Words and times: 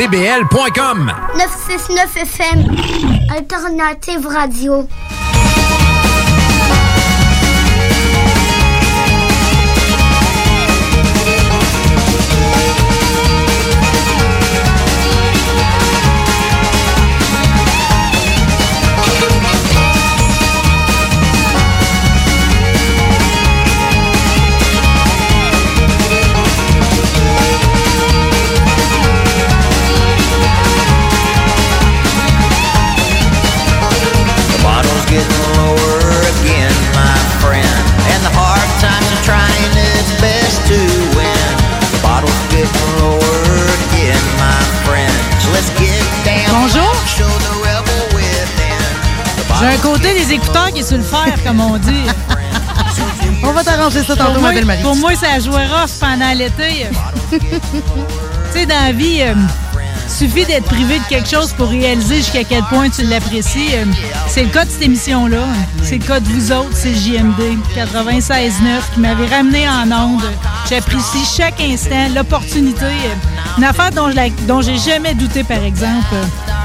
DBL.com 0.00 1.04
969 1.36 2.24
FM, 2.24 2.64
Alternative 3.30 4.26
Radio. 4.26 4.88
To 40.70 40.80
win. 41.18 41.50
The 41.92 42.00
bottle's 42.02 42.42
getting 42.54 42.86
lower 43.02 43.42
again, 43.78 44.22
my 44.38 44.60
friend. 44.86 45.14
So 45.42 45.48
let's 45.56 45.70
get 45.80 46.04
down. 46.24 46.50
Bonjour. 46.54 46.92
Show 47.16 47.32
the 47.46 47.54
rebel 47.66 48.02
within. 48.14 48.82
The 49.38 49.44
J'ai 49.58 49.66
un 49.74 49.78
côté 49.78 50.14
des 50.14 50.32
écouteurs 50.32 50.70
qui 50.72 50.80
est 50.80 50.88
sur 50.88 50.98
le 50.98 51.02
fer, 51.02 51.34
comme 51.44 51.60
on 51.60 51.76
dit. 51.78 52.06
On 53.42 53.52
va 53.52 53.64
t'arranger 53.64 54.04
ça 54.04 54.14
tantôt, 54.14 54.40
ma 54.40 54.52
belle 54.52 54.64
Marie. 54.64 54.82
pour 54.82 54.94
moi, 54.96 55.12
ça 55.14 55.28
rough 55.36 55.98
pendant 55.98 56.32
l'été. 56.36 56.86
tu 57.30 57.38
sais, 58.52 58.66
dans 58.66 58.84
la 58.86 58.92
vie, 58.92 59.22
euh, 59.22 59.34
suffit 60.10 60.44
d'être 60.44 60.64
privé 60.64 60.98
de 60.98 61.04
quelque 61.08 61.28
chose 61.28 61.52
pour 61.52 61.68
réaliser 61.68 62.16
jusqu'à 62.16 62.44
quel 62.44 62.62
point 62.64 62.90
tu 62.90 63.02
l'apprécies. 63.04 63.74
Euh, 63.74 63.84
c'est 64.28 64.42
le 64.42 64.50
cas 64.50 64.64
de 64.64 64.70
cette 64.70 64.82
émission-là. 64.82 65.44
C'est 65.82 65.98
le 65.98 66.04
cas 66.04 66.20
de 66.20 66.26
vous 66.26 66.52
autres, 66.52 66.70
c'est 66.74 66.94
JMD 66.94 67.58
96.9 67.76 68.50
qui 68.94 69.00
m'avait 69.00 69.26
ramené 69.26 69.68
en 69.68 69.90
onde. 69.90 70.22
J'apprécie 70.68 71.24
chaque 71.36 71.60
instant, 71.60 72.08
l'opportunité. 72.14 72.86
Une 73.58 73.64
affaire 73.64 73.90
dont, 73.90 74.10
dont 74.46 74.60
j'ai 74.62 74.76
jamais 74.76 75.14
douté, 75.14 75.44
par 75.44 75.62
exemple, 75.62 76.14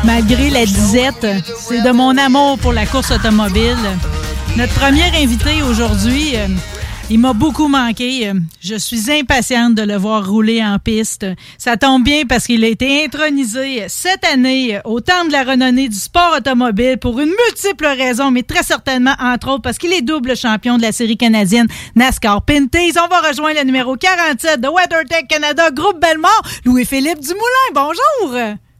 malgré 0.03 0.50
la 0.50 0.66
disette, 0.66 1.28
c'est 1.58 1.81
de 1.81 1.92
mon 1.92 2.18
amour 2.18 2.58
pour 2.58 2.74
la 2.74 2.86
course 2.86 3.12
automobile. 3.12 3.78
Notre 4.58 4.74
premier 4.74 5.06
invité 5.22 5.62
aujourd'hui, 5.64 6.34
euh, 6.36 6.48
il 7.10 7.20
m'a 7.20 7.34
beaucoup 7.34 7.68
manqué. 7.68 8.32
Je 8.62 8.76
suis 8.76 9.12
impatiente 9.12 9.76
de 9.76 9.84
le 9.84 9.96
voir 9.96 10.28
rouler 10.28 10.64
en 10.64 10.80
piste. 10.80 11.26
Ça 11.58 11.78
tombe 11.78 12.04
bien 12.04 12.24
parce 12.28 12.46
qu'il 12.46 12.64
a 12.64 12.68
été 12.68 13.06
intronisé 13.06 13.86
cette 13.88 14.26
année 14.26 14.80
au 14.86 15.00
temple 15.02 15.28
de 15.28 15.34
la 15.34 15.44
renommée 15.44 15.90
du 15.90 15.98
sport 15.98 16.36
automobile 16.38 16.98
pour 16.98 17.20
une 17.20 17.30
multiple 17.30 17.86
raison, 17.86 18.32
mais 18.32 18.44
très 18.44 18.64
certainement, 18.64 19.16
entre 19.20 19.50
autres, 19.50 19.62
parce 19.62 19.78
qu'il 19.78 19.94
est 19.94 20.02
double 20.02 20.36
champion 20.36 20.78
de 20.78 20.82
la 20.82 20.92
série 20.92 21.18
canadienne 21.18 21.68
NASCAR 21.96 22.42
Pinties. 22.42 22.94
On 22.98 23.08
va 23.08 23.28
rejoindre 23.28 23.60
le 23.60 23.66
numéro 23.66 23.96
47 23.96 24.62
de 24.62 24.68
WeatherTech 24.68 25.28
Canada, 25.28 25.70
groupe 25.72 26.00
Belmont, 26.00 26.28
Louis-Philippe 26.66 27.20
Dumoulin. 27.20 27.74
Bonjour! 27.74 28.36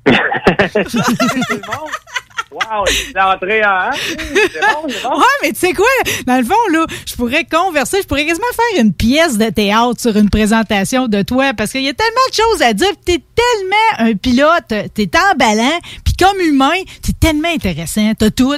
Wow, 2.56 2.86
c'est 2.88 3.20
entré 3.20 3.66
en. 3.66 3.70
Hein? 3.70 3.92
C'est 3.94 4.62
bon, 4.62 4.88
c'est 4.88 5.04
bon. 5.04 5.18
Ouais, 5.18 5.26
mais 5.44 5.52
tu 5.52 5.60
sais 5.60 5.74
quoi? 5.74 5.86
Dans 6.26 6.38
le 6.38 6.46
fond, 6.46 6.56
là, 6.72 6.86
je 7.06 7.16
pourrais 7.16 7.44
converser, 7.44 8.02
je 8.02 8.08
pourrais 8.08 8.26
quasiment 8.26 8.48
faire 8.56 8.82
une 8.82 8.94
pièce 8.94 9.38
de 9.38 9.50
théâtre 9.50 10.00
sur 10.00 10.16
une 10.16 10.30
présentation 10.30 11.08
de 11.08 11.22
toi 11.22 11.54
parce 11.54 11.72
qu'il 11.72 11.84
y 11.84 11.90
a 11.90 11.94
tellement 11.94 12.14
de 12.30 12.36
choses 12.36 12.62
à 12.62 12.74
dire. 12.74 12.92
T'es 13.06 13.22
tellement 13.36 14.10
un 14.10 14.16
pilote, 14.16 14.74
t'es 14.94 15.12
emballant, 15.32 15.80
puis 16.04 16.14
comme 16.18 16.40
humain, 16.40 16.82
t'es 17.02 17.14
tellement 17.14 17.50
intéressant. 17.50 18.14
T'as 18.18 18.30
tout. 18.32 18.56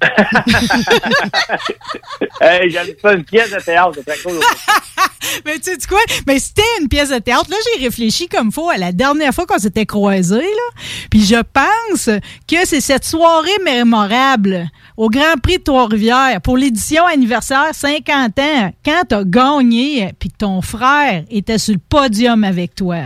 Hey, 2.40 2.70
J'aime 2.70 2.86
ça, 3.00 3.12
une 3.14 3.24
pièce 3.24 3.50
de 3.50 3.60
théâtre, 3.60 3.98
c'est 4.06 4.22
cool. 4.22 4.34
Mais 5.46 5.58
tu 5.58 5.72
sais 5.72 5.78
quoi? 5.88 6.00
Mais 6.26 6.38
c'était 6.38 6.62
une 6.80 6.88
pièce 6.88 7.10
de 7.10 7.18
théâtre. 7.18 7.48
Là, 7.50 7.56
j'ai 7.64 7.84
réfléchi 7.84 8.28
comme 8.28 8.52
faut 8.52 8.70
à 8.70 8.76
la 8.76 8.92
dernière 8.92 9.32
fois 9.32 9.46
qu'on 9.46 9.58
s'était 9.58 9.86
croisés, 9.86 10.40
là. 10.40 10.82
Puis 11.10 11.24
je 11.24 11.36
pense 11.36 12.10
que 12.46 12.66
c'est 12.66 12.80
cette 12.80 13.04
soirée 13.04 13.58
mémorable 13.64 14.68
au 14.96 15.08
Grand 15.08 15.36
Prix 15.42 15.58
de 15.58 15.62
Trois-Rivières 15.62 16.40
pour 16.42 16.56
l'édition 16.56 17.06
anniversaire 17.06 17.70
50 17.72 18.38
ans, 18.38 18.72
quand 18.84 19.02
t'as 19.08 19.24
gagné, 19.24 20.12
puis 20.18 20.30
que 20.30 20.36
ton 20.38 20.60
frère 20.60 21.24
était 21.30 21.58
sur 21.58 21.74
le 21.74 21.80
podium 21.80 22.44
avec 22.44 22.74
toi. 22.74 22.98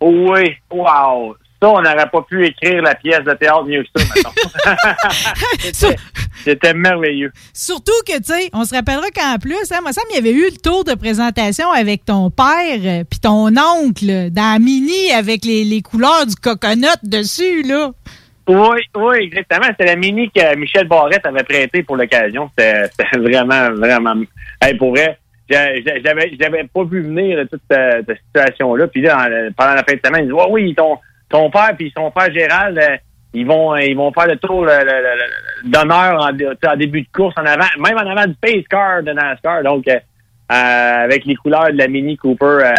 Oui, 0.00 0.56
wow. 0.70 1.36
Ça, 1.62 1.68
on 1.70 1.80
n'aurait 1.80 2.10
pas 2.10 2.22
pu 2.22 2.44
écrire 2.46 2.82
la 2.82 2.94
pièce 2.94 3.24
de 3.24 3.32
théâtre 3.34 3.64
mieux 3.64 3.82
que 3.84 4.00
ça, 4.00 4.04
mettons. 4.14 5.14
C'était- 6.44 6.74
merveilleux. 6.74 7.32
Surtout 7.54 7.92
que, 8.06 8.16
tu 8.18 8.24
sais, 8.24 8.50
on 8.52 8.64
se 8.64 8.74
rappellera 8.74 9.06
qu'en 9.14 9.38
plus, 9.38 9.70
hein, 9.72 9.78
moi, 9.82 9.92
ça, 9.92 10.02
il 10.10 10.16
y 10.16 10.18
avait 10.18 10.32
eu 10.32 10.50
le 10.50 10.56
tour 10.62 10.84
de 10.84 10.94
présentation 10.94 11.70
avec 11.70 12.04
ton 12.04 12.30
père 12.30 12.80
euh, 12.84 13.04
puis 13.08 13.18
ton 13.20 13.46
oncle 13.56 14.30
dans 14.30 14.52
la 14.52 14.58
mini 14.58 15.10
avec 15.16 15.44
les, 15.44 15.64
les 15.64 15.80
couleurs 15.80 16.26
du 16.26 16.34
coconut 16.34 16.86
dessus, 17.02 17.62
là. 17.62 17.92
Oui, 18.46 18.76
oui, 18.96 19.16
exactement. 19.22 19.66
C'était 19.68 19.86
la 19.86 19.96
mini 19.96 20.30
que 20.30 20.54
Michel 20.56 20.86
Barrette 20.86 21.24
avait 21.24 21.44
prêtée 21.44 21.82
pour 21.82 21.96
l'occasion. 21.96 22.50
C'était 22.58 22.90
vraiment, 23.16 23.70
vraiment. 23.70 24.14
Hey, 24.60 24.74
pour 24.76 24.90
vrai, 24.90 25.18
j'a- 25.48 25.80
j'a- 25.80 26.00
j'avais 26.04 26.30
j'avais 26.38 26.64
pas 26.64 26.84
vu 26.84 27.00
venir 27.04 27.38
toute 27.50 27.62
cette, 27.70 28.04
cette 28.06 28.18
situation-là. 28.26 28.86
Puis 28.88 29.00
là, 29.00 29.16
en- 29.18 29.52
pendant 29.56 29.72
la 29.74 29.82
fin 29.84 29.94
de 29.94 30.00
semaine, 30.04 30.24
ils 30.24 30.26
disent 30.26 30.34
Ouais, 30.34 30.46
oui, 30.50 30.74
ton, 30.74 30.98
ton 31.28 31.50
père 31.50 31.74
puis 31.76 31.92
son 31.96 32.10
frère 32.10 32.32
Gérald, 32.32 32.78
euh, 32.78 32.96
ils 33.32 33.46
vont 33.46 33.74
euh, 33.74 33.80
ils 33.82 33.96
vont 33.96 34.12
faire 34.12 34.26
le 34.26 34.36
tour 34.36 34.66
d'honneur 35.64 36.22
en, 36.22 36.32
dé- 36.32 36.48
en 36.66 36.76
début 36.76 37.02
de 37.02 37.08
course, 37.12 37.34
en 37.36 37.44
avant, 37.44 37.64
même 37.78 37.96
en 37.96 38.10
avant 38.10 38.26
du 38.26 38.34
pace 38.34 38.64
car 38.70 39.02
de 39.02 39.12
NASCAR. 39.12 39.62
Donc, 39.62 39.88
euh, 39.88 39.98
euh, 40.52 41.04
avec 41.04 41.24
les 41.24 41.34
couleurs 41.34 41.72
de 41.72 41.78
la 41.78 41.88
Mini 41.88 42.16
Cooper, 42.16 42.44
euh, 42.44 42.72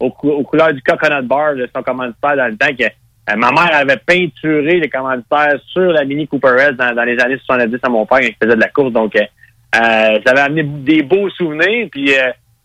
aux, 0.00 0.14
aux 0.22 0.42
couleurs 0.42 0.74
du 0.74 0.82
Coconut 0.82 1.22
Bar 1.26 1.54
de 1.54 1.68
son 1.74 1.82
commanditaire 1.82 2.36
dans 2.36 2.46
le 2.46 2.56
temps 2.56 2.74
que 2.76 3.36
ma 3.36 3.52
mère 3.52 3.74
avait 3.74 3.96
peinturé 3.96 4.80
les 4.80 4.88
commanditaires 4.88 5.54
sur 5.68 5.92
la 5.92 6.04
Mini 6.04 6.26
Cooper 6.26 6.56
S 6.58 6.72
dans, 6.72 7.04
les 7.04 7.18
années 7.20 7.38
70 7.46 7.78
à 7.82 7.88
mon 7.88 8.04
père 8.04 8.18
quand 8.18 8.26
il 8.26 8.34
faisait 8.42 8.56
de 8.56 8.60
la 8.60 8.68
course. 8.68 8.92
Donc, 8.92 9.12
ça 9.72 9.80
avait 10.26 10.40
amené 10.40 10.64
des 10.64 11.02
beaux 11.02 11.30
souvenirs. 11.30 11.88
Puis, 11.92 12.12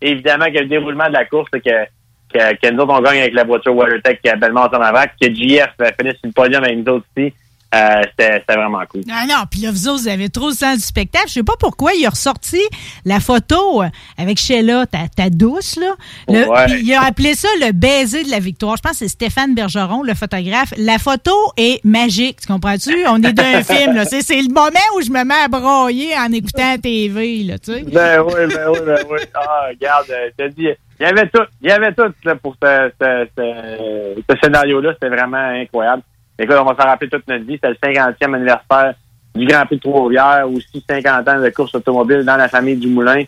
évidemment, 0.02 0.46
que 0.46 0.60
le 0.60 0.66
déroulement 0.66 1.08
de 1.08 1.14
la 1.14 1.26
course, 1.26 1.48
c'est 1.54 1.64
que, 1.64 1.86
que, 2.32 2.56
que 2.56 2.72
nous 2.72 2.84
autres, 2.84 2.94
on 2.94 3.02
gagne 3.02 3.20
avec 3.22 3.34
la 3.34 3.44
voiture 3.44 3.76
WaterTech 3.76 4.22
qui 4.22 4.30
est 4.30 4.36
bellement 4.36 4.62
en 4.62 4.82
avant, 4.82 5.04
que 5.20 5.34
JF 5.34 5.68
euh, 5.82 5.90
finit 6.00 6.12
sur 6.12 6.26
le 6.26 6.32
podium 6.32 6.64
avec 6.64 6.78
nous 6.78 6.94
autres 6.94 7.06
aussi. 7.16 7.34
Euh, 7.76 8.02
c'était 8.18 8.42
vraiment 8.48 8.84
cool. 8.90 9.02
Non, 9.08 9.26
non, 9.28 9.44
puis 9.52 9.62
là, 9.62 9.72
vous 9.72 9.88
autres, 9.88 10.02
vous 10.04 10.08
avez 10.08 10.30
trop 10.30 10.48
le 10.50 10.54
sens 10.56 10.78
du 10.78 10.84
spectacle. 10.84 11.26
Je 11.28 11.34
sais 11.34 11.44
pas 11.44 11.56
pourquoi 11.60 11.92
il 11.94 12.06
a 12.06 12.10
ressorti 12.10 12.62
la 13.06 13.20
photo 13.20 13.84
euh, 13.84 13.88
avec 14.18 14.40
Sheila, 14.40 14.86
ta, 14.86 15.08
ta 15.14 15.30
douce, 15.30 15.76
là. 15.76 15.94
Le- 16.30 16.48
Ouais. 16.48 16.66
puis 16.68 16.82
il 16.84 16.94
a 16.94 17.04
appelé 17.04 17.34
ça 17.36 17.48
le 17.60 17.72
baiser 17.74 18.24
de 18.24 18.30
la 18.32 18.40
victoire. 18.40 18.78
Je 18.78 18.82
pense 18.82 18.92
que 18.94 18.98
c'est 19.00 19.08
Stéphane 19.10 19.54
Bergeron, 19.54 20.02
le 20.04 20.14
photographe. 20.14 20.74
La 20.78 20.98
photo 20.98 21.32
est 21.58 21.84
magique, 21.84 22.40
tu 22.42 22.48
comprends-tu? 22.48 23.06
On 23.08 23.18
est 23.22 23.34
d'un 23.34 23.62
film, 23.64 23.96
là. 23.96 24.06
C'est 24.06 24.22
le 24.42 24.54
moment 24.54 24.70
où 24.96 25.02
je 25.02 25.10
me 25.10 25.24
mets 25.24 25.34
à 25.44 25.48
broyer 25.50 26.16
en 26.18 26.32
écoutant 26.32 26.72
la 26.72 26.78
TV, 26.78 27.44
là, 27.44 27.60
tu 27.60 27.74
sais. 27.74 27.84
Ben 27.84 28.22
oui, 28.22 28.34
ben 28.54 28.70
oui, 28.72 28.80
ben 28.86 28.98
oui. 29.10 29.20
Ah, 29.34 29.68
regarde, 29.70 30.06
euh, 30.10 30.30
je 30.40 30.46
te 30.46 30.50
dis, 30.54 30.68
il 31.00 31.04
y 31.04 31.06
avait 31.06 31.28
tout, 31.30 31.44
il 31.62 31.68
y 31.70 31.72
avait 31.72 31.94
tout 31.94 32.12
là, 32.24 32.36
pour 32.36 32.56
ce, 32.64 32.92
ce, 33.00 33.28
ce, 33.38 34.22
ce 34.30 34.36
scénario-là. 34.42 34.94
C'était 34.94 35.14
vraiment 35.16 35.38
incroyable. 35.38 36.02
Écoute, 36.40 36.56
on 36.60 36.66
va 36.66 36.76
s'en 36.76 36.88
rappeler 36.88 37.10
toute 37.10 37.28
notre 37.28 37.46
vie. 37.46 37.60
C'était 37.62 37.70
le 37.70 37.76
50e 37.76 38.36
anniversaire 38.36 38.94
du 39.36 39.46
Grand 39.46 39.66
Prix 39.66 39.78
de 39.78 39.82
Trois-Rivières, 39.82 40.46
aussi 40.50 40.84
50 40.88 41.28
ans 41.28 41.42
de 41.42 41.50
course 41.50 41.74
automobile 41.76 42.24
dans 42.24 42.38
la 42.38 42.48
famille 42.48 42.76
du 42.76 42.88
Moulin. 42.88 43.24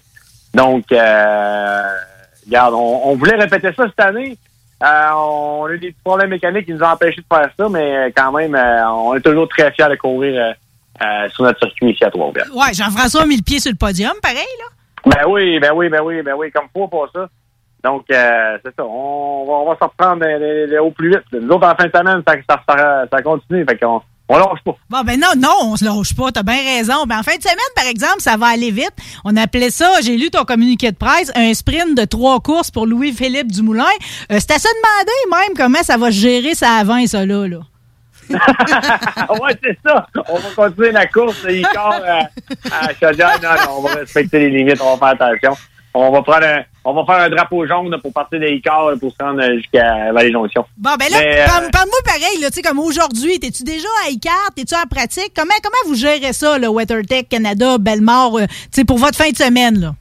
Donc, 0.54 0.92
euh, 0.92 1.82
regarde, 2.46 2.74
on, 2.74 3.02
on 3.06 3.16
voulait 3.16 3.36
répéter 3.36 3.72
ça 3.76 3.86
cette 3.88 4.00
année. 4.00 4.38
Euh, 4.84 5.10
on 5.14 5.66
a 5.66 5.72
eu 5.72 5.80
des 5.80 5.92
petits 5.92 6.04
problèmes 6.04 6.30
mécaniques 6.30 6.66
qui 6.66 6.74
nous 6.74 6.82
ont 6.82 6.88
empêchés 6.88 7.22
de 7.22 7.36
faire 7.36 7.50
ça, 7.58 7.70
mais 7.70 8.14
quand 8.16 8.32
même, 8.32 8.56
euh, 8.56 8.90
on 8.90 9.16
est 9.16 9.22
toujours 9.22 9.48
très 9.50 9.72
fiers 9.72 9.90
de 9.90 9.96
courir 9.96 10.56
sur 11.34 11.46
notre 11.46 11.60
circuit 11.60 11.92
ici 11.92 12.04
à 12.04 12.12
Trois-Rivières. 12.12 12.48
Ouais, 12.56 12.74
Jean-François 12.74 13.22
a 13.22 13.26
mis 13.26 13.38
le 13.38 13.44
pied 13.44 13.60
sur 13.60 13.72
le 13.72 13.78
podium, 13.78 14.14
pareil, 14.22 14.38
là. 14.38 14.66
Ben 15.06 15.26
oui, 15.28 15.60
ben 15.60 15.72
oui, 15.74 15.90
ben 15.90 16.02
oui, 16.02 16.22
ben 16.22 16.34
oui, 16.38 16.52
comme 16.52 16.68
faut 16.74 16.88
pour 16.88 17.08
ça. 17.14 17.30
Donc, 17.84 18.04
euh, 18.12 18.58
c'est 18.64 18.76
ça. 18.76 18.84
On 18.86 19.46
va, 19.48 19.54
on 19.54 19.70
va 19.70 19.78
s'en 19.80 19.88
reprendre 19.88 20.24
les- 20.26 20.68
les- 20.68 20.78
au 20.80 20.92
plus 20.92 21.10
vite. 21.12 21.24
Nous 21.31 21.48
autres, 21.50 21.68
en 21.68 21.76
fin 21.76 21.86
de 21.88 21.92
semaine, 21.98 22.22
ça, 22.28 22.36
ça, 22.50 22.62
ça, 22.68 23.06
ça 23.12 23.22
continue. 23.22 23.66
Fait 23.68 23.78
qu'on 23.78 24.02
on 24.31 24.38
lâche 24.38 24.62
pas. 24.66 24.76
Bon, 24.90 25.02
ben 25.04 25.20
non, 25.20 25.30
non, 25.38 25.72
on 25.72 25.76
se 25.76 25.84
lâche 25.86 26.14
pas, 26.16 26.31
t'as 26.31 26.44
bien 26.44 26.58
raison. 26.78 27.06
Ben 27.08 27.20
en 27.20 27.24
fin 27.24 27.36
de 27.38 27.42
semaine, 27.42 27.58
par 27.76 27.86
exemple, 27.88 28.20
ça 28.20 28.38
va 28.38 28.48
aller 28.48 28.70
vite. 28.72 28.94
On 29.26 29.36
appelait 29.38 29.72
ça, 29.72 29.90
j'ai 30.04 30.18
lu 30.18 30.30
ton 30.30 30.44
communiqué 30.44 30.92
de 30.92 30.98
presse, 30.98 31.31
un 31.36 31.54
sprint 31.54 31.98
de 31.98 32.06
trois 32.06 32.40
courses 32.40 32.70
pour 32.70 32.86
Louis-Philippe 32.86 33.52
Dumoulin. 33.52 33.86
Euh, 34.32 34.38
c'est 34.40 34.52
à 34.52 34.60
se 34.60 34.68
demander 34.68 35.46
même 35.48 35.58
comment 35.58 35.82
ça 35.84 35.98
va 35.98 36.08
se 36.08 36.18
gérer 36.18 36.54
ça 36.54 36.74
avant, 36.80 37.04
ça 37.08 37.25
là. 37.25 37.48
là. 37.48 37.58
ouais, 39.42 39.56
c'est 39.64 39.78
ça. 39.84 40.06
On 40.30 40.36
va 40.38 40.50
continuer 40.56 40.92
la 40.92 41.08
course. 41.08 41.44
Il 41.50 41.66
corps 41.74 42.00
euh, 42.00 42.20
à 42.72 42.94
Chaudière. 42.94 43.40
Non, 43.42 43.50
non, 43.50 43.78
on 43.80 43.82
va 43.82 43.94
respecter 43.96 44.38
les 44.40 44.50
limites. 44.50 44.80
On 44.82 44.96
va 44.96 45.16
faire 45.16 45.28
attention. 45.28 45.58
On 45.94 46.12
va 46.12 46.21
prendre 46.21 46.45
un, 46.45 46.62
on 46.86 46.94
va 46.94 47.06
faire 47.06 47.24
un 47.24 47.30
drapeau 47.30 47.65
jaune 47.65 47.95
pour 48.01 48.13
partir 48.13 48.39
des 48.39 48.51
Icar 48.51 48.91
pour 49.00 49.12
se 49.12 49.24
rendre 49.24 49.41
euh, 49.41 49.57
jusqu'à 49.57 50.12
Vallée-Jonction. 50.12 50.65
Bon, 50.77 50.91
ben 51.00 51.06
là, 51.09 51.18
Mais, 51.19 51.41
euh, 51.41 51.69
parle-moi 51.71 52.00
pareil, 52.06 52.39
là, 52.41 52.50
tu 52.50 52.56
sais, 52.56 52.62
comme 52.62 52.80
aujourd'hui, 52.80 53.39
t'es-tu 53.39 53.63
déjà 53.63 53.88
à 54.06 54.09
ICAR, 54.12 54.51
t'es-tu 54.56 54.75
en 54.75 54.88
pratique? 54.88 55.33
Comment, 55.36 55.53
comment 55.63 55.75
vous 55.88 55.95
gérez 55.95 56.33
ça, 56.33 56.57
le 56.59 56.68
WeatherTech 56.68 57.27
Canada, 57.30 57.77
Belmore, 57.80 58.38
euh, 58.38 58.45
tu 58.47 58.56
sais, 58.71 58.86
pour 58.86 58.97
votre 58.97 59.18
fin 59.18 59.30
de 59.30 59.38
semaine, 59.38 59.80
là? 59.80 59.94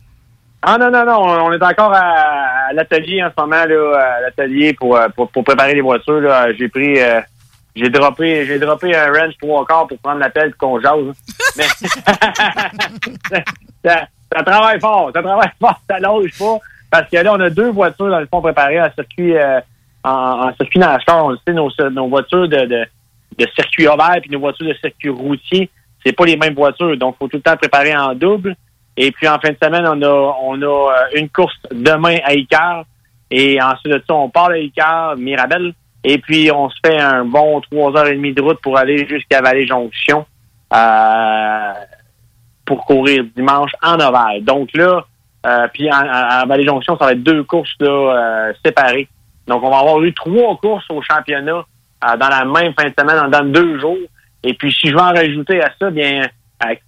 Ah 0.61 0.77
non, 0.77 0.91
non, 0.91 1.05
non, 1.05 1.21
on 1.21 1.53
est 1.53 1.63
encore 1.63 1.93
à, 1.95 2.69
à 2.69 2.73
l'atelier 2.73 3.23
en 3.23 3.31
ce 3.31 3.41
moment, 3.41 3.65
là, 3.65 4.17
à 4.17 4.21
l'atelier 4.23 4.75
pour, 4.75 4.99
pour, 5.15 5.31
pour 5.31 5.45
préparer 5.45 5.75
les 5.75 5.81
voitures. 5.81 6.21
Là. 6.21 6.53
J'ai 6.53 6.69
pris 6.69 7.01
euh, 7.01 7.21
j'ai 7.77 7.91
droppé 7.91 8.45
j'ai 8.45 8.59
droppé 8.59 8.95
un 8.95 9.09
wrench 9.11 9.35
trois 9.41 9.65
quarts 9.65 9.87
pour 9.87 9.99
prendre 9.99 10.19
l'appel 10.19 10.49
et 10.49 10.53
qu'on 10.53 10.81
jase. 10.81 11.15
Mais 11.57 11.67
ça, 14.35 14.43
travaille 14.43 14.81
fort, 14.81 15.11
ça 15.15 15.23
travaille 15.23 15.51
fort, 15.61 15.81
ça 15.89 15.99
lâche 15.99 16.39
pas. 16.39 16.59
Parce 16.91 17.11
que 17.11 17.17
là, 17.17 17.33
on 17.35 17.41
a 17.41 17.51
deux 17.51 17.71
voitures 17.71 18.09
dans 18.09 18.21
le 18.21 18.27
fond 18.27 18.41
préparées 18.41 18.81
en 18.81 18.91
circuit 18.95 19.37
euh, 19.37 19.61
en, 20.05 20.53
circuit 20.55 20.79
NASCAR. 20.79 21.25
On 21.25 21.31
le 21.31 21.39
sait, 21.47 21.53
nos, 21.53 21.71
nos 21.91 22.09
voitures 22.09 22.49
de, 22.49 22.65
de, 22.65 22.87
de 23.39 23.47
circuit 23.55 23.87
ovale 23.87 24.21
puis 24.23 24.31
nos 24.31 24.41
voitures 24.41 24.67
de 24.67 24.75
circuit 24.75 25.11
routier, 25.11 25.71
c'est 26.05 26.13
pas 26.13 26.25
les 26.25 26.37
mêmes 26.37 26.55
voitures. 26.55 26.97
Donc, 26.97 27.17
faut 27.19 27.29
tout 27.29 27.37
le 27.37 27.43
temps 27.43 27.57
préparer 27.57 27.97
en 27.97 28.15
double. 28.15 28.57
Et 28.97 29.13
puis 29.13 29.29
en 29.29 29.39
fin 29.39 29.51
de 29.51 29.57
semaine, 29.63 29.87
on 29.87 30.03
a 30.03 30.37
on 30.43 30.61
a 30.61 30.67
euh, 30.67 31.19
une 31.19 31.29
course 31.29 31.57
demain 31.71 32.17
à 32.25 32.35
Icar. 32.35 32.85
Et 33.31 33.61
ensuite 33.63 33.93
de 33.93 34.03
ça, 34.07 34.15
on 34.15 34.31
part 34.31 34.51
à 34.51 34.59
Icar, 34.59 35.17
Mirabel. 35.17 35.75
Et 36.03 36.19
puis 36.19 36.51
on 36.51 36.69
se 36.71 36.77
fait 36.85 36.99
un 36.99 37.25
bon 37.25 37.61
trois 37.61 37.97
heures 37.97 38.07
et 38.07 38.15
demie 38.15 38.33
de 38.33 38.43
route 38.43 38.61
pour 38.61 38.77
aller 38.77 39.07
jusqu'à 39.07 39.41
Vallée-Jonction 39.41 40.27
euh, 40.73 41.73
pour 42.69 42.85
courir 42.85 43.25
dimanche 43.35 43.73
en 43.83 43.95
ovale. 43.95 44.45
Donc 44.45 44.69
là, 44.75 45.05
euh, 45.47 45.67
puis 45.73 45.91
en- 45.91 45.95
à, 45.97 46.41
à 46.41 46.47
Vallée-Jonction, 46.47 46.99
ça 46.99 47.07
va 47.07 47.13
être 47.13 47.23
deux 47.23 47.43
courses 47.45 47.75
euh, 47.83 48.53
séparées. 48.65 49.09
Donc 49.47 49.63
on 49.65 49.71
va 49.71 49.79
avoir 49.79 50.03
eu 50.03 50.13
trois 50.13 50.57
courses 50.59 50.85
au 50.91 51.01
championnat 51.03 51.63
euh, 52.05 52.17
dans 52.17 52.29
la 52.29 52.45
même 52.45 52.75
fin 52.79 52.89
de 52.89 52.95
semaine, 52.99 53.31
dans 53.31 53.45
deux 53.45 53.81
jours. 53.81 53.97
Et 54.45 54.53
puis 54.55 54.71
si 54.73 54.89
je 54.89 54.93
veux 54.93 55.01
en 55.01 55.15
rajouter 55.15 55.63
à 55.63 55.71
ça, 55.81 55.91
bien 55.91 56.27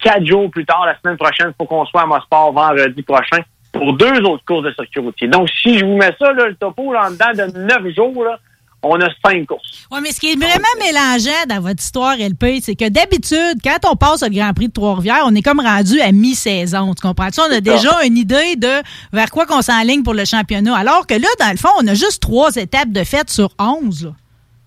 quatre 0.03 0.27
jours 0.27 0.51
plus 0.51 0.67
tard, 0.67 0.85
la 0.85 0.99
semaine 1.01 1.17
prochaine, 1.17 1.49
il 1.49 1.55
faut 1.59 1.65
qu'on 1.65 1.87
soit 1.87 2.03
à 2.03 2.07
Mosport 2.07 2.53
vendredi 2.53 3.03
prochain 3.03 3.39
pour 3.73 3.93
deux 3.95 4.21
autres 4.23 4.45
courses 4.45 4.65
de 4.65 4.73
circuit 4.73 5.01
routier. 5.01 5.29
Donc, 5.29 5.49
si 5.49 5.79
je 5.79 5.85
vous 5.85 5.97
mets 5.97 6.13
ça, 6.19 6.33
le 6.33 6.55
topo, 6.57 6.93
là, 6.93 7.07
en 7.07 7.11
dedans 7.13 7.31
de 7.53 7.59
neuf 7.59 7.95
jours, 7.95 8.25
là, 8.25 8.39
on 8.83 9.01
a 9.01 9.09
cinq 9.25 9.47
courses. 9.47 9.87
Oui, 9.91 10.01
mais 10.03 10.11
ce 10.11 10.21
qui 10.21 10.33
est 10.33 10.37
vraiment 10.37 10.75
mélangeant 10.79 11.47
dans 11.49 11.61
votre 11.61 11.83
histoire, 11.83 12.17
LP, 12.17 12.61
c'est 12.63 12.75
que 12.75 12.89
d'habitude, 12.89 13.61
quand 13.63 13.91
on 13.91 13.97
passe 13.97 14.23
au 14.23 14.29
Grand 14.31 14.53
Prix 14.55 14.69
de 14.69 14.73
Trois-Rivières, 14.73 15.25
on 15.27 15.35
est 15.35 15.43
comme 15.43 15.61
rendu 15.61 16.01
à 16.01 16.13
mi-saison. 16.13 16.95
Tu 16.95 17.03
comprends-tu? 17.07 17.41
On 17.41 17.53
a 17.53 17.61
déjà 17.61 17.91
une 18.05 18.17
idée 18.17 18.57
de 18.57 18.83
vers 19.13 19.31
quoi 19.31 19.47
qu'on 19.47 19.63
s'enligne 19.63 20.03
pour 20.03 20.15
le 20.15 20.25
championnat. 20.25 20.77
Alors 20.77 21.07
que 21.07 21.15
là, 21.15 21.29
dans 21.39 21.51
le 21.51 21.57
fond, 21.57 21.69
on 21.83 21.87
a 21.87 21.95
juste 21.95 22.23
trois 22.23 22.55
étapes 22.57 22.91
de 22.91 23.05
fête 23.05 23.31
sur 23.31 23.51
onze. 23.59 24.05
là. 24.07 24.13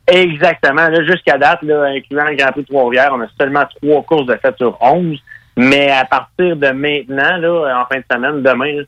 Exactement. 0.08 0.90
Là, 0.90 1.04
jusqu'à 1.06 1.38
date, 1.38 1.62
là, 1.64 1.84
incluant 1.84 2.26
le 2.26 2.36
Grand 2.36 2.52
Prix 2.52 2.62
de 2.62 2.68
Trois-Rivières, 2.68 3.12
on 3.14 3.22
a 3.22 3.28
seulement 3.40 3.64
trois 3.82 4.04
courses 4.04 4.26
de 4.26 4.36
fête 4.36 4.58
sur 4.58 4.78
11. 4.82 5.18
Mais 5.56 5.90
à 5.92 6.06
partir 6.06 6.56
de 6.58 6.68
maintenant, 6.70 7.38
là, 7.38 7.82
en 7.82 7.86
fin 7.94 8.00
de 8.00 8.06
semaine, 8.12 8.42
demain, 8.42 8.74
là, 8.74 8.84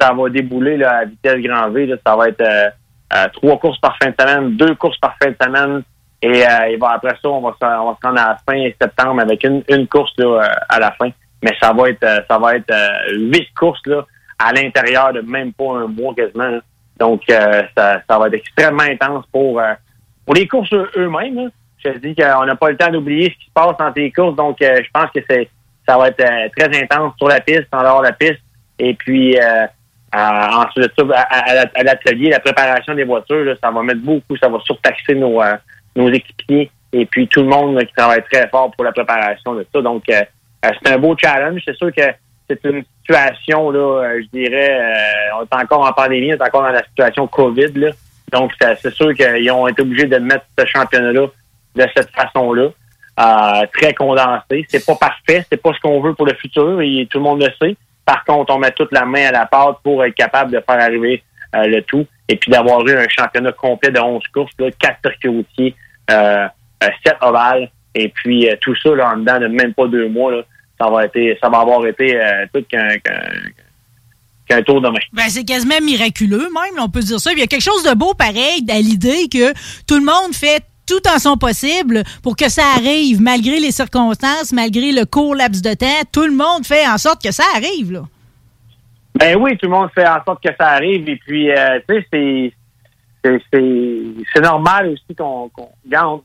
ça 0.00 0.12
va 0.12 0.28
débouler 0.28 0.76
là, 0.76 0.98
à 0.98 1.04
vitesse 1.04 1.40
grand 1.40 1.70
V. 1.70 1.94
Ça 2.04 2.16
va 2.16 2.28
être 2.28 2.40
euh, 2.40 2.68
euh, 3.14 3.28
trois 3.32 3.58
courses 3.58 3.78
par 3.78 3.96
fin 4.02 4.10
de 4.10 4.14
semaine, 4.18 4.56
deux 4.56 4.74
courses 4.74 4.98
par 4.98 5.14
fin 5.22 5.30
de 5.30 5.36
semaine. 5.40 5.82
Et, 6.22 6.46
euh, 6.46 6.64
et 6.68 6.76
bon, 6.76 6.86
après 6.86 7.16
ça, 7.20 7.28
on 7.28 7.40
va, 7.40 7.54
se, 7.60 7.64
rendre 7.66 8.20
à 8.20 8.28
la 8.28 8.38
fin 8.48 8.70
septembre 8.80 9.20
avec 9.22 9.42
une, 9.44 9.62
une 9.68 9.88
course 9.88 10.12
là, 10.18 10.26
euh, 10.26 10.54
à 10.68 10.78
la 10.78 10.92
fin. 10.92 11.10
Mais 11.42 11.52
ça 11.60 11.72
va 11.72 11.88
être 11.90 12.04
euh, 12.04 12.20
ça 12.30 12.38
va 12.38 12.56
être 12.56 12.70
euh, 12.70 13.16
huit 13.16 13.48
courses 13.54 13.84
là, 13.86 14.06
à 14.38 14.52
l'intérieur 14.52 15.12
de 15.12 15.20
même 15.20 15.52
pas 15.52 15.72
un 15.78 15.86
mois 15.88 16.14
quasiment. 16.14 16.48
là. 16.48 16.60
Donc, 16.98 17.22
euh, 17.30 17.62
ça, 17.76 18.00
ça 18.08 18.18
va 18.18 18.28
être 18.28 18.34
extrêmement 18.34 18.82
intense 18.84 19.24
pour, 19.32 19.60
pour 20.24 20.34
les 20.34 20.46
courses 20.46 20.72
eux- 20.72 20.90
eux-mêmes. 20.96 21.34
là. 21.36 21.48
Je 21.84 21.90
te 21.90 21.98
dis 21.98 22.14
qu'on 22.14 22.44
n'a 22.44 22.54
pas 22.54 22.70
le 22.70 22.76
temps 22.76 22.90
d'oublier 22.90 23.30
ce 23.30 23.38
qui 23.40 23.46
se 23.46 23.52
passe 23.52 23.76
dans 23.76 23.90
tes 23.90 24.12
courses. 24.12 24.36
Donc, 24.36 24.58
je 24.60 24.88
pense 24.94 25.10
que 25.10 25.18
c'est 25.28 25.48
ça 25.88 25.98
va 25.98 26.08
être 26.08 26.22
très 26.56 26.80
intense 26.80 27.14
sur 27.18 27.26
la 27.26 27.40
piste, 27.40 27.66
en 27.72 27.82
dehors 27.82 28.02
de 28.02 28.06
la 28.06 28.12
piste. 28.12 28.40
Et 28.78 28.94
puis, 28.94 29.36
euh, 29.36 29.66
ensuite 30.14 30.84
de 30.84 30.92
ça, 31.10 31.20
à, 31.20 31.60
à- 31.62 31.66
à 31.74 31.82
l'atelier, 31.82 32.30
la 32.30 32.40
préparation 32.40 32.94
des 32.94 33.04
voitures, 33.04 33.44
là, 33.44 33.54
ça 33.62 33.70
va 33.70 33.82
mettre 33.82 34.00
beaucoup, 34.00 34.36
ça 34.36 34.48
va 34.48 34.58
surtaxer 34.64 35.14
nos, 35.14 35.42
euh, 35.42 35.54
nos 35.96 36.08
équipiers 36.10 36.70
et 36.92 37.06
puis 37.06 37.26
tout 37.28 37.40
le 37.42 37.48
monde 37.48 37.76
là, 37.76 37.84
qui 37.84 37.92
travaille 37.94 38.22
très 38.30 38.48
fort 38.48 38.70
pour 38.72 38.84
la 38.84 38.92
préparation 38.92 39.54
de 39.54 39.66
ça. 39.72 39.80
Donc, 39.80 40.02
euh, 40.10 40.20
euh, 40.64 40.68
c'est 40.82 40.92
un 40.92 40.98
beau 40.98 41.16
challenge. 41.16 41.62
C'est 41.64 41.76
sûr 41.76 41.90
que 41.94 42.02
c'est 42.48 42.62
une 42.64 42.84
situation, 43.00 43.70
là, 43.70 43.78
euh, 44.04 44.20
je 44.22 44.38
dirais, 44.38 44.78
euh, 44.80 45.38
on 45.40 45.42
est 45.44 45.62
encore 45.62 45.86
en 45.86 45.92
pandémie, 45.92 46.32
on 46.34 46.36
est 46.36 46.42
encore 46.42 46.62
dans 46.62 46.68
la 46.68 46.84
situation 46.84 47.26
COVID. 47.26 47.72
Là. 47.76 47.90
Donc, 48.32 48.52
c'est 48.60 48.92
sûr 48.94 49.14
qu'ils 49.14 49.50
ont 49.50 49.66
été 49.68 49.80
obligés 49.82 50.06
de 50.06 50.18
mettre 50.18 50.44
ce 50.58 50.66
championnat-là 50.66 51.26
de 51.76 51.86
cette 51.96 52.10
façon-là. 52.10 52.68
Euh, 53.20 53.66
très 53.78 53.92
condensé. 53.92 54.64
C'est 54.68 54.86
pas 54.86 54.94
parfait, 54.94 55.44
c'est 55.50 55.60
pas 55.62 55.72
ce 55.74 55.80
qu'on 55.80 56.00
veut 56.00 56.14
pour 56.14 56.24
le 56.24 56.32
futur 56.32 56.80
et 56.80 57.06
tout 57.10 57.18
le 57.18 57.24
monde 57.24 57.42
le 57.42 57.50
sait. 57.60 57.76
Par 58.04 58.24
contre, 58.24 58.54
on 58.54 58.58
met 58.58 58.70
toute 58.72 58.92
la 58.92 59.04
main 59.04 59.26
à 59.28 59.32
la 59.32 59.46
pâte 59.46 59.76
pour 59.82 60.04
être 60.04 60.14
capable 60.14 60.50
de 60.52 60.58
faire 60.66 60.80
arriver 60.80 61.22
euh, 61.54 61.66
le 61.66 61.82
tout 61.82 62.06
et 62.28 62.36
puis 62.36 62.50
d'avoir 62.50 62.86
eu 62.86 62.96
un 62.96 63.06
championnat 63.08 63.52
complet 63.52 63.90
de 63.90 64.00
11 64.00 64.22
courses, 64.32 64.52
là, 64.58 64.70
4 64.78 64.98
circuits 65.04 65.28
routiers, 65.28 65.74
euh, 66.10 66.46
euh, 66.82 66.88
7 67.06 67.16
ovales 67.20 67.70
et 67.94 68.08
puis 68.08 68.48
euh, 68.48 68.56
tout 68.60 68.74
ça 68.82 68.94
là, 68.94 69.12
en 69.12 69.18
dedans 69.18 69.38
de 69.38 69.46
même 69.48 69.74
pas 69.74 69.86
deux 69.86 70.08
mois. 70.08 70.32
Ça 70.80 70.88
va 70.90 71.04
été, 71.06 71.38
ça 71.40 71.48
va 71.48 71.58
avoir 71.60 71.86
été 71.86 72.20
euh, 72.20 72.46
tout 72.52 72.64
qu'un 72.68 72.98
qu'un- 72.98 73.30
qu'un 74.48 74.62
tour 74.62 74.80
de 74.80 74.88
main. 74.88 74.98
Ben, 75.12 75.28
c'est 75.28 75.44
quasiment 75.44 75.80
miraculeux, 75.82 76.38
même, 76.52 76.80
on 76.82 76.88
peut 76.88 77.00
dire 77.00 77.20
ça. 77.20 77.30
Il 77.32 77.38
y 77.38 77.42
a 77.42 77.46
quelque 77.46 77.62
chose 77.62 77.84
de 77.84 77.94
beau, 77.94 78.14
pareil, 78.14 78.64
à 78.68 78.78
l'idée 78.78 79.28
que 79.32 79.52
tout 79.86 79.94
le 79.94 80.04
monde 80.04 80.34
fait 80.34 80.64
tout 80.92 81.08
en 81.08 81.18
son 81.18 81.36
possible 81.38 82.02
pour 82.22 82.36
que 82.36 82.50
ça 82.50 82.64
arrive, 82.76 83.20
malgré 83.20 83.58
les 83.60 83.70
circonstances, 83.70 84.52
malgré 84.52 84.92
le 84.92 85.06
court 85.06 85.34
laps 85.34 85.62
de 85.62 85.72
temps. 85.72 86.02
Tout 86.12 86.26
le 86.26 86.32
monde 86.32 86.66
fait 86.66 86.86
en 86.86 86.98
sorte 86.98 87.22
que 87.22 87.32
ça 87.32 87.44
arrive, 87.54 87.92
là. 87.92 88.02
Ben 89.14 89.36
oui, 89.38 89.56
tout 89.56 89.66
le 89.66 89.72
monde 89.72 89.88
fait 89.94 90.06
en 90.06 90.22
sorte 90.24 90.42
que 90.42 90.52
ça 90.58 90.68
arrive. 90.68 91.08
Et 91.08 91.16
puis, 91.16 91.50
euh, 91.50 91.80
tu 91.88 92.04
sais, 92.12 92.52
c'est 93.24 94.40
normal 94.42 94.88
aussi 94.88 95.14
qu'on 95.16 95.50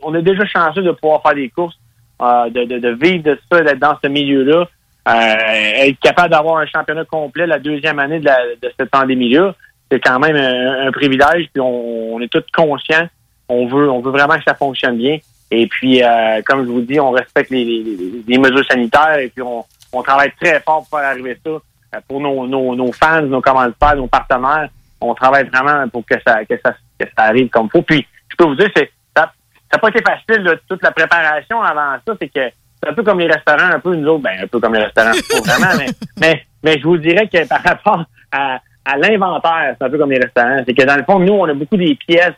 on, 0.02 0.16
est 0.16 0.22
déjà 0.22 0.46
chanceux 0.46 0.82
de 0.82 0.92
pouvoir 0.92 1.22
faire 1.22 1.36
des 1.36 1.50
courses, 1.50 1.78
euh, 2.22 2.50
de, 2.50 2.64
de, 2.66 2.90
vivre 2.90 3.24
de 3.24 3.40
ça, 3.52 3.62
d'être 3.62 3.80
dans 3.80 3.98
ce 4.04 4.10
milieu-là, 4.10 4.68
euh, 5.08 5.86
être 5.86 6.00
capable 6.00 6.32
d'avoir 6.32 6.58
un 6.58 6.66
championnat 6.66 7.06
complet 7.06 7.46
la 7.46 7.60
deuxième 7.60 8.00
année 8.00 8.20
de, 8.20 8.26
la, 8.26 8.38
de 8.62 8.72
cette 8.78 8.90
pandémie-là, 8.90 9.54
c'est 9.92 10.00
quand 10.00 10.20
même 10.20 10.36
un, 10.36 10.88
un 10.88 10.92
privilège. 10.92 11.48
Puis 11.54 11.62
on, 11.62 12.16
on 12.16 12.22
est 12.22 12.28
tous 12.28 12.44
conscients. 12.54 13.08
On 13.50 13.68
veut, 13.68 13.90
on 13.90 14.00
veut 14.02 14.12
vraiment 14.12 14.36
que 14.38 14.44
ça 14.48 14.56
fonctionne 14.56 14.98
bien. 14.98 15.18
Et 15.52 15.68
puis, 15.68 16.04
euh, 16.04 16.42
comme 16.46 16.66
je 16.66 16.70
vous 16.70 16.82
dis, 16.82 17.00
on 17.00 17.12
respecte 17.12 17.50
les, 17.52 17.64
les- 17.64 18.24
les 18.28 18.38
mesures 18.38 18.66
sanitaires 18.66 19.18
et 19.20 19.30
puis 19.30 19.42
on, 19.42 19.64
on 19.94 20.02
travaille 20.04 20.32
très 20.42 20.60
fort 20.62 20.86
pour 20.90 21.00
faire 21.00 21.08
arriver 21.10 21.38
ça 21.46 21.52
euh, 21.52 21.60
pour 22.08 22.20
nos, 22.20 22.46
nos, 22.46 22.76
nos 22.76 22.92
fans, 22.92 23.22
nos 23.22 23.42
commanditaires, 23.42 23.96
nos 23.96 24.08
partenaires. 24.08 24.70
On 25.00 25.14
travaille 25.14 25.48
vraiment 25.48 25.88
pour 25.90 26.06
que 26.06 26.16
ça, 26.26 26.44
que 26.44 26.56
ça, 26.66 26.74
que 27.00 27.06
ça 27.06 27.24
arrive 27.26 27.50
comme 27.50 27.70
faut. 27.70 27.82
Puis, 27.82 28.06
je 28.30 28.36
peux 28.36 28.46
vous 28.46 28.56
dire, 28.56 28.70
c'est 28.76 28.92
ça 29.16 29.32
n'a 29.74 29.80
pas 29.80 29.90
été 29.90 30.02
facile, 30.02 30.44
là, 30.44 30.54
toute 30.70 30.82
la 30.82 30.92
préparation 30.92 31.62
avant 31.62 31.98
ça. 32.08 32.14
C'est 32.22 32.30
que 32.30 32.40
c'est 32.82 32.90
un 32.90 32.94
peu 32.94 33.04
comme 33.04 33.20
les 33.20 33.28
restaurants, 33.28 33.70
un 33.74 33.80
peu 33.82 33.94
nous 33.96 34.08
autres, 34.08 34.24
ben 34.24 34.40
un 34.44 34.48
peu 34.48 34.62
comme 34.62 34.74
les 34.76 34.84
restaurants, 34.84 35.12
pas 35.12 35.42
vraiment, 35.54 35.74
mais, 35.78 35.88
mais, 36.18 36.42
mais 36.64 36.80
je 36.80 36.84
vous 36.86 36.98
dirais 36.98 37.28
que 37.28 37.46
par 37.48 37.62
rapport 37.64 38.06
à, 38.32 38.60
à 38.86 38.98
l'inventaire, 38.98 39.76
c'est 39.78 39.86
un 39.86 39.90
peu 39.90 39.98
comme 39.98 40.12
les 40.12 40.20
restaurants. 40.20 40.62
C'est 40.66 40.74
que 40.74 40.84
dans 40.84 40.96
le 40.96 41.04
fond, 41.04 41.20
nous, 41.20 41.34
on 41.34 41.50
a 41.50 41.54
beaucoup 41.54 41.76
des 41.76 41.96
pièces, 41.96 42.32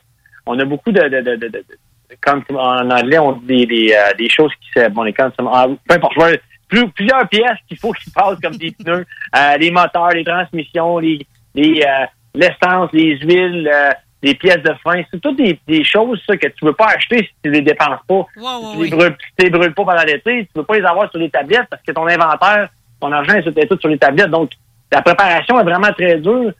on 0.49 0.59
a 0.59 0.65
beaucoup 0.65 0.91
de, 0.91 1.01
de, 1.01 1.21
de, 1.21 1.35
de, 1.35 1.47
de- 1.47 1.65
comme 2.21 2.43
en 2.57 2.89
anglais, 2.89 3.19
on 3.19 3.33
dit 3.33 3.45
des, 3.45 3.65
des, 3.67 3.93
euh, 3.93 4.13
des 4.17 4.29
choses 4.29 4.51
qui 4.61 4.69
se, 4.79 4.89
bon, 4.89 5.03
les 5.03 5.13
consom- 5.13 5.49
ah, 5.53 5.67
peu 5.87 5.95
importe, 5.95 6.13
je 6.15 6.19
vois 6.19 6.29
plus- 6.67 6.89
plusieurs 6.89 7.27
pièces 7.29 7.57
qu'il 7.67 7.77
faut 7.77 7.91
qu'ils 7.93 8.11
passent 8.11 8.39
comme 8.41 8.55
des 8.57 8.71
pneus, 8.71 9.05
euh, 9.37 9.57
les 9.57 9.69
moteurs, 9.71 10.09
les 10.09 10.23
transmissions, 10.23 10.97
les, 10.99 11.25
les 11.55 11.81
euh, 11.83 12.05
l'essence, 12.33 12.89
les 12.93 13.17
huiles, 13.19 13.69
euh, 13.73 13.91
les 14.21 14.33
pièces 14.35 14.61
de 14.63 14.73
frein. 14.83 15.01
C'est 15.11 15.21
toutes 15.21 15.37
des, 15.37 15.59
des 15.67 15.83
choses 15.83 16.19
ça, 16.27 16.35
que 16.35 16.47
tu 16.47 16.65
veux 16.65 16.73
pas 16.73 16.87
acheter 16.95 17.19
si 17.19 17.29
tu 17.43 17.51
les 17.51 17.61
dépenses 17.61 17.99
pas. 18.07 18.25
si 18.71 18.71
tu 18.73 18.83
les 18.83 18.89
brûles, 18.97 19.15
si 19.21 19.35
tu 19.37 19.43
les 19.45 19.49
brûles 19.51 19.73
pas 19.73 19.85
pendant 19.85 20.03
l'été, 20.03 20.45
tu 20.45 20.49
veux 20.55 20.63
pas 20.63 20.77
les 20.79 20.85
avoir 20.85 21.09
sur 21.11 21.19
les 21.19 21.29
tablettes 21.29 21.67
parce 21.69 21.81
que 21.83 21.91
ton 21.91 22.07
inventaire, 22.07 22.69
ton 22.99 23.11
argent 23.11 23.33
est 23.35 23.67
tout 23.67 23.77
sur 23.79 23.89
les 23.89 23.97
tablettes. 23.97 24.29
Donc, 24.31 24.51
la 24.91 25.01
préparation 25.03 25.59
est 25.59 25.63
vraiment 25.63 25.93
très 25.93 26.17
dure. 26.19 26.51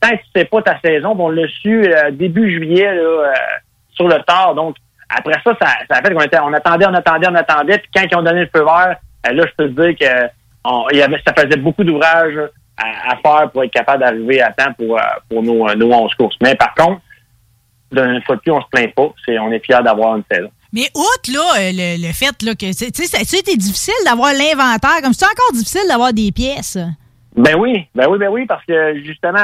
Tant 0.00 0.10
que 0.10 0.16
tu 0.16 0.30
sais 0.34 0.44
pas 0.46 0.62
ta 0.62 0.80
saison, 0.80 1.14
on 1.18 1.28
l'a 1.28 1.46
su 1.48 1.84
euh, 1.84 2.10
début 2.10 2.50
juillet 2.50 2.88
euh, 2.88 3.26
sur 3.92 4.08
le 4.08 4.22
tard. 4.22 4.54
Donc, 4.54 4.76
après 5.08 5.34
ça, 5.44 5.52
ça, 5.60 5.68
a 5.90 6.02
fait 6.02 6.14
qu'on 6.14 6.48
on 6.48 6.52
attendait, 6.52 6.86
on 6.86 6.94
attendait, 6.94 7.28
on 7.28 7.34
attendait. 7.34 7.78
Puis 7.78 7.90
quand 7.94 8.06
ils 8.10 8.16
ont 8.16 8.22
donné 8.22 8.40
le 8.40 8.50
feu 8.54 8.64
vert, 8.64 8.96
euh, 9.26 9.32
là, 9.32 9.44
je 9.46 9.52
peux 9.56 9.68
te 9.72 9.80
dire 9.82 9.96
que 9.98 11.20
ça 11.26 11.34
faisait 11.36 11.58
beaucoup 11.58 11.84
d'ouvrages 11.84 12.38
à, 12.76 13.16
faire 13.16 13.50
pour 13.50 13.62
être 13.64 13.72
capable 13.72 14.00
d'arriver 14.02 14.40
à 14.40 14.52
temps 14.52 14.72
pour, 14.78 14.98
pour 15.28 15.42
nos, 15.42 15.74
nos 15.74 15.92
11 15.92 16.14
courses. 16.14 16.36
Mais 16.42 16.54
par 16.54 16.74
contre, 16.74 17.00
d'une 17.92 18.22
fois 18.22 18.36
de 18.36 18.40
plus, 18.40 18.52
on 18.52 18.60
se 18.60 18.66
plaint 18.70 18.94
pas. 18.94 19.08
C'est, 19.26 19.38
on 19.38 19.50
est 19.52 19.64
fiers 19.64 19.82
d'avoir 19.84 20.16
une 20.16 20.24
saison. 20.30 20.50
Mais 20.72 20.88
outre 20.94 21.30
là, 21.32 21.70
le, 21.72 22.06
le 22.06 22.12
fait 22.12 22.42
là, 22.42 22.54
que 22.54 22.72
c'est- 22.72 22.94
ça 22.94 23.18
a 23.18 23.38
été 23.38 23.56
difficile 23.56 23.92
d'avoir 24.06 24.32
l'inventaire, 24.32 25.02
comme 25.02 25.12
c'est 25.12 25.26
encore 25.26 25.52
difficile 25.52 25.82
d'avoir 25.88 26.12
des 26.12 26.30
pièces? 26.32 26.78
Ben 27.36 27.54
oui, 27.56 27.86
ben 27.94 28.08
oui, 28.08 28.18
ben 28.18 28.28
oui, 28.28 28.46
parce 28.46 28.64
que 28.64 28.96
justement, 29.04 29.38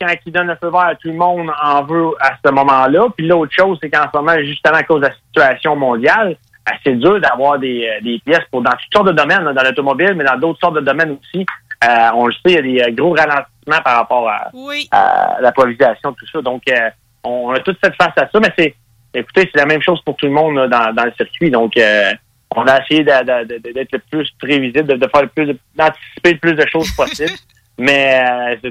quand 0.00 0.06
ils 0.24 0.32
donnent 0.32 0.46
le 0.46 0.56
feu 0.56 0.70
vert, 0.70 0.94
tout 1.00 1.08
le 1.08 1.14
monde 1.14 1.50
en 1.62 1.82
veut 1.82 2.10
à 2.20 2.32
ce 2.44 2.50
moment-là. 2.52 3.06
Puis 3.16 3.26
l'autre 3.26 3.52
chose, 3.52 3.78
c'est 3.82 3.90
qu'en 3.90 4.04
ce 4.12 4.16
moment, 4.16 4.38
justement 4.44 4.76
à 4.76 4.82
cause 4.84 5.00
de 5.00 5.06
la 5.06 5.14
situation 5.14 5.74
mondiale, 5.74 6.36
euh, 6.68 6.72
c'est 6.84 6.94
dur 6.94 7.20
d'avoir 7.20 7.58
des, 7.58 7.88
euh, 7.88 8.00
des 8.02 8.20
pièces 8.24 8.44
pour 8.50 8.62
dans 8.62 8.70
toutes 8.70 8.92
sortes 8.92 9.08
de 9.08 9.12
domaines, 9.12 9.42
dans 9.52 9.62
l'automobile, 9.62 10.14
mais 10.14 10.22
dans 10.24 10.38
d'autres 10.38 10.60
sortes 10.60 10.76
de 10.76 10.80
domaines 10.80 11.18
aussi. 11.20 11.44
Euh, 11.84 12.10
on 12.14 12.26
le 12.26 12.32
sait, 12.32 12.52
il 12.52 12.54
y 12.54 12.58
a 12.58 12.62
des 12.62 12.92
euh, 12.92 12.94
gros 12.94 13.12
ralentissements 13.12 13.82
par 13.84 13.96
rapport 13.96 14.28
à, 14.28 14.50
Oui. 14.54 14.88
à 14.92 15.38
l'approvisionnement, 15.40 16.12
tout 16.16 16.26
ça. 16.32 16.40
Donc, 16.40 16.62
euh, 16.68 16.90
on 17.24 17.50
a 17.50 17.58
tout 17.58 17.74
fait 17.84 17.92
face 18.00 18.12
à 18.16 18.28
ça, 18.32 18.38
mais 18.40 18.52
c'est, 18.56 18.74
écoutez, 19.12 19.50
c'est 19.52 19.58
la 19.58 19.66
même 19.66 19.82
chose 19.82 20.00
pour 20.02 20.14
tout 20.14 20.26
le 20.26 20.32
monde 20.32 20.54
là, 20.54 20.68
dans, 20.68 20.92
dans 20.94 21.04
le 21.04 21.12
circuit. 21.16 21.50
Donc, 21.50 21.76
euh, 21.76 22.12
on 22.56 22.66
a 22.66 22.80
essayé 22.82 23.04
d'être 23.04 23.92
le 23.92 23.98
plus 24.10 24.30
prévisible, 24.38 24.86
de, 24.86 24.94
de 24.94 25.08
faire 25.08 25.22
le 25.22 25.28
plus, 25.28 25.56
d'anticiper 25.74 26.32
le 26.32 26.38
plus 26.38 26.54
de 26.54 26.66
choses 26.66 26.90
possible. 26.92 27.32
mais 27.78 28.22
euh, 28.28 28.70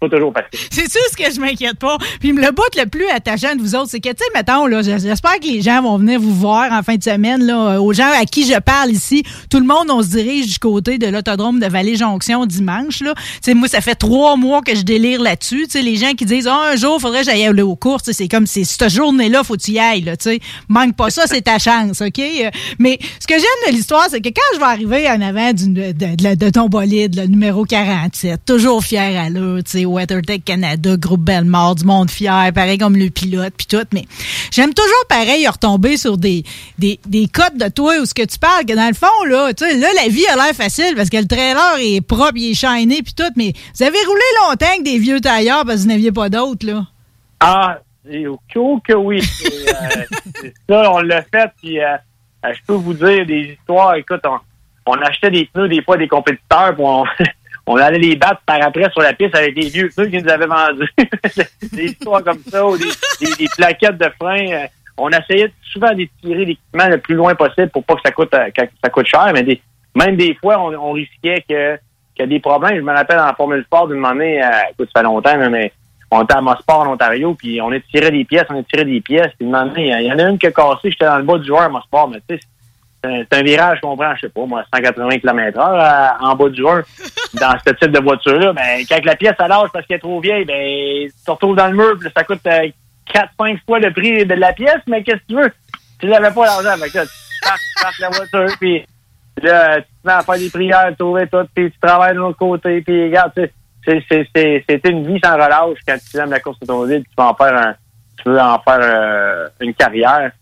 pas 0.00 0.08
toujours. 0.08 0.32
C'est 0.70 0.90
sûr 0.90 1.00
ce 1.10 1.16
que 1.16 1.32
je 1.34 1.40
m'inquiète 1.40 1.78
pas. 1.78 1.96
Puis 2.20 2.32
le 2.32 2.52
bout 2.52 2.62
le 2.76 2.86
plus 2.86 3.08
attachant 3.08 3.54
de 3.56 3.60
vous 3.62 3.74
autres, 3.74 3.88
c'est 3.90 4.00
que, 4.00 4.10
tu 4.10 4.16
sais, 4.18 4.30
mettons, 4.34 4.66
là, 4.66 4.82
j'espère 4.82 5.40
que 5.40 5.46
les 5.46 5.62
gens 5.62 5.80
vont 5.82 5.96
venir 5.96 6.20
vous 6.20 6.34
voir 6.34 6.70
en 6.72 6.82
fin 6.82 6.96
de 6.96 7.02
semaine, 7.02 7.42
là, 7.44 7.72
euh, 7.74 7.78
aux 7.80 7.92
gens 7.94 8.10
à 8.20 8.24
qui 8.26 8.46
je 8.46 8.58
parle 8.60 8.90
ici. 8.90 9.22
Tout 9.50 9.58
le 9.58 9.64
monde, 9.66 9.86
on 9.90 10.02
se 10.02 10.08
dirige 10.08 10.46
du 10.52 10.58
côté 10.58 10.98
de 10.98 11.06
l'autodrome 11.06 11.60
de 11.60 11.66
Vallée-Jonction 11.66 12.44
dimanche, 12.46 13.00
là. 13.00 13.14
Tu 13.16 13.22
sais, 13.42 13.54
moi, 13.54 13.68
ça 13.68 13.80
fait 13.80 13.94
trois 13.94 14.36
mois 14.36 14.60
que 14.60 14.74
je 14.74 14.82
délire 14.82 15.22
là-dessus. 15.22 15.64
Tu 15.64 15.70
sais, 15.78 15.82
les 15.82 15.96
gens 15.96 16.12
qui 16.12 16.26
disent, 16.26 16.46
Ah, 16.46 16.72
un 16.72 16.76
jour, 16.76 17.00
faudrait 17.00 17.20
que 17.20 17.26
j'aille 17.30 17.46
aller 17.46 17.62
aux 17.62 17.76
courses. 17.76 18.10
C'est 18.12 18.28
comme, 18.28 18.46
c'est 18.46 18.64
cette 18.64 18.90
journée-là, 18.90 19.44
faut 19.44 19.54
que 19.54 19.62
tu 19.62 19.72
y 19.72 19.78
ailles, 19.78 20.02
là, 20.02 20.16
tu 20.16 20.24
sais. 20.30 20.40
Manque 20.68 20.94
pas 20.94 21.08
ça, 21.10 21.22
c'est 21.26 21.40
ta 21.42 21.58
chance, 21.58 22.02
OK? 22.02 22.18
Euh, 22.18 22.50
Mais 22.78 22.98
ce 23.20 23.26
que 23.26 23.34
j'aime 23.34 23.70
de 23.70 23.72
l'histoire, 23.72 24.06
c'est 24.10 24.20
que 24.20 24.28
quand 24.28 24.54
je 24.54 24.58
vais 24.58 24.64
arriver 24.66 25.08
en 25.08 25.22
avant 25.22 25.52
de, 25.52 25.92
de- 25.92 26.34
de 26.34 26.50
ton 26.50 26.66
bolide, 26.68 27.16
le 27.16 27.26
numéro 27.26 27.64
47, 27.64 28.40
toujours 28.44 28.84
fier 28.84 29.16
à 29.18 29.30
l'heure, 29.30 29.58
tu 29.64 29.70
sais, 29.70 29.85
WeatherTech 29.86 30.44
Canada, 30.44 30.96
groupe 30.96 31.22
Bellemare, 31.22 31.74
du 31.76 31.84
monde 31.84 32.10
fier, 32.10 32.52
pareil 32.54 32.78
comme 32.78 32.96
le 32.96 33.10
pilote, 33.10 33.54
puis 33.56 33.66
tout, 33.66 33.86
mais 33.92 34.04
j'aime 34.52 34.74
toujours 34.74 35.06
pareil 35.08 35.46
retomber 35.46 35.96
sur 35.96 36.18
des, 36.18 36.44
des, 36.78 36.98
des 37.06 37.28
codes 37.28 37.56
de 37.56 37.68
toi 37.68 37.98
ou 38.00 38.06
ce 38.06 38.14
que 38.14 38.24
tu 38.24 38.38
parles, 38.38 38.64
que 38.64 38.74
dans 38.74 38.88
le 38.88 38.94
fond, 38.94 39.24
là, 39.28 39.52
tu 39.54 39.64
sais, 39.64 39.76
là, 39.78 39.88
la 40.02 40.08
vie 40.08 40.26
a 40.26 40.36
l'air 40.36 40.54
facile 40.54 40.94
parce 40.96 41.08
que 41.08 41.16
le 41.16 41.26
trailer 41.26 41.76
est 41.80 42.00
propre, 42.00 42.34
il 42.36 42.50
est 42.50 42.54
shiny, 42.54 43.02
puis 43.02 43.14
tout, 43.14 43.32
mais 43.36 43.52
vous 43.74 43.82
avez 43.82 43.98
roulé 44.06 44.20
longtemps 44.42 44.66
avec 44.66 44.82
des 44.82 44.98
vieux 44.98 45.20
tailleurs 45.20 45.64
parce 45.64 45.78
que 45.78 45.82
vous 45.82 45.88
n'aviez 45.88 46.12
pas 46.12 46.28
d'autres, 46.28 46.66
là. 46.66 46.86
Ah, 47.40 47.78
c'est 48.08 48.26
au 48.26 48.38
cas 48.48 48.60
que 48.84 48.94
oui. 48.94 49.20
Euh, 49.44 50.48
ça, 50.68 50.92
on 50.92 51.00
l'a 51.00 51.22
fait. 51.22 51.50
Puis, 51.60 51.80
euh, 51.80 51.96
euh, 52.44 52.52
je 52.52 52.60
peux 52.66 52.74
vous 52.74 52.94
dire 52.94 53.26
des 53.26 53.56
histoires. 53.58 53.94
Écoute, 53.96 54.22
on, 54.24 54.38
on 54.86 54.94
achetait 55.02 55.30
des 55.30 55.46
pneus 55.46 55.68
des 55.68 55.82
fois 55.82 55.96
des 55.96 56.08
compétiteurs, 56.08 56.74
puis 56.74 56.84
on, 56.84 57.04
on 57.66 57.76
allait 57.76 57.98
les 57.98 58.16
battre 58.16 58.40
par 58.46 58.62
après 58.62 58.90
sur 58.90 59.02
la 59.02 59.12
piste 59.12 59.34
avec 59.34 59.54
des 59.54 59.68
vieux 59.68 59.88
pneus 59.88 60.08
qu'ils 60.08 60.22
nous 60.22 60.30
avaient 60.30 60.46
vendus. 60.46 60.88
des 61.72 61.84
histoires 61.84 62.22
comme 62.22 62.38
ça, 62.38 62.62
des, 63.20 63.48
plaquettes 63.56 63.98
de 63.98 64.08
frein. 64.20 64.46
euh, 64.52 64.66
on 64.98 65.10
essayait 65.10 65.52
souvent 65.72 65.92
d'étirer 65.92 66.44
l'équipement 66.44 66.88
le 66.88 66.98
plus 66.98 67.14
loin 67.14 67.34
possible 67.34 67.68
pour 67.70 67.84
pas 67.84 67.96
que 67.96 68.02
ça 68.04 68.12
coûte 68.12 68.32
euh, 68.34 68.50
que 68.50 68.62
ça 68.82 68.90
coûte 68.90 69.06
cher, 69.06 69.30
mais 69.34 69.42
des, 69.42 69.60
même 69.94 70.16
des 70.16 70.34
fois, 70.34 70.58
on, 70.60 70.74
on 70.74 70.92
risquait 70.92 71.44
que 71.48 71.76
qu'il 72.16 72.22
y 72.22 72.22
a 72.22 72.26
des 72.26 72.40
problèmes. 72.40 72.76
Je 72.76 72.80
me 72.80 72.92
rappelle 72.92 73.18
en 73.18 73.34
Formule 73.34 73.62
Sport 73.64 73.88
d'une 73.88 74.04
année, 74.04 74.42
euh, 74.42 74.48
écoute, 74.70 74.88
ça 74.94 75.00
fait 75.00 75.04
longtemps, 75.04 75.36
mais 75.50 75.72
on 76.10 76.22
était 76.22 76.34
à 76.34 76.40
Mosport 76.40 76.80
en 76.80 76.92
Ontario, 76.92 77.34
puis 77.34 77.60
on 77.60 77.72
étirait 77.72 78.10
des 78.10 78.24
pièces, 78.24 78.46
on 78.48 78.58
étirait 78.58 78.84
des 78.84 79.00
pièces. 79.00 79.32
Puis 79.38 79.46
une 79.46 79.54
année, 79.54 79.92
il 80.00 80.06
y 80.06 80.12
en 80.12 80.18
a 80.18 80.30
une 80.30 80.38
qui 80.38 80.46
a 80.46 80.52
cassé, 80.52 80.90
j'étais 80.90 81.04
dans 81.04 81.18
le 81.18 81.24
bas 81.24 81.38
du 81.38 81.46
joueur 81.46 81.62
à 81.62 81.68
Mosport, 81.68 82.08
mais 82.08 82.20
tu 82.28 82.36
sais, 82.36 82.40
c'est 83.28 83.38
un, 83.38 83.42
virage 83.42 83.80
qu'on 83.80 83.96
prend, 83.96 84.14
je 84.14 84.22
sais 84.22 84.28
pas, 84.28 84.46
moi, 84.46 84.64
180 84.74 85.18
km 85.18 85.58
heure 85.58 86.16
en 86.20 86.34
bas 86.34 86.48
du 86.48 86.60
joueur. 86.60 86.84
dans 87.34 87.54
ce 87.64 87.72
type 87.72 87.92
de 87.92 88.00
voiture-là, 88.00 88.52
ben, 88.52 88.84
quand 88.88 89.04
la 89.04 89.16
pièce 89.16 89.34
elle 89.38 89.48
lâche 89.48 89.70
parce 89.72 89.86
qu'elle 89.86 89.96
est 89.96 90.00
trop 90.00 90.20
vieille, 90.20 90.44
ben, 90.44 91.08
tu 91.24 91.30
retrouves 91.30 91.56
dans 91.56 91.68
le 91.68 91.76
mur, 91.76 91.96
puis 91.98 92.08
ça 92.16 92.24
coûte 92.24 92.44
4-5 92.44 93.58
fois 93.66 93.78
le 93.78 93.92
prix 93.92 94.24
de 94.24 94.34
la 94.34 94.52
pièce, 94.52 94.80
mais 94.86 95.02
qu'est-ce 95.02 95.18
que 95.18 95.26
tu 95.28 95.34
veux? 95.36 95.52
Tu 95.98 96.06
n'avais 96.06 96.30
pas 96.30 96.44
l'argent, 96.44 96.76
fait 96.82 96.90
que 96.90 96.98
là, 96.98 97.04
tu 97.04 97.26
tu 97.42 97.82
parques 97.82 97.98
la 97.98 98.08
voiture, 98.08 98.56
puis 98.58 98.86
là, 99.42 99.76
tu 99.76 99.82
te 99.82 100.06
mets 100.06 100.12
à 100.12 100.22
faire 100.22 100.38
des 100.38 100.50
prières, 100.50 100.96
trouver 100.98 101.26
tout, 101.26 101.46
puis 101.54 101.70
tu 101.70 101.78
travailles 101.80 102.14
de 102.14 102.18
l'autre 102.18 102.38
côté, 102.38 102.80
puis 102.82 103.04
regarde, 103.04 103.32
tu 103.34 103.50
c'est, 103.86 104.80
une 104.88 105.06
vie 105.06 105.20
sans 105.22 105.34
relâche 105.34 105.78
quand 105.86 105.96
tu 106.10 106.16
aimes 106.18 106.30
la 106.30 106.40
course 106.40 106.58
automobile, 106.62 107.04
tu 107.04 107.14
veux 107.16 107.24
en 107.24 107.34
faire 107.34 107.56
un, 107.56 107.74
tu 108.22 108.30
veux 108.30 108.40
en 108.40 108.58
faire 108.58 108.80
euh, 108.80 109.48
une 109.60 109.74
carrière. 109.74 110.32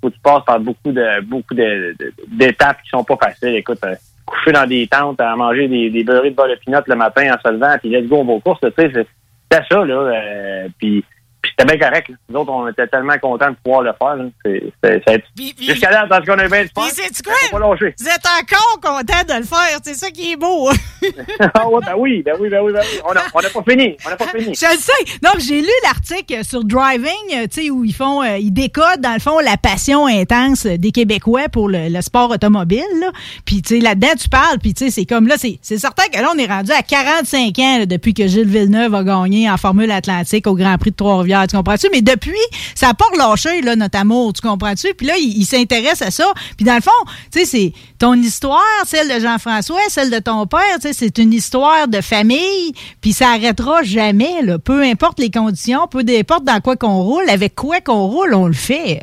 Faut 0.00 0.10
que 0.10 0.14
tu 0.14 0.20
passes 0.20 0.44
par 0.44 0.60
beaucoup 0.60 0.92
de, 0.92 1.20
beaucoup 1.22 1.54
de, 1.54 1.94
d'étapes 2.28 2.82
qui 2.82 2.90
sont 2.90 3.04
pas 3.04 3.16
faciles. 3.16 3.56
Écoute, 3.56 3.78
euh, 3.84 3.94
coucher 4.28 4.52
dans 4.52 4.66
des 4.66 4.86
tentes, 4.86 5.20
à 5.20 5.34
manger 5.36 5.68
des, 5.68 5.90
des 5.90 6.04
beurrés 6.04 6.30
de 6.30 6.36
beurre 6.36 6.48
de 6.48 6.54
pinot 6.56 6.78
le 6.86 6.94
matin 6.96 7.34
en 7.34 7.40
se 7.40 7.52
levant, 7.52 7.76
puis 7.78 7.90
let's 7.90 8.08
go, 8.08 8.18
on 8.18 8.24
va 8.24 8.32
aux 8.34 8.40
courses, 8.40 8.60
tu 8.60 8.68
sais, 8.76 8.90
c'est, 8.92 9.64
ça, 9.70 9.84
là, 9.84 9.94
euh, 9.94 10.68
puis, 10.78 11.04
puis 11.42 11.52
c'était 11.56 11.76
bien 11.76 11.88
correct. 11.88 12.08
là. 12.08 12.14
Nous 12.28 12.40
autres, 12.40 12.52
on 12.52 12.68
était 12.68 12.86
tellement 12.86 13.18
contents 13.18 13.50
de 13.50 13.56
pouvoir 13.62 13.82
le 13.82 13.92
faire. 13.98 14.16
C'est, 14.44 15.02
c'est, 15.06 15.24
Jusqu'à 15.60 15.90
là, 15.90 16.06
parce 16.08 16.26
qu'on 16.26 16.38
a 16.38 16.48
bien 16.48 16.62
du 16.62 16.70
fun. 16.74 16.82
Sais-tu 16.88 17.22
quoi? 17.22 17.34
Pas 17.50 17.58
lâcher. 17.58 17.94
Vous 17.98 18.08
êtes 18.08 18.26
encore 18.26 18.80
content 18.80 19.22
de 19.28 19.38
le 19.38 19.44
faire, 19.44 19.78
c'est 19.82 19.94
ça 19.94 20.10
qui 20.10 20.32
est 20.32 20.36
beau. 20.36 20.70
ah 21.54 21.68
ouais, 21.68 21.80
ben 21.84 21.94
oui, 21.96 22.22
ben 22.24 22.34
oui, 22.40 22.48
ben 22.48 22.60
oui, 22.62 22.72
ben 22.72 22.80
oui. 22.80 23.00
On 23.08 23.14
n'a 23.14 23.22
on 23.34 23.38
a 23.38 23.48
pas 23.50 23.70
fini, 23.70 23.96
on 24.06 24.10
n'a 24.10 24.16
pas 24.16 24.26
fini. 24.26 24.54
Je 24.54 24.66
le 24.66 24.78
sais. 24.78 25.18
Non, 25.22 25.30
j'ai 25.38 25.60
lu 25.60 25.68
l'article 25.84 26.44
sur 26.44 26.64
Driving, 26.64 27.12
euh, 27.34 27.46
tu 27.50 27.62
sais, 27.62 27.70
où 27.70 27.84
ils 27.84 27.94
font, 27.94 28.22
euh, 28.22 28.38
ils 28.38 28.52
décodent, 28.52 29.00
dans 29.00 29.14
le 29.14 29.20
fond, 29.20 29.38
la 29.38 29.56
passion 29.56 30.06
intense 30.06 30.66
des 30.66 30.90
Québécois 30.90 31.48
pour 31.48 31.68
le, 31.68 31.88
le 31.88 32.00
sport 32.02 32.30
automobile, 32.30 32.82
là. 33.00 33.10
Puis, 33.44 33.62
tu 33.62 33.76
sais, 33.76 33.80
là-dedans, 33.80 34.14
tu 34.18 34.28
parles, 34.28 34.58
puis, 34.58 34.74
tu 34.74 34.86
sais, 34.86 34.90
c'est 34.90 35.06
comme 35.06 35.26
là, 35.26 35.34
c'est 35.38 35.58
c'est 35.62 35.78
certain 35.78 36.04
que 36.12 36.18
là, 36.20 36.30
on 36.34 36.38
est 36.38 36.46
rendu 36.46 36.72
à 36.72 36.82
45 36.82 37.58
ans, 37.58 37.78
là, 37.78 37.86
depuis 37.86 38.14
que 38.14 38.26
Gilles 38.26 38.48
Villeneuve 38.48 38.94
a 38.94 39.04
gagné 39.04 39.50
en 39.50 39.56
Formule 39.56 39.90
Atlantique 39.90 40.46
au 40.46 40.54
Grand 40.54 40.78
Prix 40.78 40.90
de 40.90 40.96
Trois-Rivières, 40.96 41.27
tu 41.48 41.56
comprends-tu? 41.56 41.88
Mais 41.92 42.02
depuis, 42.02 42.32
ça 42.74 42.88
n'a 42.88 42.94
pas 42.94 43.04
relâché, 43.12 43.60
là, 43.62 43.76
notre 43.76 43.98
amour, 43.98 44.32
tu 44.32 44.40
comprends-tu? 44.40 44.94
Puis 44.94 45.06
là, 45.06 45.14
il, 45.18 45.44
s'intéresse 45.44 46.02
à 46.02 46.10
ça. 46.10 46.32
Puis, 46.56 46.64
dans 46.64 46.74
le 46.74 46.80
fond, 46.80 46.90
tu 47.32 47.40
sais, 47.40 47.44
c'est 47.44 47.72
ton 47.98 48.14
histoire, 48.14 48.62
celle 48.84 49.08
de 49.08 49.20
Jean-François, 49.20 49.80
celle 49.88 50.10
de 50.10 50.18
ton 50.18 50.46
père, 50.46 50.60
tu 50.80 50.88
sais, 50.88 50.92
c'est 50.92 51.18
une 51.18 51.32
histoire 51.32 51.88
de 51.88 52.00
famille, 52.00 52.72
puis 53.00 53.12
ça 53.12 53.30
arrêtera 53.30 53.82
jamais, 53.82 54.42
là. 54.42 54.58
Peu 54.58 54.82
importe 54.82 55.18
les 55.18 55.30
conditions, 55.30 55.86
peu 55.88 56.04
importe 56.08 56.44
dans 56.44 56.60
quoi 56.60 56.76
qu'on 56.76 57.02
roule, 57.02 57.28
avec 57.28 57.54
quoi 57.54 57.80
qu'on 57.80 58.06
roule, 58.06 58.34
on 58.34 58.46
le 58.46 58.52
fait. 58.52 59.02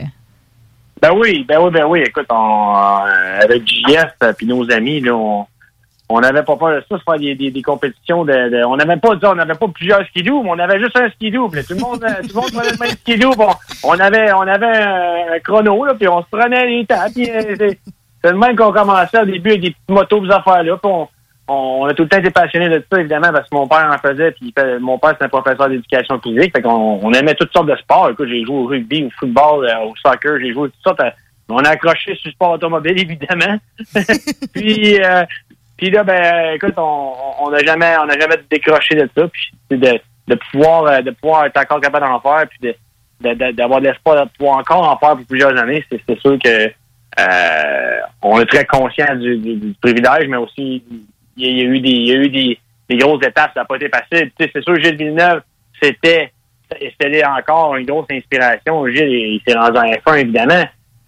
Ben 1.01 1.11
oui, 1.13 1.45
ben 1.47 1.59
oui, 1.59 1.71
ben 1.71 1.85
oui. 1.85 2.01
Écoute, 2.05 2.25
euh, 2.31 3.41
avec 3.43 3.67
JF 3.67 4.13
euh, 4.23 4.33
puis 4.33 4.47
nos 4.47 4.71
amis, 4.71 5.01
là, 5.01 5.15
on, 5.15 5.45
on 6.09 6.19
n'avait 6.19 6.43
pas 6.43 6.55
peur 6.55 6.69
de 6.69 6.83
ça, 6.89 6.97
de 6.97 7.01
faire 7.01 7.17
des, 7.19 7.35
des, 7.35 7.51
des 7.51 7.61
compétitions 7.61 8.25
de, 8.25 8.31
de- 8.33 8.63
on 8.65 8.75
n'avait 8.77 8.97
pas 8.97 9.15
on 9.23 9.35
n'avait 9.35 9.55
pas 9.55 9.67
plusieurs 9.67 10.05
skidoo, 10.07 10.43
mais 10.43 10.51
on 10.51 10.59
avait 10.59 10.79
juste 10.79 10.97
un 10.97 11.09
skidoo. 11.09 11.49
Là, 11.53 11.63
Tout 11.63 11.73
le 11.73 11.79
monde, 11.79 12.03
euh, 12.03 12.21
tout 12.21 12.35
le 12.35 12.41
monde 12.41 12.51
prenait 12.51 12.71
le 12.71 12.77
même 12.79 12.89
skidoo. 12.91 13.31
Bon, 13.35 13.49
on 13.83 13.99
avait, 13.99 14.31
on 14.33 14.41
avait 14.41 14.77
un, 14.83 15.39
chrono, 15.43 15.85
là, 15.85 15.93
puis 15.95 16.07
on 16.07 16.21
se 16.21 16.27
prenait 16.31 16.65
les 16.67 16.85
temps. 16.85 17.05
Puis 17.13 17.29
euh, 17.29 17.55
c'est 17.57 18.31
le 18.31 18.37
même 18.37 18.55
qu'on 18.55 18.71
commençait 18.71 19.19
au 19.21 19.25
début 19.25 19.49
avec 19.51 19.61
des 19.61 19.71
petites 19.71 19.89
motos, 19.89 20.19
des 20.25 20.31
affaires-là. 20.31 20.77
Puis 20.77 20.91
on, 20.91 21.07
on 21.47 21.85
a 21.85 21.93
tout 21.93 22.03
le 22.03 22.09
temps 22.09 22.17
été 22.17 22.31
passionné 22.31 22.69
de 22.69 22.83
ça, 22.91 22.99
évidemment, 22.99 23.31
parce 23.31 23.47
que 23.49 23.55
mon 23.55 23.67
père 23.67 23.87
en 23.93 23.97
faisait, 23.99 24.31
puis 24.31 24.53
mon 24.79 24.97
père, 24.97 25.15
c'est 25.17 25.25
un 25.25 25.29
professeur 25.29 25.69
d'éducation 25.69 26.19
physique. 26.19 26.51
Fait 26.55 26.65
on 26.65 27.11
aimait 27.13 27.35
toutes 27.35 27.51
sortes 27.53 27.67
de 27.67 27.75
sports. 27.75 28.09
Écoute, 28.09 28.27
j'ai 28.29 28.43
joué 28.43 28.55
au 28.55 28.65
rugby, 28.65 29.03
au 29.05 29.09
football, 29.19 29.65
euh, 29.65 29.85
au 29.85 29.93
soccer, 30.03 30.39
j'ai 30.39 30.53
joué 30.53 30.69
toutes 30.69 30.83
sortes. 30.83 31.01
on 31.49 31.57
a 31.59 31.69
accroché 31.69 32.15
sur 32.15 32.29
le 32.29 32.31
sport 32.31 32.51
automobile, 32.53 32.99
évidemment. 32.99 33.59
puis, 34.53 34.99
euh, 35.03 35.23
puis 35.77 35.89
là, 35.91 36.03
ben, 36.03 36.53
écoute, 36.55 36.73
on 36.77 37.13
on 37.41 37.49
n'a 37.51 37.59
jamais, 37.59 37.95
on 38.01 38.05
n'a 38.05 38.17
jamais 38.19 38.37
décroché 38.49 38.95
de 38.95 39.09
ça. 39.15 39.27
Puis 39.27 39.77
de, 39.77 39.99
de 40.27 40.35
pouvoir, 40.51 40.85
euh, 40.85 41.01
de 41.01 41.11
pouvoir 41.11 41.45
être 41.45 41.57
encore 41.61 41.81
capable 41.81 42.05
d'en 42.05 42.19
faire, 42.19 42.45
puis 42.49 42.59
de, 43.21 43.51
d'avoir 43.51 43.79
de 43.81 43.87
l'espoir 43.87 44.25
de 44.25 44.29
pouvoir 44.37 44.57
encore 44.59 44.89
en 44.89 44.97
faire 44.97 45.15
pour 45.17 45.25
plusieurs 45.25 45.57
années, 45.59 45.83
c'est, 45.91 46.19
sûr 46.19 46.37
que 46.43 46.71
euh, 47.19 47.99
on 48.21 48.39
est 48.41 48.45
très 48.45 48.65
conscient 48.65 49.15
du, 49.15 49.37
du- 49.37 49.55
du 49.55 49.73
privilège, 49.81 50.27
mais 50.27 50.37
aussi 50.37 50.83
il 51.37 51.57
y, 51.57 51.61
a- 51.61 51.67
a 51.69 51.71
eu 51.73 51.79
des, 51.79 51.89
il 51.89 52.07
y 52.07 52.11
a 52.11 52.15
eu 52.15 52.29
des, 52.29 52.59
des 52.89 52.97
grosses 52.97 53.25
étapes, 53.25 53.51
ça 53.53 53.61
n'a 53.61 53.65
pas 53.65 53.75
été 53.75 53.89
facile. 53.89 54.31
Tu 54.37 54.45
sais, 54.45 54.51
c'est 54.53 54.63
sûr, 54.63 54.75
Gilles 54.81 54.97
Villeneuve, 54.97 55.41
c'était, 55.81 56.31
c'était 56.71 57.25
encore 57.25 57.75
une 57.75 57.85
grosse 57.85 58.07
inspiration. 58.11 58.87
Gilles, 58.87 59.07
il, 59.09 59.35
il 59.35 59.41
s'est 59.47 59.57
rendu 59.57 59.77
en 59.77 59.83
F1, 59.83 60.19
évidemment. 60.21 60.63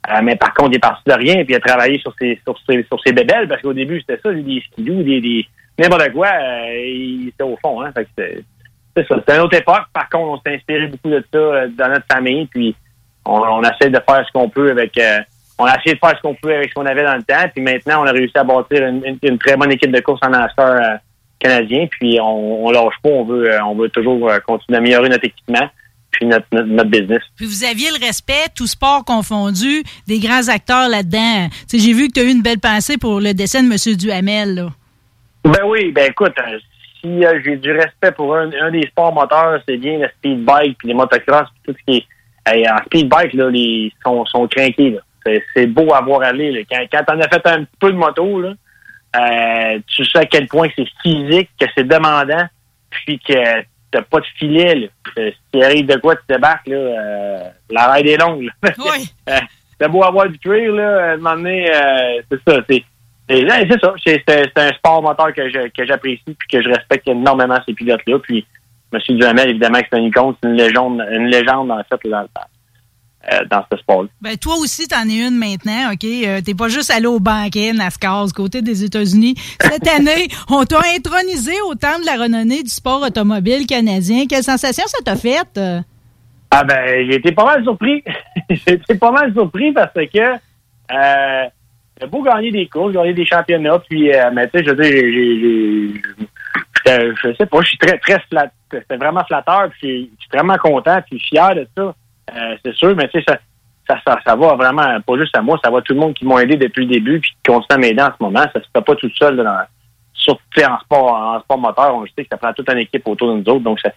Euh, 0.09 0.21
mais 0.23 0.35
par 0.37 0.53
contre, 0.53 0.71
il 0.71 0.75
est 0.77 0.79
parti 0.79 1.03
de 1.05 1.13
rien, 1.13 1.35
puis 1.43 1.47
il 1.49 1.55
a 1.55 1.59
travaillé 1.59 1.99
sur 1.99 2.13
ses, 2.19 2.39
sur 2.45 2.57
ses, 2.67 2.83
sur 2.83 2.97
ses 3.05 3.11
bébelles, 3.11 3.47
parce 3.47 3.61
qu'au 3.61 3.73
début, 3.73 3.99
c'était 3.99 4.19
ça, 4.23 4.31
des 4.31 4.63
skidoo, 4.71 5.03
des, 5.03 5.19
des, 5.19 5.45
n'importe 5.77 6.11
quoi, 6.13 6.27
euh, 6.27 6.73
il 6.85 7.27
était 7.29 7.43
au 7.43 7.57
fond, 7.61 7.81
hein. 7.81 7.91
C'est, 8.17 8.43
ça. 9.07 9.15
C'est 9.27 9.35
une 9.35 9.41
autre 9.41 9.57
époque. 9.57 9.83
Par 9.93 10.09
contre, 10.09 10.25
on 10.29 10.37
s'est 10.41 10.55
inspiré 10.55 10.87
beaucoup 10.87 11.09
de 11.09 11.23
ça 11.31 11.37
euh, 11.37 11.67
dans 11.77 11.89
notre 11.89 12.05
famille, 12.11 12.45
puis 12.47 12.73
on, 13.25 13.33
on 13.41 13.61
essaie 13.63 13.89
de 13.89 13.99
faire 14.09 14.25
ce 14.25 14.31
qu'on 14.31 14.49
peut 14.49 14.71
avec, 14.71 14.97
euh, 14.97 15.19
on 15.59 15.65
a 15.65 15.75
essayé 15.77 15.95
de 15.95 15.99
faire 15.99 16.15
ce 16.17 16.21
qu'on 16.21 16.35
peut 16.35 16.55
avec 16.55 16.69
ce 16.69 16.73
qu'on 16.73 16.85
avait 16.85 17.03
dans 17.03 17.15
le 17.15 17.23
temps, 17.23 17.49
puis 17.53 17.61
maintenant, 17.63 18.03
on 18.03 18.07
a 18.07 18.11
réussi 18.11 18.37
à 18.37 18.43
bâtir 18.45 18.87
une, 18.87 19.17
une- 19.21 19.37
très 19.37 19.57
bonne 19.57 19.71
équipe 19.71 19.91
de 19.91 19.99
course 19.99 20.21
en 20.23 20.33
euh, 20.33 20.95
canadien, 21.39 21.85
puis 21.91 22.17
on, 22.21 22.65
on 22.65 22.71
lâche 22.71 22.95
pas, 23.03 23.09
on 23.09 23.25
veut, 23.25 23.51
on 23.65 23.75
veut 23.75 23.89
toujours 23.89 24.31
continuer 24.47 24.77
à 24.77 24.79
améliorer 24.79 25.09
notre 25.09 25.25
équipement, 25.25 25.67
puis 26.17 26.25
notre, 26.25 26.47
notre, 26.51 26.67
notre 26.67 26.89
business. 26.89 27.21
Puis 27.35 27.45
vous 27.45 27.63
aviez 27.63 27.89
le 27.91 28.03
respect, 28.03 28.49
tout 28.55 28.67
sport 28.67 29.05
confondu, 29.05 29.83
des 30.07 30.19
grands 30.19 30.49
acteurs 30.49 30.89
là-dedans. 30.89 31.47
J'ai 31.71 31.93
vu 31.93 32.07
que 32.07 32.13
tu 32.13 32.19
as 32.21 32.23
eu 32.23 32.31
une 32.31 32.41
belle 32.41 32.59
pensée 32.59 32.97
pour 32.97 33.21
le 33.21 33.33
dessin 33.33 33.61
de 33.61 33.67
M. 33.67 33.95
Duhamel. 33.95 34.55
Là. 34.55 34.69
Ben 35.43 35.63
oui, 35.65 35.91
ben 35.91 36.09
écoute, 36.09 36.33
euh, 36.39 36.57
si 37.01 37.23
euh, 37.23 37.39
j'ai 37.45 37.57
du 37.57 37.71
respect 37.71 38.11
pour 38.11 38.35
un, 38.35 38.49
un 38.61 38.71
des 38.71 38.87
sports 38.87 39.13
moteurs, 39.13 39.61
c'est 39.67 39.77
bien 39.77 39.99
le 39.99 40.07
speed 40.17 40.43
bike 40.43 40.77
puis 40.79 40.87
les 40.87 40.93
motocross 40.93 41.47
puis 41.63 41.73
tout 41.73 41.79
ce 41.79 41.91
qui 41.91 41.97
est 41.99 42.05
hey, 42.51 42.67
en 42.69 42.77
speed 42.85 43.07
bike 43.07 43.33
là, 43.33 43.49
les 43.49 43.93
sont 44.03 44.25
sont. 44.25 44.49
C'est, 44.55 45.43
c'est 45.53 45.67
beau 45.67 45.93
à 45.93 46.01
voir 46.01 46.21
aller 46.21 46.51
là. 46.51 46.59
Quand 46.69 46.83
quand 46.91 47.03
t'en 47.03 47.19
as 47.19 47.29
fait 47.29 47.45
un 47.47 47.65
peu 47.79 47.91
de 47.91 47.97
moto 47.97 48.41
là, 48.41 48.53
euh, 49.15 49.79
tu 49.87 50.05
sais 50.05 50.19
à 50.19 50.25
quel 50.25 50.47
point 50.47 50.67
c'est 50.75 50.87
physique, 51.03 51.49
que 51.59 51.67
c'est 51.75 51.87
demandant, 51.87 52.47
puis 52.89 53.19
que 53.19 53.33
t'as 53.91 54.01
pas 54.01 54.19
de 54.19 54.25
filet 54.37 54.75
là. 54.75 54.87
Euh, 55.17 55.31
S'il 55.51 55.63
arrive 55.63 55.85
de 55.85 55.95
quoi 55.97 56.15
tu 56.15 56.23
débarques 56.29 56.67
là, 56.67 56.75
euh, 56.75 57.43
la 57.69 57.91
ride 57.91 58.07
est 58.07 58.17
longue. 58.17 58.43
Là. 58.43 58.71
Oui. 58.77 59.09
Euh, 59.29 59.39
c'est 59.79 59.89
beau 59.89 60.03
avoir 60.03 60.27
du 60.27 60.39
trail, 60.39 60.67
là, 60.67 61.11
à 61.11 61.13
un 61.13 61.17
moment 61.17 61.35
donné, 61.35 61.69
euh, 61.69 62.21
c'est 62.31 62.39
ça, 62.47 62.59
c'est, 62.67 62.83
c'est, 63.29 63.79
ça, 63.79 63.93
c'est, 64.03 64.57
un 64.57 64.69
sport 64.69 65.03
moteur 65.03 65.33
que, 65.33 65.49
je, 65.49 65.69
que 65.69 65.85
j'apprécie 65.85 66.23
puis 66.25 66.47
que 66.51 66.63
je 66.63 66.69
respecte 66.69 67.07
énormément 67.07 67.59
ces 67.65 67.73
pilotes-là, 67.73 68.17
puis 68.19 68.45
M. 68.91 68.99
Duhamel, 69.17 69.49
évidemment, 69.49 69.79
que 69.79 69.85
c'est 69.91 69.99
un 69.99 70.03
icône, 70.03 70.35
c'est 70.41 70.49
une 70.49 70.55
légende, 70.55 71.05
une 71.11 71.27
légende, 71.27 71.71
en 71.71 71.83
fait, 71.83 72.09
dans, 72.09 72.25
euh, 73.31 73.43
dans 73.49 73.63
ce 73.71 73.77
sport-là. 73.77 74.07
Ben, 74.21 74.37
toi 74.37 74.55
aussi, 74.55 74.87
t'en 74.87 75.07
es 75.07 75.27
une 75.27 75.37
maintenant, 75.37 75.91
OK? 75.91 76.03
Euh, 76.05 76.41
T'es 76.41 76.53
pas 76.53 76.69
juste 76.69 76.89
allé 76.91 77.07
au 77.07 77.19
banquet 77.19 77.73
NASCAR 77.73 78.25
du 78.25 78.33
côté 78.33 78.61
des 78.61 78.83
États-Unis. 78.83 79.35
Cette 79.59 79.87
année, 79.95 80.27
on 80.49 80.63
t'a 80.63 80.79
intronisé 80.95 81.53
au 81.67 81.75
temps 81.75 81.99
de 81.99 82.05
la 82.05 82.23
renommée 82.23 82.63
du 82.63 82.69
sport 82.69 83.01
automobile 83.01 83.65
canadien. 83.67 84.25
Quelle 84.29 84.43
sensation 84.43 84.85
ça 84.87 84.99
t'a 85.03 85.15
fait? 85.15 85.45
euh? 85.57 85.81
Ah 86.51 86.63
ben, 86.63 87.05
j'ai 87.09 87.15
été 87.17 87.31
pas 87.33 87.45
mal 87.45 87.63
surpris. 87.63 88.03
j'ai 88.49 88.73
été 88.73 88.95
pas 88.95 89.11
mal 89.11 89.33
surpris 89.33 89.73
parce 89.73 89.91
que 89.93 90.19
euh, 90.19 91.43
j'ai 91.99 92.07
beau 92.07 92.23
gagner 92.23 92.51
des 92.51 92.67
courses, 92.67 92.93
gagner 92.93 93.13
des 93.13 93.25
championnats, 93.25 93.79
puis 93.89 94.09
mais 94.33 94.47
tu 94.49 94.59
sais, 94.59 94.65
je 94.65 94.69
veux 94.71 94.81
dire, 94.81 94.91
j'ai, 94.91 96.01
je 97.21 97.35
sais 97.35 97.45
pas, 97.45 97.61
je 97.61 97.67
suis 97.67 97.77
très, 97.77 97.97
très 97.97 98.19
flat, 98.29 98.51
c'était 98.71 98.97
vraiment 98.97 99.23
flatteur, 99.25 99.69
puis 99.71 100.11
je 100.17 100.21
suis 100.23 100.29
vraiment 100.31 100.57
content, 100.57 101.01
puis 101.09 101.19
fier 101.19 101.55
de 101.55 101.67
ça. 101.77 101.93
Euh, 102.35 102.55
c'est 102.63 102.75
sûr, 102.75 102.95
mais 102.95 103.07
tu 103.07 103.19
sais, 103.19 103.25
ça, 103.27 103.37
ça, 104.05 104.19
ça, 104.25 104.35
va 104.35 104.55
vraiment, 104.55 104.99
pas 105.01 105.17
juste 105.17 105.35
à 105.35 105.41
moi, 105.41 105.59
ça 105.63 105.69
va 105.69 105.79
à 105.79 105.81
tout 105.81 105.93
le 105.93 105.99
monde 105.99 106.13
qui 106.13 106.25
m'ont 106.25 106.39
aidé 106.39 106.57
depuis 106.57 106.85
le 106.85 106.93
début, 106.93 107.19
puis 107.19 107.31
qui 107.31 107.51
continuent 107.51 107.75
à 107.75 107.77
m'aider 107.77 108.01
en 108.01 108.11
ce 108.17 108.23
moment. 108.23 108.43
Ça 108.53 108.61
se 108.61 108.67
fait 108.73 108.83
pas 108.83 108.95
tout 108.95 109.11
seul 109.17 109.37
dans, 109.37 109.61
surtout 110.13 110.61
en 110.61 110.79
sport, 110.79 111.13
en 111.13 111.39
sport 111.39 111.57
moteur, 111.57 111.95
on 111.95 112.05
sait 112.05 112.23
que 112.23 112.29
ça 112.29 112.37
prend 112.37 112.53
toute 112.53 112.69
une 112.69 112.79
équipe 112.79 113.07
autour 113.07 113.29
de 113.29 113.39
nous 113.39 113.49
autres, 113.49 113.63
donc 113.63 113.79
ça, 113.79 113.91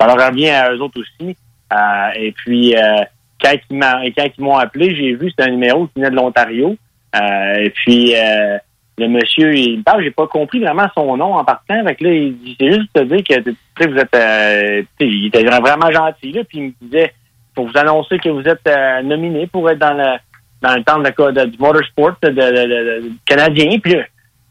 ça 0.00 0.06
leur 0.06 0.28
revient 0.28 0.50
à 0.50 0.72
eux 0.72 0.80
autres 0.80 1.00
aussi. 1.00 1.36
Euh, 1.72 2.10
et 2.16 2.32
puis, 2.32 2.76
euh, 2.76 3.04
quand 3.42 3.52
ils 3.70 4.14
quand 4.14 4.28
ils 4.38 4.44
m'ont 4.44 4.56
appelé, 4.56 4.94
j'ai 4.94 5.14
vu 5.14 5.30
c'était 5.30 5.48
un 5.48 5.52
numéro 5.52 5.86
qui 5.86 5.92
venait 5.96 6.10
de 6.10 6.16
l'Ontario. 6.16 6.76
Euh, 7.14 7.54
et 7.56 7.70
puis, 7.70 8.14
euh, 8.14 8.58
le 8.98 9.08
monsieur, 9.08 9.54
il 9.54 9.78
me 9.78 9.82
parle, 9.82 10.02
j'ai 10.02 10.10
pas 10.10 10.26
compris 10.26 10.60
vraiment 10.60 10.86
son 10.94 11.16
nom 11.16 11.34
en 11.34 11.44
partant. 11.44 11.80
Avec 11.80 12.00
là, 12.00 12.10
il 12.10 12.38
dit, 12.38 12.56
c'est 12.58 12.72
juste 12.72 12.92
te 12.92 13.00
dire 13.00 13.22
que 13.24 13.88
vous 13.88 13.96
êtes, 13.96 14.14
euh, 14.14 14.82
il 15.00 15.26
était 15.26 15.44
vraiment 15.44 15.90
gentil. 15.90 16.32
Là, 16.32 16.44
puis 16.44 16.58
il 16.58 16.64
me 16.64 16.72
disait, 16.82 17.14
pour 17.54 17.66
vous 17.68 17.76
annoncer 17.78 18.18
que 18.18 18.28
vous 18.28 18.42
êtes 18.42 18.66
euh, 18.66 19.02
nominé 19.02 19.46
pour 19.46 19.68
être 19.70 19.78
dans 19.78 19.94
le 19.94 20.16
dans 20.60 20.76
le 20.76 20.84
temps 20.84 20.98
de, 20.98 21.30
de- 21.32 21.44
du 21.46 21.58
motorsport 21.58 22.12
de, 22.22 22.28
de- 22.30 23.12
canadien. 23.26 23.78
Puis 23.82 23.94
là, 23.94 24.04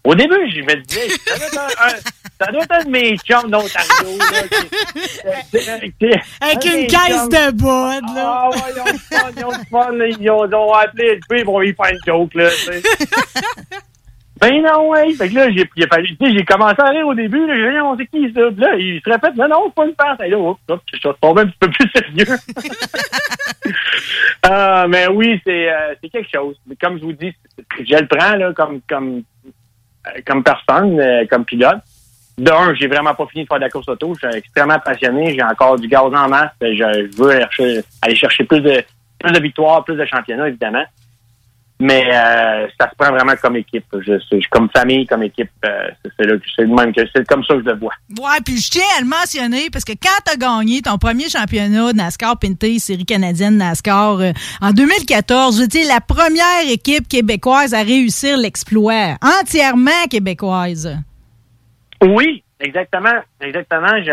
au 0.04 0.14
début, 0.14 0.36
je 0.54 0.60
me 0.62 0.76
disais, 0.82 1.08
ça 1.26 1.38
doit 1.38 1.48
être 1.48 1.58
un, 1.82 1.88
un- 1.88 2.46
ça 2.46 2.52
doit 2.52 2.64
être 2.64 2.72
un 2.74 2.84
de 2.84 2.90
mes 2.90 3.18
chums 3.18 3.50
d'Ontario. 3.50 4.18
Avec 6.42 6.66
un 6.66 6.78
une 6.80 6.88
caisse 6.88 7.30
de 7.30 7.52
bottes, 7.52 8.16
là. 8.16 8.42
Ah 8.44 8.50
ouais, 8.50 8.58
ils 8.76 8.82
ont 9.46 9.52
du 9.52 9.60
fun, 9.70 9.92
ils 10.20 10.30
ont. 10.32 10.46
Ils 10.48 10.56
ont, 10.56 10.74
appelé 10.74 11.20
puis 11.30 11.40
ils 11.40 11.46
vont 11.46 11.62
y 11.62 11.74
faire 11.74 11.92
une 11.92 12.00
joke, 12.06 12.34
là. 12.36 12.50
Ben 14.42 14.60
non, 14.64 14.90
ouais. 14.90 15.14
Fait 15.14 15.30
que 15.30 15.36
là, 15.36 15.50
j'ai, 15.52 15.70
j'ai 15.76 16.46
commencé 16.46 16.80
à 16.80 16.90
rire 16.90 17.06
au 17.06 17.14
début, 17.14 17.46
là. 17.46 17.54
J'ai 17.56 17.72
dit, 17.72 17.80
on 17.80 17.96
sait 17.96 18.08
qui, 18.08 18.34
ça? 18.34 18.42
Là, 18.58 18.76
il 18.76 19.00
se 19.00 19.10
répète, 19.10 19.36
non, 19.36 19.48
non, 19.48 19.66
c'est 19.68 19.76
pas 19.76 19.86
une 19.86 19.94
passe. 19.94 20.20
Et 20.26 20.30
là, 20.30 20.38
hop, 20.40 20.58
je 20.68 20.98
suis 20.98 21.10
tombé 21.22 21.42
un 21.42 21.46
petit 21.46 21.58
peu 21.60 21.70
plus 21.70 21.90
sérieux. 21.90 22.38
Ah, 24.44 24.88
mais 24.90 25.08
oui, 25.08 25.40
c'est, 25.46 25.72
euh, 25.72 25.94
c'est 26.02 26.10
quelque 26.10 26.32
chose. 26.34 26.56
Mais 26.66 26.76
comme 26.76 26.98
je 26.98 27.04
vous 27.04 27.14
dis, 27.14 27.32
je 27.80 27.96
le 27.96 28.08
prends, 28.08 28.36
là, 28.36 28.52
comme, 28.54 28.82
comme, 28.90 29.22
euh, 30.08 30.20
comme 30.26 30.44
personne, 30.44 31.00
euh, 31.00 31.26
comme 31.30 31.46
pilote. 31.46 31.78
D'un, 32.40 32.74
j'ai 32.74 32.88
vraiment 32.88 33.14
pas 33.14 33.28
fini 33.28 33.44
de 33.44 33.48
faire 33.48 33.60
de 33.60 33.66
la 33.66 33.70
course 33.70 33.88
auto. 33.88 34.16
Je 34.16 34.28
suis 34.28 34.38
extrêmement 34.38 34.80
passionné. 34.80 35.36
J'ai 35.36 35.44
encore 35.44 35.80
du 35.80 35.88
gaz 35.88 36.06
en 36.06 36.28
masse. 36.28 36.50
Je, 36.60 36.68
je 36.68 37.18
veux 37.18 37.30
aller 37.30 37.42
chercher, 37.42 37.82
aller 38.02 38.16
chercher 38.16 38.44
plus 38.46 38.62
de 38.62 38.84
plus 39.20 39.32
de 39.32 39.40
victoires, 39.40 39.84
plus 39.86 39.96
de 39.96 40.06
championnats, 40.06 40.48
évidemment. 40.48 40.86
Mais 41.84 42.04
euh, 42.14 42.68
ça 42.80 42.90
se 42.92 42.96
prend 42.96 43.12
vraiment 43.12 43.34
comme 43.42 43.56
équipe. 43.56 43.86
Je, 43.94 44.20
je- 44.32 44.48
comme 44.52 44.70
famille, 44.76 45.08
comme 45.08 45.24
équipe. 45.24 45.50
euh, 45.66 45.90
c'est, 46.20 46.26
le 46.26 46.40
même 46.68 46.94
que 46.94 47.02
c'est 47.16 47.28
comme 47.28 47.44
ça 47.44 47.56
que 47.56 47.62
je 47.62 47.66
le 47.70 47.76
vois. 47.80 47.94
Ouais, 48.20 48.38
puis 48.46 48.58
je 48.58 48.70
tiens 48.70 48.84
à 48.98 49.02
le 49.02 49.08
mentionner 49.08 49.70
parce 49.72 49.84
que 49.84 49.94
quand 49.94 50.20
t'as 50.24 50.36
gagné 50.36 50.82
ton 50.84 50.98
premier 51.00 51.28
championnat 51.28 51.92
de 51.92 51.98
NASCAR 51.98 52.38
Pinté, 52.38 52.78
série 52.78 53.06
canadienne 53.06 53.58
NASCAR, 53.58 54.20
euh, 54.20 54.32
en 54.62 54.72
2014, 54.72 55.56
je 55.58 55.62
veux 55.62 55.68
dire, 55.68 55.88
la 55.88 56.02
première 56.02 56.70
équipe 56.70 57.08
québécoise 57.08 57.74
à 57.74 57.82
réussir 57.82 58.38
l'exploit, 58.38 59.16
entièrement 59.42 60.06
québécoise. 60.10 60.96
Oui, 62.04 62.44
exactement. 62.60 63.22
Exactement. 63.42 63.98
Je, 64.00 64.04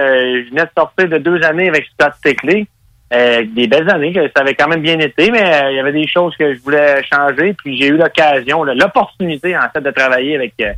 je 0.46 0.50
venais 0.50 0.64
de 0.64 0.70
sortir 0.76 1.08
de 1.08 1.18
deux 1.18 1.42
années 1.42 1.68
avec 1.68 1.86
Scott 1.92 2.14
Stickley. 2.18 2.66
Euh, 3.10 3.42
des 3.54 3.66
belles 3.66 3.88
années, 3.90 4.12
que 4.12 4.20
ça 4.36 4.42
avait 4.42 4.54
quand 4.54 4.68
même 4.68 4.82
bien 4.82 4.98
été, 4.98 5.30
mais 5.30 5.42
euh, 5.42 5.70
il 5.70 5.76
y 5.76 5.80
avait 5.80 5.92
des 5.92 6.06
choses 6.06 6.36
que 6.36 6.54
je 6.54 6.60
voulais 6.60 7.02
changer. 7.10 7.54
Puis 7.54 7.78
j'ai 7.80 7.86
eu 7.88 7.96
l'occasion, 7.96 8.64
l'opportunité 8.64 9.56
en 9.56 9.68
fait 9.72 9.80
de 9.80 9.90
travailler 9.90 10.36
avec 10.36 10.52
euh, 10.60 10.72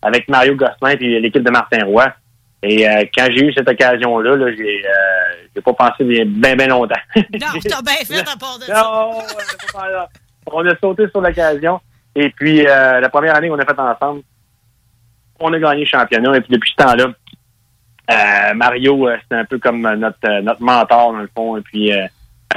avec 0.00 0.26
Mario 0.28 0.54
Gosselin 0.54 0.96
et 0.98 1.20
l'équipe 1.20 1.42
de 1.42 1.50
Martin 1.50 1.84
Roy. 1.84 2.06
Et 2.62 2.88
euh, 2.88 3.04
quand 3.14 3.26
j'ai 3.30 3.44
eu 3.44 3.52
cette 3.52 3.68
occasion-là, 3.68 4.34
là, 4.36 4.46
j'ai 4.56 4.82
euh, 4.86 4.90
j'ai 5.54 5.60
pas 5.60 5.74
pensé 5.74 6.04
bien 6.04 6.24
bien 6.56 6.68
longtemps. 6.68 6.94
Non, 7.16 7.22
t'as 7.62 7.82
bien 7.82 7.94
fait 8.06 8.20
à 8.20 8.36
part 8.38 8.58
de 8.58 8.64
ça. 8.64 8.74
Non, 8.82 9.18
on 9.18 9.78
a 9.78 9.90
pas- 9.90 10.08
on 10.52 10.66
a 10.66 10.76
sauté 10.78 11.06
sur 11.10 11.20
l'occasion. 11.20 11.80
Et 12.16 12.30
puis, 12.30 12.66
euh, 12.66 13.00
la 13.00 13.08
première 13.10 13.34
année 13.34 13.48
qu'on 13.48 13.58
a 13.58 13.64
fait 13.66 13.78
ensemble, 13.78 14.22
on 15.40 15.52
a 15.52 15.58
gagné 15.58 15.80
le 15.80 15.86
championnat. 15.86 16.36
Et 16.36 16.40
puis, 16.40 16.52
depuis 16.52 16.70
ce 16.70 16.82
temps-là, 16.82 17.08
Mario, 18.54 19.08
euh, 19.08 19.16
c'était 19.22 19.36
un 19.40 19.44
peu 19.44 19.58
comme 19.58 19.84
euh, 19.86 19.96
notre, 19.96 20.18
euh, 20.28 20.40
notre 20.42 20.62
mentor, 20.62 21.12
dans 21.12 21.18
le 21.20 21.28
fond. 21.34 21.56
Et 21.56 21.62
puis, 21.62 21.92
euh, 21.92 22.04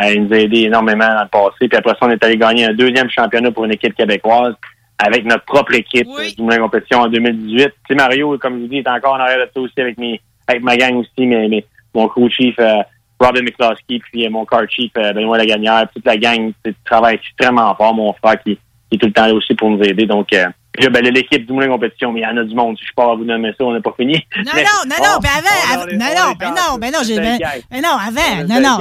euh, 0.01 0.13
il 0.13 0.23
nous 0.25 0.33
a 0.33 0.37
aidé 0.37 0.61
énormément 0.63 1.07
dans 1.07 1.23
le 1.23 1.29
passé. 1.29 1.67
Puis 1.67 1.77
après 1.77 1.91
ça, 1.91 1.97
on 2.01 2.09
est 2.11 2.23
allé 2.23 2.37
gagner 2.37 2.65
un 2.65 2.73
deuxième 2.73 3.09
championnat 3.09 3.51
pour 3.51 3.65
une 3.65 3.71
équipe 3.73 3.95
québécoise. 3.95 4.53
avec 4.99 5.25
notre 5.25 5.45
propre 5.45 5.75
équipe 5.75 6.07
Oui. 6.07 6.29
euh, 6.31 6.35
du 6.35 6.41
Moulin 6.41 6.57
Compétition 6.57 7.01
en 7.01 7.07
2018. 7.07 7.65
Tu 7.65 7.71
sais, 7.87 7.95
Mario, 7.95 8.35
comme 8.39 8.55
je 8.57 8.61
vous 8.61 8.67
dis, 8.67 8.77
est 8.77 8.89
encore 8.89 9.13
en 9.13 9.19
arrière 9.19 9.37
de 9.45 9.49
ça 9.53 9.61
aussi 9.61 9.79
avec 9.79 9.97
mes 9.99 10.19
avec 10.47 10.63
ma 10.63 10.75
gang 10.77 10.95
aussi, 10.95 11.27
mais, 11.27 11.47
mais 11.49 11.63
mon 11.93 12.07
crew 12.07 12.29
chief 12.29 12.55
euh, 12.59 12.81
Robin 13.19 13.41
McCloskey, 13.43 13.99
puis 13.99 14.25
euh, 14.25 14.29
mon 14.31 14.45
car 14.45 14.61
chief 14.69 14.91
euh, 14.97 15.11
Benoît 15.13 15.37
Lagagnère, 15.37 15.87
toute 15.93 16.05
la 16.05 16.17
gang 16.17 16.51
tu 16.63 16.71
sais, 16.71 16.75
travaille 16.85 17.15
extrêmement 17.15 17.75
fort, 17.75 17.93
mon 17.93 18.11
frère 18.13 18.41
qui, 18.41 18.55
qui 18.55 18.95
est 18.95 18.97
tout 18.97 19.07
le 19.07 19.11
temps 19.13 19.27
là 19.27 19.33
aussi 19.33 19.53
pour 19.55 19.69
nous 19.69 19.81
aider. 19.83 20.05
Donc 20.07 20.31
euh, 20.33 20.45
puis 20.77 20.87
ben, 20.89 21.03
l'équipe 21.03 21.45
du 21.45 21.53
Moulin 21.53 21.67
Compétition, 21.67 22.11
mais 22.11 22.21
il 22.21 22.23
y 22.23 22.25
en 22.27 22.37
a 22.37 22.43
du 22.43 22.53
monde. 22.55 22.77
Si 22.77 22.85
je 22.87 22.93
pars 22.95 23.11
à 23.11 23.15
vous 23.15 23.23
nommer 23.25 23.49
ça, 23.57 23.65
on 23.65 23.71
n'a 23.73 23.81
pas 23.81 23.93
fini. 23.97 24.13
Non, 24.37 24.51
Mais 24.55 24.63
non, 24.63 24.69
non, 24.89 24.95
non, 25.03 25.09
on- 25.17 25.19
ben 25.19 25.29
avant, 25.37 25.87
est- 25.87 25.95
non, 25.97 26.05
on 26.05 26.25
non, 26.25 26.31
est 26.31 26.35
ben 26.35 26.49
non, 26.49 26.77
ben 26.79 26.91
non, 26.93 26.99
j'ai, 27.03 27.15
ben, 27.15 27.39
non, 27.81 27.89
avant, 27.89 28.43
non, 28.47 28.61
non, 28.61 28.77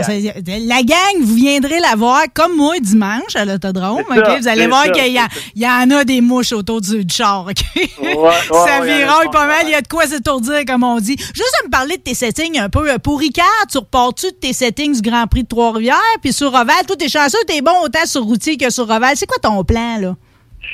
la 0.67 0.83
gang, 0.83 1.23
vous 1.23 1.35
viendrez 1.35 1.81
la 1.81 1.95
voir 1.97 2.23
comme 2.35 2.57
moi 2.57 2.75
dimanche 2.81 3.35
à 3.35 3.45
l'autodrome, 3.45 4.03
ça, 4.09 4.15
ok? 4.17 4.39
Vous 4.41 4.49
allez 4.49 4.67
voir 4.67 4.85
qu'il 4.93 5.07
y, 5.13 5.61
y 5.61 5.67
en 5.67 5.91
a 5.91 6.05
des 6.05 6.21
mouches 6.21 6.53
autour 6.53 6.81
du, 6.81 7.05
du 7.05 7.15
char, 7.15 7.47
ok? 7.49 7.57
Ouais, 7.77 7.89
ouais, 8.17 8.31
ça 8.51 8.81
vironne 8.85 9.31
pas 9.33 9.47
mal, 9.47 9.65
il 9.65 9.71
y 9.71 9.75
a 9.75 9.81
de 9.81 9.89
quoi 9.89 10.07
s'étourdir, 10.07 10.65
comme 10.67 10.85
on 10.85 10.99
dit. 10.99 11.17
Juste 11.19 11.55
à 11.63 11.67
me 11.67 11.71
parler 11.71 11.97
de 11.97 12.03
tes 12.03 12.15
settings 12.15 12.59
un 12.59 12.69
peu. 12.69 12.87
Pour 12.99 13.19
Ricard, 13.21 13.47
tu 13.71 13.79
repars-tu 13.79 14.27
de 14.27 14.37
tes 14.37 14.53
settings 14.53 15.01
du 15.01 15.09
Grand 15.11 15.27
Prix 15.27 15.43
de 15.45 15.49
Trois-Rivières, 15.49 15.97
puis 16.23 16.33
sur 16.33 16.49
Oval, 16.49 16.85
toi, 16.87 16.97
t'es 16.99 17.09
chanceux, 17.09 17.39
t'es 17.47 17.61
bon 17.63 17.73
autant 17.83 18.05
sur 18.07 18.23
routier 18.23 18.57
que 18.57 18.71
sur 18.71 18.85
Oval. 18.85 19.13
C'est 19.17 19.27
quoi 19.27 19.39
ton 19.43 19.63
plan, 19.65 19.99
là? 20.01 20.15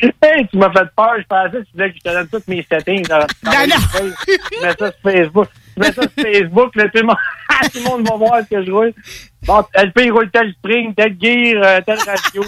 Hey, 0.23 0.47
tu 0.49 0.57
m'as 0.57 0.71
fait 0.71 0.87
peur. 0.97 1.15
Je 1.19 1.25
pensais 1.29 1.51
que 1.51 1.63
tu 1.65 1.73
voulais 1.75 1.91
que 1.91 1.97
je 1.97 2.11
te 2.11 2.15
donne 2.15 2.29
toutes 2.29 2.49
mes 2.49 2.67
settings. 2.71 3.03
Dans, 3.07 3.19
dans 3.43 3.51
Ben 3.51 3.63
les 3.63 3.69
non. 3.69 3.81
feuilles. 3.81 4.15
Tu 4.27 4.61
mets 4.63 4.73
ça 4.79 4.93
sur 4.93 5.13
Facebook. 5.13 5.49
Tu 5.75 5.81
mets 5.81 5.93
ça 5.93 6.03
sur 6.03 6.11
Facebook. 6.23 6.77
Là, 6.77 6.85
tout, 6.85 6.91
le 6.99 7.03
monde, 7.05 7.17
tout 7.73 7.79
le 7.79 7.85
monde 7.89 8.09
va 8.09 8.17
voir 8.17 8.41
ce 8.43 8.49
que 8.55 8.65
je 8.65 8.71
roule. 8.71 8.93
Bon, 9.47 9.65
LP, 9.75 10.01
il 10.05 10.13
roule 10.13 10.31
tel 10.31 10.53
spring, 10.53 10.95
tel 10.95 11.17
gear, 11.21 11.63
euh, 11.65 11.81
tel 11.85 11.99
ratio, 11.99 12.43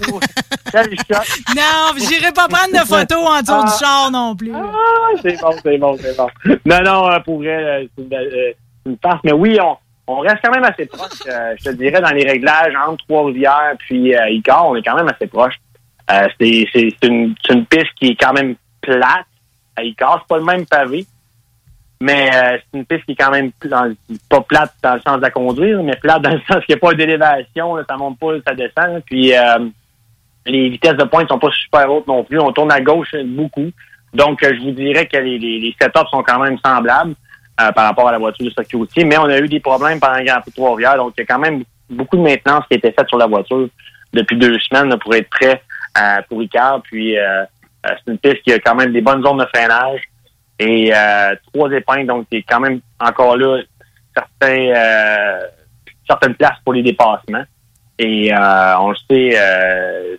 tel 0.71 0.91
shot. 0.91 1.25
Non, 1.57 1.93
j'irai 1.97 2.31
pas 2.33 2.47
prendre 2.49 2.73
de 2.73 2.87
photos 2.87 3.29
en 3.29 3.41
dessous 3.41 3.65
du 3.65 3.85
char 3.85 4.11
non 4.13 4.37
plus. 4.37 4.53
Ah, 4.55 5.11
c'est 5.21 5.41
bon, 5.41 5.51
c'est 5.63 5.79
bon, 5.79 5.97
c'est 6.01 6.17
bon. 6.17 6.29
Non, 6.65 6.81
non, 6.85 7.11
euh, 7.11 7.19
pour 7.21 7.39
vrai, 7.39 7.49
euh, 7.83 7.87
c'est 7.99 8.05
une, 8.87 8.93
une 8.93 8.99
farce. 9.03 9.19
Mais 9.25 9.33
oui, 9.33 9.59
on, 9.61 9.77
on 10.07 10.21
reste 10.21 10.37
quand 10.45 10.53
même 10.53 10.63
assez 10.65 10.87
proche. 10.87 11.19
euh, 11.29 11.55
je 11.59 11.65
te 11.65 11.71
dirais, 11.71 12.01
dans 12.01 12.11
les 12.11 12.25
réglages 12.31 12.75
entre 12.87 13.05
Trois-Rivières 13.09 13.73
puis 13.81 14.15
euh, 14.15 14.29
Icar, 14.31 14.69
on 14.69 14.77
est 14.77 14.83
quand 14.83 14.95
même 14.95 15.09
assez 15.09 15.27
proche. 15.27 15.55
Euh, 16.11 16.29
c'est 16.39 16.67
c'est- 16.73 16.95
c'est 17.01 17.09
une, 17.09 17.35
c'est 17.47 17.55
une 17.55 17.67
piste 17.67 17.95
qui 17.99 18.09
est 18.09 18.17
quand 18.21 18.33
même 18.33 18.57
plate 18.81 19.27
à 19.77 19.83
Icar. 19.83 20.19
C'est 20.21 20.29
pas 20.29 20.39
le 20.39 20.45
même 20.45 20.67
pavé. 20.67 21.07
Mais 22.01 22.29
euh, 22.35 22.59
c'est 22.59 22.79
une 22.79 22.85
piste 22.85 23.05
qui 23.07 23.13
est 23.13 23.17
quand 23.17 23.31
même 23.31 23.51
dans- 23.65 23.95
pas 24.29 24.41
plate 24.43 24.75
dans 24.83 24.95
le 24.95 25.01
sens 25.01 25.17
de 25.17 25.23
la 25.23 25.31
conduire, 25.31 25.83
mais 25.83 25.97
plate 25.97 26.21
dans 26.23 26.31
le 26.33 26.41
sens 26.41 26.65
qu'il 26.65 26.75
n'y 26.75 26.79
a 26.79 26.79
pas 26.79 26.93
d'élévation, 26.95 27.77
là, 27.77 27.85
ça 27.89 27.97
monte 27.97 28.19
pas, 28.19 28.33
ça 28.47 28.55
descend. 28.55 29.03
Puis 29.07 29.33
euh, 29.35 29.69
les 30.45 30.69
vitesses 30.69 30.97
de 30.97 31.05
pointe 31.05 31.29
sont 31.29 31.39
pas 31.39 31.51
super 31.53 31.91
hautes 31.91 32.07
non 32.07 32.23
plus. 32.25 32.39
On 32.39 32.53
tourne 32.53 32.73
à 32.73 32.81
gauche 32.81 33.15
beaucoup. 33.25 33.71
Donc, 34.13 34.43
euh, 34.43 34.53
je 34.55 34.61
vous 34.61 34.73
dirais 34.73 35.07
que 35.07 35.17
les, 35.17 35.39
les, 35.39 35.59
les 35.61 35.75
setups 35.81 36.09
sont 36.11 36.23
quand 36.23 36.39
même 36.41 36.59
semblables 36.65 37.15
euh, 37.61 37.73
par 37.73 37.87
rapport 37.87 38.09
à 38.09 38.13
la 38.13 38.19
voiture 38.19 38.45
de 38.47 38.77
routier. 38.77 39.05
Mais 39.05 39.17
on 39.17 39.25
a 39.25 39.39
eu 39.39 39.49
des 39.49 39.61
problèmes 39.61 39.99
pendant 39.99 40.19
le 40.19 40.25
Grand 40.25 40.41
Prix 40.43 40.53
Trois-Rivières. 40.53 40.97
Donc, 40.97 41.15
il 41.17 41.21
y 41.21 41.25
a 41.25 41.27
quand 41.27 41.39
même 41.41 41.65
beaucoup 41.89 42.17
de 42.17 42.23
maintenance 42.23 42.65
qui 42.69 42.75
a 42.75 42.77
été 42.77 42.93
faite 42.93 43.09
sur 43.09 43.19
la 43.19 43.27
voiture 43.27 43.69
depuis 44.13 44.37
deux 44.37 44.59
semaines 44.59 44.91
là, 44.91 44.99
pour 44.99 45.15
être 45.15 45.29
prêt 45.31 45.63
euh, 45.99 46.23
pour 46.29 46.39
Ricard. 46.41 46.83
Puis, 46.83 47.19
euh, 47.19 47.45
c'est 47.85 48.11
une 48.11 48.19
piste 48.19 48.43
qui 48.43 48.53
a 48.53 48.59
quand 48.59 48.75
même 48.75 48.93
des 48.93 49.01
bonnes 49.01 49.23
zones 49.23 49.39
de 49.39 49.47
freinage 49.55 50.03
et 50.59 50.93
euh, 50.95 51.35
trois 51.53 51.71
épingles. 51.71 52.07
Donc, 52.07 52.27
il 52.31 52.39
y 52.39 52.43
a 52.43 52.45
quand 52.49 52.61
même 52.61 52.81
encore 53.01 53.37
là 53.37 53.61
certains, 54.17 54.73
euh, 54.75 55.41
certaines 56.09 56.35
places 56.35 56.59
pour 56.65 56.75
les 56.75 56.83
dépassements. 56.83 57.45
Et 57.99 58.35
euh, 58.35 58.79
on 58.79 58.91
le 58.91 58.97
sait, 59.09 60.19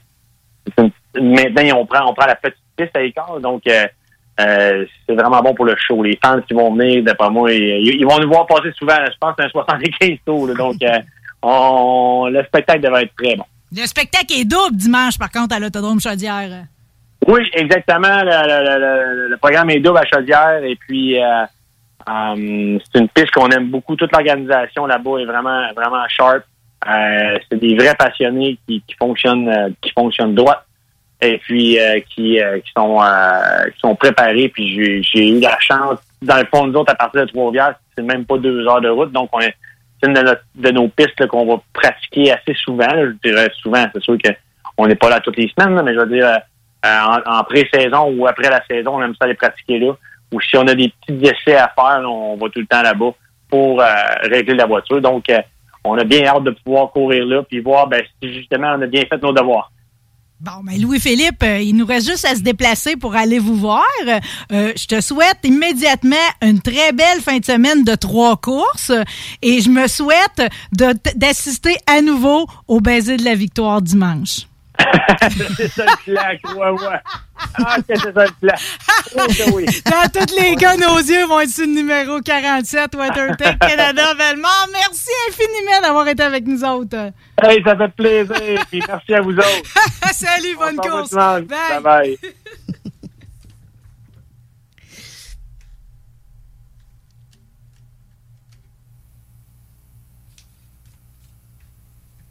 une- 0.77 0.91
maintenant, 1.33 1.79
on 1.79 1.85
prend, 1.85 2.09
on 2.09 2.13
prend 2.13 2.27
la 2.27 2.35
petite 2.35 2.57
piste 2.77 2.95
à 2.95 3.01
l'écart. 3.01 3.39
Donc, 3.39 3.63
euh, 4.39 4.85
c'est 5.07 5.15
vraiment 5.15 5.41
bon 5.41 5.53
pour 5.53 5.65
le 5.65 5.75
show. 5.77 6.03
Les 6.03 6.19
fans 6.23 6.41
qui 6.41 6.53
vont 6.53 6.73
venir, 6.73 7.03
d'après 7.03 7.29
moi, 7.29 7.51
ils, 7.51 8.05
vont 8.05 8.19
nous 8.19 8.27
voir 8.29 8.45
passer 8.45 8.71
souvent. 8.73 8.97
Je 9.05 9.17
pense 9.19 9.35
un 9.37 9.49
75 9.49 10.17
tours. 10.25 10.53
donc, 10.55 10.75
euh, 10.83 10.99
on, 11.41 12.27
le 12.29 12.43
spectacle 12.43 12.81
devrait 12.81 13.03
être 13.03 13.15
très 13.15 13.35
bon. 13.35 13.45
Le 13.71 13.85
spectacle 13.85 14.33
est 14.33 14.45
double 14.45 14.75
dimanche, 14.75 15.17
par 15.17 15.31
contre, 15.31 15.55
à 15.55 15.59
l'Autodrome 15.59 15.99
Chaudière. 15.99 16.65
Oui, 17.27 17.41
exactement. 17.53 18.23
Le, 18.23 19.35
programme 19.37 19.69
est 19.71 19.79
double 19.79 19.97
à 19.97 20.05
Chaudière 20.05 20.63
et 20.63 20.75
puis 20.75 21.21
euh, 21.21 21.45
euh, 22.07 22.79
c'est 22.91 22.99
une 22.99 23.09
piste 23.09 23.31
qu'on 23.31 23.49
aime 23.49 23.69
beaucoup. 23.69 23.95
Toute 23.95 24.11
l'organisation 24.11 24.85
là-bas 24.85 25.19
est 25.19 25.25
vraiment 25.25 25.73
vraiment 25.75 26.07
sharp. 26.07 26.43
Euh, 26.87 27.37
c'est 27.49 27.57
des 27.57 27.75
vrais 27.75 27.95
passionnés 27.95 28.59
qui, 28.67 28.83
fonctionnent 28.99 29.49
euh, 29.49 29.69
qui 29.81 29.91
fonctionnent 29.91 30.35
droit 30.35 30.63
et 31.21 31.39
puis 31.39 31.79
qui, 32.09 32.39
sont 32.75 32.99
qui 33.73 33.79
sont 33.79 33.95
préparés. 33.95 34.49
Puis 34.49 35.01
j'ai, 35.01 35.29
eu 35.29 35.39
la 35.39 35.57
chance, 35.59 35.97
dans 36.21 36.37
le 36.37 36.45
fond, 36.53 36.67
nous 36.67 36.75
autres, 36.75 36.91
à 36.91 36.95
partir 36.95 37.21
de 37.21 37.31
Trois-Rivières, 37.31 37.75
c'est 37.95 38.03
même 38.03 38.25
pas 38.25 38.37
deux 38.37 38.67
heures 38.67 38.81
de 38.81 38.89
route. 38.89 39.11
Donc 39.11 39.29
on 39.31 39.39
est, 39.39 39.55
une 40.05 40.13
de, 40.13 40.71
nos 40.71 40.87
pistes 40.87 41.27
qu'on 41.27 41.45
va 41.45 41.61
pratiquer 41.73 42.31
assez 42.31 42.53
souvent. 42.55 42.89
Je 42.89 43.29
dirais 43.29 43.49
souvent, 43.61 43.85
c'est 43.93 44.03
sûr 44.03 44.17
que 44.23 44.31
on 44.77 44.87
n'est 44.87 44.95
pas 44.95 45.09
là 45.09 45.19
toutes 45.19 45.37
les 45.37 45.49
semaines, 45.49 45.81
mais 45.83 45.93
je 45.93 45.99
veux 45.99 46.07
dire 46.07 46.27
euh, 46.27 46.37
euh, 46.85 47.21
en, 47.25 47.43
pré-saison 47.43 48.13
ou 48.15 48.27
après 48.27 48.49
la 48.49 48.63
saison, 48.65 48.95
on 48.95 49.03
aime 49.03 49.15
ça 49.19 49.27
les 49.27 49.35
pratiquer 49.35 49.79
là. 49.79 49.93
Ou 50.33 50.41
si 50.41 50.57
on 50.57 50.67
a 50.67 50.75
des 50.75 50.91
petits 51.05 51.27
essais 51.27 51.55
à 51.55 51.71
faire, 51.75 52.01
on 52.05 52.35
va 52.35 52.49
tout 52.49 52.59
le 52.59 52.65
temps 52.65 52.81
là-bas 52.81 53.11
pour 53.49 53.81
euh, 53.81 53.85
régler 54.23 54.55
la 54.55 54.65
voiture. 54.65 54.99
Donc, 54.99 55.25
on 55.83 55.97
a 55.97 56.03
bien 56.03 56.25
hâte 56.25 56.43
de 56.43 56.51
pouvoir 56.51 56.91
courir 56.91 57.25
là 57.25 57.43
puis 57.43 57.59
voir 57.59 57.87
ben, 57.87 58.03
si 58.21 58.33
justement 58.33 58.75
on 58.77 58.81
a 58.81 58.87
bien 58.87 59.03
fait 59.09 59.21
nos 59.21 59.31
devoirs. 59.31 59.71
Bon, 60.41 60.61
ben 60.63 60.79
Louis-Philippe, 60.79 61.41
euh, 61.43 61.59
il 61.59 61.77
nous 61.77 61.85
reste 61.85 62.07
juste 62.09 62.25
à 62.25 62.35
se 62.35 62.41
déplacer 62.41 62.97
pour 62.97 63.15
aller 63.15 63.39
vous 63.39 63.55
voir. 63.55 63.85
Euh, 64.51 64.73
je 64.75 64.85
te 64.85 64.99
souhaite 64.99 65.39
immédiatement 65.43 66.15
une 66.41 66.61
très 66.61 66.91
belle 66.91 67.21
fin 67.21 67.37
de 67.39 67.45
semaine 67.45 67.85
de 67.85 67.95
trois 67.95 68.35
courses 68.35 68.91
et 69.41 69.61
je 69.61 69.69
me 69.69 69.87
souhaite 69.87 70.41
d'assister 70.73 71.77
à 71.87 72.01
nouveau 72.01 72.47
au 72.67 72.81
baiser 72.81 73.15
de 73.15 73.23
la 73.23 73.33
victoire 73.33 73.81
dimanche. 73.81 74.47
c'est 75.55 75.69
ça 75.69 75.85
le 75.85 76.11
plan, 76.11 76.37
crois-moi. 76.43 76.99
Ah, 77.53 77.77
que 77.77 77.97
c'est 77.97 78.13
ça 78.13 78.25
le. 78.41 78.49
Oh, 79.17 79.51
oui. 79.53 79.65
Dans 79.85 80.09
tous 80.11 80.35
les 80.35 80.55
cas, 80.57 80.75
nos 80.75 80.97
yeux 80.97 81.25
vont 81.27 81.39
être 81.39 81.49
sur 81.49 81.65
le 81.65 81.71
numéro 81.71 82.19
47, 82.19 82.93
WaterTech 82.95 83.57
Canada 83.59 84.13
Belmont. 84.15 84.49
Merci 84.73 85.09
infiniment 85.29 85.81
d'avoir 85.81 86.07
été 86.09 86.23
avec 86.23 86.45
nous 86.45 86.65
autres. 86.65 87.11
Hey, 87.41 87.61
ça 87.63 87.75
fait 87.75 87.89
plaisir. 87.95 88.65
Puis 88.69 88.81
merci 88.87 89.13
à 89.13 89.21
vous 89.21 89.35
autres. 89.37 89.73
Salut, 90.13 90.55
bonne 90.57 90.77
course. 90.77 91.11
Bye. 91.11 91.43
Bye 91.43 91.81
bye. 91.83 92.17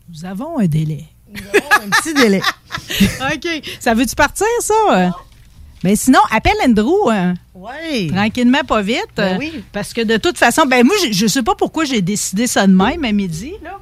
Nous 0.09 0.25
avons 0.25 0.59
un 0.59 0.67
délai. 0.67 1.05
Un 1.83 1.90
petit 1.90 2.14
délai. 2.14 2.40
OK. 3.35 3.62
Ça 3.81 3.95
veut-tu 3.95 4.14
partir, 4.14 4.47
ça? 4.61 5.11
Mais 5.83 5.97
sinon, 5.97 6.21
appelle 6.31 6.53
Andrew. 6.67 7.11
hein. 7.11 7.35
Oui. 7.55 8.09
Tranquillement, 8.09 8.62
pas 8.67 8.83
vite. 8.83 9.09
Ben 9.17 9.38
oui. 9.38 9.64
Parce 9.73 9.93
que 9.93 10.01
de 10.03 10.17
toute 10.17 10.38
façon, 10.38 10.67
ben 10.67 10.85
moi, 10.85 10.95
je, 11.05 11.12
je 11.12 11.27
sais 11.27 11.43
pas 11.43 11.55
pourquoi 11.55 11.85
j'ai 11.85 12.03
décidé 12.03 12.47
ça 12.47 12.67
de 12.67 12.73
même 12.73 13.05
à 13.05 13.12
midi, 13.12 13.55
là. 13.62 13.81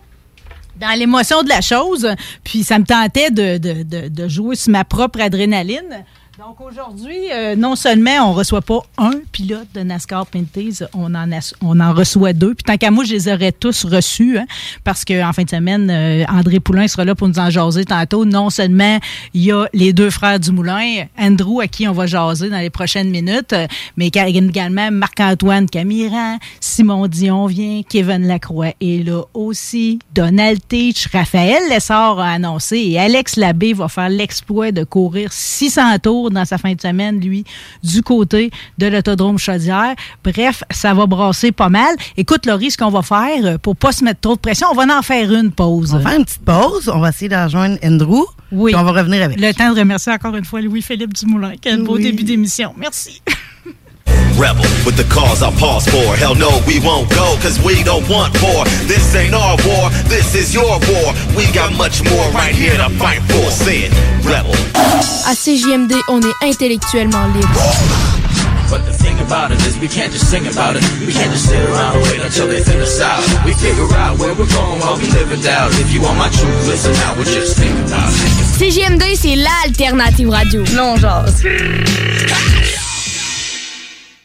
Dans 0.81 0.99
l'émotion 0.99 1.43
de 1.43 1.49
la 1.49 1.61
chose. 1.61 2.09
Puis 2.45 2.65
ça 2.65 2.79
me 2.79 2.85
tentait 2.85 3.31
de, 3.31 3.59
de, 3.59 3.83
de, 3.83 4.09
de 4.09 4.29
jouer 4.29 4.57
sur 4.57 4.73
ma 4.73 4.85
propre 4.85 5.21
adrénaline. 5.21 6.05
Donc 6.39 6.63
aujourd'hui, 6.63 7.31
euh, 7.31 7.55
non 7.57 7.77
seulement 7.77 8.31
on 8.31 8.33
reçoit 8.33 8.63
pas 8.63 8.79
un 8.97 9.13
pilote 9.33 9.67
de 9.75 9.81
NASCAR 9.81 10.27
Pinties, 10.27 10.79
on 10.95 11.15
en, 11.15 11.31
as- 11.31 11.55
on 11.61 11.79
en 11.79 11.93
reçoit 11.93 12.33
deux. 12.33 12.55
Puis 12.55 12.65
tant 12.65 12.79
qu'à 12.79 12.91
moi, 12.91 13.05
je 13.05 13.13
les 13.13 13.29
aurais 13.29 13.53
tous 13.53 13.85
reçus, 13.85 14.39
hein, 14.39 14.47
parce 14.83 15.05
qu'en 15.05 15.31
fin 15.35 15.43
de 15.43 15.51
semaine, 15.51 15.91
euh, 15.91 16.25
André 16.31 16.59
Poulain 16.59 16.89
sera 16.89 17.05
là 17.05 17.15
pour 17.15 17.29
nous 17.29 17.39
en 17.39 17.51
jaser 17.51 17.85
tantôt. 17.85 18.25
Non 18.25 18.49
seulement 18.49 18.99
il 19.35 19.43
y 19.43 19.53
a 19.53 19.67
les 19.75 19.93
deux 19.93 20.09
frères 20.09 20.41
du 20.41 20.53
Moulin, 20.53 21.05
Andrew 21.19 21.61
à 21.61 21.69
qui 21.69 21.87
on 21.87 21.93
va 21.93 22.07
jaser 22.07 22.49
dans 22.49 22.59
les 22.61 22.71
prochaines 22.71 23.11
minutes, 23.11 23.53
euh, 23.53 23.67
mais 23.99 24.07
également 24.07 24.91
Marc-Antoine 24.91 25.69
Camiran, 25.69 26.39
Simon 26.61 27.09
Dion 27.09 27.45
vient, 27.47 27.83
Kevin 27.87 28.27
Lacroix 28.27 28.73
est 28.81 29.07
là 29.07 29.23
aussi, 29.35 29.99
Donald 30.15 30.61
Teach, 30.67 31.09
Raphaël 31.13 31.61
Lessard 31.69 32.19
a 32.19 32.31
annoncé 32.31 32.79
et 32.79 32.99
Alex 32.99 33.37
Labbé 33.37 33.75
va 33.75 33.89
faire 33.89 34.09
l'exploit 34.09 34.73
de 34.73 34.83
courir 34.83 35.31
600 35.31 35.99
tours 35.99 36.23
dans 36.33 36.45
sa 36.45 36.59
fin 36.59 36.73
de 36.73 36.81
semaine, 36.81 37.21
lui, 37.21 37.45
du 37.83 38.03
côté 38.03 38.51
de 38.79 38.87
l'autodrome 38.87 39.39
Chaudière. 39.39 39.95
Bref, 40.25 40.65
ça 40.71 40.95
va 40.95 41.07
brasser 41.07 41.53
pas 41.53 41.69
mal. 41.69 41.95
Écoute, 42.17 42.47
Laurie, 42.47 42.71
ce 42.71 42.77
qu'on 42.79 42.91
va 42.91 43.03
faire, 43.03 43.45
euh, 43.45 43.59
pour 43.59 43.77
pas 43.77 43.93
se 43.93 44.05
mettre 44.05 44.21
trop 44.21 44.35
de 44.35 44.41
pression, 44.41 44.69
on 44.71 44.75
va 44.75 44.99
en 44.99 45.03
faire 45.03 45.33
une 45.33 45.51
pause. 45.53 45.93
On 45.95 45.99
va 45.99 46.11
faire 46.11 46.19
une 46.19 46.25
petite 46.25 46.45
pause. 46.45 46.91
On 46.93 47.01
va 47.01 47.11
essayer 47.11 47.29
de 47.29 47.37
rejoindre 47.37 47.79
Andrew. 47.85 48.25
Oui. 48.51 48.73
Puis 48.73 48.81
on 48.81 48.85
va 48.85 48.93
revenir 48.93 49.23
avec. 49.23 49.41
Le 49.41 49.53
temps 49.53 49.73
de 49.73 49.79
remercier 49.79 50.13
encore 50.13 50.37
une 50.37 50.45
fois 50.45 50.61
Louis-Philippe 50.61 51.15
Dumoulin. 51.15 51.53
Quel 51.61 51.83
beau 51.83 51.97
Oui. 51.97 52.03
début 52.03 52.25
d'émission. 52.25 52.75
Merci. 52.77 53.23
Rebel 54.39 54.65
with 54.85 54.97
the 54.97 55.07
cause 55.13 55.43
I'll 55.43 55.53
pause 55.53 55.87
for. 55.87 56.17
Hell 56.17 56.35
no, 56.35 56.61
we 56.67 56.81
won't 56.81 57.09
go, 57.11 57.37
cause 57.41 57.61
we 57.63 57.83
don't 57.83 58.07
want 58.09 58.35
war. 58.43 58.65
This 58.89 59.15
ain't 59.15 59.35
our 59.35 59.57
war, 59.67 59.91
this 60.09 60.35
is 60.35 60.55
your 60.55 60.81
war. 60.91 61.09
We 61.37 61.51
got 61.53 61.73
much 61.77 62.03
more 62.03 62.27
right 62.33 62.55
here 62.55 62.77
to 62.77 62.89
fight 62.99 63.23
for. 63.31 63.51
Say 63.51 63.87
it, 63.87 63.93
Rebel. 64.25 64.55
À 65.27 65.35
CJMD, 65.35 65.95
on 66.09 66.21
est 66.21 66.49
intellectuellement 66.49 67.27
libre. 67.35 67.63
But 68.71 68.87
the 68.87 68.93
thing 68.93 69.21
about 69.21 69.53
it 69.53 69.61
is 69.67 69.79
we 69.79 69.87
can't 69.87 70.11
just 70.11 70.31
sing 70.31 70.47
about 70.49 70.77
it. 70.77 70.83
We 71.05 71.13
can't 71.13 71.31
just 71.31 71.47
sit 71.47 71.61
around 71.69 71.97
and 71.97 72.05
wait 72.05 72.21
until 72.25 72.49
they 72.49 72.63
us 72.81 73.01
out. 73.03 73.21
We 73.45 73.53
figure 73.53 73.85
out 73.97 74.19
where 74.19 74.33
we're 74.33 74.49
going 74.49 74.81
while 74.81 74.97
we 74.97 75.07
live 75.13 75.31
it 75.31 75.47
out. 75.47 75.71
If 75.73 75.93
you 75.93 76.01
want 76.01 76.17
my 76.17 76.31
truth, 76.31 76.67
listen 76.67 76.93
now, 76.95 77.15
we'll 77.15 77.27
just 77.27 77.59
think 77.59 77.77
about 77.87 78.09
it. 78.09 78.33
CJMD, 78.59 79.15
c'est 79.15 79.37
l'alternative 79.37 80.31
radio. 80.31 80.65
Non, 80.75 80.97
genre. 80.97 81.27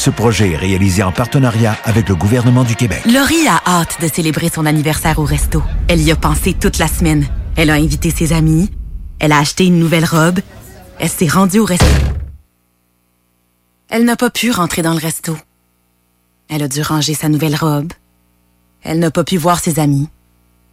Ce 0.00 0.08
projet 0.08 0.52
est 0.52 0.56
réalisé 0.56 1.02
en 1.02 1.12
partenariat 1.12 1.76
avec 1.84 2.08
le 2.08 2.14
gouvernement 2.14 2.64
du 2.64 2.74
Québec. 2.74 3.02
Laurie 3.04 3.46
a 3.46 3.60
hâte 3.66 4.00
de 4.00 4.08
célébrer 4.08 4.48
son 4.48 4.64
anniversaire 4.64 5.18
au 5.18 5.24
resto. 5.24 5.62
Elle 5.88 6.00
y 6.00 6.10
a 6.10 6.16
pensé 6.16 6.54
toute 6.54 6.78
la 6.78 6.88
semaine. 6.88 7.28
Elle 7.54 7.68
a 7.68 7.74
invité 7.74 8.10
ses 8.10 8.32
amis. 8.32 8.70
Elle 9.18 9.30
a 9.30 9.36
acheté 9.36 9.66
une 9.66 9.78
nouvelle 9.78 10.06
robe. 10.06 10.40
Elle 10.98 11.10
s'est 11.10 11.28
rendue 11.28 11.58
au 11.58 11.66
resto. 11.66 11.84
Elle 13.90 14.06
n'a 14.06 14.16
pas 14.16 14.30
pu 14.30 14.50
rentrer 14.50 14.80
dans 14.80 14.94
le 14.94 14.98
resto. 14.98 15.36
Elle 16.48 16.62
a 16.62 16.68
dû 16.68 16.80
ranger 16.80 17.12
sa 17.12 17.28
nouvelle 17.28 17.56
robe. 17.56 17.92
Elle 18.82 19.00
n'a 19.00 19.10
pas 19.10 19.24
pu 19.24 19.36
voir 19.36 19.60
ses 19.60 19.80
amis. 19.80 20.08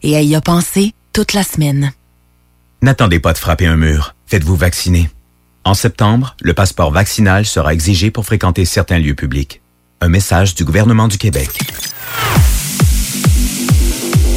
Et 0.03 0.13
elle 0.13 0.23
y 0.23 0.35
a 0.35 0.41
pensé 0.41 0.93
toute 1.11 1.33
la 1.33 1.43
semaine. 1.43 1.91
N'attendez 2.81 3.19
pas 3.19 3.33
de 3.33 3.39
frapper 3.39 3.65
un 3.65 3.75
mur. 3.75 4.15
Faites-vous 4.25 4.55
vacciner. 4.55 5.09
En 5.67 5.73
septembre, 5.73 6.37
le 6.41 6.53
passeport 6.53 6.91
vaccinal 6.91 7.45
sera 7.45 7.73
exigé 7.73 8.09
pour 8.09 8.25
fréquenter 8.25 8.63
certains 8.63 8.99
lieux 8.99 9.15
publics. 9.15 9.61
Un 9.99 10.07
message 10.07 10.55
du 10.55 10.63
gouvernement 10.63 11.09
du 11.09 11.17
Québec. 11.17 11.49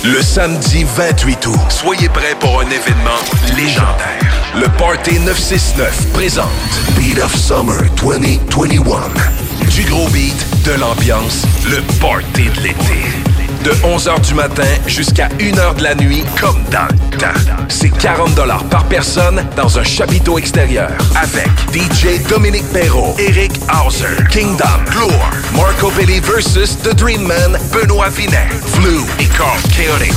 Le 0.02 0.20
samedi 0.22 0.82
28 0.82 1.46
août, 1.46 1.60
soyez 1.68 2.08
prêts 2.08 2.34
pour 2.40 2.60
un 2.60 2.66
événement 2.66 3.20
légendaire. 3.56 4.56
Le 4.56 4.66
Party 4.76 5.20
969 5.20 6.12
présente 6.14 6.48
Beat 6.96 7.20
of 7.20 7.32
Summer 7.32 7.80
2021. 8.02 8.80
Du 9.70 9.84
gros 9.84 10.08
beat, 10.08 10.64
de 10.64 10.72
l'ambiance, 10.80 11.46
le 11.70 11.80
party 12.00 12.50
de 12.56 12.60
l'été. 12.60 13.29
De 13.64 13.72
11h 13.82 14.26
du 14.26 14.34
matin 14.34 14.66
jusqu'à 14.86 15.28
1h 15.38 15.76
de 15.76 15.82
la 15.82 15.94
nuit, 15.94 16.24
comme 16.40 16.62
dans 16.70 16.88
le 16.90 17.18
temps. 17.18 17.56
C'est 17.68 17.90
40 17.90 18.34
par 18.70 18.84
personne 18.84 19.44
dans 19.54 19.78
un 19.78 19.84
chapiteau 19.84 20.38
extérieur. 20.38 20.90
Avec 21.14 21.50
DJ 21.74 22.26
Dominique 22.28 22.66
Perrault, 22.72 23.14
Eric 23.18 23.52
Hauser, 23.68 24.06
Kingdom, 24.30 24.64
Gloire, 24.90 25.32
Marco 25.54 25.90
Belli 25.90 26.20
versus 26.20 26.78
The 26.82 26.94
Dream 26.94 27.26
Man, 27.26 27.58
Benoît 27.72 28.08
Vinet, 28.08 28.48
Flu 28.66 29.00
et 29.18 29.26
Carl 29.36 29.60
Chaotic. 29.76 30.14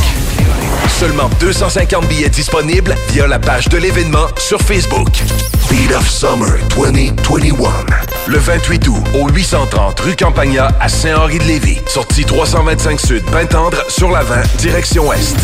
Seulement 0.87 1.29
250 1.41 2.07
billets 2.07 2.29
disponibles 2.29 2.95
via 3.09 3.27
la 3.27 3.39
page 3.39 3.67
de 3.67 3.77
l'événement 3.77 4.27
sur 4.37 4.61
Facebook. 4.61 5.09
Beat 5.69 5.91
of 5.91 6.09
Summer 6.09 6.59
2021. 6.75 8.12
Le 8.27 8.37
28 8.37 8.87
août 8.87 9.03
au 9.21 9.27
830 9.29 9.99
rue 9.99 10.15
Campagna 10.15 10.71
à 10.79 10.87
Saint-Henri-de-Lévis. 10.87 11.79
Sortie 11.87 12.23
325 12.23 12.99
Sud, 12.99 13.23
Pintendre, 13.25 13.77
sur 13.89 14.09
la 14.11 14.23
20, 14.23 14.41
direction 14.59 15.09
Ouest. 15.09 15.35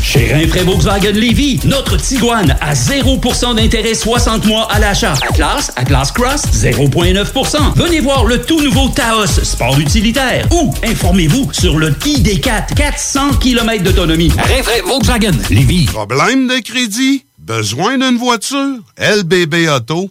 Chez 0.00 0.32
Rinfraie 0.32 0.62
Volkswagen 0.62 1.10
Lévy, 1.10 1.58
notre 1.64 1.96
Tiguan 1.96 2.56
à 2.60 2.74
0% 2.74 3.56
d'intérêt 3.56 3.94
60 3.94 4.44
mois 4.44 4.68
à 4.70 4.78
l'achat. 4.78 5.14
Atlas, 5.28 5.72
Atlas 5.74 6.12
Cross, 6.12 6.42
0,9%. 6.52 7.74
Venez 7.74 7.98
voir 7.98 8.24
le 8.24 8.40
tout 8.40 8.60
nouveau 8.62 8.88
Taos, 8.90 9.26
sport 9.26 9.76
utilitaire. 9.80 10.46
Ou 10.52 10.72
informez-vous 10.84 11.52
sur 11.52 11.76
le 11.76 11.90
ID4, 11.90 12.74
400 12.76 13.34
km 13.40 13.82
d'autonomie. 13.82 14.30
Rinfraie 14.30 14.82
Volkswagen 14.86 15.32
Lévy. 15.50 15.86
Problème 15.86 16.46
de 16.46 16.60
crédit? 16.62 17.24
Besoin 17.38 17.98
d'une 17.98 18.16
voiture? 18.16 18.78
LBB 18.96 19.68
Auto. 19.68 20.10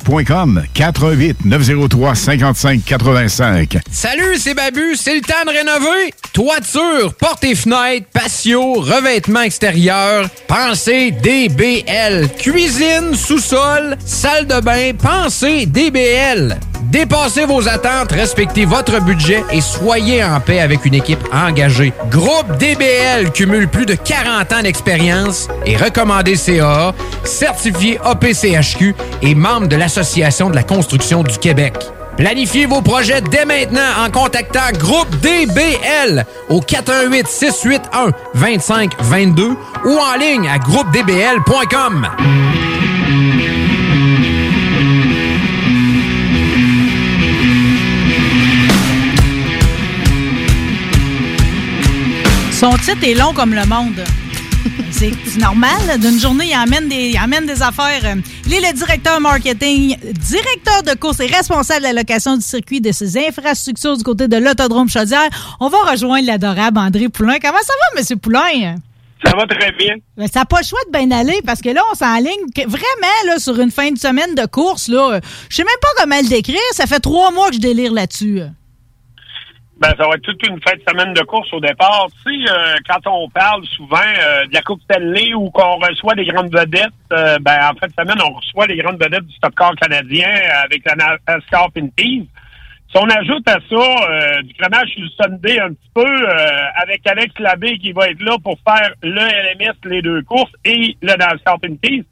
GestionBloc.com 0.01 0.63
418 0.73 1.45
903 1.45 2.15
55 2.15 2.83
85. 2.85 3.77
Salut, 3.91 4.37
c'est 4.37 4.53
Babu, 4.53 4.95
c'est 4.95 5.15
le 5.15 5.21
temps 5.21 5.33
de 5.45 5.51
rénover. 5.51 6.13
Toiture, 6.33 7.13
portes 7.15 7.43
et 7.43 7.55
fenêtres, 7.55 8.07
patio, 8.13 8.73
revêtement 8.73 9.41
extérieur, 9.41 10.29
pensez 10.47 11.11
DBL. 11.11 12.29
Cuisine, 12.37 13.15
sous-sol, 13.15 13.97
salle 14.05 14.47
de 14.47 14.59
bain, 14.61 14.91
pensez 14.97 15.65
DBL. 15.65 16.57
Dépassez 16.83 17.45
vos 17.45 17.69
attentes, 17.69 18.11
respectez 18.11 18.65
votre 18.65 18.99
budget 19.01 19.43
et 19.51 19.61
soyez 19.61 20.23
en 20.23 20.41
paix 20.41 20.59
avec 20.59 20.85
une 20.85 20.95
équipe 20.95 21.23
engagée. 21.31 21.93
Groupe 22.09 22.57
DBL 22.57 23.31
cumule 23.31 23.69
plus 23.69 23.85
de 23.85 23.95
40 23.95 24.51
ans 24.51 24.61
d'expérience 24.61 25.47
et 25.65 25.77
recommandé 25.77 26.35
CA, 26.35 26.93
certifié 27.23 27.97
APCHQ 28.03 28.93
et 29.21 29.35
membre 29.35 29.67
de 29.67 29.77
l'Association 29.97 30.49
de 30.49 30.55
la 30.55 30.63
construction 30.63 31.21
du 31.21 31.37
Québec. 31.37 31.73
Planifiez 32.15 32.65
vos 32.65 32.81
projets 32.81 33.19
dès 33.19 33.43
maintenant 33.43 33.81
en 33.99 34.09
contactant 34.09 34.71
Groupe 34.77 35.09
DBL 35.17 36.25
au 36.47 36.61
418 36.61 37.27
681 37.27 38.11
2522 38.35 39.49
ou 39.83 39.89
en 39.89 40.17
ligne 40.17 40.47
à 40.47 40.59
groupedbl.com. 40.59 42.07
Son 52.53 52.71
titre 52.77 53.03
est 53.03 53.15
long 53.15 53.33
comme 53.33 53.53
le 53.53 53.65
monde. 53.65 54.05
C'est 54.91 55.39
normal. 55.39 55.99
D'une 55.99 56.19
journée, 56.19 56.47
il 56.49 56.53
amène 56.53 56.87
des, 56.87 57.09
il 57.09 57.17
amène 57.17 57.45
des 57.45 57.63
affaires. 57.63 58.15
Il 58.45 58.53
est 58.53 58.59
le 58.59 58.73
directeur 58.73 59.19
marketing, 59.19 59.97
directeur 59.97 60.83
de 60.83 60.99
course 60.99 61.19
et 61.21 61.25
responsable 61.25 61.79
de 61.79 61.85
la 61.85 61.93
location 61.93 62.35
du 62.35 62.43
circuit 62.43 62.81
de 62.81 62.91
ses 62.91 63.17
infrastructures 63.17 63.97
du 63.97 64.03
côté 64.03 64.27
de 64.27 64.37
l'Autodrome 64.37 64.89
Chaudière. 64.89 65.29
On 65.59 65.69
va 65.69 65.79
rejoindre 65.89 66.27
l'adorable 66.27 66.77
André 66.77 67.09
Poulain. 67.09 67.37
Comment 67.41 67.57
ça 67.63 67.73
va, 67.95 68.01
M. 68.01 68.19
Poulain? 68.19 68.75
Ça 69.25 69.35
va 69.35 69.45
très 69.45 69.71
bien. 69.71 69.95
Mais 70.17 70.27
ça 70.27 70.41
n'a 70.41 70.45
pas 70.45 70.59
le 70.61 70.65
choix 70.65 70.79
de 70.87 70.91
bien 70.91 71.11
aller 71.11 71.41
parce 71.45 71.61
que 71.61 71.69
là, 71.69 71.81
on 71.91 71.95
s'enligne 71.95 72.45
vraiment 72.67 73.27
là, 73.27 73.39
sur 73.39 73.59
une 73.59 73.71
fin 73.71 73.91
de 73.91 73.97
semaine 73.97 74.35
de 74.35 74.45
course. 74.45 74.87
Là. 74.87 75.19
Je 75.49 75.55
sais 75.55 75.63
même 75.63 75.73
pas 75.81 75.89
comment 75.99 76.19
le 76.21 76.27
décrire. 76.27 76.59
Ça 76.73 76.85
fait 76.85 76.99
trois 76.99 77.31
mois 77.31 77.49
que 77.49 77.55
je 77.55 77.59
délire 77.59 77.93
là-dessus. 77.93 78.41
Ben, 79.81 79.95
ça 79.97 80.07
va 80.07 80.13
être 80.13 80.21
toute 80.21 80.47
une 80.47 80.61
fin 80.61 80.75
de 80.75 80.83
semaine 80.87 81.11
de 81.15 81.21
course 81.21 81.51
au 81.53 81.59
départ. 81.59 82.07
Tu 82.23 82.45
sais, 82.45 82.51
euh, 82.51 82.75
quand 82.87 82.99
on 83.07 83.27
parle 83.29 83.65
souvent 83.65 83.97
euh, 83.97 84.45
de 84.45 84.53
la 84.53 84.61
Coupe 84.61 84.79
Stanley 84.83 85.33
ou 85.33 85.49
qu'on 85.49 85.77
reçoit 85.77 86.13
des 86.13 86.25
grandes 86.25 86.55
vedettes, 86.55 86.93
euh, 87.11 87.39
ben, 87.41 87.57
en 87.71 87.73
fin 87.79 87.87
de 87.87 87.93
semaine, 87.99 88.21
on 88.23 88.33
reçoit 88.33 88.67
les 88.67 88.77
grandes 88.77 89.01
vedettes 89.01 89.25
du 89.25 89.39
Top 89.39 89.55
Car 89.55 89.75
canadien 89.75 90.29
avec 90.63 90.85
la 90.85 91.17
NASCAR 91.27 91.71
Pinties. 91.71 92.29
Si 92.91 92.97
on 92.97 93.09
ajoute 93.09 93.47
à 93.47 93.57
ça 93.69 94.11
euh, 94.11 94.41
du 94.43 94.53
crémage 94.53 94.89
sur 94.89 95.01
le 95.01 95.09
Sunday 95.09 95.59
un 95.59 95.69
petit 95.69 95.89
peu, 95.95 96.05
euh, 96.05 96.65
avec 96.75 97.07
Alex 97.07 97.33
Labbé 97.39 97.79
qui 97.79 97.91
va 97.91 98.09
être 98.09 98.21
là 98.21 98.37
pour 98.43 98.59
faire 98.59 98.93
le 99.01 99.15
LMS, 99.15 99.73
les 99.85 100.03
deux 100.03 100.21
courses, 100.21 100.51
et 100.63 100.95
le 101.01 101.15
NASCAR 101.15 101.59
Pinties, 101.59 102.05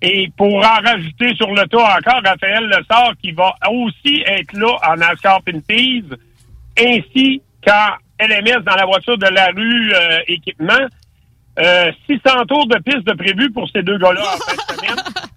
et 0.00 0.30
pour 0.36 0.58
en 0.58 0.80
rajouter 0.84 1.34
sur 1.34 1.52
le 1.52 1.66
tour 1.66 1.82
encore, 1.82 2.20
Raphaël 2.22 2.68
Lessard 2.68 3.14
qui 3.20 3.32
va 3.32 3.52
aussi 3.68 4.22
être 4.26 4.52
là 4.52 4.76
en 4.88 4.96
NASCAR 4.96 5.42
Pinties, 5.42 6.04
ainsi 6.78 7.42
qu'en 7.64 7.96
LMS 8.20 8.62
dans 8.64 8.76
la 8.76 8.86
voiture 8.86 9.18
de 9.18 9.26
la 9.26 9.46
rue 9.46 9.92
euh, 9.92 10.18
équipement. 10.28 10.86
Euh, 11.58 11.90
600 12.06 12.44
tours 12.46 12.66
de 12.66 12.78
piste 12.78 13.06
de 13.06 13.14
prévu 13.14 13.50
pour 13.50 13.68
ces 13.70 13.82
deux 13.82 13.96
gars-là 13.98 14.20
en 14.20 14.36
fin 14.36 14.54
de 14.54 14.76
semaine. 14.76 14.96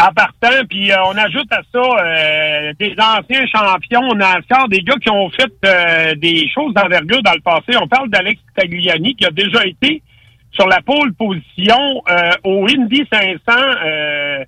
En 0.00 0.12
partant, 0.12 0.64
puis 0.68 0.90
euh, 0.90 0.96
on 1.06 1.16
ajoute 1.16 1.52
à 1.52 1.60
ça 1.72 1.78
euh, 1.78 2.72
des 2.80 2.96
anciens 2.98 3.46
champions 3.46 4.12
NASCAR, 4.14 4.68
des 4.68 4.80
gars 4.80 4.96
qui 4.96 5.08
ont 5.08 5.30
fait 5.30 5.52
euh, 5.64 6.16
des 6.16 6.48
choses 6.48 6.74
d'envergure 6.74 7.22
dans 7.22 7.32
le 7.32 7.40
passé. 7.40 7.78
On 7.80 7.86
parle 7.86 8.10
d'Alex 8.10 8.40
Tagliani 8.56 9.14
qui 9.14 9.24
a 9.24 9.30
déjà 9.30 9.64
été 9.64 10.02
sur 10.50 10.66
la 10.66 10.80
pole 10.82 11.14
position 11.14 12.02
euh, 12.10 12.30
au 12.42 12.66
Indy 12.68 13.06
500 13.12 13.38
euh, 13.48 14.44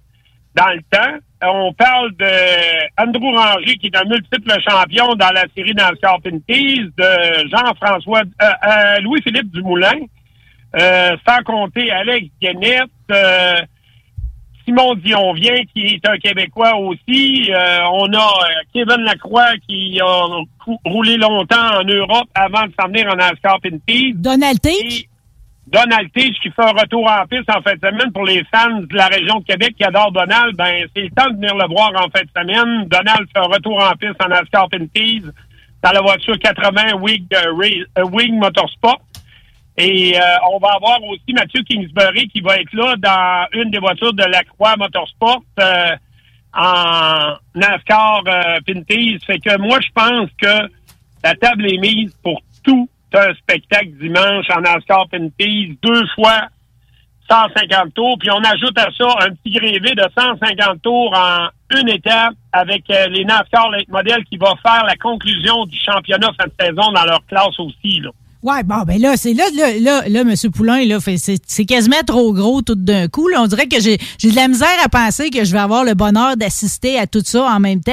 dans 0.56 0.72
le 0.72 0.80
temps. 0.90 1.18
On 1.42 1.72
parle 1.74 2.12
de 2.16 3.00
Andrew 3.00 3.36
Ranger, 3.36 3.76
qui 3.76 3.88
est 3.88 3.96
un 3.96 4.04
multiple 4.04 4.52
champion 4.66 5.14
dans 5.14 5.30
la 5.30 5.44
série 5.54 5.74
NASCAR 5.74 6.18
Pinties, 6.22 6.90
de 6.96 7.48
Jean-François, 7.50 8.22
euh, 8.42 8.46
euh, 8.46 9.00
Louis-Philippe 9.00 9.52
Dumoulin, 9.52 10.00
euh, 10.80 11.16
sans 11.28 11.42
compter 11.44 11.90
Alex 11.90 12.28
Guénette, 12.40 12.88
euh, 13.10 13.56
Simon 14.64 14.94
Dion 14.96 15.34
vient, 15.34 15.62
qui 15.74 15.94
est 15.94 16.08
un 16.08 16.16
Québécois 16.16 16.74
aussi. 16.76 17.52
Euh, 17.52 17.78
on 17.92 18.12
a 18.14 18.28
Kevin 18.72 19.04
Lacroix 19.04 19.52
qui 19.68 20.00
a 20.00 20.26
roulé 20.86 21.18
longtemps 21.18 21.80
en 21.80 21.84
Europe 21.84 22.28
avant 22.34 22.66
de 22.66 22.72
s'en 22.80 22.88
venir 22.88 23.06
en 23.12 23.16
NASCAR 23.16 23.60
Pinties. 23.60 24.14
Donald 24.14 24.60
Tate. 24.60 25.06
Donald 25.66 26.10
Tige 26.14 26.38
qui 26.40 26.50
fait 26.50 26.62
un 26.62 26.80
retour 26.80 27.10
en 27.10 27.26
piste 27.26 27.50
en 27.50 27.60
fin 27.60 27.74
de 27.74 27.80
semaine 27.80 28.12
pour 28.12 28.24
les 28.24 28.44
fans 28.54 28.80
de 28.80 28.94
la 28.94 29.06
région 29.08 29.40
de 29.40 29.44
Québec 29.44 29.74
qui 29.76 29.84
adorent 29.84 30.12
Donald. 30.12 30.54
Ben, 30.56 30.86
c'est 30.94 31.02
le 31.02 31.10
temps 31.10 31.28
de 31.28 31.34
venir 31.34 31.56
le 31.56 31.66
voir 31.66 31.90
en 31.96 32.08
fin 32.08 32.22
de 32.22 32.30
semaine. 32.36 32.86
Donald 32.88 33.26
fait 33.34 33.40
un 33.40 33.48
retour 33.48 33.82
en 33.82 33.92
piste 33.96 34.22
en 34.22 34.28
NASCAR 34.28 34.68
Pinties 34.68 35.24
dans 35.82 35.90
la 35.90 36.00
voiture 36.00 36.38
80 36.38 36.94
Wing, 37.00 37.26
Wing 38.12 38.38
Motorsport. 38.38 39.00
Et 39.76 40.16
euh, 40.16 40.20
on 40.52 40.58
va 40.58 40.68
avoir 40.76 41.02
aussi 41.04 41.32
Mathieu 41.34 41.62
Kingsbury 41.62 42.28
qui 42.28 42.40
va 42.40 42.56
être 42.56 42.72
là 42.72 42.94
dans 42.96 43.46
une 43.60 43.70
des 43.70 43.78
voitures 43.78 44.14
de 44.14 44.24
la 44.24 44.42
Croix 44.44 44.76
Motorsport 44.76 45.42
euh, 45.60 45.96
en 46.54 47.34
NASCAR 47.54 48.22
euh, 48.26 48.58
Pinties. 48.66 49.18
Fait 49.26 49.38
que 49.38 49.58
moi, 49.58 49.78
je 49.80 49.88
pense 49.94 50.30
que 50.40 50.70
la 51.22 51.34
table 51.34 51.66
est 51.70 51.78
mise 51.78 52.16
pour 52.22 52.40
tout 52.64 52.88
un 53.14 53.34
spectacle 53.34 53.90
dimanche 54.00 54.46
en 54.50 54.60
NASCAR 54.60 55.08
Pinties, 55.08 55.78
deux 55.82 56.06
fois 56.14 56.48
150 57.28 57.94
tours, 57.94 58.16
puis 58.18 58.30
on 58.30 58.42
ajoute 58.42 58.78
à 58.78 58.88
ça 58.96 59.26
un 59.26 59.34
petit 59.34 59.50
grévé 59.50 59.94
de 59.94 60.04
150 60.16 60.82
tours 60.82 61.12
en 61.16 61.48
une 61.78 61.88
étape 61.88 62.34
avec 62.52 62.88
euh, 62.90 63.08
les 63.08 63.24
NASCAR 63.24 63.70
Late 63.70 63.88
Model 63.88 64.24
qui 64.24 64.36
va 64.36 64.52
faire 64.62 64.84
la 64.84 64.96
conclusion 64.96 65.66
du 65.66 65.76
championnat 65.78 66.28
fin 66.38 66.46
de 66.46 66.54
saison 66.60 66.92
dans 66.92 67.04
leur 67.04 67.24
classe 67.26 67.58
aussi. 67.58 68.00
Là. 68.00 68.10
Ouais, 68.46 68.62
bon, 68.62 68.82
ben 68.86 69.00
là, 69.00 69.16
c'est 69.16 69.32
là, 69.32 69.42
là, 69.56 69.72
là, 69.80 70.08
là, 70.08 70.20
M. 70.20 70.34
Poulain, 70.54 70.84
là, 70.84 71.00
fait- 71.00 71.16
c'est 71.18 71.64
quasiment 71.64 72.00
trop 72.06 72.32
gros 72.32 72.62
tout 72.62 72.76
d'un 72.76 73.08
coup. 73.08 73.26
Là. 73.26 73.42
On 73.42 73.48
dirait 73.48 73.66
que 73.66 73.80
j'ai 73.80 73.98
j'ai 74.18 74.30
de 74.30 74.36
la 74.36 74.46
misère 74.46 74.68
à 74.84 74.88
penser 74.88 75.30
que 75.30 75.44
je 75.44 75.50
vais 75.50 75.58
avoir 75.58 75.82
le 75.82 75.94
bonheur 75.94 76.36
d'assister 76.36 76.96
à 76.96 77.08
tout 77.08 77.22
ça 77.24 77.42
en 77.42 77.58
même 77.58 77.82
temps. 77.82 77.92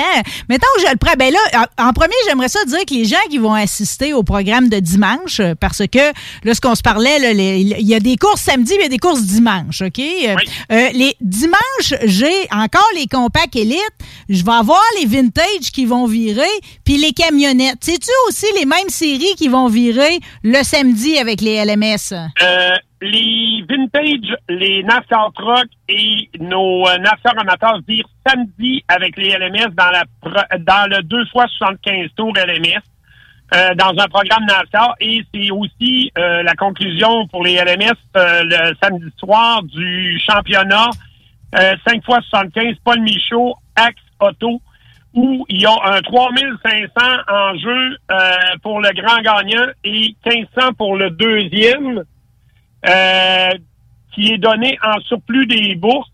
Mettons 0.49 0.67
que 0.75 0.83
je 0.85 0.91
le 0.91 0.97
prends. 0.97 1.15
Ben 1.17 1.33
là, 1.33 1.67
en, 1.79 1.91
premier, 1.91 2.13
j'aimerais 2.27 2.49
ça 2.49 2.63
dire 2.65 2.85
que 2.87 2.93
les 2.93 3.05
gens 3.05 3.17
qui 3.31 3.39
vont 3.39 3.55
assister 3.55 4.13
au 4.13 4.21
programme 4.21 4.69
de 4.69 4.77
dimanche, 4.77 5.41
parce 5.59 5.81
que 5.91 6.11
là, 6.43 6.53
ce 6.53 6.61
qu'on 6.61 6.75
se 6.75 6.83
parlait, 6.83 7.17
là, 7.17 7.31
il 7.31 7.87
y 7.87 7.95
a 7.95 7.99
des 7.99 8.15
courses 8.15 8.41
samedi, 8.41 8.73
mais 8.77 8.81
il 8.81 8.83
y 8.83 8.85
a 8.85 8.89
des 8.89 8.99
courses 8.99 9.23
dimanche, 9.23 9.81
OK? 9.81 9.97
Euh, 9.99 10.35
euh, 10.71 10.89
les 10.93 11.15
dimanches, 11.19 11.95
j'ai 12.05 12.47
encore 12.51 12.87
les 12.95 13.07
compacts 13.07 13.55
élites. 13.55 13.79
Je 14.29 14.43
vais 14.43 14.51
avoir 14.51 14.83
les 14.99 15.07
vintage 15.07 15.71
qui 15.73 15.85
vont 15.85 16.05
virer, 16.05 16.43
puis 16.85 16.97
les 16.97 17.11
camionnettes. 17.11 17.79
C'est-tu 17.81 18.11
aussi 18.27 18.45
les 18.59 18.65
mêmes 18.65 18.89
séries 18.89 19.33
qui 19.35 19.47
vont 19.47 19.67
virer 19.67 20.19
le 20.43 20.63
samedi 20.63 21.17
avec 21.17 21.41
les 21.41 21.63
LMS? 21.63 22.13
Euh, 22.13 22.75
les 23.01 23.63
vintage, 23.69 24.35
les 24.49 24.83
NASCAR 24.83 25.31
Truck 25.33 25.67
et 25.89 26.29
nos 26.39 26.87
euh, 26.87 26.97
NASCAR 26.97 27.37
amateurs 27.39 27.79
virent 27.87 28.09
samedi 28.27 28.83
avec 28.87 29.17
les 29.17 29.29
LMS 29.37 29.73
dans, 29.75 29.89
la 29.89 30.03
dans 30.59 30.89
le 30.89 31.03
2 31.03 31.25
fois 31.27 31.45
75 31.57 32.09
tours 32.15 32.33
LMS. 32.35 32.81
euh, 33.53 33.75
dans 33.75 33.91
un 33.97 34.07
programme 34.07 34.45
NASCAR 34.45 34.95
et 34.99 35.21
c'est 35.33 35.51
aussi 35.51 36.11
la 36.15 36.55
conclusion 36.55 37.27
pour 37.27 37.43
les 37.43 37.55
LMS 37.55 37.95
le 38.15 38.73
samedi 38.81 39.11
soir 39.19 39.63
du 39.63 40.19
championnat 40.19 40.89
euh, 41.55 41.75
5 41.87 42.03
fois 42.03 42.19
75 42.29 42.75
Paul 42.83 43.01
Michaud 43.01 43.53
Axe 43.75 44.01
Auto 44.19 44.59
où 45.13 45.45
il 45.49 45.61
y 45.61 45.65
a 45.65 45.75
un 45.83 46.01
3500 46.01 46.89
en 47.27 47.55
jeu 47.57 47.97
euh, 48.11 48.35
pour 48.61 48.81
le 48.81 48.89
grand 48.93 49.21
gagnant 49.21 49.71
et 49.83 50.15
1500 50.25 50.73
pour 50.77 50.95
le 50.95 51.11
deuxième 51.11 52.03
euh, 52.87 53.49
qui 54.13 54.33
est 54.33 54.37
donné 54.37 54.77
en 54.83 54.99
surplus 55.01 55.45
des 55.45 55.75
bourses. 55.75 56.09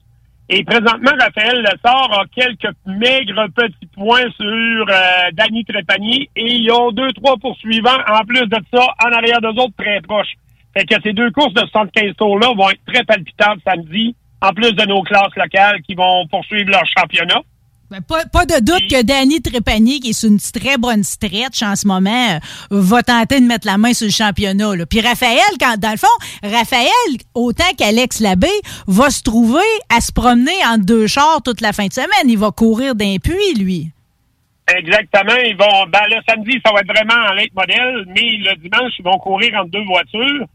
Et 0.51 0.63
présentement, 0.63 1.11
Raphaël 1.19 1.61
Lessard 1.61 2.11
a 2.11 2.23
quelques 2.33 2.75
maigres 2.85 3.47
petits 3.55 3.85
points 3.95 4.29
sur 4.35 4.85
euh, 4.89 5.31
Danny 5.33 5.63
Trépanier 5.63 6.29
et 6.35 6.55
ils 6.55 6.71
ont 6.71 6.91
deux, 6.91 7.13
trois 7.13 7.37
poursuivants 7.37 7.99
en 8.07 8.21
plus 8.25 8.47
de 8.47 8.57
ça 8.73 8.83
en 9.05 9.11
arrière 9.11 9.41
d'eux 9.41 9.61
autres 9.61 9.75
très 9.77 10.01
proches. 10.01 10.33
Fait 10.75 10.85
que 10.85 10.95
ces 11.03 11.13
deux 11.13 11.31
courses 11.31 11.53
de 11.53 11.61
75 11.61 12.15
tours-là 12.15 12.47
vont 12.55 12.69
être 12.69 12.83
très 12.85 13.03
palpitantes 13.03 13.59
samedi, 13.65 14.15
en 14.41 14.49
plus 14.49 14.73
de 14.73 14.85
nos 14.85 15.03
classes 15.03 15.35
locales 15.35 15.81
qui 15.83 15.93
vont 15.93 16.27
poursuivre 16.27 16.71
leur 16.71 16.85
championnat. 16.97 17.41
Ben, 17.91 18.01
pas, 18.01 18.23
pas 18.31 18.45
de 18.45 18.63
doute 18.63 18.87
que 18.87 19.01
Danny 19.01 19.41
Trépanier, 19.41 19.99
qui 19.99 20.11
est 20.11 20.13
sur 20.13 20.29
une 20.29 20.37
très 20.37 20.77
bonne 20.77 21.03
stretch 21.03 21.63
en 21.63 21.75
ce 21.75 21.87
moment, 21.87 22.33
euh, 22.33 22.39
va 22.69 23.01
tenter 23.01 23.39
de 23.41 23.45
mettre 23.47 23.65
la 23.65 23.79
main 23.79 23.93
sur 23.93 24.05
le 24.05 24.11
championnat. 24.11 24.75
là. 24.75 24.85
Puis 24.85 25.01
Raphaël, 25.01 25.39
quand, 25.59 25.75
dans 25.79 25.89
le 25.89 25.97
fond, 25.97 26.07
Raphaël, 26.43 27.09
autant 27.33 27.73
qu'Alex 27.75 28.19
Labbé, 28.19 28.47
va 28.85 29.09
se 29.09 29.23
trouver 29.23 29.65
à 29.89 30.01
se 30.01 30.11
promener 30.11 30.53
en 30.71 30.77
deux 30.77 31.07
chars 31.07 31.41
toute 31.43 31.61
la 31.61 31.73
fin 31.73 31.87
de 31.87 31.93
semaine. 31.93 32.27
Il 32.27 32.37
va 32.37 32.51
courir 32.51 32.93
d'un 32.93 33.17
puits, 33.17 33.55
lui. 33.57 33.89
Exactement. 34.67 35.35
Ils 35.43 35.57
vont, 35.57 35.87
ben, 35.91 36.03
le 36.09 36.21
samedi, 36.29 36.61
ça 36.63 36.71
va 36.71 36.81
être 36.81 36.93
vraiment 36.93 37.29
en 37.31 37.33
late 37.33 37.55
modèle, 37.55 38.05
mais 38.07 38.37
le 38.37 38.55
dimanche, 38.57 38.93
ils 38.99 39.03
vont 39.03 39.17
courir 39.17 39.51
entre 39.59 39.71
deux 39.71 39.85
voitures. 39.85 40.45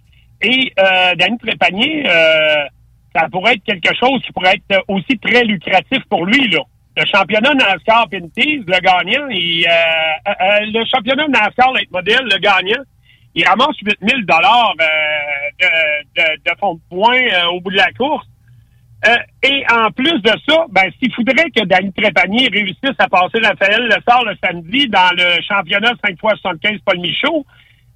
Et 0.40 0.72
euh, 0.78 1.16
Danny 1.16 1.36
Trépanier, 1.38 2.04
euh, 2.06 2.64
ça 3.12 3.28
pourrait 3.28 3.54
être 3.54 3.64
quelque 3.64 3.92
chose 3.98 4.22
qui 4.24 4.30
pourrait 4.30 4.54
être 4.54 4.84
aussi 4.86 5.18
très 5.18 5.42
lucratif 5.42 5.98
pour 6.08 6.26
lui. 6.26 6.48
Là. 6.50 6.60
Le 6.96 7.04
championnat 7.06 7.54
NASCAR 7.54 8.08
Pinties, 8.08 8.64
le 8.66 8.80
gagnant, 8.80 9.26
il, 9.28 9.66
euh, 9.66 9.70
euh, 10.28 10.32
euh, 10.40 10.60
le 10.72 10.84
championnat 10.86 11.26
NASCAR 11.28 11.72
late 11.72 11.90
modèle, 11.90 12.22
le 12.22 12.38
gagnant, 12.38 12.82
il 13.34 13.44
ramasse 13.46 13.76
8 13.82 13.98
000 14.00 14.20
dollars 14.22 14.74
euh, 14.80 14.86
de, 15.60 16.22
de, 16.22 16.50
de 16.50 16.58
fonds 16.60 16.74
de 16.74 16.80
points 16.88 17.18
euh, 17.32 17.46
au 17.48 17.60
bout 17.60 17.70
de 17.70 17.76
la 17.76 17.90
course. 17.92 18.26
Euh, 19.06 19.16
et 19.42 19.64
en 19.70 19.90
plus 19.90 20.20
de 20.22 20.32
ça, 20.48 20.66
ben, 20.70 20.90
s'il 20.98 21.12
faudrait 21.12 21.50
que 21.50 21.64
Danny 21.64 21.92
Trépanier 21.92 22.48
réussisse 22.48 22.96
à 22.98 23.08
passer 23.08 23.38
Raphaël 23.42 23.82
Le 23.82 23.96
sort 24.08 24.24
le 24.24 24.34
samedi 24.42 24.88
dans 24.88 25.10
le 25.16 25.42
championnat 25.42 25.92
5 26.04 26.12
x 26.12 26.20
75 26.20 26.78
Paul 26.86 27.00
Michaud, 27.00 27.44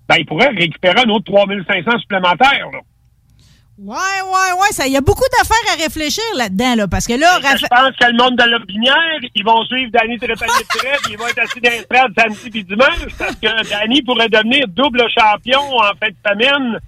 ben, 0.09 0.17
il 0.19 0.27
pourrait 0.27 0.49
récupérer 0.49 1.01
un 1.07 1.11
autre 1.11 1.33
3500 1.33 1.99
supplémentaires. 2.01 2.69
Là. 2.73 2.81
Ouais, 3.81 3.95
ouais, 3.97 4.61
ouais. 4.61 4.73
ça- 4.73 4.87
Il 4.89 4.93
y 4.93 4.97
a 4.97 5.01
beaucoup 5.01 5.25
d'affaires 5.39 5.73
à 5.75 5.83
réfléchir 5.83 6.25
là-dedans, 6.37 6.75
là, 6.75 6.89
parce 6.89 7.07
que 7.07 7.13
là, 7.13 7.39
Je 7.57 7.67
pense 7.67 7.97
que 7.97 8.07
le 8.11 8.17
monde 8.17 8.37
de 8.37 8.43
la 8.43 8.59
binière, 8.59 9.19
ils 9.35 9.45
vont 9.45 9.63
suivre 9.67 9.91
Danny 9.93 10.19
Trépanier 10.19 10.53
de 10.63 10.79
près, 10.79 10.97
puis 11.05 11.13
ils 11.13 11.19
vont 11.19 11.29
être 11.29 11.39
assis 11.39 11.61
dans 11.61 11.71
les 11.71 11.87
samedi 12.19 12.51
puis 12.51 12.65
dimanche, 12.65 13.15
parce 13.19 13.37
que 13.37 13.71
Danny 13.71 14.03
pourrait 14.03 14.29
devenir 14.29 14.67
double 14.69 15.05
champion 15.17 15.61
en 15.61 15.93
fin 16.01 16.09
de 16.09 16.17
semaine 16.29 16.79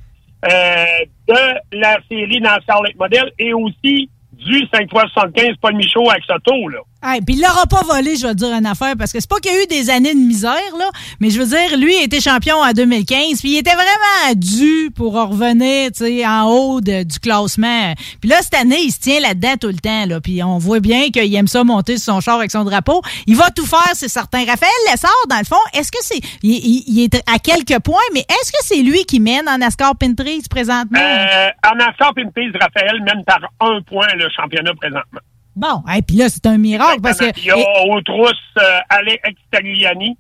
euh, 0.51 0.85
de 1.29 1.79
la 1.79 1.99
série 2.11 2.41
dans 2.41 2.59
Late 2.83 2.97
Model 2.99 3.31
et 3.39 3.53
aussi 3.55 4.11
du 4.33 4.67
5 4.73 4.83
x 4.85 4.91
75 5.13 5.57
Paul 5.61 5.77
Michaud 5.77 6.11
avec 6.11 6.25
Soto, 6.25 6.69
là. 6.69 6.79
Ah, 7.03 7.15
puis 7.25 7.37
il 7.37 7.41
l'aura 7.41 7.65
pas 7.67 7.83
volé, 7.83 8.17
je 8.17 8.27
vais 8.27 8.35
dire 8.35 8.53
une 8.53 8.67
affaire, 8.67 8.95
parce 8.99 9.11
que 9.13 9.21
c'est 9.21 9.29
pas 9.31 9.39
qu'il 9.39 9.51
y 9.51 9.55
a 9.57 9.63
eu 9.63 9.67
des 9.67 9.89
années 9.89 10.13
de 10.13 10.19
misère, 10.19 10.53
là, 10.79 10.91
mais 11.19 11.31
je 11.31 11.41
veux 11.41 11.47
dire, 11.47 11.79
lui 11.79 11.95
a 11.97 12.03
été 12.03 12.21
champion 12.21 12.57
en 12.57 12.73
2015, 12.73 13.41
puis 13.41 13.53
il 13.53 13.59
était 13.59 13.73
vraiment 13.75 14.35
dû 14.37 14.91
pour 14.95 15.15
revenir, 15.15 15.93
tu 15.93 16.05
sais, 16.05 16.27
en 16.27 16.45
haut 16.51 16.81
du 16.83 17.19
classement. 17.23 17.95
Puis 18.21 18.29
là, 18.29 18.37
cette 18.43 18.55
année, 18.55 18.81
il 18.83 18.91
se 18.93 19.01
tient 19.01 19.19
là-dedans 19.21 19.55
tout 19.59 19.69
le 19.69 19.79
temps, 19.79 20.05
là, 20.07 20.21
puis 20.21 20.43
on 20.43 20.59
voit 20.59 20.81
bien 20.81 21.09
qu'il 21.09 21.35
aime 21.35 21.47
ça 21.49 21.65
monter 21.65 21.97
sur 21.97 22.13
son 22.15 22.21
char 22.21 22.37
avec 22.39 22.51
son 22.51 22.65
drapeau. 22.65 23.01
Il 23.27 23.37
va 23.37 23.51
tout 23.51 23.65
faire, 23.67 23.93
c'est 23.95 24.09
certain. 24.09 24.45
Raphaël 24.45 24.71
Lessard, 24.91 25.11
dans 25.31 25.39
le 25.39 25.45
fond, 25.47 25.57
est-ce 25.73 25.91
que 25.91 25.99
c'est... 26.03 26.21
Il, 26.43 26.51
il- 26.53 26.85
il 26.87 27.01
est 27.05 27.15
à 27.27 27.39
quelques 27.39 27.79
points, 27.83 27.97
mais 28.13 28.21
est-ce 28.29 28.53
que 28.53 28.59
c'est 28.63 28.83
lui 28.83 29.05
qui 29.05 29.21
mène 29.21 29.49
en 29.49 29.57
NASCAR 29.59 29.97
Pinterest 29.97 30.49
présentement? 30.51 30.99
Euh, 31.01 31.49
en 31.67 31.77
NASCAR 31.77 32.13
Pinties, 32.15 32.51
Raphaël 32.61 33.01
mène 33.05 33.25
par 33.25 33.41
un 33.61 33.81
point 33.83 34.09
le 34.17 34.29
championnat 34.35 34.73
présentement. 34.75 35.21
Bon, 35.61 35.83
et 35.95 36.01
puis 36.01 36.17
là, 36.17 36.31
c'est 36.31 36.47
un 36.47 36.57
miracle, 36.57 37.03
parce 37.03 37.19
que... 37.19 37.39
Il 37.39 37.45
y 37.45 37.51
a 37.51 37.57
aux 37.87 38.01
trousses 38.01 38.33
euh, 38.57 38.79
Alex 38.89 39.23
Tagliani, 39.51 40.17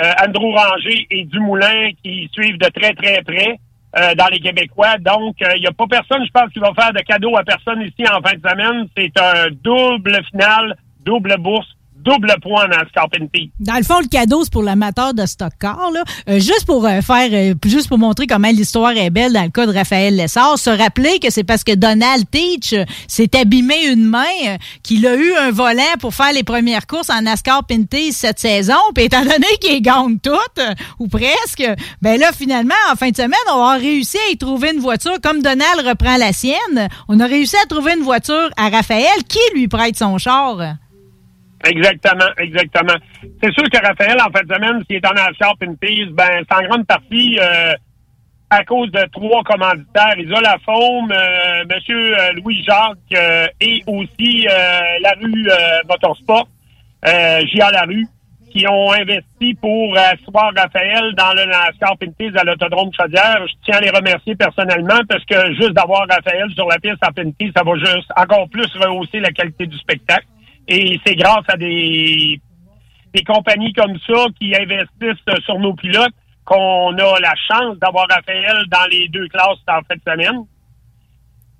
euh, 0.00 0.12
Andrew 0.24 0.54
Ranger 0.54 1.06
et 1.10 1.24
Dumoulin 1.24 1.90
qui 2.04 2.30
suivent 2.32 2.58
de 2.58 2.68
très, 2.68 2.94
très 2.94 3.20
près 3.22 3.58
euh, 3.98 4.14
dans 4.14 4.28
les 4.28 4.38
Québécois. 4.38 4.96
Donc, 4.98 5.42
euh, 5.42 5.56
il 5.56 5.62
n'y 5.62 5.66
a 5.66 5.72
pas 5.72 5.86
personne, 5.90 6.24
je 6.24 6.30
pense, 6.30 6.52
qui 6.52 6.60
va 6.60 6.72
faire 6.74 6.92
de 6.92 7.00
cadeau 7.00 7.36
à 7.36 7.42
personne 7.42 7.80
ici 7.82 8.04
en 8.08 8.20
fin 8.22 8.36
de 8.36 8.48
semaine. 8.48 8.86
C'est 8.96 9.20
un 9.20 9.48
double 9.60 10.22
final, 10.30 10.76
double 11.04 11.36
bourse, 11.38 11.66
double 12.06 12.34
point 12.40 12.68
dans 12.68 13.08
Pinties. 13.08 13.50
Dans 13.58 13.76
le 13.76 13.82
fond, 13.82 14.00
le 14.00 14.06
cadeau, 14.06 14.44
c'est 14.44 14.52
pour 14.52 14.62
l'amateur 14.62 15.12
de 15.12 15.26
stock 15.26 15.52
car. 15.60 15.90
Là. 15.90 16.04
Euh, 16.28 16.38
juste 16.38 16.64
pour 16.64 16.86
euh, 16.86 17.00
faire, 17.00 17.28
euh, 17.32 17.54
juste 17.64 17.88
pour 17.88 17.98
montrer 17.98 18.26
comment 18.26 18.48
l'histoire 18.48 18.96
est 18.96 19.10
belle 19.10 19.32
dans 19.32 19.42
le 19.42 19.50
cas 19.50 19.66
de 19.66 19.72
Raphaël 19.72 20.16
Lessard, 20.16 20.58
se 20.58 20.70
rappeler 20.70 21.18
que 21.18 21.30
c'est 21.30 21.44
parce 21.44 21.64
que 21.64 21.74
Donald 21.74 22.24
Teach 22.30 22.74
s'est 23.08 23.36
abîmé 23.36 23.86
une 23.88 24.04
main, 24.04 24.22
qu'il 24.82 25.06
a 25.06 25.16
eu 25.16 25.34
un 25.34 25.50
volant 25.50 25.82
pour 26.00 26.14
faire 26.14 26.32
les 26.32 26.44
premières 26.44 26.86
courses 26.86 27.10
en 27.10 27.22
NASCAR 27.22 27.62
cette 28.12 28.38
saison. 28.38 28.74
Puis 28.94 29.04
étant 29.04 29.22
donné 29.22 29.46
qu'il 29.60 29.82
gagne 29.82 30.18
toutes, 30.22 30.62
ou 30.98 31.08
presque, 31.08 31.64
ben 32.00 32.20
là, 32.20 32.30
finalement, 32.32 32.74
en 32.92 32.96
fin 32.96 33.10
de 33.10 33.16
semaine, 33.16 33.32
on 33.52 33.60
a 33.60 33.76
réussi 33.76 34.18
à 34.28 34.32
y 34.32 34.36
trouver 34.36 34.72
une 34.72 34.80
voiture. 34.80 35.16
Comme 35.22 35.42
Donald 35.42 35.86
reprend 35.86 36.16
la 36.16 36.32
sienne, 36.32 36.88
on 37.08 37.18
a 37.18 37.26
réussi 37.26 37.56
à 37.56 37.66
trouver 37.66 37.94
une 37.96 38.04
voiture 38.04 38.50
à 38.56 38.68
Raphaël 38.68 39.24
qui 39.28 39.40
lui 39.54 39.66
prête 39.66 39.96
son 39.96 40.18
char. 40.18 40.76
Exactement, 41.64 42.30
exactement. 42.38 42.94
C'est 43.42 43.52
sûr 43.52 43.64
que 43.70 43.86
Raphaël, 43.86 44.16
en 44.20 44.30
fin 44.30 44.44
de 44.44 44.54
semaine, 44.54 44.82
s'il 44.86 44.96
est 44.96 45.06
en 45.06 45.14
NASCAR 45.14 45.56
Pinties, 45.58 46.10
ben, 46.12 46.44
c'est 46.48 46.54
en 46.54 46.68
grande 46.68 46.86
partie 46.86 47.38
euh, 47.40 47.72
à 48.50 48.64
cause 48.64 48.90
de 48.92 49.04
trois 49.12 49.42
commanditaires, 49.42 50.18
Isola 50.18 50.56
Faume, 50.64 51.10
euh, 51.10 51.64
Monsieur 51.72 52.18
euh, 52.18 52.32
Louis-Jacques 52.34 52.98
euh, 53.14 53.46
et 53.60 53.82
aussi 53.86 54.46
euh, 54.46 54.80
la 55.00 55.12
rue 55.20 55.48
euh, 55.48 55.78
Motorsport, 55.88 56.48
euh, 57.06 57.40
J.A. 57.46 57.70
Larue, 57.72 58.06
qui 58.50 58.66
ont 58.68 58.92
investi 58.92 59.54
pour 59.54 59.96
asseoir 59.96 60.52
Raphaël 60.56 61.14
dans 61.16 61.32
le 61.32 61.46
NASCAR 61.46 61.96
à 62.38 62.44
l'Autodrome 62.44 62.90
Chaudière. 62.98 63.44
Je 63.48 63.54
tiens 63.64 63.78
à 63.78 63.80
les 63.80 63.90
remercier 63.90 64.36
personnellement 64.36 65.00
parce 65.08 65.24
que 65.24 65.54
juste 65.54 65.72
d'avoir 65.72 66.06
Raphaël 66.08 66.48
sur 66.54 66.68
la 66.68 66.78
piste 66.78 67.02
à 67.02 67.10
Pinties, 67.12 67.52
ça 67.56 67.64
va 67.64 67.74
juste 67.76 68.10
encore 68.16 68.48
plus 68.48 68.70
rehausser 68.76 69.20
la 69.20 69.30
qualité 69.30 69.66
du 69.66 69.76
spectacle. 69.78 70.26
Et 70.68 71.00
c'est 71.06 71.14
grâce 71.14 71.44
à 71.48 71.56
des, 71.56 72.40
des 73.14 73.24
compagnies 73.24 73.72
comme 73.72 73.98
ça 74.06 74.26
qui 74.38 74.54
investissent 74.54 75.44
sur 75.44 75.58
nos 75.58 75.74
pilotes 75.74 76.14
qu'on 76.44 76.96
a 76.96 77.20
la 77.20 77.34
chance 77.48 77.76
d'avoir 77.78 78.06
Raphaël 78.08 78.64
dans 78.68 78.86
les 78.90 79.08
deux 79.08 79.28
classes 79.28 79.58
en 79.68 79.80
fin 79.82 79.96
de 79.96 80.00
semaine. 80.06 80.44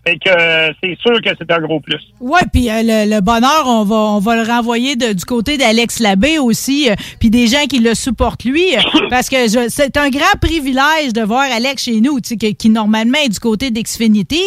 Fait 0.07 0.19
que 0.19 0.31
euh, 0.31 0.73
c'est 0.81 0.97
sûr 1.01 1.21
que 1.21 1.31
c'est 1.37 1.51
un 1.51 1.59
gros 1.61 1.81
plus. 1.81 2.01
Ouais, 2.21 2.41
puis 2.53 2.71
euh, 2.71 2.81
le, 2.85 3.13
le 3.13 3.21
bonheur, 3.21 3.65
on 3.67 3.83
va 3.83 3.97
on 3.97 4.19
va 4.21 4.37
le 4.37 4.43
renvoyer 4.49 4.95
de- 4.95 5.13
du 5.13 5.25
côté 5.25 5.57
d'Alex 5.59 5.99
Labbé 5.99 6.39
aussi, 6.39 6.89
euh, 6.89 6.95
puis 7.19 7.29
des 7.29 7.49
gens 7.49 7.65
qui 7.69 7.81
le 7.81 7.93
supportent 7.95 8.45
lui, 8.45 8.77
euh, 8.77 8.81
parce 9.11 9.29
que 9.29 9.49
c'est 9.69 9.97
un 9.97 10.09
grand 10.11 10.39
privilège 10.41 11.13
de 11.13 11.23
voir 11.23 11.43
Alex 11.51 11.83
chez 11.85 12.01
nous, 12.01 12.21
tu 12.21 12.29
sais, 12.31 12.37
qui, 12.37 12.55
qui 12.55 12.69
normalement 12.71 13.19
est 13.25 13.31
du 13.31 13.41
côté 13.41 13.73
d'Xfinity, 13.73 14.41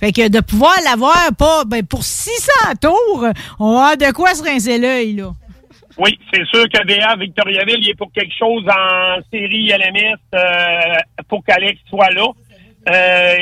fait 0.00 0.12
que 0.12 0.28
de 0.28 0.40
pouvoir 0.40 0.74
l'avoir 0.84 1.30
pas 1.38 1.64
ben, 1.66 1.82
pour 1.82 2.04
600 2.04 2.52
tours, 2.82 3.24
on 3.58 3.78
a 3.78 3.96
de 3.96 4.12
quoi 4.12 4.34
se 4.34 4.42
rincer 4.42 4.76
l'œil 4.78 5.14
là. 5.14 5.30
Oui, 5.98 6.18
c'est 6.30 6.44
sûr 6.48 6.64
que 6.68 6.86
DA 6.86 7.16
Victoriaville, 7.16 7.78
il 7.80 7.88
est 7.88 7.94
pour 7.94 8.12
quelque 8.12 8.34
chose 8.38 8.64
en 8.68 9.16
série 9.32 9.68
LMS 9.68 10.18
pour 11.26 11.42
qu'Alex 11.42 11.78
soit 11.88 12.10
là. 12.10 12.26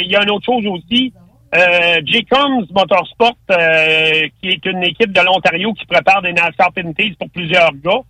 Il 0.01 0.09
y 0.09 0.15
a 0.15 0.23
une 0.23 0.31
autre 0.31 0.45
chose 0.47 0.65
aussi. 0.67 1.13
Euh, 1.55 2.01
Motorsport, 2.75 3.37
euh, 3.51 4.29
qui 4.41 4.49
est 4.49 4.67
une 4.67 4.83
équipe 4.83 5.13
de 5.13 5.21
l'Ontario 5.21 5.73
qui 5.75 5.87
prépare 5.87 6.21
des 6.23 6.33
NASCAR 6.33 6.73
Pinties 6.73 7.15
pour 7.19 7.31
plusieurs 7.31 7.71
gars. 7.75 8.01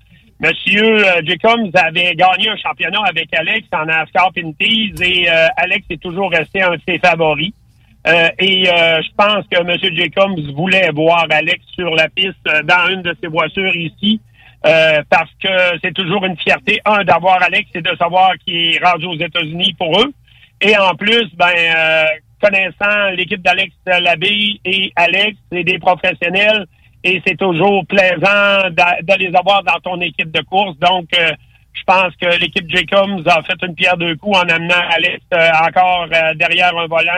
Monsieur 0.40 1.06
euh, 1.06 1.22
J-Combs 1.24 1.70
avait 1.74 2.14
gagné 2.14 2.48
un 2.48 2.56
championnat 2.56 3.00
avec 3.06 3.28
Alex 3.34 3.68
en 3.72 3.84
NASCAR 3.84 4.32
Pinties 4.34 4.94
et 5.00 5.30
euh, 5.30 5.46
Alex 5.58 5.84
est 5.90 6.00
toujours 6.00 6.30
resté 6.30 6.62
un 6.62 6.70
de 6.70 6.80
ses 6.88 6.98
favoris. 6.98 7.52
Euh, 8.06 8.28
et 8.38 8.68
euh, 8.68 9.00
je 9.02 9.08
pense 9.16 9.44
que 9.50 9.60
M. 9.60 9.94
Jacobs 9.96 10.54
voulait 10.54 10.90
voir 10.92 11.26
Alex 11.30 11.64
sur 11.74 11.94
la 11.94 12.08
piste 12.08 12.36
euh, 12.48 12.62
dans 12.62 12.88
une 12.90 13.02
de 13.02 13.16
ses 13.22 13.28
voitures 13.28 13.74
ici. 13.74 14.20
parce 14.62 15.30
que 15.42 15.78
c'est 15.82 15.92
toujours 15.92 16.24
une 16.24 16.36
fierté, 16.38 16.80
un, 16.86 17.04
d'avoir 17.04 17.42
Alex 17.42 17.68
et 17.74 17.82
de 17.82 17.94
savoir 17.98 18.32
qu'il 18.44 18.74
est 18.74 18.84
rendu 18.84 19.06
aux 19.06 19.18
États-Unis 19.18 19.74
pour 19.78 20.00
eux. 20.00 20.12
Et 20.60 20.76
en 20.76 20.94
plus, 20.94 21.28
ben 21.34 21.52
connaissant 22.44 23.10
l'équipe 23.16 23.42
d'Alex 23.42 23.72
Labbé 23.86 24.60
et 24.64 24.92
Alex, 24.96 25.38
c'est 25.50 25.64
des 25.64 25.78
professionnels 25.78 26.66
et 27.02 27.22
c'est 27.26 27.36
toujours 27.36 27.86
plaisant 27.86 28.70
de, 28.70 29.18
les 29.18 29.34
avoir 29.34 29.62
dans 29.62 29.80
ton 29.82 30.00
équipe 30.00 30.30
de 30.30 30.42
course. 30.42 30.76
Donc, 30.78 31.06
euh, 31.18 31.32
je 31.72 31.82
pense 31.86 32.14
que 32.20 32.38
l'équipe 32.38 32.68
Jacobs 32.68 33.26
a 33.26 33.42
fait 33.42 33.66
une 33.66 33.74
pierre 33.74 33.96
deux 33.96 34.16
coups 34.16 34.38
en 34.38 34.48
amenant 34.48 34.82
Alex 34.90 35.20
euh, 35.32 35.48
encore 35.66 36.06
euh, 36.12 36.34
derrière 36.34 36.76
un 36.76 36.86
volant 36.86 37.12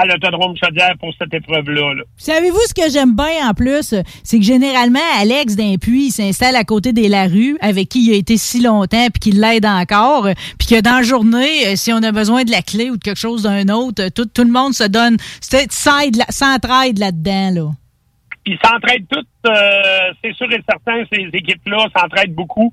à 0.00 0.06
l'autodrome 0.06 0.56
Chaudière 0.56 0.94
pour 0.98 1.12
cette 1.18 1.32
épreuve-là. 1.32 1.94
là. 1.94 2.02
Savez-vous 2.16 2.60
ce 2.66 2.74
que 2.74 2.90
j'aime 2.90 3.14
bien 3.14 3.48
en 3.48 3.54
plus? 3.54 3.94
C'est 4.24 4.38
que 4.38 4.44
généralement, 4.44 4.98
Alex 5.18 5.56
Dampuis 5.56 6.06
il 6.06 6.10
s'installe 6.10 6.56
à 6.56 6.64
côté 6.64 6.92
des 6.92 7.08
Larue, 7.08 7.58
avec 7.60 7.88
qui 7.88 8.06
il 8.06 8.12
a 8.12 8.16
été 8.16 8.36
si 8.36 8.62
longtemps, 8.62 9.06
puis 9.12 9.20
qui 9.20 9.32
l'aide 9.32 9.66
encore, 9.66 10.28
puis 10.58 10.68
que 10.68 10.80
dans 10.80 10.96
la 10.96 11.02
journée, 11.02 11.66
euh, 11.66 11.76
si 11.76 11.92
on 11.92 12.02
a 12.02 12.12
besoin 12.12 12.44
de 12.44 12.50
la 12.50 12.62
clé 12.62 12.90
ou 12.90 12.96
de 12.96 13.02
quelque 13.02 13.18
chose 13.18 13.42
d'un 13.42 13.68
autre, 13.68 14.08
tout, 14.08 14.26
tout 14.26 14.44
le 14.44 14.50
monde 14.50 14.72
se 14.72 14.84
donne, 14.84 15.16
s'entraide 15.40 16.98
là-dedans. 16.98 17.50
Là. 17.50 17.70
Ils 18.46 18.58
s'entraident 18.64 19.06
toutes, 19.10 19.28
euh, 19.46 20.12
c'est 20.22 20.34
sûr 20.34 20.50
et 20.50 20.62
certain, 20.68 21.04
ces 21.12 21.28
équipes-là 21.32 21.86
s'entraident 21.94 22.34
beaucoup. 22.34 22.72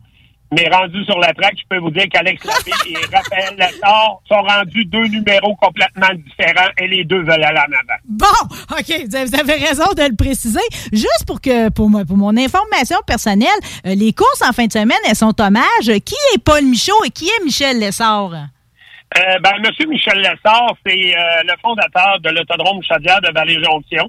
Mais 0.52 0.70
rendus 0.70 1.04
sur 1.04 1.20
la 1.20 1.34
traque, 1.34 1.56
je 1.58 1.64
peux 1.70 1.78
vous 1.80 1.92
dire 1.92 2.06
qu'Alex 2.10 2.42
Labbé 2.46 2.72
et 2.90 2.96
Raphaël 3.14 3.56
Lassard 3.58 4.20
sont 4.30 4.42
rendus 4.42 4.86
deux 4.86 5.06
numéros 5.08 5.56
complètement 5.58 6.08
différents 6.16 6.70
et 6.78 6.88
les 6.88 7.04
deux 7.04 7.20
veulent 7.22 7.44
aller 7.44 7.60
en 7.60 7.64
avant. 7.64 8.00
Bon, 8.08 8.56
OK, 8.72 9.08
vous 9.10 9.16
avez- 9.16 9.26
vous 9.26 9.36
avez 9.36 9.54
raison 9.66 9.92
de 9.94 10.04
le 10.10 10.16
préciser. 10.16 10.62
Juste 10.94 11.26
pour 11.28 11.42
que 11.42 11.70
pour, 11.70 11.90
moi, 11.90 12.06
pour 12.06 12.16
mon 12.16 12.36
information 12.38 12.98
personnelle, 13.06 13.50
euh, 13.86 13.94
les 13.96 14.14
courses 14.14 14.42
en 14.42 14.54
fin 14.54 14.68
de 14.68 14.72
semaine, 14.72 14.98
elles 15.10 15.16
sont 15.18 15.34
hommages. 15.42 16.00
Qui 16.06 16.16
est 16.34 16.38
Paul 16.44 16.64
Michaud 16.64 17.04
et 17.06 17.10
qui 17.10 17.26
est 17.28 17.44
Michel 17.44 17.80
Lessard? 17.80 18.32
Euh, 19.18 19.40
ben, 19.42 19.52
Monsieur 19.60 19.86
Michel 19.88 20.18
Lessard, 20.20 20.76
c'est 20.86 21.14
euh, 21.16 21.44
le 21.44 21.54
fondateur 21.62 22.20
de 22.22 22.30
l'autodrome 22.30 22.82
Chaudière 22.84 23.20
de 23.22 23.34
Vallée-Jonction. 23.34 24.08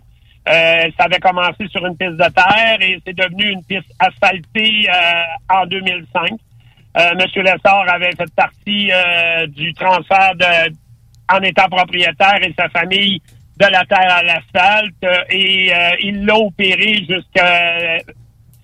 Euh, 0.49 0.91
ça 0.97 1.05
avait 1.05 1.19
commencé 1.19 1.67
sur 1.69 1.85
une 1.85 1.97
piste 1.97 2.13
de 2.13 2.33
terre 2.33 2.79
et 2.81 2.99
c'est 3.07 3.15
devenu 3.15 3.51
une 3.51 3.63
piste 3.65 3.93
asphaltée 3.99 4.89
euh, 4.89 5.55
en 5.55 5.67
2005. 5.67 6.31
Euh, 6.97 7.15
Monsieur 7.17 7.43
Lessard 7.43 7.85
avait 7.87 8.13
fait 8.13 8.35
partie 8.35 8.91
euh, 8.91 9.47
du 9.49 9.75
transfert 9.75 10.35
de, 10.37 10.73
en 11.31 11.41
étant 11.43 11.69
propriétaire 11.69 12.39
et 12.43 12.55
sa 12.59 12.69
famille 12.71 13.21
de 13.59 13.67
la 13.67 13.85
terre 13.85 14.11
à 14.11 14.23
l'asphalte 14.23 14.95
euh, 15.05 15.23
et 15.29 15.71
euh, 15.75 15.91
il 16.03 16.25
l'a 16.25 16.37
opéré 16.37 17.05
jusqu'à, 17.09 17.99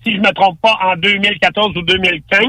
si 0.03 0.15
je 0.15 0.19
me 0.19 0.31
trompe 0.33 0.59
pas, 0.61 0.77
en 0.81 0.95
2014 0.95 1.77
ou 1.77 1.81
2015 1.83 2.41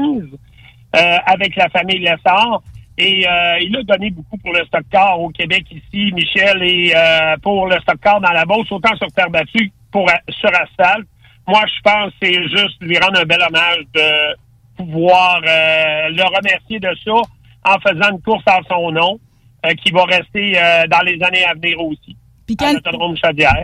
euh, 0.95 1.17
avec 1.25 1.55
la 1.55 1.69
famille 1.69 1.99
Lessard. 1.99 2.63
Et 2.97 3.27
euh, 3.27 3.59
il 3.61 3.77
a 3.77 3.83
donné 3.83 4.09
beaucoup 4.09 4.37
pour 4.37 4.53
le 4.53 4.65
stock 4.65 4.83
car 4.91 5.19
au 5.19 5.29
Québec 5.29 5.65
ici, 5.71 6.11
Michel, 6.13 6.63
et 6.63 6.93
euh, 6.95 7.35
pour 7.43 7.67
le 7.67 7.79
stock 7.81 7.97
car 8.01 8.19
dans 8.19 8.31
la 8.31 8.45
Beauce, 8.45 8.71
autant 8.71 8.95
sur 8.95 9.07
terre 9.11 9.29
battue 9.29 9.71
pour 9.91 10.09
sur 10.29 10.49
asphalte. 10.49 11.07
Moi, 11.47 11.61
je 11.67 11.81
pense 11.81 12.11
que 12.11 12.17
c'est 12.21 12.43
juste 12.49 12.81
lui 12.81 12.97
rendre 12.97 13.19
un 13.19 13.25
bel 13.25 13.41
hommage 13.41 13.85
de 13.93 14.35
pouvoir 14.75 15.37
euh, 15.37 16.09
le 16.09 16.23
remercier 16.23 16.79
de 16.79 16.89
ça 17.03 17.21
en 17.65 17.79
faisant 17.79 18.11
une 18.11 18.21
course 18.21 18.43
en 18.47 18.61
son 18.69 18.91
nom 18.91 19.19
euh, 19.65 19.73
qui 19.83 19.91
va 19.91 20.03
rester 20.05 20.57
euh, 20.57 20.87
dans 20.87 21.01
les 21.01 21.21
années 21.23 21.45
à 21.45 21.53
venir 21.53 21.81
aussi. 21.81 22.15
Puis 22.45 22.55
quand-. 22.55 22.79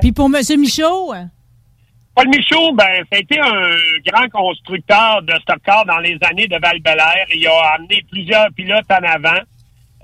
Puis 0.01 0.11
pour 0.11 0.25
M. 0.25 0.41
Michaud? 0.59 1.13
Paul 2.15 2.27
Michaud, 2.29 2.73
ben, 2.73 3.03
ça 3.11 3.17
a 3.17 3.19
été 3.19 3.39
un 3.39 3.75
grand 4.05 4.29
constructeur 4.29 5.21
de 5.23 5.33
stock 5.41 5.57
car 5.65 5.85
dans 5.85 5.97
les 5.99 6.17
années 6.29 6.47
de 6.47 6.57
val 6.61 6.77
Il 7.33 7.47
a 7.47 7.73
amené 7.75 8.03
plusieurs 8.11 8.47
pilotes 8.55 8.85
en 8.91 9.03
avant. 9.03 9.39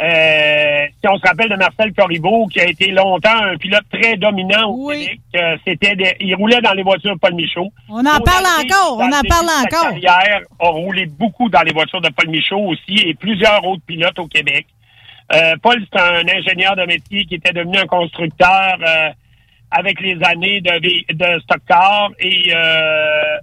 Euh, 0.02 0.86
si 1.02 1.08
on 1.10 1.18
se 1.18 1.28
rappelle 1.28 1.50
de 1.50 1.56
Marcel 1.58 1.94
Corriveau, 1.94 2.48
qui 2.48 2.62
a 2.62 2.70
été 2.70 2.88
longtemps 2.92 3.36
un 3.44 3.58
pilote 3.58 3.84
très 3.92 4.16
dominant 4.16 4.70
au 4.70 4.88
Québec, 5.02 5.20
euh, 5.36 5.58
c'était 5.68 5.96
des- 5.98 6.16
il 6.22 6.34
roulait 6.36 6.62
dans 6.62 6.72
les 6.74 6.84
voitures 6.84 7.18
Paul 7.20 7.36
Michaud. 7.36 7.70
On 7.90 8.00
en 8.00 8.20
parle 8.22 8.46
encore, 8.46 8.98
on 8.98 9.08
en 9.12 9.22
parle 9.28 9.50
encore. 9.66 9.90
carrière 10.00 10.42
a 10.60 10.68
roulé 10.70 11.06
beaucoup 11.06 11.50
dans 11.50 11.62
les 11.64 11.74
voitures 11.74 12.00
de 12.00 12.10
Paul 12.10 12.30
Michaud 12.30 12.70
aussi 12.70 13.08
et 13.08 13.14
plusieurs 13.14 13.64
autres 13.68 13.84
pilotes 13.86 14.18
au 14.20 14.28
Québec. 14.28 14.68
Euh, 15.36 15.56
Paul, 15.62 15.86
c'est 15.92 16.00
un 16.00 16.26
ingénieur 16.28 16.78
de 16.78 16.86
métier 16.86 17.26
qui 17.26 17.36
était 17.36 17.52
devenu 17.54 17.78
un 17.78 17.86
constructeur 17.86 18.78
euh, 18.82 19.10
avec 19.72 20.00
les 20.02 20.18
années 20.24 20.62
de, 20.62 21.14
de 21.14 21.40
stock 21.42 21.60
car 21.68 22.12
et 22.20 22.52
euh, 22.56 23.38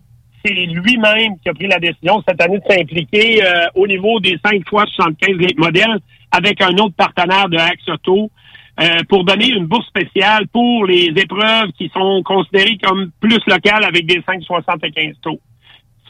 c'est 0.45 0.53
lui-même 0.53 1.39
qui 1.43 1.49
a 1.49 1.55
pris 1.55 1.67
la 1.67 1.79
décision 1.79 2.23
cette 2.27 2.41
année 2.41 2.59
de 2.59 2.65
s'impliquer 2.69 3.45
euh, 3.45 3.67
au 3.75 3.87
niveau 3.87 4.21
des 4.21 4.37
5 4.45 4.69
fois 4.69 4.85
75 4.87 5.37
late 5.39 5.59
modèles 5.59 5.99
avec 6.31 6.61
un 6.63 6.75
autre 6.79 6.95
partenaire 6.97 7.49
de 7.49 7.57
Axe 7.57 7.89
Auto 7.89 8.31
euh, 8.79 9.03
pour 9.09 9.25
donner 9.25 9.49
une 9.49 9.67
bourse 9.67 9.87
spéciale 9.87 10.47
pour 10.49 10.85
les 10.85 11.07
épreuves 11.17 11.71
qui 11.79 11.91
sont 11.95 12.23
considérées 12.25 12.79
comme 12.83 13.11
plus 13.21 13.41
locales 13.47 13.85
avec 13.85 14.07
des 14.07 14.21
5,75 14.21 15.15
taux. 15.23 15.41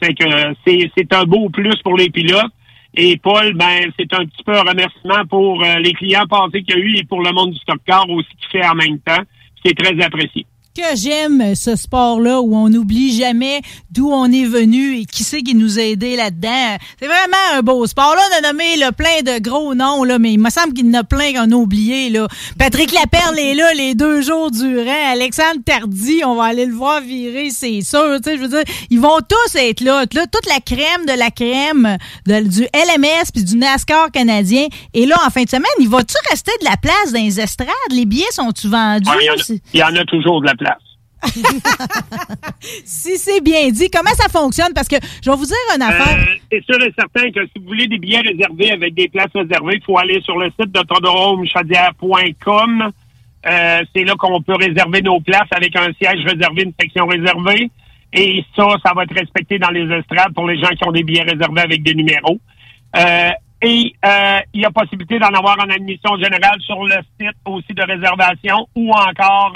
C'est 0.01 0.13
que 0.13 0.25
c'est 0.65 1.13
un 1.13 1.23
beau 1.23 1.49
plus 1.49 1.75
pour 1.83 1.97
les 1.97 2.09
pilotes. 2.09 2.51
Et 2.93 3.17
Paul, 3.17 3.53
ben, 3.53 3.91
c'est 3.97 4.11
un 4.13 4.25
petit 4.25 4.43
peu 4.43 4.53
un 4.53 4.63
remerciement 4.63 5.25
pour 5.29 5.63
euh, 5.63 5.79
les 5.79 5.93
clients 5.93 6.25
passés 6.27 6.63
qu'il 6.63 6.77
y 6.77 6.79
a 6.79 6.81
eu 6.81 6.95
et 6.97 7.03
pour 7.03 7.21
le 7.21 7.31
monde 7.31 7.51
du 7.51 7.59
stock 7.59 7.79
car 7.85 8.09
aussi 8.09 8.29
qui 8.37 8.57
fait 8.57 8.65
en 8.65 8.75
même 8.75 8.99
temps. 8.99 9.23
C'est 9.65 9.73
très 9.75 9.99
apprécié. 10.03 10.45
Que 10.77 10.95
j'aime 10.95 11.55
ce 11.55 11.75
sport-là 11.75 12.39
où 12.39 12.55
on 12.55 12.69
n'oublie 12.69 13.17
jamais 13.17 13.61
d'où 13.89 14.11
on 14.11 14.31
est 14.31 14.45
venu 14.45 14.99
et 14.99 15.05
qui 15.05 15.23
c'est 15.23 15.41
qui 15.41 15.55
nous 15.55 15.79
a 15.79 15.81
aidés 15.81 16.15
là-dedans. 16.15 16.77
C'est 16.99 17.07
vraiment 17.07 17.55
un 17.55 17.61
beau 17.63 17.83
sport. 17.87 18.13
Là, 18.15 18.21
on 18.31 18.37
a 18.45 18.51
nommé 18.51 18.75
plein 18.95 19.23
de 19.23 19.39
gros 19.41 19.73
noms, 19.73 20.03
là, 20.03 20.19
mais 20.19 20.33
il 20.33 20.39
me 20.39 20.51
semble 20.51 20.73
qu'il 20.73 20.85
y 20.85 20.89
en 20.91 20.99
a 20.99 21.03
plein 21.03 21.33
qu'on 21.33 21.51
a 21.51 21.55
oublié. 21.55 22.11
Là. 22.11 22.27
Patrick 22.59 22.91
Laperle 22.91 23.39
est 23.39 23.55
là 23.55 23.73
les 23.73 23.95
deux 23.95 24.21
jours 24.21 24.51
durant. 24.51 25.11
Alexandre 25.11 25.61
Tardy, 25.65 26.21
on 26.23 26.35
va 26.35 26.43
aller 26.43 26.67
le 26.67 26.75
voir 26.75 27.01
virer, 27.01 27.49
c'est 27.49 27.81
sûr. 27.81 28.19
Je 28.23 28.37
veux 28.37 28.47
dire, 28.47 28.63
ils 28.91 28.99
vont 28.99 29.17
tous 29.27 29.55
être 29.57 29.81
là. 29.81 30.05
Là, 30.13 30.25
Toute 30.31 30.45
la 30.45 30.59
crème 30.59 31.07
de 31.07 31.17
la 31.17 31.31
crème 31.31 31.97
de- 32.27 32.47
du 32.47 32.67
LMS 32.71 33.31
puis 33.33 33.43
du 33.43 33.57
NASCAR 33.57 34.11
canadien. 34.11 34.67
Et 34.93 35.07
là, 35.07 35.15
en 35.25 35.31
fin 35.31 35.41
de 35.41 35.49
semaine, 35.49 35.63
il 35.79 35.89
va-tu 35.89 36.15
rester 36.29 36.51
de 36.61 36.65
la 36.65 36.77
place 36.77 37.11
dans 37.13 37.19
les 37.23 37.39
estrades? 37.39 37.67
Les 37.89 38.05
billets 38.05 38.25
sont-tu 38.31 38.67
vendus? 38.67 39.09
Il, 39.49 39.55
y 39.55 39.61
il 39.73 39.79
y 39.79 39.83
en 39.83 39.95
a 39.95 40.05
toujours 40.05 40.41
de 40.41 40.45
la 40.45 40.53
place. 40.55 40.66
si 42.61 43.17
c'est 43.17 43.41
bien 43.41 43.69
dit, 43.69 43.89
comment 43.89 44.11
ça 44.11 44.29
fonctionne? 44.29 44.71
Parce 44.73 44.87
que 44.87 44.95
je 45.23 45.29
vais 45.29 45.35
vous 45.35 45.45
dire 45.45 45.57
une 45.75 45.81
affaire. 45.81 46.17
Euh, 46.17 46.35
c'est 46.51 46.63
sûr 46.63 46.81
et 46.83 46.93
certain 46.97 47.29
que 47.31 47.45
si 47.47 47.53
vous 47.59 47.67
voulez 47.67 47.87
des 47.87 47.97
billets 47.97 48.21
réservés 48.21 48.71
avec 48.71 48.93
des 48.93 49.09
places 49.09 49.33
réservées, 49.33 49.75
il 49.75 49.83
faut 49.83 49.97
aller 49.97 50.21
sur 50.21 50.37
le 50.37 50.51
site 50.59 50.71
d'autodromechaudière.com. 50.71 52.91
Euh, 53.45 53.83
c'est 53.95 54.03
là 54.03 54.15
qu'on 54.17 54.41
peut 54.41 54.55
réserver 54.55 55.01
nos 55.01 55.21
places 55.21 55.47
avec 55.51 55.73
un 55.75 55.93
siège 55.93 56.25
réservé, 56.25 56.63
une 56.63 56.73
section 56.79 57.05
réservée. 57.07 57.69
Et 58.13 58.43
ça, 58.55 58.65
ça 58.85 58.93
va 58.95 59.03
être 59.03 59.15
respecté 59.15 59.59
dans 59.59 59.69
les 59.69 59.83
estrades 59.95 60.33
pour 60.33 60.47
les 60.47 60.57
gens 60.59 60.69
qui 60.69 60.87
ont 60.87 60.91
des 60.91 61.03
billets 61.03 61.23
réservés 61.23 61.61
avec 61.61 61.83
des 61.83 61.93
numéros. 61.93 62.39
Euh, 62.95 63.29
et 63.61 63.93
il 64.53 64.61
y 64.61 64.65
a 64.65 64.69
possibilité 64.69 65.19
d'en 65.19 65.29
avoir 65.29 65.57
en 65.59 65.69
admission 65.69 66.15
générale 66.17 66.61
sur 66.61 66.85
le 66.85 66.95
site 67.19 67.35
aussi 67.45 67.73
de 67.73 67.81
réservation 67.81 68.67
ou 68.75 68.91
encore 68.91 69.53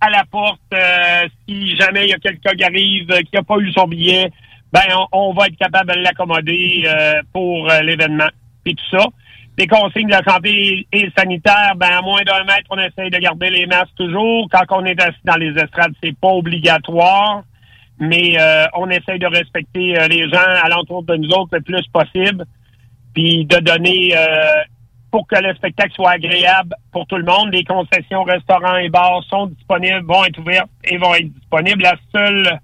à 0.00 0.10
la 0.10 0.24
porte 0.30 0.60
euh, 0.74 1.28
si 1.48 1.76
jamais 1.76 2.04
il 2.04 2.10
y 2.10 2.14
a 2.14 2.18
quelqu'un 2.18 2.52
qui 2.52 2.64
arrive 2.64 3.10
euh, 3.10 3.20
qui 3.20 3.34
n'a 3.34 3.42
pas 3.42 3.56
eu 3.58 3.72
son 3.72 3.86
billet, 3.86 4.30
ben 4.72 4.82
on, 5.12 5.30
on 5.30 5.32
va 5.32 5.46
être 5.46 5.56
capable 5.56 5.94
de 5.94 6.00
l'accommoder 6.00 6.84
euh, 6.86 7.22
pour 7.32 7.70
euh, 7.70 7.80
l'événement 7.80 8.28
et 8.64 8.74
tout 8.74 8.98
ça. 8.98 9.06
Les 9.58 9.66
consignes 9.66 10.08
de 10.08 10.12
la 10.12 10.22
santé 10.22 10.86
et 10.92 11.10
sanitaire, 11.16 11.72
ben 11.76 11.88
à 11.90 12.02
moins 12.02 12.22
d'un 12.22 12.44
mètre, 12.44 12.66
on 12.68 12.78
essaye 12.78 13.10
de 13.10 13.18
garder 13.18 13.48
les 13.48 13.66
masques 13.66 13.94
toujours. 13.96 14.48
Quand 14.50 14.64
on 14.70 14.84
est 14.84 15.00
assis 15.00 15.16
dans 15.24 15.36
les 15.36 15.52
estrades, 15.52 15.94
c'est 16.02 16.14
pas 16.18 16.28
obligatoire, 16.28 17.42
mais 17.98 18.38
euh, 18.38 18.66
on 18.74 18.90
essaye 18.90 19.18
de 19.18 19.26
respecter 19.26 19.94
les 20.10 20.28
gens 20.28 20.44
alentour 20.62 21.04
de 21.04 21.16
nous 21.16 21.30
autres 21.30 21.56
le 21.56 21.62
plus 21.62 21.86
possible, 21.86 22.44
puis 23.14 23.46
de 23.46 23.56
donner 23.60 24.12
pour 25.16 25.26
que 25.26 25.42
le 25.42 25.54
spectacle 25.54 25.94
soit 25.94 26.10
agréable 26.10 26.74
pour 26.92 27.06
tout 27.06 27.16
le 27.16 27.24
monde. 27.24 27.50
Les 27.50 27.64
concessions, 27.64 28.22
restaurants 28.24 28.76
et 28.76 28.90
bars 28.90 29.24
sont 29.30 29.46
disponibles, 29.46 30.04
vont 30.04 30.26
être 30.26 30.38
ouvertes 30.38 30.68
et 30.84 30.98
vont 30.98 31.14
être 31.14 31.32
disponibles. 31.32 31.82
La 31.82 31.94
seule 32.14 32.60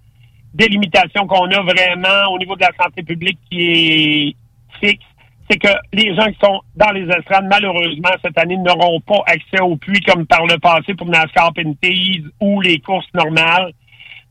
délimitation 0.53 1.27
qu'on 1.27 1.51
a 1.51 1.63
vraiment 1.63 2.31
au 2.31 2.39
niveau 2.39 2.55
de 2.55 2.61
la 2.61 2.73
santé 2.79 3.05
publique 3.05 3.39
qui 3.51 3.63
est 3.63 4.37
fixe, 4.83 5.07
c'est 5.49 5.57
que 5.57 5.73
les 5.95 6.15
gens 6.15 6.27
qui 6.27 6.37
sont 6.45 6.61
dans 6.77 6.91
les 6.91 7.09
estrades, 7.09 7.47
malheureusement, 7.49 8.11
cette 8.23 8.37
année, 8.37 8.59
n'auront 8.59 9.01
pas 9.01 9.23
accès 9.29 9.63
au 9.63 9.77
puits 9.77 10.03
comme 10.03 10.27
par 10.27 10.45
le 10.45 10.59
passé 10.59 10.93
pour 10.93 11.07
NASCAR 11.07 11.55
Pinties 11.55 12.27
ou 12.39 12.61
les 12.61 12.81
courses 12.81 13.09
normales. 13.15 13.73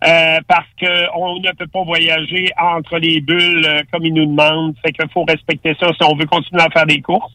euh, 0.04 0.40
parce 0.48 0.68
qu'on 0.80 1.40
ne 1.40 1.52
peut 1.54 1.68
pas 1.68 1.84
voyager 1.84 2.50
entre 2.60 3.00
les 3.00 3.20
bulles 3.22 3.66
euh, 3.66 3.82
comme 3.92 4.06
ils 4.06 4.14
nous 4.14 4.28
demandent. 4.28 4.76
Fait 4.86 4.92
qu'il 4.92 5.10
faut 5.10 5.24
respecter 5.24 5.76
ça 5.80 5.88
si 5.88 6.04
on 6.04 6.16
veut 6.16 6.28
continuer 6.28 6.62
à 6.62 6.70
faire 6.70 6.86
des 6.86 7.02
courses. 7.02 7.34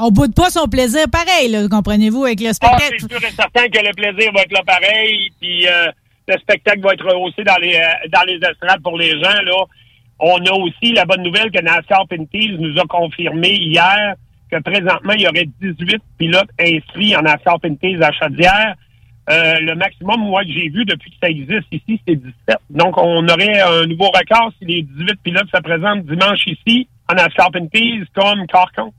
On 0.00 0.10
boude 0.10 0.34
pas 0.34 0.50
son 0.50 0.66
plaisir 0.68 1.06
pareil, 1.10 1.56
comprenez-vous, 1.70 2.24
avec 2.24 2.40
le 2.40 2.48
Ah, 2.48 2.52
spectacle. 2.54 2.96
c'est 2.98 3.08
sûr 3.10 3.24
et 3.28 3.32
certain 3.32 3.68
que 3.68 3.78
le 3.86 3.92
plaisir 3.94 4.32
va 4.34 4.42
être 4.42 4.52
là 4.52 4.62
pareil, 4.66 5.30
puis 5.40 5.66
euh, 5.66 5.90
le 6.28 6.38
spectacle 6.38 6.80
va 6.80 6.92
être 6.92 7.04
rehaussé 7.06 7.42
dans 7.44 7.56
les 7.60 7.74
euh, 7.74 8.08
dans 8.12 8.22
les 8.26 8.36
estrades 8.36 8.82
pour 8.82 8.98
les 8.98 9.10
gens. 9.12 9.42
Là, 9.44 9.64
on 10.18 10.36
a 10.44 10.52
aussi 10.52 10.92
la 10.92 11.04
bonne 11.04 11.22
nouvelle 11.22 11.50
que 11.50 11.60
NASCAR 11.62 12.06
Pinties 12.08 12.56
nous 12.58 12.78
a 12.78 12.84
confirmé 12.86 13.50
hier 13.50 14.14
que 14.50 14.60
présentement 14.60 15.12
il 15.14 15.22
y 15.22 15.28
aurait 15.28 15.48
18 15.60 16.00
pilotes 16.18 16.50
inscrits 16.60 17.16
en 17.16 17.22
NASCAR 17.22 17.60
Pinties 17.60 17.96
à 18.02 18.12
Chaudière. 18.12 18.74
Euh, 19.28 19.58
le 19.58 19.74
maximum, 19.74 20.20
moi, 20.20 20.44
que 20.44 20.52
j'ai 20.52 20.68
vu 20.68 20.84
depuis 20.84 21.10
que 21.10 21.16
ça 21.20 21.28
existe 21.28 21.66
ici, 21.72 22.00
c'est 22.06 22.14
17. 22.14 22.58
Donc, 22.70 22.96
on 22.96 23.26
aurait 23.26 23.60
un 23.60 23.84
nouveau 23.86 24.06
record 24.06 24.52
si 24.60 24.64
les 24.66 24.82
18 24.82 25.20
pilotes 25.24 25.48
se 25.52 25.60
présentent 25.62 26.06
dimanche 26.06 26.46
ici 26.46 26.86
en 27.10 27.14
NASCAR 27.16 27.50
Pinties 27.50 28.04
comme 28.14 28.46
Carcon. 28.46 28.92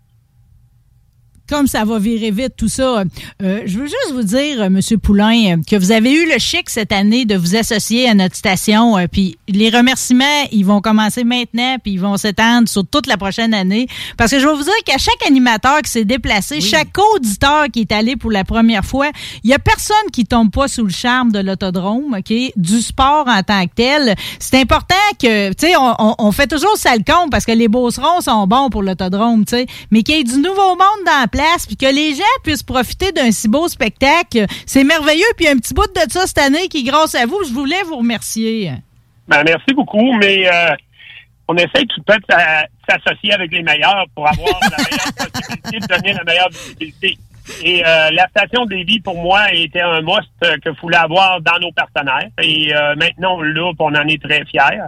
Comme 1.49 1.67
ça 1.67 1.85
va 1.85 1.99
virer 1.99 2.31
vite, 2.31 2.53
tout 2.57 2.67
ça. 2.67 3.03
Euh, 3.43 3.61
je 3.65 3.79
veux 3.79 3.85
juste 3.85 4.11
vous 4.13 4.23
dire, 4.23 4.61
euh, 4.63 4.69
Monsieur 4.69 4.97
Poulain, 4.97 5.53
euh, 5.53 5.57
que 5.69 5.75
vous 5.75 5.91
avez 5.91 6.11
eu 6.13 6.25
le 6.31 6.37
chic 6.39 6.69
cette 6.69 6.91
année 6.91 7.25
de 7.25 7.35
vous 7.35 7.55
associer 7.55 8.07
à 8.09 8.13
notre 8.13 8.35
station. 8.35 8.97
euh, 8.97 9.07
puis 9.11 9.37
les 9.47 9.69
remerciements, 9.69 10.25
ils 10.51 10.65
vont 10.65 10.81
commencer 10.81 11.23
maintenant, 11.23 11.77
puis 11.81 11.93
ils 11.93 11.99
vont 11.99 12.17
s'étendre 12.17 12.67
sur 12.67 12.85
toute 12.85 13.07
la 13.07 13.17
prochaine 13.17 13.53
année. 13.53 13.87
Parce 14.17 14.31
que 14.31 14.39
je 14.39 14.47
vais 14.47 14.53
vous 14.53 14.63
dire 14.63 14.73
qu'à 14.85 14.97
chaque 14.97 15.25
animateur 15.25 15.81
qui 15.81 15.91
s'est 15.91 16.05
déplacé, 16.05 16.61
chaque 16.61 16.97
auditeur 17.15 17.65
qui 17.71 17.81
est 17.81 17.91
allé 17.91 18.15
pour 18.15 18.31
la 18.31 18.43
première 18.43 18.83
fois, 18.85 19.09
il 19.43 19.49
y 19.49 19.53
a 19.53 19.59
personne 19.59 19.95
qui 20.11 20.25
tombe 20.25 20.51
pas 20.51 20.67
sous 20.67 20.83
le 20.83 20.91
charme 20.91 21.31
de 21.31 21.39
l'autodrome, 21.39 22.15
ok, 22.17 22.33
du 22.55 22.81
sport 22.81 23.25
en 23.27 23.41
tant 23.43 23.63
que 23.65 23.71
tel. 23.75 24.15
C'est 24.39 24.59
important 24.59 24.95
que, 25.21 25.49
tu 25.53 25.67
sais, 25.67 25.75
on, 25.77 25.95
on- 25.99 26.15
on 26.19 26.31
fait 26.31 26.47
toujours 26.47 26.75
ça 26.77 26.95
le 26.95 27.03
compte 27.03 27.31
parce 27.31 27.45
que 27.45 27.51
les 27.51 27.67
beaucerons 27.67 28.21
sont 28.21 28.47
bons 28.47 28.69
pour 28.69 28.83
l'autodrome, 28.83 29.45
tu 29.45 29.55
sais, 29.55 29.65
mais 29.91 30.03
qu'il 30.03 30.15
y 30.15 30.19
ait 30.19 30.23
du 30.23 30.37
nouveau 30.37 30.69
monde 30.69 31.05
dans 31.05 31.19
la 31.21 31.27
place, 31.37 31.67
puis 31.67 31.77
que 31.77 31.85
les 31.85 32.15
gens 32.15 32.23
puissent 32.43 32.63
profiter 32.63 33.11
d'un 33.11 33.31
si 33.31 33.47
beau 33.47 33.67
spectacle, 33.67 34.45
c'est 34.65 34.83
merveilleux. 34.83 35.31
Puis 35.35 35.47
un 35.47 35.57
petit 35.57 35.73
bout 35.73 35.87
de 35.93 36.11
ça 36.11 36.25
cette 36.25 36.39
année 36.39 36.67
qui, 36.67 36.83
grâce 36.83 37.13
à 37.13 37.25
vous, 37.25 37.43
je 37.47 37.53
voulais 37.53 37.83
vous 37.85 37.97
remercier. 37.97 38.71
Ben, 39.27 39.43
merci 39.45 39.73
beaucoup, 39.75 40.13
mais 40.13 40.47
euh, 40.47 40.75
on 41.47 41.55
essaie 41.55 41.85
tout 41.85 42.01
de 42.01 42.11
suite 42.11 42.25
de 42.29 42.35
s'associer 42.89 43.33
avec 43.33 43.51
les 43.51 43.61
meilleurs 43.61 44.05
pour 44.15 44.27
avoir 44.27 44.59
la 44.61 44.77
meilleure 44.83 45.13
possibilité 45.31 45.79
de 45.79 45.87
donner 45.87 46.13
la 46.13 46.23
meilleure 46.23 46.49
visibilité. 46.49 47.17
Et 47.63 47.85
euh, 47.85 48.09
la 48.11 48.27
station 48.29 48.65
Davy, 48.65 48.99
pour 48.99 49.15
moi, 49.21 49.53
était 49.53 49.81
un 49.81 50.01
must 50.01 50.29
que 50.41 50.69
voulait 50.81 50.97
avoir 50.97 51.39
dans 51.41 51.59
nos 51.59 51.71
partenaires. 51.71 52.29
Et 52.41 52.73
euh, 52.73 52.95
maintenant, 52.95 53.39
puis 53.39 53.75
on 53.79 53.95
en 53.95 54.07
est 54.07 54.21
très 54.21 54.43
fiers. 54.45 54.81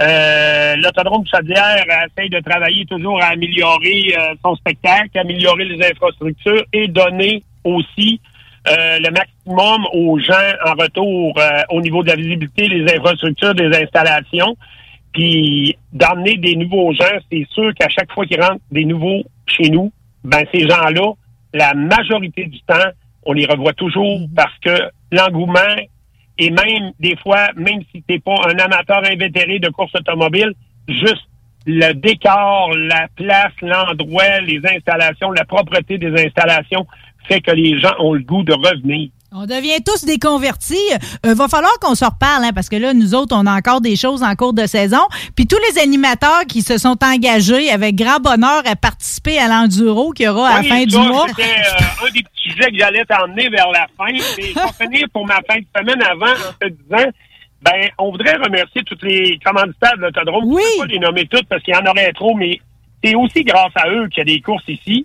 Euh, 0.00 0.76
L'autodrome 0.76 1.24
Chaudière 1.26 1.84
essaye 2.06 2.30
de 2.30 2.38
travailler 2.40 2.86
toujours 2.86 3.20
à 3.20 3.28
améliorer 3.28 4.14
euh, 4.16 4.34
son 4.44 4.54
spectacle, 4.54 5.18
améliorer 5.18 5.64
les 5.64 5.84
infrastructures 5.84 6.64
et 6.72 6.86
donner 6.86 7.42
aussi 7.64 8.20
euh, 8.68 8.98
le 8.98 9.10
maximum 9.10 9.86
aux 9.92 10.18
gens 10.18 10.34
en 10.64 10.72
retour 10.72 11.34
euh, 11.38 11.62
au 11.70 11.80
niveau 11.80 12.02
de 12.02 12.08
la 12.08 12.16
visibilité, 12.16 12.68
les 12.68 12.84
infrastructures, 12.94 13.54
des 13.54 13.66
installations. 13.74 14.56
Puis 15.12 15.76
d'emmener 15.92 16.36
des 16.36 16.54
nouveaux 16.54 16.92
gens, 16.92 17.18
c'est 17.30 17.46
sûr 17.50 17.72
qu'à 17.74 17.88
chaque 17.88 18.12
fois 18.12 18.24
qu'ils 18.26 18.40
rentrent 18.40 18.62
des 18.70 18.84
nouveaux 18.84 19.24
chez 19.46 19.70
nous, 19.70 19.90
ben 20.22 20.44
ces 20.52 20.68
gens-là, 20.68 21.12
la 21.54 21.74
majorité 21.74 22.44
du 22.44 22.60
temps, 22.60 22.90
on 23.24 23.32
les 23.32 23.46
revoit 23.46 23.72
toujours 23.72 24.20
parce 24.36 24.56
que 24.60 24.90
l'engouement 25.10 25.76
et 26.38 26.50
même 26.50 26.92
des 27.00 27.16
fois, 27.16 27.48
même 27.56 27.80
si 27.92 28.02
t'es 28.02 28.20
pas 28.20 28.36
un 28.46 28.58
amateur 28.58 29.04
invétéré 29.04 29.58
de 29.58 29.68
course 29.68 29.94
automobile, 29.94 30.52
juste 30.88 31.26
le 31.66 31.92
décor, 31.92 32.72
la 32.76 33.08
place, 33.16 33.52
l'endroit, 33.60 34.40
les 34.40 34.60
installations, 34.64 35.30
la 35.32 35.44
propreté 35.44 35.98
des 35.98 36.12
installations 36.24 36.86
fait 37.26 37.40
que 37.40 37.50
les 37.50 37.78
gens 37.78 37.94
ont 37.98 38.14
le 38.14 38.22
goût 38.22 38.42
de 38.42 38.54
revenir. 38.54 39.10
On 39.30 39.44
devient 39.44 39.84
tous 39.84 40.06
des 40.06 40.18
convertis. 40.18 40.76
Euh, 41.26 41.34
va 41.34 41.48
falloir 41.48 41.72
qu'on 41.82 41.94
se 41.94 42.04
reparle, 42.06 42.44
hein, 42.44 42.52
parce 42.54 42.70
que 42.70 42.76
là, 42.76 42.94
nous 42.94 43.14
autres, 43.14 43.36
on 43.36 43.44
a 43.44 43.54
encore 43.54 43.82
des 43.82 43.94
choses 43.94 44.22
en 44.22 44.34
cours 44.34 44.54
de 44.54 44.64
saison. 44.66 45.02
Puis 45.36 45.46
tous 45.46 45.58
les 45.70 45.82
animateurs 45.82 46.46
qui 46.48 46.62
se 46.62 46.78
sont 46.78 46.96
engagés 47.04 47.70
avec 47.70 47.94
grand 47.94 48.20
bonheur 48.20 48.62
à 48.64 48.74
participer 48.74 49.38
à 49.38 49.48
l'enduro 49.48 50.12
qu'il 50.12 50.24
y 50.24 50.28
aura 50.28 50.48
à 50.48 50.62
la 50.62 50.62
fin 50.62 50.84
du 50.84 50.96
mois. 50.96 51.26
C'était 51.28 51.42
euh, 51.42 52.06
un 52.06 52.10
des 52.10 52.22
petits 52.22 52.50
sujets 52.50 52.70
que 52.70 52.78
j'allais 52.78 53.04
t'emmener 53.04 53.50
vers 53.50 53.70
la 53.70 53.86
fin. 53.98 54.10
Mais 54.38 54.52
pour 54.62 54.74
finir 54.74 55.06
pour 55.12 55.26
ma 55.26 55.40
fin 55.46 55.58
de 55.58 55.66
semaine 55.78 56.02
avant, 56.02 56.32
en 56.32 56.52
te 56.58 56.68
disant, 56.68 57.10
ben, 57.60 57.90
on 57.98 58.10
voudrait 58.10 58.36
remercier 58.36 58.82
tous 58.84 58.98
les 59.02 59.38
commanditaires 59.44 59.96
de 59.98 60.02
l'autodrome. 60.02 60.44
Oui. 60.46 60.62
Je 60.64 60.80
peux 60.80 60.86
pas 60.86 60.92
les 60.94 61.00
nommer 61.00 61.26
toutes 61.26 61.46
parce 61.48 61.62
qu'il 61.62 61.74
y 61.74 61.76
en 61.76 61.84
aurait 61.84 62.12
trop, 62.14 62.34
mais 62.34 62.58
c'est 63.04 63.14
aussi 63.14 63.44
grâce 63.44 63.72
à 63.74 63.88
eux 63.90 64.08
qu'il 64.08 64.18
y 64.18 64.20
a 64.22 64.36
des 64.36 64.40
courses 64.40 64.66
ici, 64.68 65.04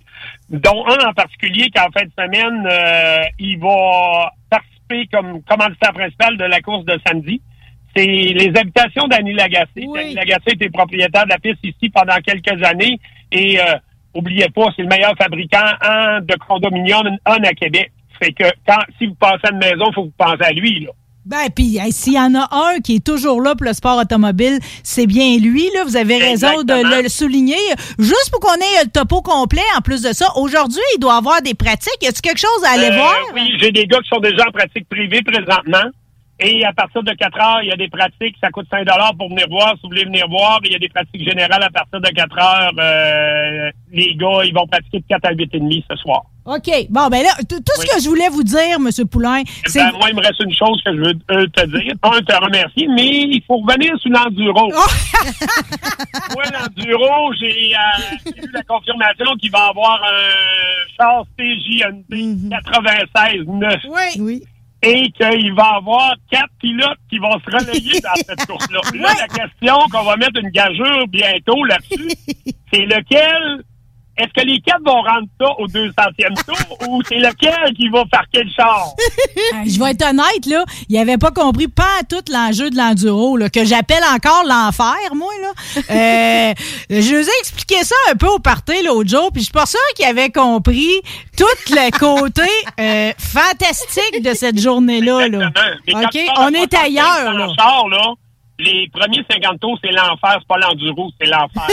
dont 0.49 0.85
un 0.87 1.09
en 1.09 1.13
particulier 1.13 1.69
qui, 1.69 1.79
en 1.79 1.91
fin 1.91 2.05
de 2.05 2.11
semaine, 2.17 2.67
euh, 2.69 3.23
il 3.39 3.59
va 3.59 4.31
participer 4.49 5.07
comme 5.11 5.41
commanditaire 5.43 5.93
principal 5.93 6.37
de 6.37 6.45
la 6.45 6.61
course 6.61 6.85
de 6.85 6.99
samedi. 7.05 7.41
C'est 7.95 8.05
les 8.05 8.51
habitations 8.57 9.07
d'Annie 9.07 9.33
Lagacé. 9.33 9.87
Annie 9.97 10.15
Lagacé 10.15 10.53
était 10.53 10.69
propriétaire 10.69 11.25
de 11.25 11.29
la 11.29 11.39
piste 11.39 11.63
ici 11.63 11.89
pendant 11.89 12.15
quelques 12.25 12.63
années 12.63 12.99
et 13.31 13.59
euh, 13.59 13.75
oubliez 14.13 14.49
pas, 14.49 14.65
c'est 14.75 14.81
le 14.81 14.87
meilleur 14.87 15.15
fabricant 15.15 15.65
en, 15.83 16.19
de 16.21 16.35
condominium 16.47 17.17
en 17.25 17.33
à 17.33 17.53
Québec. 17.53 17.91
Fait 18.19 18.31
que 18.31 18.45
quand 18.67 18.79
si 18.97 19.07
vous 19.07 19.15
pensez 19.15 19.45
à 19.45 19.51
une 19.51 19.59
maison, 19.59 19.85
il 19.89 19.93
faut 19.93 20.03
que 20.03 20.07
vous 20.07 20.13
pensez 20.17 20.43
à 20.43 20.51
lui. 20.51 20.81
Là. 20.81 20.91
Ben, 21.25 21.47
puis 21.55 21.77
hey, 21.77 21.91
s'il 21.93 22.13
y 22.13 22.19
en 22.19 22.35
a 22.35 22.49
un 22.51 22.79
qui 22.81 22.95
est 22.95 23.05
toujours 23.05 23.41
là 23.41 23.55
pour 23.55 23.65
le 23.65 23.73
sport 23.73 23.97
automobile, 23.97 24.59
c'est 24.83 25.07
bien 25.07 25.37
lui. 25.37 25.69
Là. 25.73 25.85
Vous 25.85 25.95
avez 25.95 26.17
raison 26.17 26.63
de 26.63 27.01
le 27.03 27.07
souligner. 27.07 27.55
Juste 27.97 28.29
pour 28.31 28.41
qu'on 28.41 28.55
ait 28.55 28.83
le 28.83 28.89
topo 28.91 29.21
complet, 29.21 29.61
en 29.77 29.81
plus 29.81 30.01
de 30.01 30.11
ça, 30.11 30.27
aujourd'hui, 30.35 30.81
il 30.95 30.99
doit 30.99 31.15
avoir 31.15 31.41
des 31.41 31.53
pratiques. 31.53 31.97
Y 32.01 32.07
a-tu 32.07 32.21
quelque 32.21 32.39
chose 32.41 32.63
à 32.67 32.71
aller 32.73 32.89
Euh, 32.91 32.95
voir? 32.97 33.15
Oui, 33.33 33.49
j'ai 33.59 33.71
des 33.71 33.85
gars 33.87 33.99
qui 33.99 34.09
sont 34.09 34.19
déjà 34.19 34.43
en 34.47 34.51
pratique 34.51 34.87
privée 34.89 35.21
présentement. 35.21 35.89
Et 36.39 36.65
à 36.65 36.73
partir 36.73 37.03
de 37.03 37.11
4 37.13 37.39
heures, 37.39 37.59
il 37.63 37.69
y 37.69 37.71
a 37.71 37.77
des 37.77 37.87
pratiques. 37.87 38.35
Ça 38.41 38.49
coûte 38.49 38.67
5 38.69 38.85
pour 39.17 39.29
venir 39.29 39.45
voir. 39.49 39.75
Si 39.75 39.81
vous 39.83 39.89
voulez 39.89 40.03
venir 40.03 40.27
voir, 40.27 40.59
il 40.65 40.73
y 40.73 40.75
a 40.75 40.79
des 40.79 40.89
pratiques 40.89 41.23
générales 41.23 41.63
à 41.63 41.69
partir 41.69 42.01
de 42.01 42.09
4 42.09 42.37
heures. 42.37 42.71
Euh, 42.79 43.69
les 43.93 44.13
gars, 44.15 44.43
ils 44.43 44.53
vont 44.53 44.67
pratiquer 44.67 44.99
de 44.99 45.05
4 45.07 45.25
à 45.25 45.33
8 45.33 45.49
et 45.53 45.59
demi 45.59 45.85
ce 45.89 45.95
soir. 45.95 46.23
OK. 46.45 46.69
Bon, 46.89 47.07
ben 47.07 47.23
là, 47.23 47.29
tout 47.47 47.55
ce 47.65 47.85
que 47.85 48.01
je 48.01 48.09
voulais 48.09 48.27
vous 48.29 48.43
dire, 48.43 48.75
M. 48.75 48.89
Poulain, 49.07 49.43
c'est... 49.65 49.79
Ben, 49.79 49.91
moi, 49.97 50.09
il 50.09 50.15
me 50.15 50.21
reste 50.21 50.41
une 50.43 50.53
chose 50.53 50.81
que 50.83 50.91
je 50.93 50.99
veux 50.99 51.13
euh, 51.31 51.47
te 51.47 51.65
dire. 51.67 51.93
Un, 52.03 52.21
te 52.21 52.35
remercier, 52.35 52.87
mais 52.89 53.21
il 53.21 53.41
faut 53.47 53.57
revenir 53.57 53.97
sur 53.99 54.11
l'enduro. 54.11 54.69
moi, 56.33 56.43
l'enduro, 56.51 57.33
j'ai 57.39 57.73
euh, 57.73 58.17
j'ai 58.25 58.43
eu 58.43 58.51
la 58.51 58.63
confirmation 58.63 59.25
qu'il 59.39 59.51
va 59.51 59.67
avoir 59.67 60.01
un 60.03 60.97
char 60.97 61.23
CJND 61.37 62.51
96-9. 62.51 63.79
Oui. 63.87 64.21
Oui. 64.21 64.43
Et 64.85 65.09
qu'il 65.11 65.53
va 65.53 65.75
avoir 65.77 66.13
quatre 66.29 66.51
pilotes 66.59 66.99
qui 67.09 67.17
vont 67.17 67.39
se 67.39 67.55
relayer 67.55 68.01
dans 68.01 68.15
cette 68.15 68.45
course-là. 68.47 68.81
Là, 68.95 69.13
la 69.17 69.27
question 69.29 69.77
qu'on 69.89 70.03
va 70.03 70.17
mettre 70.17 70.41
une 70.41 70.49
gageure 70.49 71.07
bientôt 71.07 71.63
là-dessus, 71.63 72.09
c'est 72.73 72.85
lequel 72.85 73.63
est-ce 74.15 74.31
que 74.39 74.45
les 74.45 74.59
quatre 74.61 74.83
vont 74.85 75.01
rendre 75.01 75.27
ça 75.39 75.47
au 75.57 75.67
200e 75.67 76.45
tour 76.45 76.77
ou 76.89 77.01
c'est 77.07 77.17
lequel 77.17 77.73
qui 77.75 77.89
va 77.89 78.03
parquer 78.05 78.43
le 78.43 78.51
char? 78.51 78.89
Euh, 78.99 79.57
Je 79.65 79.79
vais 79.79 79.91
être 79.91 80.05
honnête, 80.07 80.45
là, 80.45 80.63
il 80.87 80.97
avait 80.99 81.17
pas 81.17 81.31
compris 81.31 81.67
pas 81.67 81.89
à 81.99 82.03
tout 82.03 82.23
l'enjeu 82.31 82.69
de 82.69 82.77
l'enduro, 82.77 83.37
là, 83.37 83.49
que 83.49 83.65
j'appelle 83.65 84.03
encore 84.13 84.43
l'enfer, 84.47 85.15
moi, 85.15 85.31
là. 85.41 85.51
Euh, 85.89 86.53
je 86.91 87.15
vous 87.15 87.27
ai 87.27 87.39
expliqué 87.39 87.83
ça 87.83 87.95
un 88.11 88.15
peu 88.15 88.27
au 88.27 88.37
party 88.37 88.83
l'autre 88.83 89.09
jour, 89.09 89.31
puis 89.31 89.41
je 89.41 89.45
suis 89.45 89.51
pas 89.51 89.65
sûre 89.65 89.79
qu'il 89.95 90.05
avait 90.05 90.29
compris 90.29 91.01
tout 91.35 91.45
le 91.71 91.97
côté 91.97 92.49
euh, 92.79 93.11
fantastique 93.17 94.23
de 94.23 94.33
cette 94.35 94.59
journée-là, 94.59 95.27
là. 95.27 95.49
OK? 95.87 96.19
On 96.37 96.49
est 96.49 96.71
65 96.71 96.75
ailleurs, 96.83 97.33
là. 97.33 97.47
char, 97.57 97.87
là, 97.87 98.13
les 98.59 98.87
premiers 98.93 99.25
50 99.29 99.59
tours, 99.59 99.79
c'est 99.83 99.91
l'enfer, 99.91 100.37
c'est 100.39 100.47
pas 100.47 100.57
l'enduro, 100.57 101.09
c'est 101.19 101.27
l'enfer. 101.27 101.67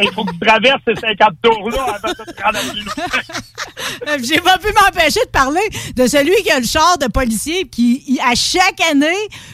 Il 0.00 0.10
faut 0.12 0.24
que 0.24 0.32
tu 0.32 0.38
traverses 0.40 0.80
ces 0.86 0.94
50 0.96 1.28
tours-là 1.42 1.82
avant 1.96 2.08
de 2.08 2.32
te 2.32 2.42
rendre 2.42 2.58
à. 2.58 4.10
Euh, 4.10 4.18
J'ai 4.22 4.40
pas 4.40 4.58
pu 4.58 4.68
m'empêcher 4.72 5.20
de 5.24 5.30
parler 5.30 5.60
de 5.96 6.06
celui 6.06 6.34
qui 6.42 6.50
a 6.50 6.58
le 6.60 6.66
char 6.66 6.98
de 6.98 7.06
policier 7.06 7.64
qui, 7.68 8.18
à 8.24 8.34
chaque 8.34 8.80
année, 8.90 9.06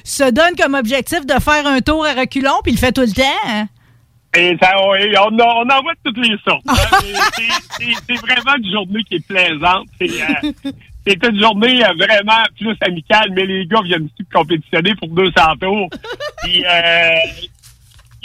se 0.04 0.30
donne 0.30 0.54
comme 0.60 0.74
objectif 0.74 1.26
de 1.26 1.34
faire 1.40 1.66
un 1.66 1.80
tour 1.80 2.04
à 2.06 2.14
reculons, 2.14 2.60
puis 2.62 2.72
il 2.72 2.76
le 2.76 2.80
fait 2.80 2.92
tout 2.92 3.00
le 3.02 3.12
temps. 3.12 3.22
hein? 3.46 3.66
Et 4.36 4.56
ça, 4.62 4.74
on, 4.78 4.92
en 4.92 5.82
voit 5.82 5.92
de 5.94 5.98
toutes 6.04 6.18
les 6.26 6.36
sortes. 6.46 6.62
hein. 6.68 6.74
C'est- 7.36 7.84
c'est- 8.06 8.20
vraiment 8.20 8.56
une 8.58 8.70
journée 8.70 9.02
qui 9.04 9.16
est 9.16 9.26
plaisante. 9.26 9.88
C'est 9.98 10.10
euh, 11.24 11.28
une 11.30 11.40
journée 11.40 11.84
euh, 11.84 11.88
vraiment 11.98 12.42
plus 12.56 12.76
amicale, 12.82 13.30
mais 13.34 13.44
les 13.46 13.66
gars 13.66 13.80
viennent 13.82 14.08
compétitionner 14.32 14.94
pour 14.94 15.08
200 15.08 15.32
tours? 15.60 15.88
Puis, 16.44 16.64
euh, 16.64 17.10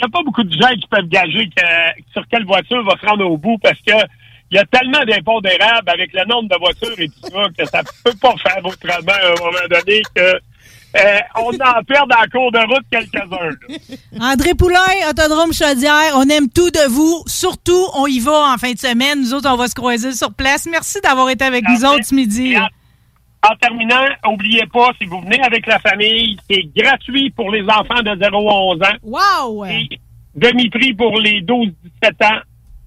n'y 0.00 0.04
a 0.04 0.08
pas 0.08 0.22
beaucoup 0.24 0.42
de 0.44 0.52
gens 0.52 0.74
qui 0.74 0.86
peuvent 0.88 1.08
gager 1.08 1.48
que- 1.48 2.02
sur 2.12 2.26
quelle 2.28 2.44
voiture 2.44 2.82
va 2.84 2.94
se 3.00 3.06
rendre 3.06 3.26
au 3.30 3.36
bout 3.38 3.58
parce 3.62 3.78
que 3.80 3.92
il 4.50 4.56
y 4.56 4.58
a 4.58 4.64
tellement 4.66 5.04
d'impondérables 5.04 5.88
avec 5.90 6.12
le 6.12 6.24
nombre 6.26 6.48
de 6.48 6.56
voitures 6.58 6.94
et 6.98 7.08
tout 7.08 7.30
ça 7.32 7.48
que 7.56 7.64
ça 7.68 7.82
peut 8.04 8.16
pas 8.20 8.34
faire 8.36 8.64
autrement 8.64 9.12
à 9.12 9.26
un 9.32 9.44
moment 9.44 9.66
donné 9.68 10.02
que 10.14 10.40
euh, 10.96 11.18
on 11.36 11.48
en 11.50 11.82
perd 11.82 12.08
dans 12.08 12.16
la 12.20 12.26
cours 12.28 12.52
de 12.52 12.58
route 12.60 12.84
quelques-uns. 12.90 13.56
André 14.20 14.54
Poulain, 14.54 14.80
Autodrome 15.10 15.52
Chaudière, 15.52 16.12
on 16.14 16.26
aime 16.30 16.48
tout 16.48 16.70
de 16.70 16.88
vous. 16.88 17.22
Surtout, 17.26 17.84
on 17.96 18.06
y 18.06 18.18
va 18.20 18.54
en 18.54 18.56
fin 18.56 18.72
de 18.72 18.78
semaine. 18.78 19.20
Nous 19.20 19.34
autres, 19.34 19.50
on 19.50 19.56
va 19.56 19.68
se 19.68 19.74
croiser 19.74 20.12
sur 20.12 20.32
place. 20.32 20.66
Merci 20.70 21.00
d'avoir 21.02 21.28
été 21.28 21.44
avec 21.44 21.64
nous 21.68 21.84
autres 21.84 22.04
ce 22.04 22.14
midi. 22.14 22.52
Et 22.54 22.58
en, 23.42 23.54
terminant, 23.56 24.06
oubliez 24.26 24.66
pas, 24.72 24.90
si 25.00 25.06
vous 25.06 25.20
venez 25.20 25.40
avec 25.42 25.66
la 25.66 25.78
famille, 25.78 26.36
c'est 26.48 26.64
gratuit 26.76 27.30
pour 27.30 27.50
les 27.50 27.62
enfants 27.62 28.02
de 28.02 28.16
0 28.20 28.50
à 28.50 28.54
11 28.54 28.82
ans. 28.82 28.96
Wow! 29.02 29.64
Et 29.66 29.88
demi-prix 30.34 30.94
pour 30.94 31.18
les 31.18 31.42
12-17 31.42 31.72
ans. 32.24 32.40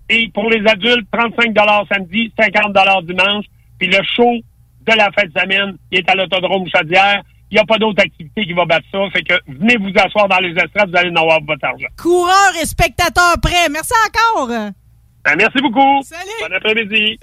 Et 0.10 0.30
pour 0.34 0.50
les 0.50 0.68
adultes, 0.68 1.08
35 1.12 1.56
samedi, 1.92 2.34
50 2.40 3.06
dimanche. 3.06 3.46
Puis 3.78 3.88
le 3.88 4.00
show 4.16 4.42
de 4.82 4.98
la 4.98 5.08
de 5.10 5.40
semaine, 5.40 5.78
qui 5.92 6.00
est 6.00 6.10
à 6.10 6.16
l'Autodrome 6.16 6.68
Chaudière. 6.76 7.22
Il 7.52 7.56
n'y 7.56 7.60
a 7.60 7.66
pas 7.66 7.78
d'autre 7.78 8.04
activité 8.04 8.46
qui 8.46 8.54
va 8.54 8.66
battre 8.66 8.86
ça. 8.92 9.00
Fait 9.12 9.24
que 9.24 9.34
venez 9.48 9.78
vous 9.78 9.92
asseoir 9.96 10.28
dans 10.28 10.40
les 10.40 10.52
estrades, 10.52 10.90
vous 10.90 10.98
allez 10.98 11.10
en 11.10 11.22
avoir 11.22 11.40
votre 11.42 11.66
argent. 11.66 11.88
Coureurs 11.98 12.54
et 12.62 12.66
spectateurs 12.66 13.36
prêts. 13.42 13.70
Merci 13.72 13.94
encore. 14.08 14.48
Ben, 14.48 15.36
merci 15.36 15.60
beaucoup. 15.62 16.02
Salut. 16.04 16.30
Bon 16.42 16.56
après-midi. 16.56 17.20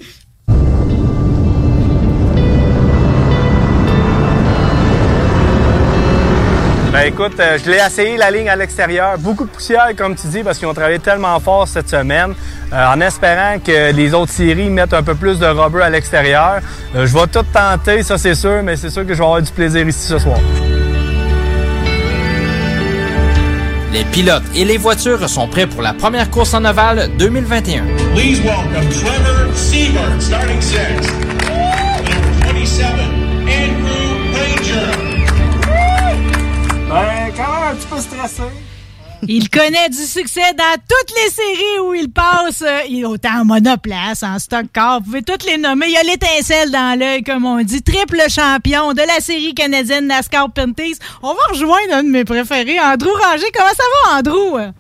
Ben 6.96 7.08
écoute, 7.08 7.38
euh, 7.40 7.58
je 7.62 7.70
l'ai 7.70 7.76
essayé 7.76 8.16
la 8.16 8.30
ligne 8.30 8.48
à 8.48 8.56
l'extérieur. 8.56 9.18
Beaucoup 9.18 9.44
de 9.44 9.50
poussière, 9.50 9.88
comme 9.94 10.16
tu 10.16 10.28
dis, 10.28 10.42
parce 10.42 10.56
qu'ils 10.56 10.66
ont 10.66 10.72
travaillé 10.72 10.98
tellement 10.98 11.38
fort 11.40 11.68
cette 11.68 11.90
semaine. 11.90 12.34
euh, 12.72 12.86
en 12.86 12.98
espérant 13.02 13.58
que 13.58 13.92
les 13.92 14.14
autres 14.14 14.32
séries 14.32 14.70
mettent 14.70 14.94
un 14.94 15.02
peu 15.02 15.14
plus 15.14 15.38
de 15.38 15.44
rubber 15.44 15.82
à 15.82 15.90
l'extérieur. 15.90 16.60
Euh, 16.94 17.06
je 17.06 17.12
vais 17.12 17.26
tout 17.26 17.44
tenter, 17.52 18.02
ça 18.02 18.16
c'est 18.16 18.34
sûr, 18.34 18.62
mais 18.62 18.76
c'est 18.76 18.88
sûr 18.88 19.02
que 19.06 19.12
je 19.12 19.18
vais 19.18 19.24
avoir 19.24 19.42
du 19.42 19.52
plaisir 19.52 19.86
ici 19.86 20.06
ce 20.06 20.18
soir. 20.18 20.38
Les 23.92 24.04
pilotes 24.04 24.44
et 24.54 24.64
les 24.64 24.78
voitures 24.78 25.28
sont 25.28 25.48
prêts 25.48 25.66
pour 25.66 25.82
la 25.82 25.92
première 25.92 26.30
course 26.30 26.54
en 26.54 26.64
ovale 26.64 27.10
2021. 27.18 27.82
Please 28.14 28.40
welcome 28.40 28.88
Trevor 28.88 29.54
Siebert, 29.54 30.22
starting 30.22 30.62
six. 30.62 31.25
Petit 37.76 37.86
peu 37.86 38.00
stressé. 38.00 38.42
Il 39.28 39.48
connaît 39.48 39.88
du 39.88 39.96
succès 39.96 40.52
dans 40.56 40.76
toutes 40.88 41.16
les 41.16 41.30
séries 41.30 41.80
où 41.82 41.94
il 41.94 42.10
passe. 42.10 42.62
Euh, 42.62 42.80
Il 42.88 43.00
est 43.00 43.04
autant 43.04 43.40
en 43.40 43.44
monoplace, 43.44 44.22
en 44.22 44.38
stock 44.38 44.66
car. 44.72 44.98
Vous 45.00 45.06
pouvez 45.06 45.22
toutes 45.22 45.44
les 45.46 45.56
nommer. 45.56 45.86
Il 45.86 45.92
y 45.92 45.96
a 45.96 46.02
l'étincelle 46.02 46.70
dans 46.70 46.98
l'œil, 46.98 47.22
comme 47.22 47.46
on 47.46 47.62
dit. 47.62 47.82
Triple 47.82 48.20
champion 48.28 48.92
de 48.92 49.00
la 49.00 49.20
série 49.20 49.54
canadienne 49.54 50.06
NASCAR 50.06 50.52
Pinties. 50.52 50.98
On 51.22 51.32
va 51.32 51.40
rejoindre 51.50 51.94
un 51.94 52.02
de 52.02 52.08
mes 52.10 52.24
préférés, 52.24 52.78
Andrew 52.78 53.10
Ranger. 53.10 53.46
Comment 53.54 53.70
ça 53.70 53.84
va, 54.12 54.18
Andrew? 54.18 54.72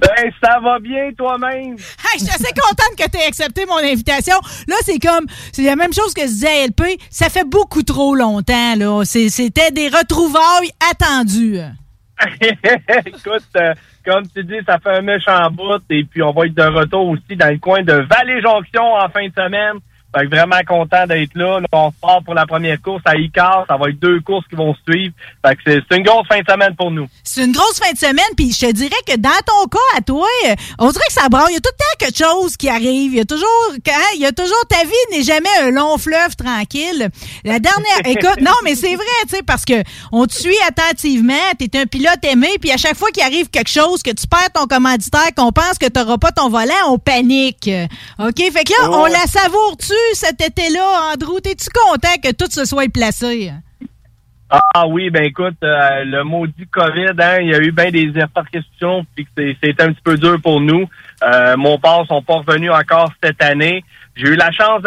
Ben, 0.00 0.32
ça 0.42 0.58
va 0.60 0.78
bien 0.78 1.10
toi-même. 1.16 1.72
Hey, 1.72 2.18
je 2.18 2.24
suis 2.24 2.28
assez 2.28 2.52
contente 2.54 2.96
que 2.98 3.10
tu 3.10 3.18
aies 3.18 3.26
accepté 3.26 3.66
mon 3.66 3.78
invitation. 3.78 4.36
Là, 4.68 4.76
c'est 4.84 4.98
comme, 4.98 5.26
c'est 5.52 5.62
la 5.62 5.76
même 5.76 5.92
chose 5.92 6.12
que 6.12 6.22
je 6.22 6.28
disais 6.28 6.48
à 6.48 6.66
LP. 6.66 6.98
Ça 7.10 7.28
fait 7.28 7.44
beaucoup 7.46 7.82
trop 7.82 8.14
longtemps, 8.14 8.74
là. 8.76 9.02
C'était 9.04 9.70
des 9.70 9.88
retrouvailles 9.88 10.70
attendues. 10.90 11.60
Écoute, 13.06 13.44
euh, 13.56 13.74
comme 14.04 14.26
tu 14.28 14.42
dis, 14.44 14.60
ça 14.66 14.78
fait 14.78 14.98
un 14.98 15.02
méchant 15.02 15.50
bout 15.50 15.82
et 15.90 16.04
puis 16.04 16.22
on 16.22 16.32
va 16.32 16.46
être 16.46 16.54
de 16.54 16.62
retour 16.62 17.08
aussi 17.08 17.36
dans 17.36 17.50
le 17.50 17.58
coin 17.58 17.82
de 17.82 17.92
Vallée-Jonction 17.92 18.94
en 18.94 19.08
fin 19.08 19.26
de 19.26 19.32
semaine 19.34 19.78
Fait 20.14 20.24
que 20.26 20.30
vraiment 20.34 20.60
content 20.66 21.06
d'être 21.06 21.34
là. 21.34 21.60
Là, 21.60 21.66
On 21.72 21.90
part 21.92 22.22
pour 22.24 22.34
la 22.34 22.46
première 22.46 22.80
course 22.80 23.02
à 23.04 23.16
Icar. 23.16 23.64
Ça 23.68 23.76
va 23.76 23.88
être 23.90 23.98
deux 23.98 24.20
courses 24.20 24.46
qui 24.48 24.56
vont 24.56 24.74
suivre. 24.88 25.14
Fait 25.44 25.56
que 25.56 25.60
c'est 25.66 25.96
une 25.96 26.02
grosse 26.04 26.26
fin 26.26 26.40
de 26.40 26.50
semaine 26.50 26.74
pour 26.74 26.90
nous. 26.90 27.06
C'est 27.22 27.44
une 27.44 27.52
grosse 27.52 27.78
fin 27.78 27.92
de 27.92 27.98
semaine, 27.98 28.32
puis 28.36 28.52
je 28.52 28.66
te 28.66 28.72
dirais 28.72 28.96
que 29.06 29.16
dans 29.16 29.30
ton 29.46 29.66
cas, 29.68 29.98
à 29.98 30.00
toi, 30.00 30.26
on 30.78 30.90
dirait 30.90 31.04
que 31.08 31.12
ça 31.12 31.28
braille. 31.28 31.50
Il 31.50 31.54
y 31.54 31.56
a 31.56 31.60
tout 31.60 31.70
le 31.72 31.78
temps 31.78 31.98
quelque 32.06 32.18
chose 32.18 32.56
qui 32.56 32.68
arrive. 32.68 33.12
Il 33.12 33.18
y 33.18 33.20
a 33.20 33.24
toujours, 33.24 33.46
hein, 33.72 34.06
il 34.14 34.20
y 34.20 34.26
a 34.26 34.32
toujours 34.32 34.64
ta 34.68 34.82
vie 34.84 34.92
n'est 35.10 35.22
jamais 35.22 35.48
un 35.62 35.70
long 35.70 35.98
fleuve 35.98 36.34
tranquille. 36.36 37.08
La 37.44 37.58
dernière, 37.58 37.98
écoute, 38.06 38.40
non, 38.40 38.52
mais 38.64 38.74
c'est 38.74 38.94
vrai, 38.94 39.04
tu 39.28 39.36
sais, 39.36 39.42
parce 39.42 39.64
que 39.64 39.82
on 40.12 40.26
te 40.26 40.34
suit 40.34 40.56
attentivement. 40.66 41.34
T'es 41.58 41.78
un 41.78 41.86
pilote 41.86 42.24
aimé, 42.24 42.48
puis 42.60 42.70
à 42.72 42.76
chaque 42.76 42.96
fois 42.96 43.10
qu'il 43.10 43.22
arrive 43.22 43.48
quelque 43.50 43.70
chose, 43.70 44.02
que 44.02 44.10
tu 44.10 44.26
perds 44.26 44.52
ton 44.54 44.66
commanditaire, 44.66 45.28
qu'on 45.36 45.52
pense 45.52 45.78
que 45.78 45.86
t'auras 45.86 46.18
pas 46.18 46.32
ton 46.32 46.48
volant, 46.48 46.72
on 46.88 46.98
panique. 46.98 47.68
Ok, 48.18 48.36
fait 48.38 48.64
que 48.64 48.72
là, 48.80 48.90
Ouais. 48.90 48.96
on 48.96 49.06
la 49.06 49.26
savoure-tu? 49.26 49.92
Cet 50.14 50.40
été-là, 50.40 51.12
Andrew? 51.14 51.40
T'es-tu 51.40 51.68
content 51.70 52.16
que 52.22 52.32
tout 52.32 52.50
se 52.50 52.64
soit 52.64 52.90
placé? 52.92 53.52
Ah 54.48 54.86
oui, 54.86 55.10
ben 55.10 55.24
écoute, 55.24 55.56
euh, 55.64 56.04
le 56.04 56.22
maudit 56.22 56.68
COVID, 56.70 57.14
hein, 57.18 57.38
il 57.40 57.48
y 57.48 57.54
a 57.54 57.58
eu 57.58 57.72
bien 57.72 57.90
des 57.90 58.08
répercussions, 58.14 59.04
puis 59.16 59.26
c'est- 59.36 59.80
un 59.82 59.92
petit 59.92 60.02
peu 60.04 60.16
dur 60.16 60.36
pour 60.40 60.60
nous. 60.60 60.88
Euh, 61.24 61.56
mon 61.56 61.78
père 61.78 62.04
sont 62.06 62.22
pas 62.22 62.34
revenus 62.34 62.70
encore 62.70 63.10
cette 63.20 63.42
année. 63.42 63.82
J'ai 64.14 64.28
eu 64.28 64.36
la 64.36 64.52
chance 64.52 64.82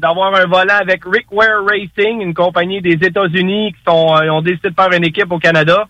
d'avoir 0.00 0.34
un 0.34 0.46
volant 0.46 0.78
avec 0.80 1.02
Rick 1.04 1.30
Ware 1.30 1.62
Racing, 1.66 2.22
une 2.22 2.32
compagnie 2.32 2.80
des 2.80 2.94
États-Unis 2.94 3.72
qui 3.74 3.78
sont 3.86 4.16
euh, 4.16 4.30
ont 4.30 4.40
décidé 4.40 4.70
de 4.70 4.74
faire 4.74 4.92
une 4.92 5.04
équipe 5.04 5.30
au 5.30 5.38
Canada. 5.38 5.86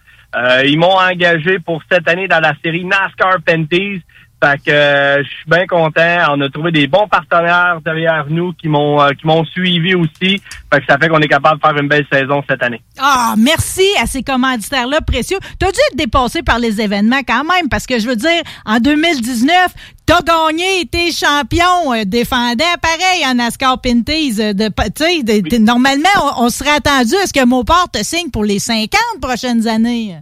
Ils 0.64 0.78
m'ont 0.78 0.96
engagé 0.98 1.58
pour 1.60 1.82
cette 1.90 2.08
année 2.08 2.26
dans 2.26 2.40
la 2.40 2.54
série 2.64 2.84
NASCAR 2.84 3.36
Penties. 3.46 4.02
Fait 4.42 4.58
que 4.58 4.70
euh, 4.72 5.22
je 5.22 5.28
suis 5.28 5.44
bien 5.46 5.66
content. 5.66 6.16
On 6.32 6.40
a 6.40 6.48
trouvé 6.48 6.72
des 6.72 6.86
bons 6.88 7.06
partenaires 7.06 7.78
derrière 7.84 8.24
nous 8.28 8.52
qui 8.54 8.68
m'ont 8.68 9.00
euh, 9.00 9.10
qui 9.10 9.24
m'ont 9.26 9.44
suivi 9.44 9.94
aussi. 9.94 10.40
Fait 10.72 10.80
que 10.80 10.86
ça 10.88 10.98
fait 10.98 11.08
qu'on 11.08 11.20
est 11.20 11.28
capable 11.28 11.60
de 11.60 11.66
faire 11.66 11.76
une 11.80 11.88
belle 11.88 12.06
saison 12.12 12.42
cette 12.48 12.62
année. 12.62 12.80
Ah, 12.98 13.34
merci 13.38 13.86
à 14.02 14.06
ces 14.06 14.22
commanditaires-là 14.22 15.00
précieux. 15.02 15.38
T'as 15.58 15.70
dû 15.70 15.78
être 15.90 15.96
dépassé 15.96 16.42
par 16.42 16.58
les 16.58 16.80
événements 16.80 17.20
quand 17.26 17.44
même, 17.44 17.68
parce 17.70 17.86
que 17.86 17.98
je 18.00 18.08
veux 18.08 18.16
dire, 18.16 18.42
en 18.66 18.78
2019, 18.78 19.68
t'as 20.06 20.20
gagné, 20.22 20.86
t'es 20.90 21.12
champion 21.12 21.92
euh, 21.94 22.02
pareil, 22.24 23.24
en 23.26 23.34
NASCAR 23.34 23.80
Pinties. 23.80 24.36
euh, 24.40 24.52
De, 24.54 24.68
pa- 24.68 24.90
tu 24.90 25.04
sais, 25.04 25.22
de- 25.22 25.48
de- 25.48 25.56
normalement, 25.58 26.08
on, 26.38 26.46
on 26.46 26.48
serait 26.50 26.70
attendu 26.76 27.14
à 27.22 27.26
ce 27.26 27.32
que 27.32 27.44
Mopar 27.44 27.86
te 27.92 28.02
signe 28.02 28.30
pour 28.30 28.44
les 28.44 28.58
50 28.58 28.90
prochaines 29.20 29.68
années. 29.68 30.16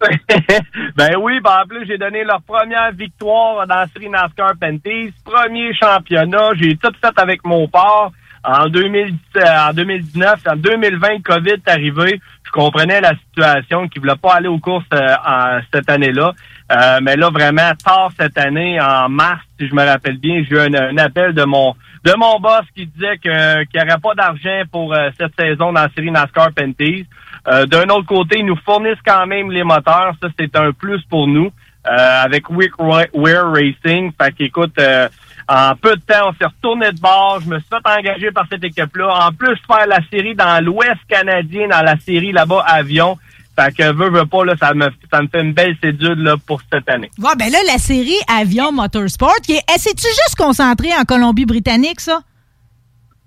ben 0.96 1.16
oui, 1.20 1.40
ben 1.40 1.62
en 1.62 1.66
plus, 1.66 1.86
j'ai 1.86 1.98
donné 1.98 2.24
leur 2.24 2.42
première 2.42 2.92
victoire 2.92 3.66
dans 3.66 3.74
la 3.74 3.86
série 3.88 4.08
NASCAR 4.08 4.52
Penties. 4.60 5.12
Premier 5.24 5.74
championnat. 5.74 6.50
J'ai 6.60 6.76
tout 6.76 6.92
fait 7.00 7.18
avec 7.18 7.44
mon 7.44 7.68
port. 7.68 8.12
En, 8.46 8.68
2010, 8.68 9.14
euh, 9.36 9.40
en 9.70 9.72
2019, 9.72 10.40
en 10.46 10.56
2020, 10.56 11.08
le 11.08 11.22
COVID 11.22 11.50
est 11.52 11.68
arrivé. 11.68 12.20
Je 12.44 12.50
comprenais 12.50 13.00
la 13.00 13.14
situation, 13.14 13.88
qu'ils 13.88 14.02
ne 14.02 14.06
voulaient 14.06 14.20
pas 14.20 14.34
aller 14.34 14.48
aux 14.48 14.58
courses 14.58 14.84
euh, 14.92 15.60
cette 15.72 15.88
année-là. 15.88 16.32
Euh, 16.70 16.98
mais 17.02 17.16
là, 17.16 17.30
vraiment, 17.30 17.70
tard 17.82 18.10
cette 18.18 18.36
année, 18.36 18.78
en 18.80 19.08
mars, 19.08 19.40
si 19.58 19.66
je 19.66 19.74
me 19.74 19.82
rappelle 19.82 20.18
bien, 20.18 20.42
j'ai 20.46 20.56
eu 20.56 20.58
un, 20.58 20.98
appel 20.98 21.32
de 21.32 21.44
mon 21.44 21.74
de 22.04 22.12
mon 22.18 22.38
boss 22.38 22.66
qui 22.74 22.86
disait 22.86 23.16
qu'il 23.16 23.32
n'y 23.32 23.80
aurait 23.80 23.98
pas 23.98 24.14
d'argent 24.14 24.62
pour 24.70 24.94
cette 25.18 25.34
saison 25.40 25.72
dans 25.72 25.80
la 25.80 25.88
série 25.96 26.10
NASCAR 26.10 26.50
Penties. 26.54 27.06
Euh, 27.48 27.66
D'un 27.66 27.88
autre 27.90 28.06
côté, 28.06 28.38
ils 28.38 28.46
nous 28.46 28.58
fournissent 28.64 29.02
quand 29.06 29.26
même 29.26 29.50
les 29.50 29.64
moteurs. 29.64 30.14
Ça, 30.22 30.28
c'est 30.38 30.54
un 30.56 30.72
plus 30.72 31.02
pour 31.10 31.26
nous. 31.26 31.50
Euh, 31.86 32.24
avec 32.24 32.48
Wick 32.48 32.72
Ware 32.78 33.52
Racing. 33.52 34.10
Fait 34.18 34.32
qu'écoute, 34.32 34.72
euh, 34.78 35.06
en 35.46 35.76
peu 35.76 35.94
de 35.96 36.00
temps, 36.00 36.30
on 36.30 36.32
s'est 36.32 36.46
retourné 36.46 36.90
de 36.92 36.98
bord. 36.98 37.40
Je 37.44 37.50
me 37.50 37.58
suis 37.58 37.68
fait 37.68 37.90
engager 37.90 38.30
par 38.30 38.46
cette 38.50 38.64
équipe-là. 38.64 39.26
En 39.26 39.32
plus, 39.32 39.54
faire 39.66 39.86
la 39.86 39.98
série 40.10 40.34
dans 40.34 40.64
l'Ouest 40.64 41.00
canadien, 41.08 41.68
dans 41.68 41.82
la 41.82 41.98
série 41.98 42.32
là-bas, 42.32 42.64
avion. 42.66 43.18
Fait 43.54 43.72
que 43.72 43.92
veux, 43.92 44.08
veux 44.08 44.24
pas, 44.24 44.46
là, 44.46 44.54
ça 44.58 44.72
me, 44.72 44.88
ça 45.12 45.20
me 45.20 45.28
fait 45.28 45.42
une 45.42 45.52
belle 45.52 45.76
cédule 45.82 46.22
là, 46.22 46.36
pour 46.46 46.60
cette 46.72 46.88
année. 46.88 47.10
Ouais, 47.18 47.36
ben 47.38 47.50
là, 47.52 47.58
la 47.66 47.78
série 47.78 48.16
Avion 48.28 48.72
Motorsport, 48.72 49.36
qui 49.42 49.52
est, 49.52 49.62
eh, 49.68 49.78
c'est-tu 49.78 50.06
juste 50.06 50.36
concentré 50.38 50.88
en 50.98 51.04
Colombie-Britannique, 51.04 52.00
ça? 52.00 52.20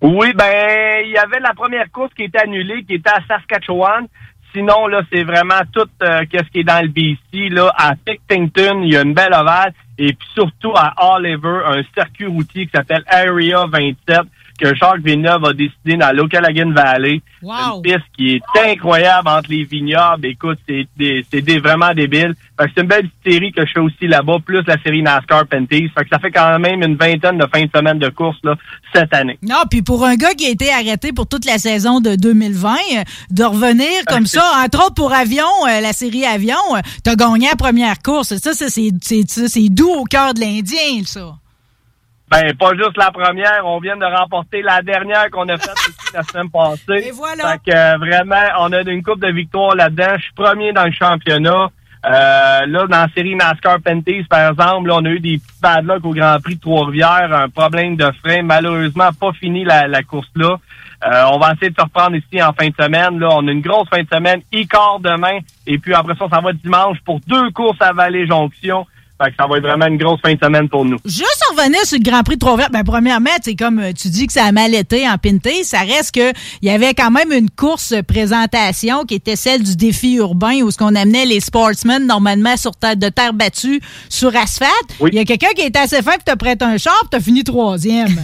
Oui, 0.02 0.32
ben, 0.34 1.04
il 1.06 1.12
y 1.12 1.18
avait 1.18 1.40
la 1.40 1.54
première 1.54 1.92
course 1.92 2.14
qui 2.14 2.24
était 2.24 2.40
annulée, 2.40 2.84
qui 2.84 2.96
était 2.96 3.10
à 3.10 3.20
Saskatchewan. 3.28 4.08
Sinon, 4.54 4.88
là, 4.88 5.02
c'est 5.12 5.24
vraiment 5.24 5.62
tout 5.74 5.90
euh, 6.04 6.24
qu'est-ce 6.30 6.50
qui 6.52 6.60
est 6.60 6.64
dans 6.64 6.82
le 6.82 6.88
BC. 6.88 7.50
Là, 7.50 7.72
à 7.76 7.96
Pictington, 7.96 8.82
il 8.84 8.94
y 8.94 8.98
a 8.98 9.02
une 9.02 9.14
belle 9.14 9.34
ovale. 9.34 9.74
Et 9.98 10.14
puis 10.14 10.28
surtout 10.36 10.74
à 10.76 10.94
Oliver, 11.16 11.62
un 11.66 11.82
circuit 11.96 12.28
routier 12.28 12.66
qui 12.66 12.72
s'appelle 12.72 13.04
Area 13.08 13.66
27, 13.66 14.22
que 14.58 14.74
Jacques 14.76 15.02
Villeneuve 15.04 15.46
a 15.46 15.54
décidé 15.54 15.98
dans 15.98 16.16
l'Okanagan 16.16 16.72
Valley. 16.72 17.22
Une 17.76 17.82
piste 17.84 18.06
qui 18.18 18.34
est 18.36 18.72
incroyable 18.72 19.28
entre 19.28 19.50
les 19.52 19.64
vignobles. 19.64 20.26
Écoute, 20.26 20.58
c'est 20.68 20.88
des- 20.98 21.26
c'est 21.32 21.42
des, 21.42 21.60
vraiment 21.60 21.94
débile. 21.94 22.34
Fait 22.60 22.66
que 22.66 22.72
c'est 22.76 22.82
une 22.82 22.88
belle 22.88 23.10
série 23.26 23.52
que 23.52 23.66
je 23.66 23.72
fais 23.72 23.80
aussi 23.80 24.08
là-bas, 24.08 24.38
plus 24.44 24.64
la 24.66 24.82
série 24.82 25.04
NASCAR 25.04 25.46
Penties. 25.48 25.90
Fait 25.96 26.04
que 26.04 26.10
ça 26.12 26.18
fait 26.20 26.32
quand 26.32 26.58
même 26.60 26.82
une 26.82 26.96
vingtaine 26.96 27.38
de 27.38 27.46
fins 27.54 27.66
de 27.66 27.70
semaine 27.76 28.00
de 28.00 28.10
course 28.10 28.38
là, 28.44 28.56
cette 28.94 29.14
année. 29.14 29.38
Non, 29.44 29.64
puis 29.70 29.84
pour 29.84 30.04
un 30.04 30.16
gars 30.16 30.34
qui 30.34 30.48
a 30.48 30.50
été 30.50 30.72
arrêté 30.74 31.14
pour 31.14 31.28
toute 31.28 31.46
la 31.46 31.60
saison 31.60 32.00
de 32.02 32.16
2020, 32.16 32.74
euh, 32.98 33.04
de 33.30 33.44
revenir 33.44 33.88
comme 34.08 34.26
ça, 34.26 34.44
entre 34.66 34.86
autres 34.86 34.96
pour 34.96 35.14
Avion, 35.14 35.46
euh, 35.70 35.82
la 35.82 35.94
série 35.94 36.26
Avion, 36.26 36.56
euh, 36.76 36.80
t'as 37.04 37.16
gagné 37.16 37.48
la 37.50 37.56
première 37.56 38.00
course. 38.00 38.36
Ça, 38.38 38.54
ça, 38.54 38.70
c'est 38.70 38.90
c'est- 39.02 39.30
ça, 39.30 39.48
c'est 39.48 39.70
doux 39.70 39.92
au 39.92 40.04
cœur 40.06 40.34
de 40.34 40.40
l'Indien, 40.40 41.04
ça. 41.06 41.36
Ben, 42.30 42.54
pas 42.58 42.72
juste 42.74 42.98
la 42.98 43.12
première, 43.12 43.62
on 43.64 43.80
vient 43.80 43.96
de 43.96 44.06
remporter 44.06 44.62
la 44.62 44.82
dernière 44.82 45.30
qu'on 45.32 45.48
a 45.48 45.58
faite 45.58 45.72
aussi 45.78 46.14
la 46.14 46.24
semaine 46.24 46.50
passée. 46.50 47.08
Et 47.08 47.12
voilà. 47.12 47.52
Fait 47.54 47.72
que 47.72 47.76
euh, 47.76 47.98
vraiment, 47.98 48.44
on 48.60 48.72
a 48.74 48.82
une 48.82 49.04
coupe 49.04 49.22
de 49.22 49.32
victoire 49.32 49.76
là-dedans. 49.76 50.16
Je 50.18 50.24
suis 50.24 50.34
premier 50.34 50.74
dans 50.74 50.86
le 50.86 50.92
championnat. 50.92 51.70
Euh, 52.06 52.66
là, 52.66 52.88
dans 52.88 52.88
la 52.88 53.08
série 53.16 53.36
NASCAR 53.36 53.80
Penties, 53.82 54.24
par 54.30 54.52
exemple, 54.52 54.88
là, 54.88 54.96
on 54.98 55.06
a 55.06 55.10
eu 55.10 55.20
des 55.20 55.38
petits 55.38 55.62
bad 55.62 55.86
luck 55.86 56.06
au 56.06 56.14
Grand 56.14 56.40
Prix 56.42 56.56
de 56.56 56.62
Trois-Rivières, 56.62 57.34
un 57.34 57.50
problème 57.50 57.96
de 57.96 58.10
frein. 58.24 58.44
Malheureusement, 58.44 59.10
pas 59.20 59.32
fini 59.34 59.64
la, 59.64 59.88
la 59.88 60.04
course-là. 60.04 60.58
Euh, 61.06 61.24
on 61.32 61.38
va 61.38 61.54
essayer 61.54 61.70
de 61.70 61.76
se 61.76 61.82
reprendre 61.82 62.16
ici 62.16 62.42
en 62.42 62.54
fin 62.54 62.68
de 62.68 62.76
semaine. 62.80 63.20
Là, 63.20 63.30
on 63.32 63.48
a 63.48 63.52
une 63.52 63.62
grosse 63.62 63.88
fin 63.90 64.02
de 64.02 64.08
semaine, 64.12 64.42
e-quart 64.54 65.00
demain, 65.00 65.40
et 65.66 65.78
puis 65.78 65.94
après 65.94 66.16
ça, 66.16 66.26
ça 66.30 66.42
va 66.42 66.54
dimanche 66.54 66.98
pour 67.06 67.20
deux 67.28 67.52
courses 67.52 67.82
à 67.82 67.94
Vallée-Jonction. 67.94 68.86
Fait 69.22 69.32
que 69.32 69.36
ça 69.40 69.48
va 69.48 69.58
être 69.58 69.64
vraiment 69.64 69.88
une 69.88 69.98
grosse 69.98 70.22
fin 70.22 70.34
de 70.34 70.40
semaine 70.40 70.70
pour 70.70 70.86
nous. 70.86 70.98
Juste 71.06 71.44
en 71.50 71.56
revenir 71.56 71.80
sur 71.86 71.98
le 71.98 72.04
Grand 72.04 72.24
Prix 72.24 72.36
de 72.36 72.40
Trois-Rivières, 72.40 72.70
ben, 72.70 72.84
premièrement, 72.84 73.32
c'est 73.42 73.56
comme 73.56 73.80
euh, 73.80 73.92
tu 73.94 74.10
dis 74.10 74.28
que 74.28 74.34
ça 74.34 74.46
a 74.46 74.52
mal 74.52 74.76
été 74.76 75.08
en 75.10 75.18
Pinté, 75.18 75.64
ça 75.64 75.80
reste 75.80 76.14
que 76.14 76.32
il 76.62 76.68
y 76.68 76.72
avait 76.72 76.94
quand 76.94 77.12
même 77.12 77.32
une 77.32 77.50
course 77.50 77.96
présentation 78.08 79.06
qui 79.06 79.16
était 79.16 79.36
celle 79.36 79.64
du 79.64 79.76
défi 79.76 80.16
urbain 80.16 80.62
où 80.62 80.72
ce 80.72 80.78
qu'on 80.78 80.96
amenait 80.96 81.26
les 81.26 81.40
sportsmen 81.40 82.06
normalement 82.06 82.58
sur 82.58 82.72
terre 82.76 82.96
de 82.96 83.10
terre 83.10 83.34
battue 83.34 83.82
sur 84.10 84.36
asphalte. 84.36 84.72
Il 85.02 85.16
y 85.16 85.20
a 85.20 85.26
quelqu'un 85.26 85.52
qui 85.56 85.62
était 85.66 85.80
assez 85.80 86.02
fin 86.02 86.14
qui 86.14 86.26
te 86.26 86.36
prête 86.36 86.62
un 86.62 86.78
char, 86.78 86.98
puis 87.02 87.10
t'as 87.12 87.20
fini 87.20 87.44
troisième. 87.44 88.08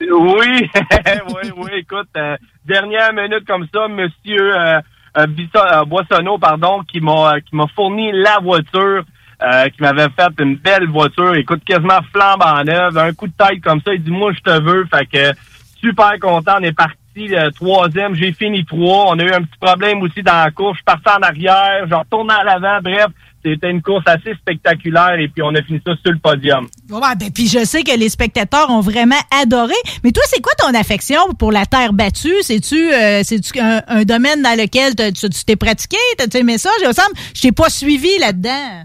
Oui, 0.10 0.70
oui, 0.70 1.50
oui, 1.56 1.70
écoute, 1.76 2.08
euh, 2.16 2.36
dernière 2.64 3.12
minute 3.12 3.46
comme 3.46 3.66
ça, 3.72 3.88
monsieur 3.88 4.56
euh, 4.56 5.84
Boissonneau, 5.86 6.38
pardon, 6.38 6.82
qui 6.90 7.00
m'a 7.00 7.40
qui 7.40 7.56
m'a 7.56 7.66
fourni 7.74 8.10
la 8.12 8.38
voiture, 8.40 9.04
euh, 9.42 9.68
qui 9.68 9.82
m'avait 9.82 10.08
fait 10.16 10.32
une 10.40 10.56
belle 10.56 10.88
voiture, 10.88 11.34
écoute, 11.34 11.62
quasiment 11.64 12.00
flambe 12.12 12.42
en 12.42 12.64
neuve, 12.64 12.98
un 12.98 13.12
coup 13.12 13.26
de 13.26 13.32
tête 13.32 13.60
comme 13.62 13.80
ça, 13.84 13.94
il 13.94 14.02
dit 14.02 14.10
moi 14.10 14.32
je 14.32 14.40
te 14.40 14.62
veux, 14.62 14.86
fait 14.86 15.06
que 15.06 15.38
super 15.80 16.18
content, 16.20 16.56
on 16.60 16.64
est 16.64 16.72
parti 16.72 16.96
euh, 17.18 17.50
troisième, 17.50 18.14
j'ai 18.14 18.32
fini 18.32 18.64
trois, 18.64 19.06
on 19.08 19.18
a 19.18 19.22
eu 19.22 19.32
un 19.32 19.42
petit 19.42 19.58
problème 19.60 20.02
aussi 20.02 20.22
dans 20.22 20.44
la 20.44 20.50
course, 20.50 20.78
je 20.78 20.84
partais 20.84 21.10
en 21.10 21.22
arrière, 21.22 21.86
je 21.88 21.94
retournais 21.94 22.34
à 22.34 22.44
l'avant, 22.44 22.78
bref, 22.82 23.06
c'était 23.44 23.70
une 23.70 23.82
course 23.82 24.04
assez 24.06 24.34
spectaculaire 24.34 25.14
et 25.18 25.28
puis 25.28 25.42
on 25.42 25.54
a 25.54 25.62
fini 25.62 25.80
ça 25.86 25.92
sur 26.02 26.12
le 26.12 26.18
podium. 26.18 26.66
Ouais, 26.90 27.14
ben, 27.18 27.30
puis 27.32 27.46
je 27.46 27.64
sais 27.64 27.82
que 27.82 27.96
les 27.96 28.08
spectateurs 28.08 28.68
ont 28.68 28.80
vraiment 28.80 29.20
adoré. 29.40 29.74
Mais 30.02 30.10
toi, 30.10 30.24
c'est 30.26 30.42
quoi 30.42 30.52
ton 30.58 30.74
affection 30.78 31.20
pour 31.38 31.52
la 31.52 31.64
terre 31.64 31.92
battue? 31.92 32.34
C'est-tu 32.42 32.92
euh, 32.92 33.22
un, 33.60 33.80
un 33.86 34.02
domaine 34.02 34.42
dans 34.42 34.58
lequel 34.60 34.94
tu 35.14 35.44
t'es 35.46 35.56
pratiqué? 35.56 35.96
T'as 36.18 36.38
aimé 36.38 36.58
ça? 36.58 36.70
Je 36.84 36.92
semble, 36.92 37.14
je 37.32 37.40
t'ai 37.40 37.52
pas 37.52 37.70
suivi 37.70 38.18
là-dedans. 38.18 38.84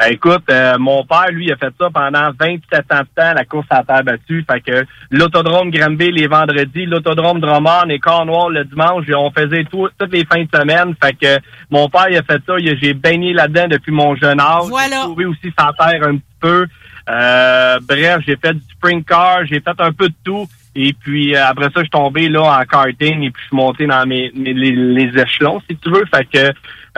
Ben 0.00 0.12
écoute, 0.12 0.44
euh, 0.48 0.78
mon 0.78 1.04
père, 1.04 1.30
lui, 1.30 1.44
il 1.44 1.52
a 1.52 1.56
fait 1.56 1.74
ça 1.78 1.90
pendant 1.92 2.30
27 2.40 2.90
ans 2.90 3.00
de 3.00 3.08
temps, 3.14 3.34
la 3.34 3.44
course 3.44 3.66
à 3.68 3.82
terre 3.82 4.02
battue. 4.02 4.46
Fait 4.50 4.62
que 4.62 4.86
l'autodrome 5.10 5.70
Granby 5.70 6.10
les 6.10 6.26
vendredis, 6.26 6.86
l'autodrome 6.86 7.38
Drummond 7.38 7.90
et 7.90 7.98
Cornwall 7.98 8.54
le 8.54 8.64
dimanche, 8.64 9.04
on 9.14 9.30
faisait 9.30 9.64
tout, 9.64 9.90
toutes 9.98 10.12
les 10.14 10.24
fins 10.24 10.42
de 10.42 10.48
semaine. 10.58 10.94
Fait 11.04 11.12
que 11.12 11.38
mon 11.68 11.90
père, 11.90 12.06
il 12.08 12.16
a 12.16 12.22
fait 12.22 12.40
ça, 12.46 12.54
j'ai 12.58 12.94
baigné 12.94 13.34
là-dedans 13.34 13.68
depuis 13.68 13.92
mon 13.92 14.16
jeune 14.16 14.40
âge. 14.40 14.68
Voilà. 14.70 14.96
J'ai 14.96 15.02
trouvé 15.02 15.26
aussi 15.26 15.52
sa 15.58 15.70
terre 15.78 16.08
un 16.08 16.16
petit 16.16 16.36
peu. 16.40 16.66
Euh, 17.10 17.78
bref, 17.86 18.20
j'ai 18.26 18.36
fait 18.36 18.54
du 18.54 18.62
sprint 18.72 19.06
car, 19.06 19.44
j'ai 19.44 19.60
fait 19.60 19.78
un 19.80 19.92
peu 19.92 20.08
de 20.08 20.14
tout. 20.24 20.48
Et 20.74 20.92
puis 20.92 21.34
euh, 21.34 21.44
après 21.46 21.64
ça, 21.66 21.70
je 21.76 21.80
suis 21.80 21.90
tombé 21.90 22.28
là 22.28 22.42
en 22.60 22.64
karting 22.64 23.22
et 23.22 23.30
puis 23.30 23.42
je 23.42 23.48
suis 23.48 23.56
monté 23.56 23.86
dans 23.86 24.06
mes, 24.06 24.30
mes- 24.34 24.54
les, 24.54 25.20
échelons, 25.20 25.60
si 25.68 25.76
tu 25.76 25.90
veux. 25.90 26.04
Fait 26.14 26.24
que 26.24 26.38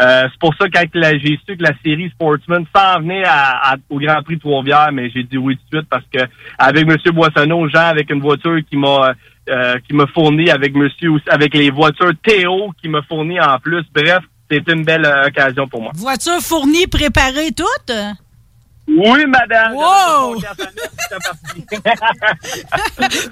euh, 0.00 0.28
c'est 0.30 0.38
pour 0.38 0.54
ça 0.56 0.68
que 0.68 0.78
j'ai 1.18 1.38
su 1.46 1.56
que 1.56 1.62
la 1.62 1.72
série 1.84 2.10
Sportsman 2.10 2.64
s'en 2.74 3.00
venait 3.00 3.24
à, 3.24 3.72
à- 3.72 3.76
au 3.88 3.98
Grand 3.98 4.22
Prix 4.22 4.36
de 4.36 4.40
Trois-Rivières, 4.40 4.90
mais 4.92 5.10
j'ai 5.10 5.22
dit 5.22 5.38
oui 5.38 5.56
tout 5.56 5.62
de 5.72 5.78
suite 5.78 5.88
parce 5.90 6.04
que 6.12 6.20
avec 6.58 6.86
M. 6.88 6.96
Boissonneau, 7.14 7.68
Jean 7.68 7.86
avec 7.88 8.10
une 8.10 8.20
voiture 8.20 8.58
qui 8.68 8.76
m'a 8.76 9.14
euh, 9.48 9.78
qui 9.88 9.94
m'a 9.94 10.06
fourni 10.06 10.50
avec 10.50 10.74
monsieur 10.74 11.10
avec 11.28 11.54
les 11.54 11.70
voitures 11.70 12.12
Théo 12.22 12.72
qui 12.80 12.88
m'a 12.88 13.02
fourni 13.02 13.40
en 13.40 13.58
plus. 13.58 13.84
Bref, 13.94 14.20
c'était 14.50 14.72
une 14.72 14.84
belle 14.84 15.06
euh, 15.06 15.28
occasion 15.28 15.66
pour 15.66 15.80
moi. 15.82 15.92
Voiture 15.94 16.40
fournie, 16.40 16.86
préparée, 16.86 17.50
toute? 17.56 17.96
Oui, 18.97 19.24
madame. 19.26 19.74
Wow! 19.74 20.36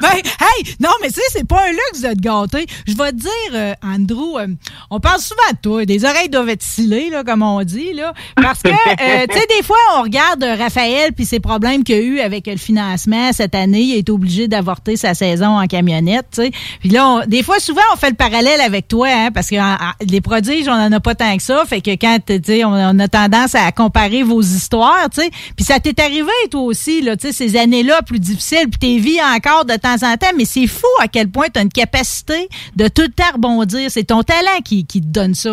ben, 0.01 0.09
hey, 0.17 0.75
non, 0.81 0.91
mais 1.01 1.09
tu 1.09 1.15
sais, 1.15 1.21
c'est 1.31 1.47
pas 1.47 1.63
un 1.67 1.71
luxe 1.71 2.03
de 2.03 2.09
te 2.15 2.21
gâter. 2.21 2.67
Je 2.87 2.95
vais 2.97 3.11
te 3.13 3.17
dire, 3.17 3.31
euh, 3.55 3.75
Andrew, 3.85 4.39
euh, 4.39 4.47
on 4.91 5.01
parle 5.01 5.21
souvent 5.21 5.41
de 5.53 5.57
toi. 5.63 5.85
Des 5.85 6.05
oreilles 6.05 6.29
doivent 6.29 6.49
être 6.49 6.63
scellées, 6.63 7.11
là, 7.11 7.25
comme 7.25 7.43
on 7.43 7.63
dit, 7.63 7.93
là. 7.95 8.13
Parce 8.37 8.63
que, 8.63 8.69
euh, 8.69 9.27
tu 9.31 9.39
sais, 9.39 9.47
des 9.57 9.63
fois, 9.63 9.77
on 9.97 10.03
regarde 10.03 10.43
Raphaël 10.45 11.13
puis 11.13 11.25
ses 11.25 11.41
problèmes 11.41 11.85
qu'il 11.85 11.95
a 11.97 12.01
eu 12.01 12.21
avec 12.21 12.47
le 12.47 12.57
financement 12.57 13.33
cette 13.33 13.55
année. 13.55 13.81
Il 13.83 13.95
a 13.95 13.99
été 13.99 14.13
obligé 14.13 14.49
d'avorter 14.49 14.97
sa 14.97 15.15
saison 15.15 15.59
en 15.59 15.67
camionnette, 15.67 16.27
tu 16.35 16.43
sais. 16.45 16.51
Puis 16.81 16.91
là, 16.91 17.07
on- 17.07 17.27
des 17.27 17.43
fois, 17.43 17.59
souvent, 17.61 17.81
on 17.93 17.97
fait 17.97 18.11
le 18.11 18.17
parallèle 18.17 18.61
avec 18.61 18.89
toi, 18.89 19.09
hein, 19.11 19.31
parce 19.33 19.49
que 19.49 19.57
en- 19.57 19.75
en- 19.75 19.93
les 20.07 20.21
prodiges, 20.21 20.69
on 20.69 20.73
en 20.73 20.93
a 20.93 21.01
pas 21.01 21.15
tant 21.15 21.37
que 21.37 21.43
ça. 21.43 21.65
Fait 21.67 21.81
que 21.81 21.91
quand, 21.93 22.19
tu 22.27 22.41
sais, 22.45 22.65
on, 22.65 22.71
on 22.73 22.99
a 22.99 23.09
tendance 23.09 23.55
à 23.55 23.71
comparer 23.73 24.23
vos 24.23 24.41
histoires, 24.43 25.09
tu 25.11 25.23
sais. 25.23 25.31
Puis 25.57 25.64
ça 25.64 25.78
t'est 25.80 25.98
arrivé, 26.01 26.30
toi 26.51 26.62
aussi, 26.62 27.03
là, 27.03 27.14
ces 27.18 27.57
années-là 27.57 28.03
plus 28.03 28.18
difficiles, 28.20 28.68
puis 28.70 28.78
t'es 28.78 28.98
vis 28.98 29.20
encore 29.22 29.64
de 29.64 29.74
temps 29.74 30.07
en 30.07 30.16
temps, 30.16 30.32
mais 30.36 30.44
c'est 30.44 30.66
fou 30.66 30.86
à 31.01 31.09
quel 31.09 31.30
point 31.30 31.46
tu 31.53 31.59
as 31.61 31.62
une 31.62 31.68
capacité 31.68 32.48
de 32.76 32.88
tout 32.88 33.03
le 33.03 33.32
rebondir. 33.34 33.90
C'est 33.90 34.05
ton 34.05 34.22
talent 34.22 34.61
qui, 34.64 34.86
qui 34.86 35.01
te 35.01 35.07
donne 35.07 35.34
ça. 35.34 35.51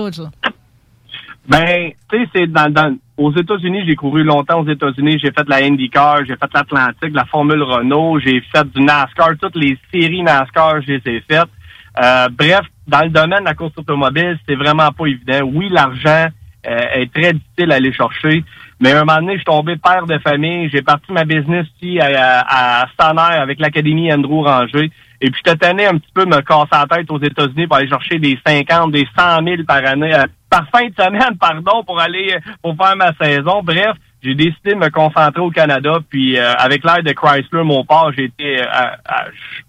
Ben, 1.48 1.92
tu 2.12 2.18
sais, 2.24 2.30
c'est 2.36 2.48
dans, 2.52 2.70
dans- 2.70 2.96
aux 3.16 3.34
États-Unis, 3.36 3.84
j'ai 3.88 3.96
couru 3.96 4.24
longtemps 4.24 4.60
aux 4.62 4.70
États-Unis. 4.70 5.18
J'ai 5.20 5.32
fait 5.32 5.48
la 5.48 5.64
IndyCar, 5.64 6.20
j'ai 6.26 6.36
fait 6.36 6.50
l'Atlantique, 6.54 7.14
la 7.14 7.26
Formule 7.26 7.64
Renault, 7.64 8.20
j'ai 8.20 8.42
fait 8.54 8.70
du 8.70 8.82
NASCAR, 8.82 9.30
toutes 9.42 9.56
les 9.56 9.78
séries 9.94 10.22
NASCAR, 10.24 10.82
je 10.82 10.94
les 10.94 11.02
ai 11.06 11.24
faites. 11.30 11.48
Euh, 12.04 12.28
bref, 12.30 12.62
dans 12.88 13.02
le 13.02 13.10
domaine 13.10 13.40
de 13.40 13.46
la 13.46 13.56
course 13.56 13.74
automobile, 13.78 14.38
c'est 14.48 14.56
vraiment 14.56 14.92
pas 14.92 15.06
évident. 15.08 15.50
Oui, 15.52 15.68
l'argent 15.72 16.28
euh, 16.68 16.78
est 16.94 17.12
très 17.12 17.34
difficile 17.34 17.72
à 17.72 17.76
aller 17.76 17.94
chercher, 17.94 18.44
mais 18.80 18.92
un 18.92 19.06
moment 19.06 19.20
donné, 19.20 19.34
je 19.34 19.38
suis 19.38 19.46
tombé 19.46 19.76
père 19.76 20.06
de 20.06 20.18
famille. 20.20 20.70
J'ai 20.70 20.82
parti 20.82 21.12
ma 21.12 21.26
business 21.26 21.66
ici 21.82 22.00
à, 22.00 22.42
à, 22.42 22.86
à 22.86 23.42
avec 23.42 23.60
l'Académie 23.60 24.14
Andrew 24.14 24.44
Ranger. 24.44 24.92
Et 25.20 25.32
puis, 25.32 25.42
j'étais 25.44 25.58
tanné 25.58 25.88
un 25.88 25.98
petit 25.98 26.12
peu 26.14 26.26
me 26.26 26.42
casser 26.42 26.68
la 26.72 26.86
tête 26.86 27.10
aux 27.10 27.20
États-Unis 27.20 27.66
pour 27.66 27.78
aller 27.78 27.90
chercher 27.90 28.20
des 28.20 28.38
50, 28.46 28.92
des 28.92 29.08
100 29.18 29.44
000 29.44 29.64
par 29.68 29.84
année, 29.84 30.14
euh, 30.14 30.26
par 30.50 30.68
fin 30.70 30.88
de 30.88 30.94
semaine, 30.94 31.38
pardon, 31.40 31.84
pour 31.84 32.00
aller, 32.00 32.38
pour 32.62 32.76
faire 32.76 32.96
ma 32.96 33.14
saison. 33.20 33.62
Bref, 33.64 33.94
j'ai 34.22 34.36
décidé 34.36 34.74
de 34.74 34.76
me 34.76 34.90
concentrer 34.90 35.42
au 35.42 35.50
Canada. 35.50 35.98
Puis, 36.08 36.38
euh, 36.38 36.54
avec 36.54 36.84
l'aide 36.84 37.06
de 37.06 37.14
Chrysler, 37.14 37.64
mon 37.64 37.84
père, 37.84 38.12
j'ai 38.16 38.26
été, 38.26 38.60
euh, 38.60 38.66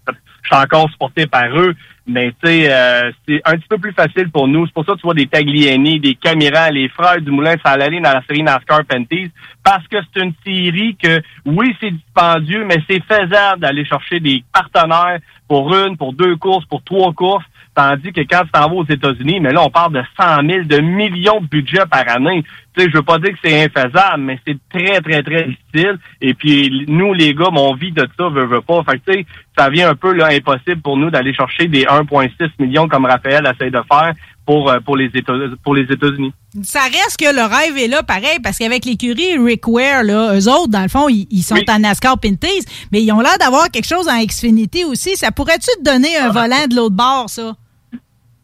je 0.07 0.13
je 0.49 0.55
suis 0.55 0.63
encore 0.63 0.89
supporté 0.89 1.27
par 1.27 1.47
eux. 1.55 1.75
Mais, 2.11 2.31
tu 2.43 2.49
sais, 2.49 2.73
euh, 2.73 3.11
c'est 3.27 3.39
un 3.45 3.55
petit 3.55 3.67
peu 3.69 3.77
plus 3.77 3.93
facile 3.93 4.31
pour 4.31 4.47
nous. 4.47 4.65
C'est 4.65 4.73
pour 4.73 4.83
ça 4.83 4.93
que 4.93 4.97
tu 4.97 5.03
vois 5.03 5.13
des 5.13 5.27
Tagliani, 5.27 5.99
des 5.99 6.15
Caméras, 6.15 6.71
les 6.71 6.89
frères 6.89 7.21
du 7.21 7.29
Moulin, 7.29 7.55
allait 7.63 8.01
dans 8.01 8.11
la 8.11 8.23
série 8.27 8.41
NASCAR 8.41 8.83
Panties. 8.85 9.29
Parce 9.63 9.87
que 9.87 9.97
c'est 10.01 10.23
une 10.23 10.33
série 10.43 10.95
que, 10.95 11.21
oui, 11.45 11.75
c'est 11.79 11.91
dispendieux, 11.91 12.65
mais 12.65 12.77
c'est 12.89 13.03
faisable 13.03 13.61
d'aller 13.61 13.85
chercher 13.85 14.19
des 14.19 14.43
partenaires 14.51 15.19
pour 15.47 15.71
une, 15.71 15.97
pour 15.97 16.13
deux 16.13 16.35
courses, 16.35 16.65
pour 16.65 16.83
trois 16.83 17.13
courses. 17.13 17.45
Tandis 17.79 18.11
que 18.11 18.19
quand 18.29 18.43
tu 18.43 18.51
t'en 18.51 18.67
vas 18.67 18.75
aux 18.75 18.85
États-Unis, 18.85 19.39
mais 19.39 19.53
là, 19.53 19.63
on 19.63 19.69
parle 19.69 19.93
de 19.93 20.03
100 20.19 20.45
000, 20.45 20.63
de 20.65 20.81
millions 20.81 21.39
de 21.39 21.47
budget 21.47 21.85
par 21.89 22.03
année. 22.09 22.43
Tu 22.75 22.83
sais, 22.83 22.89
je 22.91 22.97
veux 22.97 23.03
pas 23.03 23.19
dire 23.19 23.31
que 23.31 23.39
c'est 23.41 23.63
infaisable, 23.63 24.17
mais 24.21 24.37
c'est 24.45 24.57
très, 24.69 24.99
très, 24.99 25.23
très 25.23 25.45
difficile. 25.45 25.97
Et 26.19 26.33
puis, 26.33 26.83
nous, 26.89 27.13
les 27.13 27.33
gars, 27.33 27.47
mon 27.53 27.73
vie 27.75 27.93
de 27.93 28.05
ça, 28.17 28.27
veut, 28.27 28.47
veut 28.47 28.59
pas. 28.59 28.83
Fait 28.83 28.99
que, 28.99 29.11
tu 29.11 29.19
sais, 29.19 29.25
ça 29.57 29.69
vient 29.69 29.91
un 29.91 29.95
peu, 29.95 30.11
là, 30.11 30.27
impossible 30.27 30.81
pour 30.81 30.97
nous 30.97 31.09
d'aller 31.09 31.33
chercher 31.33 31.69
des 31.69 31.83
1,6 31.83 32.49
millions 32.59 32.89
comme 32.89 33.05
Raphaël 33.05 33.49
essaie 33.49 33.71
de 33.71 33.81
faire 33.89 34.11
pour, 34.45 34.69
euh, 34.69 34.81
pour 34.81 34.97
les 34.97 35.05
États, 35.13 35.35
États-Unis. 35.35 36.33
Ça 36.63 36.81
reste 36.81 37.17
que 37.17 37.33
le 37.33 37.43
rêve 37.43 37.77
est 37.77 37.87
là, 37.87 38.03
pareil, 38.03 38.39
parce 38.43 38.57
qu'avec 38.57 38.83
l'écurie 38.83 39.37
Rick 39.37 39.65
Ware, 39.69 40.03
là, 40.03 40.35
eux 40.37 40.49
autres, 40.49 40.67
dans 40.67 40.83
le 40.83 40.89
fond, 40.89 41.07
ils, 41.07 41.27
ils 41.31 41.43
sont 41.43 41.55
en 41.69 41.79
NASCAR 41.79 42.19
Pinties, 42.19 42.65
mais 42.91 43.01
ils 43.01 43.11
ont 43.13 43.21
l'air 43.21 43.37
d'avoir 43.39 43.69
quelque 43.71 43.87
chose 43.87 44.09
en 44.09 44.21
Xfinity 44.21 44.83
aussi. 44.83 45.15
Ça 45.15 45.31
pourrait-tu 45.31 45.69
te 45.81 45.83
donner 45.89 46.17
un 46.17 46.29
volant 46.29 46.67
de 46.69 46.75
l'autre 46.75 46.95
bord, 46.97 47.29
ça? 47.29 47.55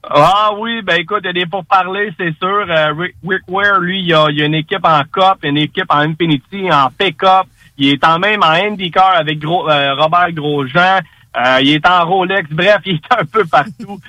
Ah 0.10 0.52
oui, 0.58 0.82
ben 0.84 1.00
écoute, 1.00 1.22
il 1.24 1.28
y 1.28 1.30
a 1.30 1.34
des 1.34 1.46
pourparlers, 1.46 2.14
c'est 2.18 2.36
sûr. 2.38 2.66
Euh, 2.70 2.94
Rick, 3.28 3.42
Ware, 3.48 3.80
lui, 3.80 4.02
il 4.02 4.14
a, 4.14 4.28
il 4.30 4.42
a 4.42 4.46
une 4.46 4.54
équipe 4.54 4.86
en 4.86 5.02
Cup, 5.12 5.40
une 5.44 5.58
équipe 5.58 5.90
en 5.90 6.00
Infinity, 6.00 6.72
en 6.72 6.90
Pick-up. 6.92 7.48
Il 7.78 7.90
est 7.90 8.04
en 8.06 8.20
même 8.20 8.44
en 8.44 8.52
IndyCar 8.52 9.16
avec 9.16 9.40
Gros, 9.40 9.70
euh, 9.70 9.96
Robert 9.96 10.32
Grosjean. 10.32 11.00
Euh, 11.38 11.60
il 11.62 11.72
est 11.74 11.86
en 11.88 12.06
Rolex. 12.06 12.50
Bref, 12.52 12.80
il 12.86 12.96
est 12.96 13.20
un 13.20 13.26
peu 13.26 13.46
partout. 13.46 14.00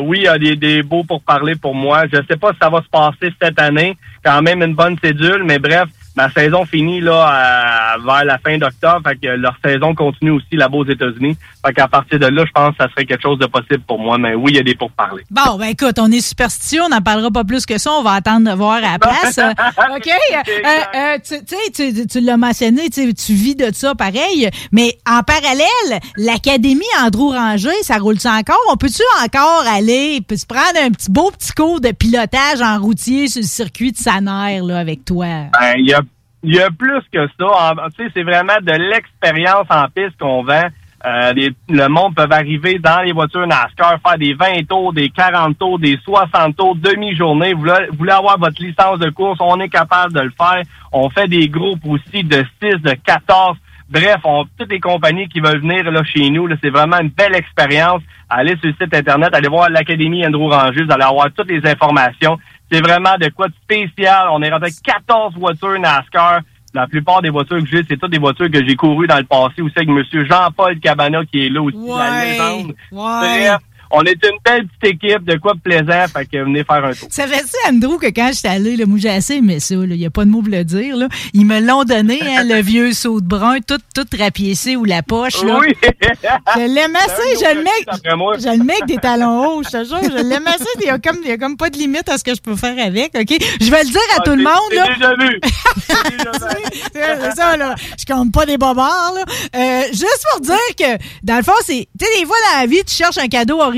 Oui, 0.00 0.18
il 0.18 0.24
y 0.24 0.50
a 0.50 0.56
des, 0.56 0.82
beaux 0.82 1.04
pourparlers 1.04 1.54
pour 1.54 1.74
moi. 1.74 2.04
Je 2.12 2.18
sais 2.28 2.36
pas 2.36 2.52
si 2.52 2.58
ça 2.60 2.68
va 2.68 2.82
se 2.82 2.88
passer 2.88 3.32
cette 3.40 3.60
année. 3.60 3.96
Quand 4.24 4.42
même 4.42 4.62
une 4.62 4.74
bonne 4.74 4.98
cédule, 5.02 5.44
mais 5.44 5.58
bref, 5.58 5.88
ma 6.16 6.28
saison 6.30 6.66
finit 6.66 7.00
là 7.00 7.96
vers 8.04 8.24
la 8.24 8.38
fin 8.38 8.58
d'octobre. 8.58 9.08
Fait 9.08 9.16
que 9.16 9.28
leur 9.28 9.56
saison 9.64 9.94
continue 9.94 10.32
aussi 10.32 10.56
là-bas 10.56 10.78
aux 10.78 10.86
États-Unis. 10.86 11.38
Fait 11.68 11.74
qu'à 11.74 11.86
partir 11.86 12.18
de 12.18 12.26
là, 12.26 12.44
je 12.46 12.52
pense 12.52 12.70
que 12.70 12.82
ça 12.82 12.88
serait 12.88 13.04
quelque 13.04 13.20
chose 13.20 13.38
de 13.38 13.44
possible 13.44 13.82
pour 13.86 13.98
moi. 13.98 14.16
Mais 14.16 14.34
oui, 14.34 14.52
il 14.52 14.56
y 14.56 14.58
a 14.58 14.62
des 14.62 14.74
pourparlers. 14.74 15.24
Bon, 15.30 15.58
ben 15.58 15.66
écoute, 15.66 15.98
on 15.98 16.10
est 16.10 16.26
superstitieux, 16.26 16.80
on 16.82 16.88
n'en 16.88 17.02
parlera 17.02 17.30
pas 17.30 17.44
plus 17.44 17.66
que 17.66 17.76
ça, 17.76 17.92
on 17.92 18.02
va 18.02 18.12
attendre 18.12 18.50
de 18.50 18.56
voir 18.56 18.76
à 18.76 18.92
la 18.92 18.98
place. 18.98 19.38
Euh, 19.78 19.96
OK? 19.96 20.08
Euh, 20.08 20.68
euh, 20.94 21.18
tu 21.24 21.44
tu 21.44 21.54
sais, 21.72 21.92
tu, 21.92 22.06
tu 22.06 22.20
l'as 22.20 22.36
mentionné, 22.36 22.88
tu 22.90 23.32
vis 23.32 23.54
de 23.54 23.72
ça 23.72 23.94
pareil, 23.94 24.48
mais 24.72 24.94
en 25.08 25.22
parallèle, 25.22 26.00
l'Académie 26.16 26.84
Andrew 27.02 27.30
Ranger, 27.30 27.82
ça 27.82 27.98
roule-tu 27.98 28.28
encore? 28.28 28.58
On 28.72 28.76
peut-tu 28.76 29.02
encore 29.24 29.64
aller 29.68 30.20
se 30.30 30.46
prendre 30.46 30.78
un 30.82 30.90
petit 30.90 31.10
beau 31.10 31.30
petit 31.30 31.52
cours 31.52 31.80
de 31.80 31.90
pilotage 31.90 32.60
en 32.62 32.80
routier 32.80 33.28
sur 33.28 33.42
le 33.42 33.46
circuit 33.46 33.92
de 33.92 33.96
Saner 33.96 34.60
là, 34.62 34.78
avec 34.78 35.04
toi? 35.04 35.26
Ben, 35.26 35.74
il 35.76 35.88
y 35.88 35.94
a, 35.94 36.00
il 36.42 36.54
y 36.54 36.60
a 36.60 36.70
plus 36.70 37.02
que 37.12 37.26
ça. 37.38 37.74
Tu 37.96 38.04
sais, 38.04 38.10
c'est 38.14 38.22
vraiment 38.22 38.56
de 38.62 38.72
l'expérience 38.72 39.66
en 39.70 39.86
piste 39.94 40.16
qu'on 40.18 40.42
vend. 40.42 40.68
Euh, 41.06 41.32
les- 41.32 41.52
le 41.68 41.86
monde 41.88 42.14
peut 42.16 42.26
arriver 42.28 42.78
dans 42.80 43.00
les 43.02 43.12
voitures 43.12 43.46
NASCAR, 43.46 43.98
faire 44.04 44.18
des 44.18 44.34
20 44.34 44.66
tours, 44.68 44.92
des 44.92 45.10
40 45.10 45.56
tours, 45.56 45.78
des 45.78 45.96
60 46.04 46.56
tours, 46.56 46.74
demi-journée. 46.74 47.52
Vous 47.54 47.60
voulez, 47.60 47.86
vous 47.90 47.98
voulez 47.98 48.12
avoir 48.12 48.36
votre 48.38 48.60
licence 48.60 48.98
de 48.98 49.08
course, 49.10 49.38
on 49.40 49.60
est 49.60 49.68
capable 49.68 50.12
de 50.12 50.20
le 50.20 50.32
faire. 50.36 50.62
On 50.92 51.08
fait 51.08 51.28
des 51.28 51.48
groupes 51.48 51.86
aussi 51.86 52.24
de 52.24 52.44
6, 52.60 52.82
de 52.82 52.94
14. 53.04 53.56
Bref, 53.88 54.16
on, 54.24 54.44
toutes 54.58 54.70
les 54.70 54.80
compagnies 54.80 55.28
qui 55.28 55.40
veulent 55.40 55.60
venir 55.60 55.90
là, 55.90 56.02
chez 56.04 56.28
nous, 56.30 56.48
c'est 56.62 56.68
vraiment 56.70 56.98
une 56.98 57.08
belle 57.10 57.34
expérience. 57.36 58.02
Allez 58.28 58.56
sur 58.58 58.66
le 58.68 58.74
site 58.78 58.92
Internet, 58.92 59.30
allez 59.34 59.48
voir 59.48 59.70
l'Académie 59.70 60.26
Andrew 60.26 60.50
Ranger, 60.50 60.84
vous 60.84 60.92
allez 60.92 61.04
avoir 61.04 61.28
toutes 61.34 61.48
les 61.50 61.64
informations. 61.64 62.36
C'est 62.70 62.82
vraiment 62.82 63.16
de 63.18 63.28
quoi 63.30 63.46
de 63.48 63.54
spécial. 63.62 64.26
On 64.30 64.42
est 64.42 64.50
rentré 64.50 64.66
avec 64.66 64.82
14 64.84 65.34
voitures 65.36 65.78
NASCAR. 65.78 66.40
La 66.74 66.86
plupart 66.86 67.22
des 67.22 67.30
voitures 67.30 67.58
que 67.58 67.66
j'ai, 67.66 67.82
c'est 67.88 67.96
toutes 67.96 68.10
des 68.10 68.18
voitures 68.18 68.50
que 68.50 68.64
j'ai 68.64 68.76
courues 68.76 69.06
dans 69.06 69.16
le 69.16 69.24
passé 69.24 69.62
aussi 69.62 69.72
avec 69.76 69.88
Monsieur 69.88 70.24
Jean-Paul 70.26 70.78
Cabana 70.80 71.24
qui 71.24 71.46
est 71.46 71.48
là 71.48 71.62
aussi, 71.62 71.76
la 71.76 72.24
légende. 72.24 72.74
Bref, 72.92 73.58
on 73.90 74.02
est 74.04 74.18
une 74.24 74.38
belle 74.44 74.66
petite 74.80 75.02
équipe, 75.02 75.24
de 75.24 75.36
quoi 75.36 75.54
de 75.54 75.60
plaisant, 75.60 76.06
fait 76.12 76.26
que 76.26 76.38
venez 76.44 76.64
faire 76.64 76.84
un 76.84 76.92
tour. 76.92 77.08
Savais-tu, 77.10 77.56
Andrew, 77.68 77.98
que 77.98 78.06
quand 78.06 78.30
j'étais 78.34 78.48
allé, 78.48 78.76
là, 78.76 78.86
moi 78.86 78.98
j'ai 79.00 79.10
assez 79.10 79.34
aimé 79.36 79.60
ça, 79.60 79.74
il 79.74 79.88
n'y 79.88 80.06
a 80.06 80.10
pas 80.10 80.24
de 80.24 80.30
mots 80.30 80.42
pour 80.42 80.50
le 80.52 80.64
dire, 80.64 80.96
là. 80.96 81.08
ils 81.34 81.44
me 81.46 81.60
l'ont 81.60 81.84
donné, 81.84 82.20
hein, 82.36 82.44
le 82.44 82.60
vieux 82.62 82.92
saut 82.92 83.20
de 83.20 83.26
brun, 83.26 83.58
tout, 83.66 83.78
tout 83.94 84.06
rapiécé 84.18 84.76
ou 84.76 84.84
la 84.84 85.02
poche. 85.02 85.42
Là. 85.42 85.58
Oui. 85.60 85.74
Je 86.56 86.60
l'aime 86.74 86.96
assez, 86.96 87.36
je 87.40 87.54
le 87.56 87.62
mets, 87.62 87.70
je 88.38 88.58
le 88.58 88.64
mets 88.64 88.74
avec 88.74 88.86
des 88.86 88.96
talons 88.96 89.46
hauts, 89.46 89.62
je 89.62 89.70
te 89.70 89.84
jure, 89.84 89.98
je 90.02 90.22
l'aime 90.22 90.46
assez, 90.46 90.64
il 90.80 90.84
n'y 90.84 90.90
a, 90.90 90.98
comme- 90.98 91.22
y 91.24 91.30
a 91.30 91.36
comme 91.38 91.56
pas 91.56 91.70
de 91.70 91.76
limite 91.78 92.08
à 92.08 92.18
ce 92.18 92.24
que 92.24 92.34
je 92.34 92.40
peux 92.40 92.56
faire 92.56 92.76
avec, 92.84 93.12
OK? 93.18 93.36
Je 93.60 93.70
vais 93.70 93.82
le 93.84 93.90
dire 93.90 94.00
à 94.16 94.18
Ah, 94.18 94.22
tout 94.24 94.30
le 94.36 94.42
monde, 94.42 94.72
là. 94.72 94.86
déjà 94.94 95.14
vu. 95.14 95.40
c'est 96.92 97.36
ça, 97.36 97.56
là. 97.56 97.74
Je 97.98 98.04
compte 98.12 98.32
pas 98.32 98.46
des 98.46 98.58
bobards, 98.58 99.14
là. 99.14 99.24
Euh, 99.56 99.82
juste 99.92 100.24
pour 100.32 100.40
dire 100.40 100.56
que, 100.78 101.02
dans 101.22 101.36
le 101.36 101.42
fond, 101.42 101.52
c'est. 101.64 101.88
Tu 101.98 102.06
sais, 102.06 102.20
des 102.20 102.26
fois, 102.26 102.36
dans 102.52 102.60
la 102.60 102.66
vie, 102.66 102.82
tu 102.86 102.94
cherches 102.94 103.18
un 103.18 103.28
cadeau 103.28 103.60
original. 103.60 103.77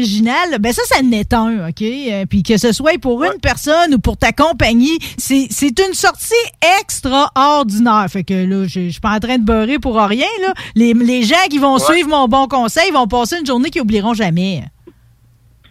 Ben, 0.61 0.73
ça, 0.73 0.83
ça 0.87 1.03
n'est 1.03 1.33
un, 1.35 1.69
OK? 1.69 1.83
Euh, 1.83 2.25
Puis 2.29 2.43
que 2.43 2.57
ce 2.59 2.73
soit 2.73 2.99
pour 3.01 3.23
une 3.25 3.39
personne 3.41 3.95
ou 3.95 3.99
pour 3.99 4.17
ta 4.17 4.33
compagnie, 4.33 4.99
c'est 5.19 5.47
c'est 5.51 5.79
une 5.87 5.95
sortie 5.95 6.33
extraordinaire. 6.81 8.07
Fait 8.09 8.25
que 8.25 8.35
là, 8.35 8.67
je 8.67 8.81
je 8.87 8.89
suis 8.91 9.01
pas 9.01 9.15
en 9.17 9.21
train 9.21 9.39
de 9.39 9.45
beurrer 9.45 9.79
pour 9.79 9.97
rien, 10.01 10.27
là. 10.43 10.55
Les, 10.75 10.95
les 10.95 11.23
gens 11.23 11.35
qui 11.51 11.59
vont 11.59 11.75
Ouais. 11.75 11.81
suivre 11.95 12.09
mon 12.09 12.27
bon 12.29 12.47
conseil 12.49 12.91
vont 12.93 13.07
passer 13.07 13.37
une 13.39 13.47
journée 13.47 13.71
qu'ils 13.71 13.83
oublieront 13.83 14.15
jamais. 14.15 14.65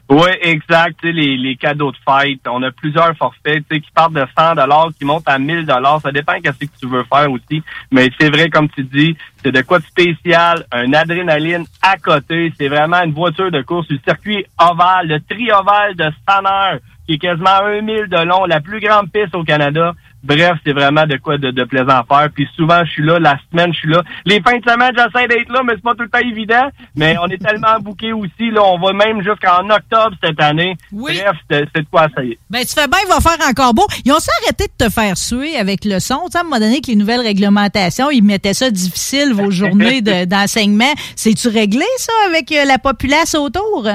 Oui, 0.10 0.32
exact. 0.42 1.04
Les, 1.04 1.38
les 1.38 1.56
cadeaux 1.56 1.92
de 1.92 1.98
fête, 1.98 2.40
on 2.50 2.64
a 2.64 2.72
plusieurs 2.72 3.16
forfaits 3.16 3.64
qui 3.70 3.92
partent 3.94 4.14
de 4.14 4.26
100 4.36 4.92
qui 4.98 5.06
montent 5.06 5.28
à 5.28 5.38
1000 5.38 5.68
Ça 5.68 6.12
dépend 6.12 6.34
de 6.40 6.48
ce 6.48 6.66
que 6.66 6.80
tu 6.80 6.88
veux 6.88 7.04
faire 7.04 7.32
aussi. 7.32 7.62
Mais 7.92 8.10
c'est 8.20 8.32
vrai, 8.32 8.50
comme 8.50 8.70
tu 8.70 8.84
dis, 8.84 9.16
c'est 9.44 9.52
de 9.52 9.62
quoi 9.62 9.78
de 9.78 9.84
spécial, 9.84 10.66
un 10.72 10.92
adrénaline 10.94 11.66
à 11.84 11.98
côté. 11.98 12.52
C'est 12.58 12.70
vraiment 12.70 13.04
une 13.04 13.14
voiture 13.14 13.52
de 13.52 13.62
course 13.62 13.88
du 13.88 14.00
circuit 14.04 14.44
ovale, 14.60 15.08
le 15.08 15.20
tri-ovale 15.22 15.96
de 15.96 16.10
Stanner, 16.24 16.80
qui 17.06 17.14
est 17.14 17.18
quasiment 17.20 17.64
un 17.64 17.82
mille 17.82 18.08
de 18.08 18.26
long, 18.26 18.46
la 18.46 18.62
plus 18.62 18.80
grande 18.80 19.12
piste 19.12 19.36
au 19.36 19.44
Canada. 19.44 19.94
Bref, 20.24 20.58
c'est 20.66 20.74
vraiment 20.74 21.06
de 21.06 21.16
quoi 21.18 21.38
de, 21.38 21.52
de 21.52 21.64
plaisant 21.64 21.88
à 22.02 22.06
faire. 22.08 22.30
Puis 22.34 22.48
souvent, 22.56 22.84
je 22.86 22.92
suis 22.92 23.04
là, 23.06 23.20
la 23.20 23.38
semaine, 23.52 23.74
je 23.74 23.80
suis 23.80 23.90
là. 23.90 24.04
Les 24.26 24.42
fins 24.42 24.58
de 24.58 24.70
semaine, 24.70 24.92
j'essaie 24.96 25.28
d'être 25.28 25.50
là, 25.50 25.62
mais 25.66 25.74
c'est 25.76 25.82
pas 25.84 25.96
tout 25.96 26.04
le 26.04 26.10
temps 26.10 26.20
évident. 26.20 26.70
Mais 26.96 27.16
on 27.22 27.28
est 27.28 27.38
tellement 27.38 27.80
bouqués 27.82 28.12
aussi, 28.14 28.52
là, 28.52 28.62
on 28.64 28.78
va 28.80 28.92
même 28.94 29.22
jusqu'en 29.24 29.70
octobre 29.70 30.16
cette 30.24 30.42
année. 30.42 30.76
Bref, 30.92 31.32
c'est 31.50 31.64
de 31.74 31.86
quoi 31.90 32.08
essayer. 32.08 32.38
Ben, 32.50 32.66
tu 32.66 32.74
fais 32.74 32.88
bien, 32.88 33.00
il 33.06 33.10
va 33.10 33.20
faire 33.22 33.48
encore 33.48 33.74
beau. 33.74 33.88
Ils 34.04 34.12
ont 34.12 34.18
arrêté 34.44 34.66
de 34.68 34.86
te 34.86 34.92
faire 34.92 35.18
suer 35.18 35.56
avec 35.56 35.86
le 35.86 36.00
son? 36.00 36.22
Tu 36.26 36.32
sais, 36.32 36.38
à 36.40 36.42
un 36.42 36.44
moment 36.44 36.60
donné, 36.60 36.82
que 36.82 36.88
les 36.88 36.96
nouvelles 36.96 37.22
réglementations, 37.22 38.12
ils 38.12 38.22
mettaient 38.24 38.54
ça 38.54 38.70
difficile, 38.70 39.34
vos 39.34 39.52
journées 39.52 40.02
de- 40.02 40.26
d'enseignement. 40.30 40.94
C'est-tu 41.16 41.48
réglé, 41.48 41.86
ça, 41.98 42.12
avec 42.28 42.52
euh, 42.52 42.66
la 42.66 42.78
populace 42.78 43.36
autour? 43.36 43.88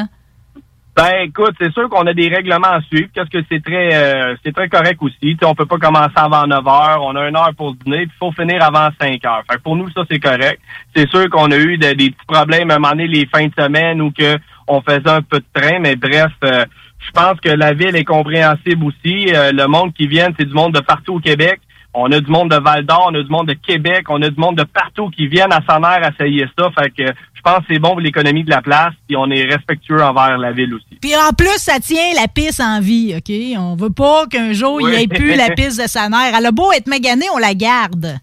Ben 0.96 1.10
écoute, 1.24 1.56
c'est 1.60 1.72
sûr 1.72 1.88
qu'on 1.88 2.06
a 2.06 2.14
des 2.14 2.28
règlements 2.28 2.68
à 2.68 2.80
suivre, 2.82 3.08
parce 3.16 3.28
que 3.28 3.38
c'est 3.50 3.60
très 3.64 3.92
euh, 3.94 4.36
c'est 4.44 4.54
très 4.54 4.68
correct 4.68 4.98
aussi. 5.00 5.36
Sais, 5.40 5.44
on 5.44 5.54
peut 5.54 5.66
pas 5.66 5.78
commencer 5.78 6.12
avant 6.14 6.46
9 6.46 6.64
heures, 6.68 7.02
on 7.02 7.16
a 7.16 7.28
une 7.28 7.36
heure 7.36 7.50
pour 7.56 7.74
dîner, 7.74 8.06
puis 8.06 8.16
faut 8.20 8.30
finir 8.30 8.62
avant 8.62 8.90
5 9.00 9.24
heures. 9.24 9.42
Fait 9.50 9.56
que 9.56 9.62
pour 9.62 9.74
nous, 9.74 9.90
ça 9.90 10.02
c'est 10.08 10.20
correct. 10.20 10.60
C'est 10.94 11.08
sûr 11.10 11.28
qu'on 11.30 11.50
a 11.50 11.56
eu 11.56 11.78
de- 11.78 11.94
des 11.94 12.10
petits 12.10 12.26
problèmes 12.28 12.70
à 12.70 12.76
un 12.76 12.78
moment 12.78 12.90
donné 12.92 13.08
les 13.08 13.26
fins 13.26 13.46
de 13.46 13.52
semaine 13.58 14.00
ou 14.00 14.12
que 14.12 14.38
on 14.68 14.80
faisait 14.82 15.10
un 15.10 15.22
peu 15.22 15.40
de 15.40 15.44
train, 15.52 15.80
mais 15.80 15.96
bref, 15.96 16.30
euh, 16.44 16.64
je 17.04 17.10
pense 17.10 17.40
que 17.40 17.48
la 17.50 17.72
ville 17.74 17.96
est 17.96 18.04
compréhensible 18.04 18.84
aussi. 18.84 19.34
Euh, 19.34 19.50
le 19.52 19.66
monde 19.66 19.92
qui 19.94 20.06
vient, 20.06 20.28
c'est 20.38 20.46
du 20.46 20.54
monde 20.54 20.74
de 20.74 20.80
partout 20.80 21.14
au 21.16 21.20
Québec. 21.20 21.60
On 21.96 22.10
a 22.10 22.20
du 22.20 22.30
monde 22.30 22.50
de 22.50 22.56
Val 22.56 22.84
d'Or, 22.84 23.08
on 23.12 23.14
a 23.14 23.22
du 23.22 23.30
monde 23.30 23.46
de 23.46 23.52
Québec, 23.54 24.06
on 24.08 24.20
a 24.22 24.28
du 24.28 24.38
monde 24.38 24.56
de 24.56 24.64
partout 24.64 25.10
qui 25.10 25.28
viennent 25.28 25.52
à 25.52 25.60
sa 25.68 25.78
mère 25.78 26.00
essayer 26.08 26.44
ça. 26.58 26.68
Fait 26.76 26.90
que 26.90 27.06
je 27.06 27.40
pense 27.42 27.58
que 27.60 27.64
c'est 27.70 27.78
bon 27.78 27.90
pour 27.90 28.00
l'économie 28.00 28.42
de 28.42 28.50
la 28.50 28.62
place, 28.62 28.92
puis 29.06 29.16
on 29.16 29.30
est 29.30 29.44
respectueux 29.44 30.02
envers 30.02 30.36
la 30.38 30.50
ville 30.50 30.74
aussi. 30.74 30.98
Puis 31.00 31.14
en 31.14 31.32
plus, 31.32 31.56
ça 31.58 31.78
tient 31.78 32.12
la 32.20 32.26
piste 32.26 32.60
en 32.60 32.80
vie, 32.80 33.14
OK? 33.16 33.32
On 33.58 33.76
veut 33.76 33.92
pas 33.92 34.26
qu'un 34.26 34.52
jour, 34.52 34.80
il 34.80 34.88
n'y 34.96 35.04
ait 35.04 35.06
plus 35.06 35.36
la 35.36 35.50
piste 35.54 35.80
de 35.80 35.86
sa 35.86 36.08
mère. 36.08 36.34
Elle 36.36 36.46
a 36.46 36.50
beau 36.52 36.72
être 36.72 36.88
maganée, 36.88 37.26
on 37.32 37.38
la 37.38 37.54
garde. 37.54 38.16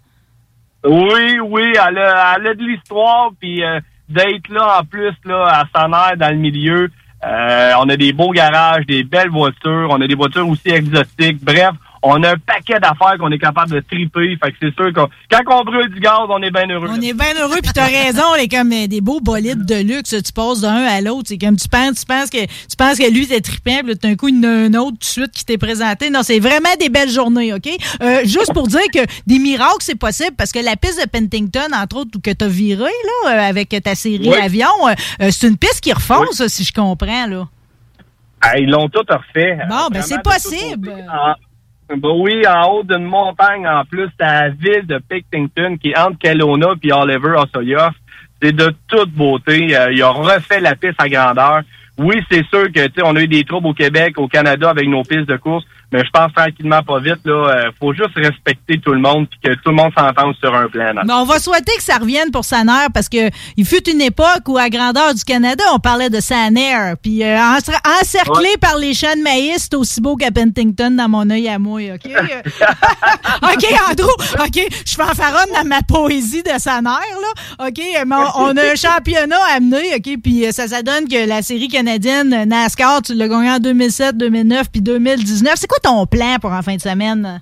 Oui, 0.83 1.39
oui, 1.39 1.63
elle 1.75 1.97
a, 1.99 2.35
elle 2.37 2.47
a 2.47 2.53
de 2.55 2.63
l'histoire, 2.63 3.29
puis 3.39 3.63
euh, 3.63 3.79
d'être 4.09 4.49
là 4.49 4.79
en 4.79 4.83
plus 4.83 5.13
là 5.25 5.45
à 5.61 5.63
sa 5.73 5.87
mère 5.87 6.13
dans 6.17 6.29
le 6.31 6.37
milieu. 6.37 6.89
euh, 7.23 7.71
on 7.79 7.87
a 7.87 7.95
des 7.95 8.13
beaux 8.13 8.31
garages, 8.31 8.85
des 8.87 9.03
belles 9.03 9.29
voitures, 9.29 9.87
on 9.91 10.01
a 10.01 10.07
des 10.07 10.15
voitures 10.15 10.47
aussi 10.49 10.69
exotiques. 10.69 11.43
Bref, 11.43 11.71
on 12.03 12.23
a 12.23 12.31
un 12.31 12.37
paquet 12.37 12.79
d'affaires 12.79 13.17
qu'on 13.19 13.31
est 13.31 13.37
capable 13.39 13.71
de 13.71 13.79
triper. 13.79 14.37
Fait 14.43 14.51
que 14.51 14.57
c'est 14.61 14.73
sûr 14.75 14.91
que 14.93 15.01
quand 15.29 15.59
on 15.59 15.63
brûle 15.63 15.89
du 15.93 15.99
gaz, 15.99 16.19
on 16.29 16.41
est 16.41 16.49
bien 16.51 16.67
heureux. 16.69 16.87
On 16.89 16.99
est 17.01 17.13
bien 17.13 17.33
heureux, 17.39 17.59
puis 17.61 17.71
t'as 17.73 17.85
raison, 17.85 18.23
on 18.33 18.35
est 18.35 18.47
comme 18.47 18.71
euh, 18.71 18.87
des 18.87 19.01
beaux 19.01 19.19
bolides 19.21 19.65
de 19.65 19.75
luxe. 19.75 20.09
Tu 20.23 20.33
passes 20.33 20.61
d'un 20.61 20.83
à 20.83 20.99
l'autre. 21.01 21.25
C'est 21.27 21.37
comme 21.37 21.57
tu 21.57 21.67
penses, 21.69 21.99
tu 21.99 22.05
penses 22.05 22.29
que 22.29 22.43
tu 22.45 22.75
penses 22.77 22.97
que 22.97 23.11
lui 23.11 23.27
t'es 23.27 23.41
trippant, 23.41 23.81
puis 23.83 23.95
d'un 23.95 24.15
coup, 24.15 24.29
il 24.29 24.35
y 24.35 24.39
en 24.39 24.49
a 24.49 24.53
un 24.53 24.73
autre 24.75 24.93
tout 24.93 24.97
de 24.97 25.03
suite 25.05 25.31
qui 25.31 25.45
t'est 25.45 25.57
présenté. 25.57 26.09
Non, 26.09 26.23
c'est 26.23 26.39
vraiment 26.39 26.73
des 26.79 26.89
belles 26.89 27.09
journées, 27.09 27.53
OK? 27.53 27.69
Euh, 28.01 28.21
juste 28.23 28.53
pour 28.53 28.67
dire 28.67 28.81
que 28.93 28.99
des 29.27 29.39
miracles, 29.39 29.75
c'est 29.81 29.95
possible 29.99 30.35
parce 30.37 30.51
que 30.51 30.59
la 30.59 30.75
piste 30.75 30.99
de 31.03 31.07
Pentington, 31.07 31.67
entre 31.75 31.97
autres, 31.97 32.19
que 32.21 32.31
t'as 32.31 32.47
viré 32.47 32.83
là, 33.25 33.29
euh, 33.31 33.49
avec 33.49 33.69
ta 33.83 33.95
série 33.95 34.27
Oui. 34.29 34.35
Avion, 34.41 34.67
euh, 34.87 35.29
c'est 35.31 35.47
une 35.47 35.57
piste 35.57 35.81
qui 35.81 35.93
refonce, 35.93 36.31
ça, 36.31 36.49
si 36.49 36.63
je 36.63 36.73
comprends, 36.73 37.27
là. 37.27 37.47
Ah, 38.41 38.57
ils 38.57 38.69
l'ont 38.69 38.89
tout 38.89 39.03
refait. 39.07 39.57
Bon, 39.69 39.87
ben 39.91 40.01
c'est 40.01 40.21
possible. 40.23 40.89
En- 41.13 41.35
oui, 42.03 42.45
en 42.47 42.69
haut 42.71 42.83
d'une 42.83 43.05
montagne, 43.05 43.67
en 43.67 43.83
plus, 43.85 44.09
la 44.19 44.49
ville 44.49 44.85
de 44.85 44.99
Pictington, 45.09 45.77
qui 45.77 45.89
est 45.89 45.97
entre 45.97 46.17
Kelowna 46.19 46.75
puis 46.79 46.91
Oliver 46.91 47.35
Osoyoff. 47.37 47.93
C'est 48.41 48.55
de 48.55 48.73
toute 48.87 49.11
beauté. 49.11 49.75
Euh, 49.75 49.91
ils 49.91 50.03
ont 50.03 50.13
refait 50.13 50.59
la 50.59 50.75
piste 50.75 50.99
à 50.99 51.07
grandeur. 51.07 51.61
Oui, 51.97 52.15
c'est 52.31 52.45
sûr 52.47 52.71
que 52.71 53.01
on 53.03 53.15
a 53.15 53.21
eu 53.21 53.27
des 53.27 53.43
troubles 53.43 53.67
au 53.67 53.73
Québec, 53.73 54.17
au 54.17 54.27
Canada 54.27 54.69
avec 54.69 54.87
nos 54.87 55.03
pistes 55.03 55.27
de 55.27 55.37
course, 55.37 55.65
mais 55.91 56.03
je 56.03 56.09
pense 56.11 56.31
tranquillement 56.33 56.81
pas 56.83 56.99
vite. 56.99 57.19
Là, 57.25 57.33
euh, 57.33 57.71
faut 57.79 57.93
juste 57.93 58.11
respecter 58.15 58.79
tout 58.79 58.93
le 58.93 58.99
monde 58.99 59.27
puis 59.29 59.39
que 59.43 59.53
tout 59.55 59.69
le 59.69 59.75
monde 59.75 59.91
s'entende 59.97 60.35
sur 60.41 60.53
un 60.55 60.67
plan. 60.67 60.93
là. 60.93 61.01
Mais 61.05 61.13
on 61.13 61.25
va 61.25 61.39
souhaiter 61.39 61.73
que 61.77 61.83
ça 61.83 61.97
revienne 61.97 62.31
pour 62.31 62.45
Sanair 62.45 62.87
parce 62.93 63.09
que 63.09 63.29
il 63.57 63.65
fut 63.65 63.87
une 63.89 64.01
époque 64.01 64.47
où, 64.47 64.57
à 64.57 64.69
grandeur 64.69 65.13
du 65.13 65.23
Canada, 65.23 65.63
on 65.73 65.79
parlait 65.79 66.09
de 66.09 66.19
Sanair. 66.19 66.95
Puis 67.01 67.23
euh, 67.23 67.37
encer- 67.37 67.71
encerclé 68.01 68.49
par 68.59 68.77
les 68.77 68.93
champs 68.93 69.15
de 69.15 69.21
maïs, 69.23 69.67
c'est 69.69 69.75
aussi 69.75 70.01
beau 70.01 70.15
qu'à 70.15 70.31
Pentington 70.31 70.91
dans 70.91 71.09
mon 71.09 71.29
œil 71.29 71.47
à 71.49 71.59
moi. 71.59 71.81
OK? 71.93 72.11
Euh, 72.21 72.41
OK, 73.53 73.65
Andrew, 73.89 74.09
OK, 74.39 74.67
je 74.85 74.93
fanfaronne 74.93 75.49
dans 75.55 75.65
ma 75.67 75.81
poésie 75.81 76.43
de 76.43 76.51
Sanair, 76.59 76.99
là. 76.99 77.67
OK, 77.67 77.79
mais 78.05 78.15
on, 78.15 78.41
on 78.43 78.57
a 78.57 78.71
un 78.71 78.75
championnat 78.75 79.37
à 79.55 79.59
mener, 79.59 79.95
OK, 79.95 80.21
puis 80.21 80.45
euh, 80.45 80.51
ça, 80.51 80.67
ça 80.67 80.81
donne 80.81 81.07
que 81.07 81.27
la 81.27 81.41
série 81.41 81.67
canadienne 81.67 82.45
NASCAR, 82.45 83.01
tu 83.01 83.13
l'as 83.13 83.27
gagné 83.27 83.49
en 83.51 83.59
2007, 83.59 84.17
2009 84.17 84.67
puis 84.71 84.81
2019. 84.81 85.53
C'est 85.57 85.67
quoi 85.67 85.79
ton 85.81 86.05
plan 86.05 86.37
pour 86.39 86.51
en 86.51 86.61
fin 86.61 86.75
de 86.75 86.81
semaine? 86.81 87.41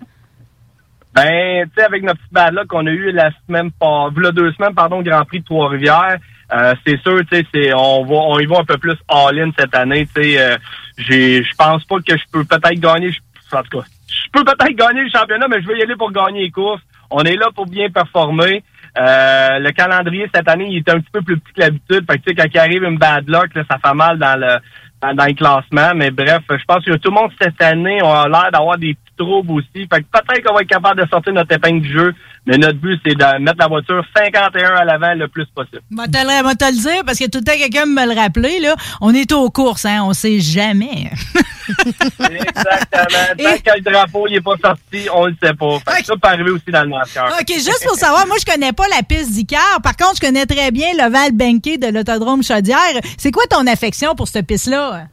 Ben, 1.13 1.65
tu 1.65 1.71
sais, 1.75 1.85
avec 1.85 2.03
notre 2.03 2.19
petit 2.19 2.33
bad 2.33 2.53
luck 2.53 2.67
qu'on 2.67 2.85
a 2.85 2.91
eu 2.91 3.11
la 3.11 3.31
semaine, 3.47 3.71
pas, 3.71 4.09
v'là 4.09 4.31
deux 4.31 4.51
semaines, 4.53 4.75
pardon, 4.75 5.01
Grand 5.01 5.25
Prix 5.25 5.39
de 5.39 5.45
Trois-Rivières, 5.45 6.17
euh, 6.53 6.73
c'est 6.85 7.01
sûr, 7.01 7.21
tu 7.31 7.45
sais, 7.53 7.73
on 7.73 8.05
va, 8.05 8.15
on 8.15 8.39
y 8.39 8.45
va 8.45 8.59
un 8.59 8.63
peu 8.63 8.77
plus 8.77 8.95
all-in 9.07 9.51
cette 9.57 9.75
année, 9.75 10.07
tu 10.15 10.23
sais, 10.23 10.39
euh, 10.39 10.57
je 10.97 11.55
pense 11.57 11.83
pas 11.85 11.97
que 11.97 12.15
je 12.15 12.23
peux 12.31 12.43
peut-être 12.43 12.79
gagner, 12.79 13.11
en 13.51 13.63
tout 13.63 13.79
cas, 13.79 13.85
je 14.07 14.29
peux 14.31 14.43
peut-être 14.43 14.75
gagner 14.75 15.03
le 15.03 15.09
championnat, 15.09 15.47
mais 15.47 15.61
je 15.61 15.67
vais 15.67 15.79
y 15.79 15.81
aller 15.81 15.95
pour 15.95 16.11
gagner 16.11 16.41
les 16.41 16.51
courses. 16.51 16.81
On 17.11 17.23
est 17.23 17.35
là 17.35 17.49
pour 17.53 17.65
bien 17.65 17.89
performer. 17.89 18.63
Euh, 18.97 19.59
le 19.59 19.71
calendrier 19.71 20.29
cette 20.33 20.47
année, 20.47 20.67
il 20.69 20.77
est 20.77 20.89
un 20.89 20.99
petit 20.99 21.11
peu 21.11 21.21
plus 21.21 21.39
petit 21.39 21.53
que 21.53 21.61
l'habitude. 21.61 22.05
Fait 22.09 22.17
que, 22.17 22.23
tu 22.23 22.29
sais, 22.29 22.35
quand 22.35 22.47
il 22.51 22.59
arrive 22.59 22.83
une 22.83 22.97
bad 22.97 23.27
luck, 23.27 23.53
là, 23.55 23.63
ça 23.69 23.77
fait 23.83 23.93
mal 23.93 24.17
dans 24.17 24.39
le 24.39 24.57
dans, 25.01 25.13
dans 25.13 25.25
le 25.25 25.33
classement. 25.33 25.93
Mais 25.95 26.11
bref, 26.11 26.41
je 26.49 26.65
pense 26.67 26.83
que 26.83 26.95
tout 26.97 27.09
le 27.09 27.15
monde 27.15 27.31
cette 27.39 27.61
année 27.61 27.99
a 28.01 28.27
l'air 28.27 28.49
d'avoir 28.51 28.77
des 28.77 28.95
petits 29.19 29.23
troubles 29.23 29.51
aussi. 29.51 29.87
Fait 29.91 30.01
que 30.01 30.05
peut-être 30.11 30.43
qu'on 30.43 30.53
va 30.53 30.61
être 30.61 30.69
capable 30.69 31.01
de 31.01 31.07
sortir 31.07 31.33
notre 31.33 31.53
épingle 31.53 31.81
du 31.81 31.91
jeu. 31.91 32.13
Mais 32.45 32.57
notre 32.57 32.79
but, 32.79 32.99
c'est 33.05 33.15
de 33.15 33.39
mettre 33.41 33.57
la 33.59 33.67
voiture 33.67 34.03
51 34.15 34.75
à 34.75 34.85
l'avant 34.85 35.13
le 35.13 35.27
plus 35.27 35.45
possible. 35.53 35.81
Moi, 35.89 36.07
te 36.07 36.17
le 36.17 36.71
le 36.71 36.81
dire, 36.81 37.03
parce 37.05 37.19
que 37.19 37.25
tout 37.25 37.39
le 37.39 37.43
temps, 37.43 37.57
quelqu'un 37.57 37.85
me 37.85 38.05
le 38.07 38.19
rappeler, 38.19 38.59
là. 38.59 38.75
On 39.01 39.13
est 39.13 39.31
aux 39.31 39.49
courses, 39.49 39.85
hein. 39.85 40.01
On 40.03 40.13
sait 40.13 40.39
jamais. 40.39 41.11
Exactement. 42.19 43.25
Tant 43.37 43.57
que 43.57 43.77
le 43.77 43.81
drapeau 43.81 44.27
n'est 44.29 44.41
pas 44.41 44.55
sorti, 44.63 45.07
on 45.13 45.25
le 45.25 45.35
sait 45.41 45.53
pas. 45.53 45.79
Fait 45.79 46.05
ça 46.05 46.13
peut 46.13 46.27
arriver 46.27 46.51
aussi 46.51 46.71
dans 46.71 46.83
le 46.83 46.89
NASCAR. 46.89 47.27
OK, 47.39 47.53
juste 47.53 47.83
pour 47.85 47.95
savoir, 47.95 48.25
moi, 48.25 48.37
je 48.39 48.51
connais 48.51 48.73
pas 48.73 48.87
la 48.87 49.03
piste 49.03 49.31
d'Icar. 49.31 49.81
Par 49.83 49.95
contre, 49.95 50.15
je 50.15 50.21
connais 50.21 50.45
très 50.45 50.71
bien 50.71 50.87
l'Oval 50.97 51.33
Banquet 51.33 51.77
de 51.77 51.87
l'Autodrome 51.87 52.41
Chaudière. 52.41 52.77
C'est 53.17 53.31
quoi 53.31 53.43
ton 53.49 53.67
affection 53.67 54.15
pour 54.15 54.27
cette 54.27 54.47
piste-là? 54.47 55.07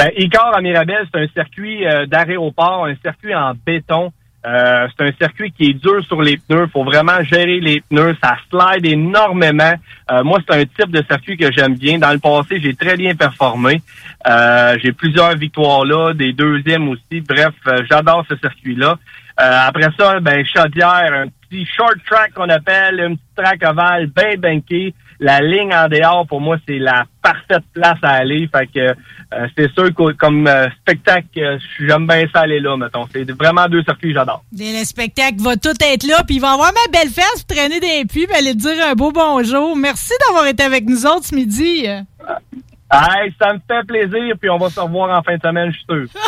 Ben, 0.00 0.12
Icar 0.16 0.56
à 0.56 0.62
Mirabel, 0.62 1.06
c'est 1.12 1.20
un 1.20 1.26
circuit 1.28 1.86
euh, 1.86 2.06
d'aéroport, 2.06 2.86
un 2.86 2.94
circuit 3.02 3.34
en 3.34 3.52
béton. 3.66 4.10
Euh, 4.46 4.88
c'est 4.96 5.04
un 5.04 5.12
circuit 5.12 5.52
qui 5.52 5.66
est 5.66 5.72
dur 5.74 6.02
sur 6.06 6.22
les 6.22 6.38
pneus. 6.38 6.68
faut 6.72 6.84
vraiment 6.84 7.22
gérer 7.22 7.60
les 7.60 7.82
pneus. 7.82 8.16
Ça 8.22 8.38
slide 8.48 8.86
énormément. 8.86 9.74
Euh, 10.10 10.24
moi, 10.24 10.38
c'est 10.48 10.56
un 10.56 10.64
type 10.64 10.90
de 10.90 11.04
circuit 11.06 11.36
que 11.36 11.52
j'aime 11.52 11.74
bien. 11.74 11.98
Dans 11.98 12.12
le 12.12 12.18
passé, 12.18 12.58
j'ai 12.62 12.74
très 12.74 12.96
bien 12.96 13.14
performé. 13.14 13.82
Euh, 14.26 14.78
j'ai 14.82 14.92
plusieurs 14.92 15.36
victoires 15.36 15.84
là, 15.84 16.14
des 16.14 16.32
deuxièmes 16.32 16.88
aussi. 16.88 17.20
Bref, 17.20 17.52
euh, 17.66 17.82
j'adore 17.90 18.24
ce 18.26 18.36
circuit-là. 18.36 18.96
Euh, 19.38 19.58
après 19.66 19.88
ça, 19.98 20.18
ben 20.20 20.42
Chaudière, 20.46 21.12
un 21.12 21.26
petit 21.50 21.66
short 21.66 21.96
track 22.06 22.32
qu'on 22.32 22.48
appelle, 22.48 23.00
un 23.00 23.14
petit 23.16 23.34
track 23.36 23.62
ovale 23.68 24.06
bien 24.06 24.38
banqué. 24.38 24.94
La 25.22 25.42
ligne 25.42 25.74
en 25.74 25.86
dehors, 25.86 26.26
pour 26.26 26.40
moi, 26.40 26.56
c'est 26.66 26.78
la 26.78 27.04
parfaite 27.22 27.62
place 27.74 27.98
à 28.02 28.12
aller. 28.12 28.48
Fait 28.50 28.66
que 28.66 28.80
euh, 28.80 29.46
c'est 29.56 29.70
sûr 29.74 29.94
que 29.94 30.12
comme 30.12 30.46
euh, 30.46 30.66
spectacle, 30.80 31.26
euh, 31.38 31.58
j'aime 31.78 32.06
bien 32.06 32.24
ça 32.32 32.40
aller 32.40 32.58
là, 32.58 32.74
mettons. 32.78 33.06
C'est 33.12 33.30
vraiment 33.30 33.66
deux 33.68 33.82
circuits 33.82 34.08
que 34.08 34.18
j'adore. 34.18 34.42
Le 34.56 34.82
spectacle 34.82 35.36
va 35.40 35.56
tout 35.56 35.74
être 35.78 36.06
là, 36.06 36.24
puis 36.26 36.36
il 36.36 36.40
va 36.40 36.52
avoir 36.52 36.72
ma 36.72 36.98
belle 36.98 37.10
fesse 37.10 37.46
traîner 37.46 37.80
des 37.80 38.06
puits, 38.06 38.26
puis 38.26 38.34
aller 38.34 38.52
te 38.52 38.58
dire 38.58 38.86
un 38.86 38.94
beau 38.94 39.12
bonjour. 39.12 39.76
Merci 39.76 40.14
d'avoir 40.26 40.46
été 40.46 40.62
avec 40.62 40.88
nous 40.88 41.04
autres 41.04 41.26
ce 41.26 41.34
midi. 41.34 41.86
Hey, 42.92 43.32
ça 43.40 43.52
me 43.52 43.60
fait 43.68 43.86
plaisir, 43.86 44.34
puis 44.40 44.50
on 44.50 44.58
va 44.58 44.68
se 44.68 44.80
revoir 44.80 45.16
en 45.16 45.22
fin 45.22 45.36
de 45.36 45.40
semaine, 45.40 45.70
je 45.70 45.76
suis 45.76 45.86
sûr. 45.88 46.20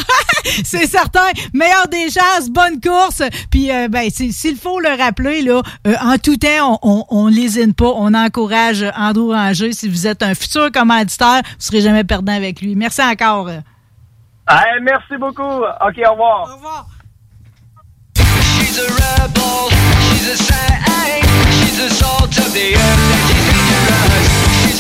C'est 0.65 0.87
certain. 0.87 1.31
Meilleur 1.53 1.89
des 1.89 2.09
chances, 2.09 2.51
bonne 2.51 2.81
course. 2.81 3.23
Puis, 3.51 3.73
euh, 3.73 3.89
ben, 3.89 4.09
s'il 4.11 4.57
faut 4.57 4.79
le 4.81 4.97
rappeler, 4.97 5.43
là, 5.43 5.63
euh, 5.87 5.95
en 6.01 6.19
tout 6.19 6.37
temps, 6.37 6.79
on, 6.83 7.05
on, 7.11 7.25
on 7.25 7.27
lésine 7.29 7.75
pas. 7.75 7.93
On 7.97 8.15
encourage 8.15 8.85
Andrew 8.97 9.33
Ranger. 9.33 9.73
Si 9.73 9.89
vous 9.89 10.07
êtes 10.07 10.23
un 10.23 10.35
futur 10.35 10.71
commanditaire, 10.71 11.43
vous 11.45 11.61
serez 11.61 11.81
jamais 11.81 12.05
perdant 12.05 12.35
avec 12.35 12.61
lui. 12.61 12.77
Merci 12.77 13.03
encore. 13.03 13.49
Hey, 13.49 14.81
merci 14.83 15.17
beaucoup. 15.19 15.43
OK, 15.43 16.01
au 16.07 16.13
revoir. 16.13 16.49
Au 16.49 16.55
revoir. 16.57 16.87
She's 18.17 18.79
a 18.79 18.87
rebel, 18.87 19.69
she's 20.11 20.29
a 20.29 20.37
saint, 20.37 21.25
she's 21.51 21.77
the 21.79 21.91
salt 21.91 22.39
of 22.39 22.53
the 22.53 22.75
earth 22.75 23.13
and 23.13 23.29
she's 23.29 23.47
dangerous. 23.49 24.32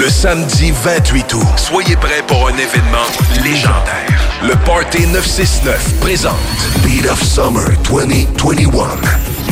Le 0.00 0.08
samedi 0.08 0.70
28 0.70 1.34
août, 1.34 1.42
soyez 1.56 1.96
prêts 1.96 2.22
pour 2.28 2.46
un 2.46 2.52
événement 2.52 3.08
légendaire. 3.42 4.06
Le 4.42 4.54
Party 4.64 5.08
969 5.08 5.94
présente 6.00 6.36
Beat 6.84 7.04
of 7.10 7.20
Summer 7.20 7.66
2021. 7.90 8.68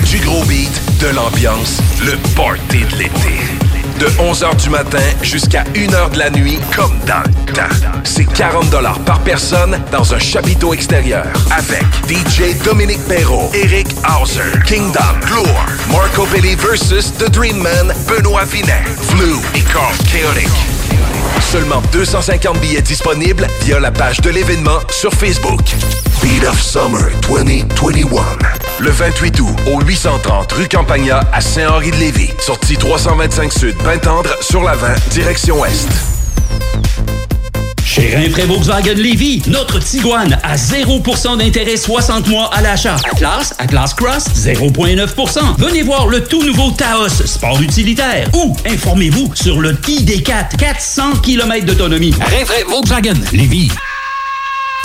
Du 0.04 0.18
gros 0.24 0.44
beat, 0.44 0.70
de 1.00 1.08
l'ambiance, 1.08 1.80
le 2.04 2.16
party 2.36 2.84
de 2.92 2.96
l'été. 2.96 3.75
De 3.98 4.06
11h 4.18 4.62
du 4.62 4.68
matin 4.68 5.02
jusqu'à 5.22 5.64
1h 5.74 6.10
de 6.12 6.18
la 6.18 6.28
nuit, 6.28 6.58
comme 6.76 6.98
dans 7.06 7.22
le 7.26 7.52
temps. 7.54 7.92
C'est 8.04 8.26
40 8.26 8.70
par 9.06 9.20
personne 9.20 9.80
dans 9.90 10.14
un 10.14 10.18
chapiteau 10.18 10.74
extérieur. 10.74 11.26
Avec 11.50 11.84
DJ 12.06 12.62
Dominique 12.62 13.02
Perrault, 13.08 13.50
Eric 13.54 13.86
Hauser, 14.06 14.42
Kingdom, 14.66 15.00
Gloire, 15.24 15.66
Marco 15.90 16.26
Belli 16.26 16.54
versus 16.56 17.12
The 17.16 17.30
Dream 17.30 17.56
Man, 17.56 17.94
Benoît 18.06 18.44
Vinet, 18.44 18.84
Flu 19.08 19.36
et 19.54 19.62
Carl 19.62 19.94
Chaotic. 20.12 20.95
Seulement 21.40 21.82
250 21.92 22.58
billets 22.60 22.82
disponibles 22.82 23.46
via 23.62 23.80
la 23.80 23.90
page 23.90 24.20
de 24.20 24.30
l'événement 24.30 24.78
sur 24.90 25.12
Facebook. 25.12 25.60
Beat 26.22 26.44
of 26.44 26.60
Summer 26.60 27.08
2021. 27.28 28.22
Le 28.80 28.90
28 28.90 29.40
août, 29.40 29.56
au 29.72 29.80
830 29.80 30.52
rue 30.52 30.68
Campagna 30.68 31.20
à 31.32 31.40
Saint-Henri-de-Lévis. 31.40 32.32
Sortie 32.38 32.76
325 32.76 33.52
Sud, 33.52 33.76
Pintendre, 33.78 34.30
sur 34.40 34.62
la 34.62 34.74
20, 34.74 35.08
direction 35.10 35.60
Ouest. 35.60 35.88
Chez 37.86 38.16
Rinfraie 38.16 38.46
Volkswagen 38.46 38.94
Lévy, 38.94 39.40
notre 39.46 39.78
Tiguan 39.78 40.36
à 40.42 40.56
0% 40.56 41.38
d'intérêt 41.38 41.76
60 41.76 42.26
mois 42.26 42.50
à 42.52 42.60
l'achat. 42.60 42.96
Atlas, 43.12 43.54
Atlas 43.58 43.94
Cross, 43.94 44.24
0,9%. 44.34 45.56
Venez 45.56 45.82
voir 45.82 46.08
le 46.08 46.24
tout 46.24 46.42
nouveau 46.42 46.72
Taos, 46.72 47.08
sport 47.08 47.62
utilitaire. 47.62 48.28
Ou 48.34 48.56
informez-vous 48.68 49.32
sur 49.36 49.60
le 49.60 49.74
ID4, 49.74 50.56
400 50.58 51.18
km 51.22 51.64
d'autonomie. 51.64 52.12
Rinfraie 52.20 52.64
Volkswagen 52.68 53.14
Lévy. 53.32 53.70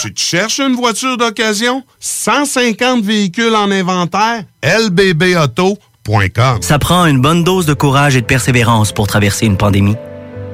Tu 0.00 0.12
te 0.12 0.20
cherches 0.20 0.58
une 0.58 0.74
voiture 0.74 1.16
d'occasion? 1.16 1.82
150 2.00 3.04
véhicules 3.04 3.54
en 3.54 3.70
inventaire? 3.70 4.44
lbbauto.com 4.62 6.58
Ça 6.60 6.78
prend 6.78 7.06
une 7.06 7.20
bonne 7.20 7.44
dose 7.44 7.66
de 7.66 7.74
courage 7.74 8.16
et 8.16 8.20
de 8.20 8.26
persévérance 8.26 8.92
pour 8.92 9.06
traverser 9.06 9.46
une 9.46 9.56
pandémie. 9.56 9.96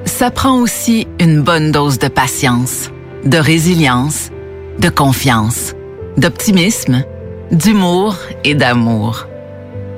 Ça 0.05 0.29
prend 0.31 0.59
aussi 0.59 1.07
une 1.19 1.41
bonne 1.41 1.71
dose 1.71 1.99
de 1.99 2.07
patience, 2.07 2.89
de 3.25 3.37
résilience, 3.37 4.29
de 4.79 4.89
confiance, 4.89 5.73
d'optimisme, 6.17 7.03
d'humour 7.51 8.15
et 8.43 8.55
d'amour. 8.55 9.27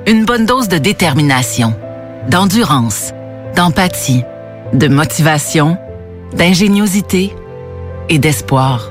Une 0.06 0.24
bonne 0.24 0.46
dose 0.46 0.68
de 0.68 0.78
détermination, 0.78 1.74
d'endurance, 2.28 3.12
d'empathie, 3.56 4.22
de 4.72 4.88
motivation, 4.88 5.76
d'ingéniosité 6.34 7.32
et 8.08 8.18
d'espoir. 8.18 8.90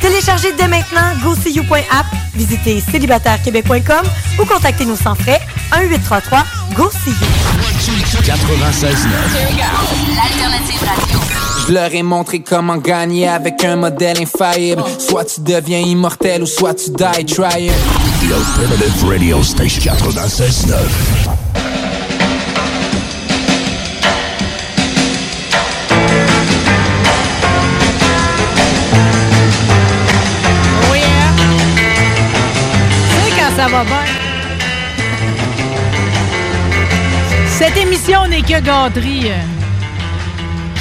Téléchargez 0.00 0.52
dès 0.52 0.68
maintenant 0.68 1.12
GoSeeYou.app, 1.22 2.06
visitez 2.34 2.80
célibatairequebec.com 2.80 4.06
ou 4.38 4.44
contactez-nous 4.44 4.96
sans 4.96 5.14
frais 5.14 5.40
1-833 5.72 6.44
go 6.74 6.90
see 6.90 7.10
you. 7.10 8.22
96 8.24 9.06
L'alternative 10.16 10.80
radio. 10.80 11.20
Je 11.66 11.72
leur 11.72 11.94
ai 11.94 12.02
montré 12.02 12.40
comment 12.40 12.76
gagner 12.76 13.28
avec 13.28 13.62
un 13.64 13.76
modèle 13.76 14.20
infaillible. 14.20 14.82
Soit 14.98 15.24
tu 15.24 15.40
deviens 15.40 15.78
immortel 15.78 16.42
ou 16.42 16.46
soit 16.46 16.74
tu 16.74 16.90
die 16.90 17.24
trying. 17.24 17.72
The 18.20 18.32
Alternative 18.32 19.08
Radio 19.08 19.42
Station 19.42 19.92
96.9. 19.92 21.69
Cette 37.46 37.76
émission 37.76 38.26
n'est 38.26 38.40
que 38.40 38.58
gâterie. 38.62 39.32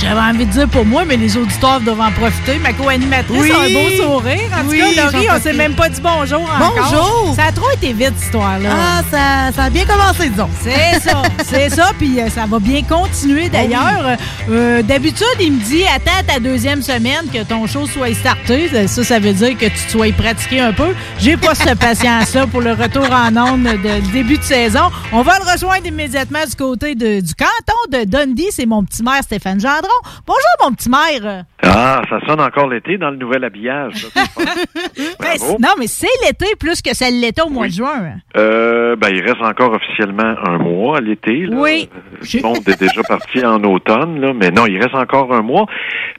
J'avais 0.02 0.20
envie 0.22 0.46
de 0.46 0.52
dire 0.52 0.68
pour 0.70 0.86
moi, 0.86 1.04
mais 1.06 1.18
les 1.18 1.36
auditeurs 1.36 1.82
doivent 1.82 2.00
en 2.00 2.12
profiter. 2.12 2.58
Ma 2.60 2.72
co-animatrice 2.72 3.38
Oui. 3.42 3.52
a 3.52 3.60
un 3.60 3.68
beau 3.74 3.90
sourire. 4.04 4.50
En 4.58 4.68
Oui, 4.70 4.80
tout 4.80 4.96
cas, 4.96 5.12
Laurie, 5.12 5.28
on 5.36 5.42
s'est 5.42 5.52
même 5.54 5.74
pas 5.76 5.90
dit 5.90 6.00
bonjour 6.02 6.42
encore. 6.42 6.74
Bonjour. 6.78 7.34
Ça 7.36 7.44
a 7.46 7.52
trop 7.52 7.70
été 7.72 7.92
vite, 7.92 8.14
cette 8.16 8.24
histoire-là. 8.26 8.70
Ah, 8.72 9.02
ça, 9.12 9.52
ça 9.54 9.64
a 9.66 9.70
bien 9.70 9.84
commencé, 9.86 10.30
disons. 10.30 10.50
C'est 10.64 11.00
ça, 11.02 11.22
c'est 11.46 11.70
ça, 11.70 11.92
puis 11.98 12.20
euh, 12.22 12.30
ça 12.30 12.46
va 12.48 12.60
bien 12.60 12.82
continuer 12.84 13.50
d'ailleurs. 13.50 14.18
Euh, 14.50 14.82
D'habitude, 14.84 15.26
il 15.42 15.52
me 15.54 15.60
dit 15.64 15.84
attends 15.94 16.26
ta 16.26 16.40
deuxième 16.40 16.82
semaine 16.82 17.26
que 17.34 17.44
ton 17.44 17.68
show 17.68 17.86
soit 17.86 18.14
starté. 18.14 18.70
Ça, 18.88 19.04
ça 19.04 19.20
veut 19.20 19.34
dire 19.34 19.58
que 19.58 19.66
tu 19.66 19.72
te 19.86 19.92
sois 19.92 20.12
pratiqué 20.14 20.62
un 20.62 20.72
peu. 20.72 20.96
J'ai 21.20 21.36
pas 21.36 21.56
cette 21.56 21.78
patience-là 21.80 22.48
pour 22.48 22.62
le 22.62 22.72
retour 22.72 23.06
en 23.12 23.36
ondes 23.36 23.64
de 23.64 24.12
début 24.14 24.38
de 24.38 24.44
saison. 24.44 24.90
On 25.12 25.24
va 25.24 25.34
le 25.46 25.52
rejoindre 25.52 25.86
immédiatement 25.86 26.40
du 26.50 26.56
côté 26.56 26.96
de- 26.96 27.20
du 27.20 27.34
canton 27.36 27.98
de 28.00 28.06
Dundee. 28.06 28.48
C'est 28.52 28.66
mon 28.66 28.84
petit 28.86 29.04
maire 29.04 29.22
Stéphane 29.24 29.60
Gendron. 29.60 29.89
Gendron. 29.90 30.22
Bonjour, 30.26 30.70
mon 30.70 30.76
petit 30.76 30.90
maire. 30.90 31.46
Ah, 31.64 32.02
ça 32.10 32.20
sonne 32.28 32.42
encore 32.42 32.68
l'été 32.68 32.98
dans 32.98 33.10
le 33.10 33.18
nouvel 33.18 33.44
habillage. 33.44 34.08
Ben, 35.20 35.38
non, 35.60 35.70
mais 35.78 35.88
c'est 35.88 36.08
l'été 36.26 36.48
plus 36.60 36.82
que 36.82 36.94
ça 36.96 37.10
l'était 37.10 37.42
au 37.42 37.50
mois 37.50 37.68
de 37.68 37.72
juin. 37.72 38.16
Euh, 38.36 38.96
ben, 38.96 39.10
il 39.10 39.22
reste 39.22 39.42
encore 39.42 39.74
officiellement 39.74 40.36
un 40.46 40.58
mois 40.58 40.98
à 40.98 41.02
l'été. 41.02 41.48
Oui. 41.52 41.90
Le 42.34 42.42
monde 42.42 42.68
est 42.68 42.80
déjà 42.80 43.02
parti 43.04 43.46
en 43.46 43.64
automne, 43.64 44.20
là, 44.20 44.34
mais 44.34 44.50
non, 44.50 44.66
il 44.66 44.82
reste 44.82 44.96
encore 44.96 45.34
un 45.34 45.42
mois. 45.42 45.66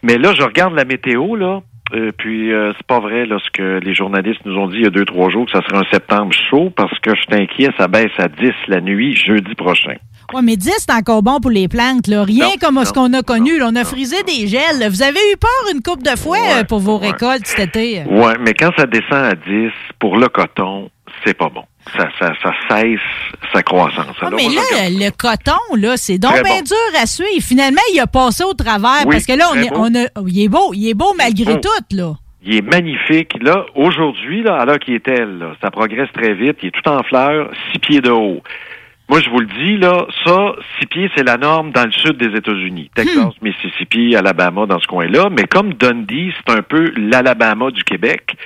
Mais 0.02 0.16
là, 0.16 0.32
je 0.34 0.42
regarde 0.42 0.74
la 0.74 0.84
météo, 0.84 1.34
là. 1.36 1.60
Euh, 1.94 2.10
puis 2.16 2.52
euh, 2.52 2.72
c'est 2.76 2.86
pas 2.86 3.00
vrai 3.00 3.26
là, 3.26 3.38
ce 3.44 3.50
que 3.50 3.78
les 3.80 3.94
journalistes 3.94 4.40
nous 4.44 4.56
ont 4.56 4.68
dit 4.68 4.76
il 4.78 4.82
y 4.84 4.86
a 4.86 4.90
deux 4.90 5.04
trois 5.04 5.30
jours 5.30 5.46
que 5.46 5.52
ça 5.52 5.60
serait 5.66 5.78
un 5.78 5.90
septembre 5.92 6.32
chaud 6.50 6.70
parce 6.74 6.96
que 7.00 7.10
je 7.14 7.20
suis 7.22 7.42
inquiet, 7.42 7.70
ça 7.78 7.88
baisse 7.88 8.12
à 8.18 8.28
10 8.28 8.50
la 8.68 8.80
nuit 8.80 9.14
jeudi 9.16 9.54
prochain. 9.54 9.94
Ouais, 10.32 10.42
mais 10.42 10.56
10, 10.56 10.70
c'est 10.78 10.92
encore 10.92 11.22
bon 11.24 11.40
pour 11.40 11.50
les 11.50 11.66
plantes. 11.66 12.06
Là. 12.06 12.22
Rien 12.22 12.44
Non, 12.44 12.52
comme 12.60 12.84
ce 12.84 12.92
qu'on 12.92 13.12
a 13.14 13.22
connu. 13.22 13.58
là. 13.58 13.68
On 13.72 13.74
a 13.74 13.84
frisé 13.84 14.22
des 14.22 14.46
gels. 14.46 14.88
Vous 14.88 15.02
avez 15.02 15.18
eu 15.32 15.36
peur 15.36 15.74
une 15.74 15.82
coupe 15.82 16.04
de 16.04 16.16
fois 16.16 16.38
euh, 16.58 16.62
pour 16.64 16.78
vos 16.78 16.98
récoltes 16.98 17.46
cet 17.46 17.74
été? 17.74 18.04
Ouais, 18.08 18.34
mais 18.40 18.54
quand 18.54 18.70
ça 18.78 18.86
descend 18.86 19.24
à 19.24 19.34
10 19.34 19.70
pour 19.98 20.16
le 20.16 20.28
coton, 20.28 20.88
c'est 21.24 21.36
pas 21.36 21.48
bon. 21.48 21.64
Ça, 21.96 22.08
ça, 22.18 22.32
ça 22.42 22.52
cesse 22.68 23.00
sa 23.52 23.62
croissance. 23.62 24.16
Ah, 24.20 24.26
Alors, 24.26 24.38
mais 24.38 24.48
là, 24.48 24.88
le 24.90 25.10
coton, 25.10 25.58
là, 25.76 25.96
c'est 25.96 26.18
donc 26.18 26.32
Très 26.34 26.42
bien 26.42 26.58
bon. 26.58 26.62
dur 26.64 27.00
à 27.02 27.06
suivre. 27.06 27.42
Finalement, 27.42 27.80
il 27.92 28.00
a 28.00 28.06
passé 28.06 28.44
au 28.44 28.54
travers 28.54 29.02
Oui, 29.06 29.12
parce 29.12 29.26
que 29.26 29.32
là, 29.32 29.46
on 29.52 29.56
est, 29.92 30.04
a, 30.04 30.08
oh, 30.16 30.24
il 30.26 30.42
est 30.44 30.48
beau, 30.48 30.72
il 30.72 30.88
est 30.88 30.94
beau 30.94 31.12
malgré 31.16 31.54
beau. 31.54 31.60
tout, 31.60 31.96
là. 31.96 32.12
Il 32.42 32.54
est 32.56 32.62
magnifique. 32.62 33.34
Là, 33.42 33.66
aujourd'hui, 33.74 34.42
là, 34.42 34.64
l'heure 34.64 34.78
qu'il 34.78 34.94
est 34.94 35.08
elle, 35.08 35.38
là, 35.38 35.52
ça 35.62 35.70
progresse 35.70 36.08
très 36.14 36.32
vite. 36.34 36.56
Il 36.62 36.68
est 36.68 36.70
tout 36.70 36.88
en 36.88 37.02
fleurs, 37.02 37.50
six 37.72 37.78
pieds 37.78 38.00
de 38.00 38.10
haut. 38.10 38.42
Moi, 39.10 39.20
je 39.20 39.28
vous 39.28 39.40
le 39.40 39.46
dis, 39.46 39.76
là, 39.76 40.06
ça, 40.24 40.52
six 40.78 40.86
pieds, 40.86 41.10
c'est 41.16 41.24
la 41.24 41.36
norme 41.36 41.72
dans 41.72 41.84
le 41.84 41.90
sud 41.90 42.16
des 42.16 42.34
États-Unis. 42.38 42.90
Texas, 42.94 43.34
Mississippi, 43.42 44.14
Alabama, 44.14 44.66
dans 44.66 44.78
ce 44.78 44.86
coin-là. 44.86 45.28
Mais 45.30 45.44
comme 45.44 45.74
Dundee, 45.74 46.32
c'est 46.36 46.54
un 46.54 46.62
peu 46.62 46.92
l'Alabama 46.96 47.72
du 47.72 47.82
Québec, 47.82 48.36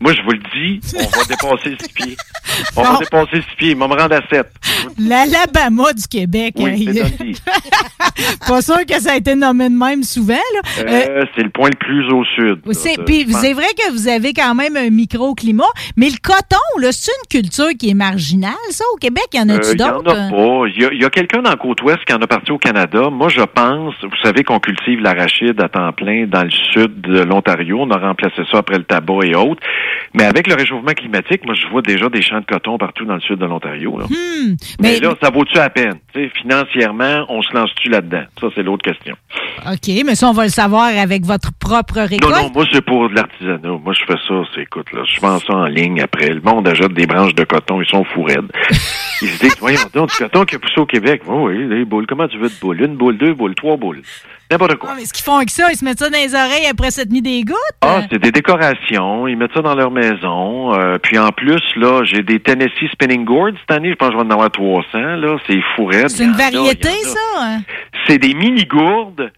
moi, 0.00 0.12
je 0.12 0.22
vous 0.22 0.32
le 0.32 0.40
dis, 0.54 0.80
on 0.96 1.02
va 1.18 1.24
dépasser 1.24 1.76
six 1.80 1.92
pieds. 1.94 2.16
On 2.76 2.82
va 2.82 2.98
dépasser 2.98 3.40
six 3.48 3.56
pieds. 3.56 3.70
Il 3.70 3.76
va 3.78 3.88
me 3.88 3.94
rendre 3.94 4.14
à 4.14 4.20
sept. 4.30 4.50
L'Alabama 4.98 5.92
du 5.92 6.06
Québec. 6.06 6.54
Oui, 6.58 6.86
hein, 6.88 7.08
il-. 7.20 7.36
Pas 8.48 8.62
sûr 8.62 8.84
que 8.86 9.00
ça 9.00 9.12
a 9.12 9.16
été 9.16 9.34
nommé 9.34 9.68
de 9.68 9.74
même 9.74 10.02
souvent, 10.02 10.34
là. 10.34 10.60
Euh, 10.80 11.06
Euh, 11.06 11.24
c'est 11.34 11.42
le 11.42 11.50
point 11.50 11.68
le 11.70 11.76
plus 11.76 12.06
au 12.12 12.24
sud. 12.24 12.60
c'est, 12.72 12.96
puis 13.04 13.26
c'est 13.32 13.52
vrai 13.52 13.66
que 13.76 13.90
vous 13.92 14.08
avez 14.08 14.32
quand 14.32 14.54
même 14.54 14.76
un 14.76 14.90
microclimat, 14.90 15.64
mais 15.96 16.06
le 16.08 16.16
coton, 16.22 16.56
là, 16.80 16.88
c'est 16.92 17.10
une 17.22 17.40
culture 17.42 17.68
qui 17.78 17.90
est 17.90 17.94
marginale, 17.94 18.52
ça, 18.70 18.84
au 18.94 18.96
Québec? 18.98 19.24
Y 19.32 19.40
en 19.40 19.48
Euh, 19.48 19.56
a-tu 19.56 19.70
Il 19.74 19.80
y 19.80 19.84
en 19.84 20.02
d'autres? 20.02 20.10
a 20.10 20.30
pas. 20.30 20.68
Il 20.74 20.82
y 20.82 20.84
a, 20.84 20.92
il 20.92 21.00
y 21.00 21.04
a 21.04 21.10
quelqu'un 21.10 21.42
dans 21.42 21.50
la 21.50 21.56
côte 21.56 21.82
ouest 21.82 22.04
qui 22.04 22.12
en 22.12 22.20
a 22.20 22.26
parti 22.26 22.50
au 22.52 22.58
Canada. 22.58 23.08
Moi, 23.10 23.28
je 23.28 23.40
pense, 23.42 23.94
vous 24.02 24.16
savez 24.22 24.44
qu'on 24.44 24.58
cultive 24.60 25.00
l'arachide 25.00 25.60
à 25.60 25.68
temps 25.68 25.92
plein 25.92 26.26
dans 26.26 26.42
le 26.42 26.50
sud 26.50 27.00
de 27.00 27.20
l'Ontario. 27.22 27.80
On 27.80 27.90
a 27.90 27.98
remplacé 27.98 28.42
ça 28.50 28.58
après 28.58 28.78
le 28.78 28.84
tabac 28.84 29.24
et 29.24 29.34
autres. 29.34 29.62
Mais 30.14 30.24
avec 30.24 30.46
le 30.46 30.54
réchauffement 30.54 30.92
climatique, 30.92 31.44
moi, 31.44 31.54
je 31.54 31.66
vois 31.68 31.82
déjà 31.82 32.08
des 32.08 32.22
champs 32.22 32.40
de 32.40 32.46
coton 32.46 32.78
partout 32.78 33.04
dans 33.04 33.14
le 33.14 33.20
sud 33.20 33.38
de 33.38 33.46
l'Ontario. 33.46 33.98
là. 33.98 34.06
Hmm, 34.06 34.56
mais, 34.80 34.92
mais, 34.92 35.00
là, 35.00 35.14
ça 35.22 35.30
vaut-tu 35.30 35.58
à 35.58 35.70
peine? 35.70 35.98
Tu 36.12 36.24
sais, 36.24 36.30
financièrement, 36.40 37.26
on 37.28 37.42
se 37.42 37.52
lance-tu 37.54 37.88
là-dedans? 37.88 38.24
Ça, 38.40 38.48
c'est 38.54 38.62
l'autre 38.62 38.82
question. 38.82 39.16
OK, 39.66 39.88
mais 40.04 40.14
ça, 40.14 40.28
on 40.28 40.32
va 40.32 40.44
le 40.44 40.50
savoir 40.50 40.84
avec 40.96 41.24
votre 41.24 41.52
propre 41.58 42.00
récolte. 42.00 42.34
Non, 42.34 42.44
non, 42.44 42.50
moi, 42.52 42.64
c'est 42.72 42.84
pour 42.84 43.08
de 43.08 43.14
l'artisanat. 43.14 43.78
Moi, 43.82 43.92
je 43.92 44.04
fais 44.04 44.18
ça, 44.26 44.34
c'est, 44.54 44.62
écoute, 44.62 44.92
là, 44.92 45.02
je 45.04 45.20
vends 45.20 45.38
ça 45.38 45.52
en 45.54 45.66
ligne 45.66 46.00
après. 46.00 46.28
Le 46.28 46.40
monde 46.40 46.68
achète 46.68 46.92
des 46.92 47.06
branches 47.06 47.34
de 47.34 47.44
coton, 47.44 47.80
ils 47.80 47.88
sont 47.88 48.04
fous 48.04 48.22
raides. 48.22 48.50
Ils 49.22 49.28
se 49.28 49.40
disent, 49.40 49.56
voyons 49.58 49.80
donc, 49.94 50.10
du 50.10 50.16
coton 50.16 50.44
qui 50.44 50.56
a 50.56 50.58
poussé 50.58 50.78
au 50.78 50.84
Québec. 50.84 51.22
Oh, 51.26 51.48
oui, 51.48 51.66
les 51.68 51.86
boules, 51.86 52.06
comment 52.06 52.28
tu 52.28 52.36
veux 52.36 52.50
de 52.50 52.54
boules? 52.60 52.82
Une 52.82 52.96
boule, 52.96 53.16
deux 53.16 53.32
boules, 53.32 53.54
trois 53.54 53.78
boules. 53.78 54.02
N'importe 54.50 54.76
quoi. 54.76 54.90
Ah, 54.92 54.96
mais 54.96 55.04
ce 55.04 55.12
qu'ils 55.12 55.24
font 55.24 55.36
avec 55.36 55.50
ça, 55.50 55.68
ils 55.72 55.76
se 55.76 55.84
mettent 55.84 55.98
ça 55.98 56.08
dans 56.08 56.18
les 56.18 56.34
oreilles 56.34 56.66
après 56.70 56.90
cette 56.90 57.10
nuit 57.10 57.22
des 57.22 57.42
gouttes? 57.42 57.56
Ah, 57.80 58.02
c'est 58.10 58.18
des 58.20 58.30
décorations. 58.30 59.26
Ils 59.26 59.36
mettent 59.36 59.52
ça 59.54 59.62
dans 59.62 59.74
leur 59.74 59.90
maison. 59.90 60.72
Euh, 60.74 60.98
puis 61.02 61.18
en 61.18 61.30
plus, 61.30 61.60
là, 61.76 62.04
j'ai 62.04 62.22
des 62.22 62.38
Tennessee 62.40 62.90
Spinning 62.92 63.24
Gourds 63.24 63.50
cette 63.60 63.76
année. 63.76 63.90
Je 63.90 63.94
pense 63.96 64.08
que 64.10 64.14
je 64.14 64.18
vais 64.20 64.26
en 64.26 64.30
avoir 64.30 64.50
300. 64.50 64.86
Là, 64.94 65.36
c'est 65.48 65.60
fou 65.74 65.86
raide. 65.86 66.08
C'est 66.10 66.24
une 66.24 66.32
variété, 66.32 66.88
ça? 67.02 67.18
hein? 67.40 67.58
C'est 68.06 68.18
des 68.18 68.34
mini 68.34 68.64
gourdes. 68.66 69.32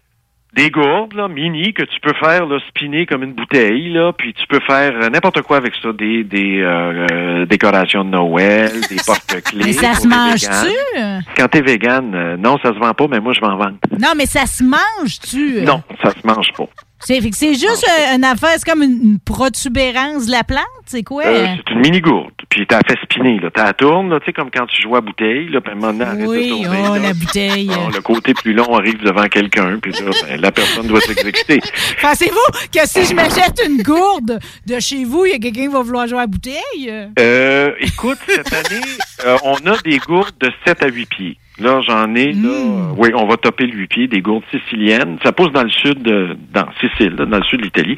Des 0.55 0.71
gourdes, 0.71 1.13
là, 1.13 1.27
mini, 1.27 1.73
que 1.73 1.83
tu 1.83 1.99
peux 2.01 2.13
faire, 2.13 2.47
là, 2.47 2.57
spinner 2.69 3.05
comme 3.05 3.21
une 3.21 3.33
bouteille, 3.33 3.93
là, 3.93 4.11
puis 4.13 4.33
tu 4.33 4.47
peux 4.47 4.59
faire 4.65 4.93
euh, 4.95 5.09
n'importe 5.09 5.43
quoi 5.43 5.57
avec 5.57 5.73
ça. 5.81 5.93
Des, 5.93 6.23
des 6.23 6.59
euh, 6.61 7.05
euh, 7.11 7.45
décorations 7.45 8.03
de 8.03 8.09
Noël, 8.09 8.71
des 8.89 8.95
porte-clés. 9.05 9.63
Mais 9.63 9.73
ça 9.73 9.93
se 9.93 10.07
mange-tu? 10.07 11.29
Quand 11.37 11.47
t'es 11.49 11.61
vegan, 11.61 12.13
euh, 12.15 12.35
non, 12.37 12.57
ça 12.63 12.73
se 12.73 12.79
vend 12.79 12.93
pas, 12.93 13.07
mais 13.07 13.19
moi, 13.19 13.33
je 13.33 13.41
vais 13.41 13.47
en 13.47 13.57
vendre. 13.57 13.77
Non, 13.99 14.13
mais 14.17 14.25
ça 14.25 14.47
se 14.47 14.63
mange-tu? 14.63 15.61
Non, 15.61 15.83
ça 16.01 16.11
se 16.11 16.25
mange 16.25 16.51
pas. 16.57 16.65
C'est, 16.99 17.21
juste 17.53 17.85
euh, 17.87 18.15
une 18.15 18.25
affaire, 18.25 18.49
c'est 18.57 18.69
comme 18.69 18.83
une, 18.83 18.99
une 19.03 19.19
protubérance 19.19 20.25
de 20.25 20.31
la 20.31 20.43
plante, 20.43 20.65
c'est 20.89 21.03
quoi? 21.03 21.23
Euh, 21.23 21.45
c'est 21.55 21.73
une 21.73 21.81
mini 21.81 22.01
gourde. 22.01 22.31
Puis 22.49 22.65
t'as 22.65 22.79
fait 22.79 22.97
spinner, 23.03 23.39
là. 23.39 23.49
T'as 23.53 23.73
tourne, 23.73 24.09
là, 24.09 24.19
tu 24.19 24.25
sais, 24.25 24.33
comme 24.33 24.49
quand 24.49 24.65
tu 24.65 24.81
joues 24.81 24.95
à 24.95 25.01
bouteille, 25.01 25.47
là, 25.49 25.61
puis 25.61 25.79
donné, 25.79 26.03
arrête 26.03 26.19
de 26.19 26.25
oui, 26.25 26.49
tourner, 26.49 26.79
oh, 26.89 26.95
là. 26.95 26.99
la 26.99 27.13
bouteille. 27.13 27.69
Ah, 27.71 27.89
le 27.93 28.01
côté 28.01 28.33
plus 28.33 28.53
long 28.53 28.75
arrive 28.75 28.99
devant 29.03 29.27
quelqu'un, 29.27 29.77
puis 29.79 29.91
là, 29.91 30.09
ben, 30.27 30.41
la 30.41 30.51
personne 30.51 30.87
doit 30.87 30.99
s'exécuter. 31.01 31.61
Pensez-vous 32.01 32.69
que 32.73 32.87
si 32.87 33.05
je 33.05 33.13
m'achète 33.13 33.61
une 33.67 33.83
gourde 33.83 34.39
de 34.65 34.79
chez 34.79 35.05
vous, 35.05 35.25
il 35.27 35.33
y 35.33 35.35
a 35.35 35.37
quelqu'un 35.37 35.61
qui 35.61 35.67
va 35.67 35.81
vouloir 35.81 36.07
jouer 36.07 36.17
à 36.17 36.21
la 36.21 36.27
bouteille? 36.27 36.91
Euh, 37.19 37.71
écoute, 37.81 38.17
cette 38.27 38.51
année, 38.51 38.81
euh, 39.25 39.37
on 39.43 39.57
a 39.67 39.77
des 39.83 39.99
gourdes 39.99 40.37
de 40.39 40.51
7 40.65 40.83
à 40.83 40.87
8 40.87 41.05
pieds. 41.05 41.37
Là, 41.59 41.81
j'en 41.85 42.15
ai, 42.15 42.31
là, 42.31 42.49
euh, 42.49 42.93
oui, 42.97 43.09
on 43.13 43.27
va 43.27 43.35
topper 43.37 43.67
le 43.67 43.73
8 43.73 43.87
pieds, 43.87 44.07
des 44.07 44.21
gourdes 44.21 44.45
siciliennes. 44.49 45.19
Ça 45.21 45.33
pousse 45.33 45.51
dans 45.51 45.63
le 45.63 45.69
sud, 45.69 46.01
de, 46.01 46.37
dans 46.51 46.65
Sicile, 46.79 47.15
là, 47.15 47.25
dans 47.25 47.37
le 47.37 47.43
sud 47.43 47.59
de 47.59 47.65
l'Italie. 47.65 47.97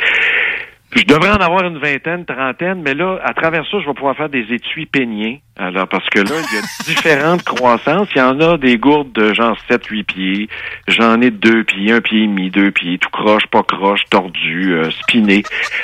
Je 0.93 1.03
devrais 1.03 1.31
en 1.31 1.35
avoir 1.35 1.63
une 1.63 1.77
vingtaine, 1.77 2.25
trentaine, 2.25 2.81
mais 2.81 2.93
là, 2.93 3.17
à 3.23 3.33
travers 3.33 3.65
ça, 3.65 3.79
je 3.79 3.87
vais 3.87 3.93
pouvoir 3.93 4.17
faire 4.17 4.29
des 4.29 4.45
étuis 4.51 4.85
peigniens. 4.85 5.37
Alors, 5.61 5.87
parce 5.87 6.09
que 6.09 6.19
là, 6.19 6.31
il 6.51 6.55
y 6.55 6.59
a 6.59 6.61
différentes 6.87 7.43
croissances. 7.43 8.07
Il 8.15 8.17
y 8.17 8.21
en 8.21 8.39
a 8.39 8.57
des 8.57 8.77
gourdes 8.77 9.11
de 9.11 9.31
genre 9.33 9.55
7, 9.69 9.85
8 9.85 10.03
pieds. 10.03 10.49
J'en 10.87 11.21
ai 11.21 11.29
de 11.29 11.37
deux 11.37 11.63
pieds, 11.63 11.91
un 11.91 12.01
pied 12.01 12.23
et 12.23 12.27
demi, 12.27 12.49
deux 12.49 12.71
pieds, 12.71 12.97
tout 12.97 13.09
croche, 13.11 13.45
pas 13.45 13.61
croche, 13.61 14.01
tordu, 14.09 14.73
euh, 14.73 14.89
spiné. 15.03 15.43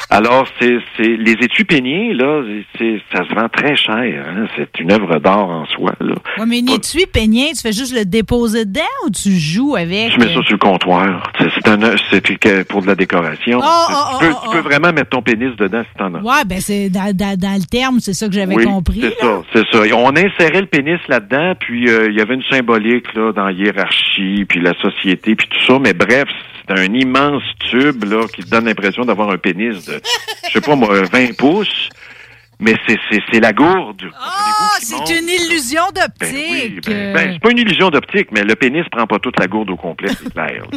Alors, 0.09 0.47
c'est, 0.59 0.77
c'est, 0.95 1.15
les 1.15 1.33
étuis 1.33 1.63
peignés, 1.63 2.13
là, 2.13 2.41
c'est, 2.77 2.99
ça 3.13 3.23
se 3.27 3.35
vend 3.35 3.49
très 3.49 3.75
cher. 3.75 4.25
Hein? 4.27 4.47
C'est 4.55 4.79
une 4.79 4.91
œuvre 4.91 5.19
d'art 5.19 5.47
en 5.47 5.65
soi, 5.67 5.93
là. 5.99 6.15
Ouais, 6.39 6.45
mais 6.47 6.59
une 6.59 6.69
étui 6.69 7.05
peigné, 7.05 7.51
tu 7.53 7.61
fais 7.61 7.71
juste 7.71 7.95
le 7.95 8.05
déposer 8.05 8.65
dedans 8.65 8.81
ou 9.05 9.11
tu 9.11 9.31
joues 9.37 9.75
avec? 9.75 10.11
Tu 10.11 10.19
mets 10.19 10.33
ça 10.33 10.41
sur 10.41 10.53
le 10.53 10.57
comptoir. 10.57 11.31
C'est, 11.37 11.49
c'est 11.53 11.67
un, 11.67 11.79
c'est 12.09 12.63
pour 12.67 12.81
de 12.81 12.87
la 12.87 12.95
décoration. 12.95 13.59
Oh, 13.61 13.85
tu, 13.87 13.93
oh, 13.95 14.17
peux, 14.19 14.31
oh, 14.31 14.39
tu 14.43 14.49
peux 14.49 14.69
vraiment 14.69 14.91
mettre 14.91 15.09
ton 15.09 15.21
pénis 15.21 15.55
dedans 15.55 15.83
si 15.83 15.97
t'en 15.97 16.13
as. 16.15 16.19
Ouais, 16.21 16.45
ben 16.45 16.59
c'est 16.59 16.89
dans, 16.89 17.15
dans- 17.15 17.37
dans 17.37 17.55
le 17.55 17.65
terme, 17.65 17.99
c'est 17.99 18.13
ça 18.13 18.27
que 18.27 18.33
j'avais 18.33 18.55
oui, 18.55 18.65
compris. 18.65 19.01
C'est 19.01 19.19
ça, 19.19 19.41
c'est 19.53 19.66
ça. 19.72 19.80
On 19.95 20.15
insérait 20.15 20.61
le 20.61 20.68
pénis 20.68 20.99
là-dedans, 21.07 21.53
puis 21.60 21.89
euh, 21.89 22.10
il 22.10 22.18
y 22.18 22.22
avait 22.22 22.35
une 22.35 22.44
symbolique 22.44 23.14
là 23.14 23.31
dans 23.31 23.45
la 23.45 23.52
hiérarchie, 23.52 24.45
puis 24.48 24.60
la 24.60 24.73
société, 24.81 25.35
puis 25.35 25.48
tout 25.48 25.65
ça. 25.65 25.80
Mais 25.80 25.94
bref, 25.94 26.27
c'est 26.68 26.80
un 26.80 26.94
immense 26.94 27.44
tube 27.69 28.03
là 28.03 28.26
qui 28.34 28.41
donne 28.41 28.65
l'impression 28.65 29.06
d'avoir 29.06 29.30
un 29.30 29.38
pénis 29.38 29.85
de, 29.85 29.99
je 30.48 30.52
sais 30.52 30.61
pas 30.61 30.76
moi, 30.76 31.02
20 31.11 31.38
pouces. 31.38 31.89
Mais 32.59 32.73
c'est 32.88 33.39
la 33.39 33.53
gourde. 33.53 34.01
Ah, 34.19 34.77
c'est 34.79 34.95
une 34.95 35.29
illusion 35.29 35.84
d'optique. 35.93 36.88
Ben, 36.88 37.13
ben, 37.13 37.29
c'est 37.34 37.39
pas 37.39 37.51
une 37.51 37.59
illusion 37.59 37.89
d'optique, 37.89 38.29
mais 38.31 38.43
le 38.43 38.55
pénis 38.55 38.84
prend 38.91 39.05
pas 39.05 39.19
toute 39.19 39.39
la 39.39 39.47
gourde 39.47 39.69
au 39.69 39.75
complet, 39.75 40.09
c'est 40.09 40.34
clair. 40.34 40.63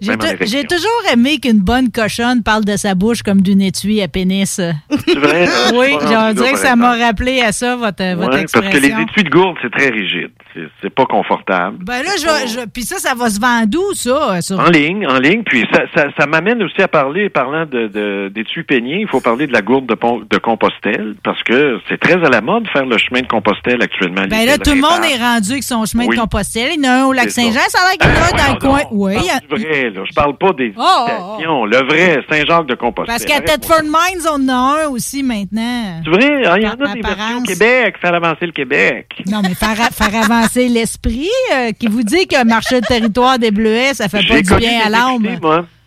J'ai 0.00 0.64
toujours 0.64 1.02
aimé 1.12 1.38
qu'une 1.38 1.60
bonne 1.60 1.90
cochonne 1.92 2.42
parle 2.42 2.64
de 2.64 2.76
sa 2.76 2.94
bouche 2.94 3.22
comme 3.22 3.40
d'une 3.40 3.60
étui 3.60 4.02
à 4.02 4.08
pénis. 4.08 4.50
C'est 4.50 5.18
vrai? 5.18 5.46
hein? 5.46 5.70
oui, 5.74 5.92
rendu 5.94 6.34
dirais 6.36 6.52
que 6.52 6.58
ça 6.58 6.74
m'a 6.74 6.96
rappelé 6.96 7.40
à 7.40 7.52
ça, 7.52 7.76
votre, 7.76 8.02
votre 8.16 8.34
Ouais, 8.34 8.40
expression. 8.42 8.70
parce 8.70 8.82
que 8.82 8.88
les 8.96 9.02
étuis 9.02 9.22
de 9.22 9.30
gourde, 9.30 9.56
c'est 9.62 9.70
très 9.70 9.90
rigide. 9.90 10.30
C'est- 10.54 10.90
pas 10.92 11.06
confortable. 11.06 11.78
Ben 11.84 12.02
là, 12.02 12.10
je, 12.18 12.48
je- 12.52 12.66
puis 12.66 12.82
ça, 12.82 12.98
ça 12.98 13.14
va 13.14 13.30
se 13.30 13.40
vendre 13.40 13.78
où, 13.78 13.94
ça? 13.94 14.42
Sur... 14.42 14.58
En 14.60 14.68
ligne, 14.68 15.06
en 15.06 15.18
ligne. 15.18 15.42
Puis 15.42 15.64
ça, 15.72 15.84
ça, 15.96 16.06
ça 16.18 16.26
m'amène 16.26 16.62
aussi 16.62 16.82
à 16.82 16.88
parler, 16.88 17.30
parlant 17.30 17.64
de, 17.64 17.86
de, 17.86 18.30
il 18.36 19.06
faut 19.08 19.20
parler 19.20 19.46
de 19.46 19.52
la 19.54 19.62
gourde 19.62 19.86
de, 19.86 19.94
de 20.28 20.38
Compostelle, 20.38 21.01
parce 21.24 21.42
que 21.42 21.78
c'est 21.88 21.98
très 21.98 22.14
à 22.14 22.28
la 22.30 22.40
mode 22.40 22.66
faire 22.72 22.86
le 22.86 22.96
chemin 22.98 23.20
de 23.20 23.26
Compostelle 23.26 23.82
actuellement. 23.82 24.22
Ben 24.28 24.46
là, 24.46 24.58
tout 24.58 24.70
le 24.70 24.80
monde 24.80 25.04
est 25.10 25.16
rendu 25.22 25.52
avec 25.52 25.62
son 25.62 25.84
chemin 25.84 26.04
Oui. 26.06 26.16
de 26.16 26.20
Compostelle. 26.20 26.70
Il 26.76 26.84
y 26.84 26.88
en 26.88 26.90
a 26.90 26.94
un 27.02 27.04
au 27.06 27.12
lac 27.12 27.30
C'est 27.30 27.42
Saint-Jean, 27.42 27.60
ça. 27.68 27.78
a 27.80 27.88
l'air 27.90 27.98
qu'il 27.98 28.10
y 28.10 28.12
en 28.12 28.22
a 28.22 28.26
un 28.26 28.46
dans 28.48 28.54
le 28.54 28.60
coin. 28.60 28.80
Oui, 28.90 29.14
il 29.18 29.26
y 29.26 29.30
a- 29.30 29.40
Le 29.50 29.56
vrai, 29.58 29.90
là? 29.90 30.02
Je 30.08 30.14
parle 30.14 30.36
pas 30.36 30.52
des 30.52 30.72
Oh, 30.76 30.82
oh, 30.82 31.38
oh. 31.48 31.66
Le 31.66 31.76
vrai, 31.86 32.20
Saint-Jacques 32.30 32.66
de 32.66 32.74
Compostelle. 32.74 33.14
parce 33.14 33.24
qu'à. 33.24 33.40
Thetford 33.40 33.82
Mines, 33.82 34.22
on 34.30 34.48
en 34.48 34.48
a 34.48 34.84
un 34.84 34.88
aussi 34.88 35.22
maintenant. 35.22 36.00
C'est 36.04 36.10
vrai, 36.10 36.46
hein, 36.46 36.54
il 36.58 36.62
y 36.62 36.66
en 36.66 36.72
a 36.72 36.94
des 36.94 37.00
versions 37.00 37.42
Québec, 37.42 37.96
faire 38.00 38.14
avancer 38.14 38.46
le 38.46 38.52
Québec. 38.52 39.06
Non, 39.26 39.40
mais 39.42 39.54
faire, 39.54 39.76
faire 39.76 40.22
avancer 40.22 40.68
l'esprit, 40.68 41.28
euh, 41.54 41.72
qui 41.78 41.86
vous 41.88 42.02
dit 42.02 42.26
que 42.26 42.44
marcher 42.44 42.76
le 42.76 42.86
territoire 42.86 43.38
des 43.38 43.50
Bleuets, 43.50 43.94
ça 43.94 44.08
fait 44.08 44.26
pas 44.26 44.40
du 44.42 44.54
bien 44.56 44.80
à 44.86 44.88
l'âme. 44.88 45.26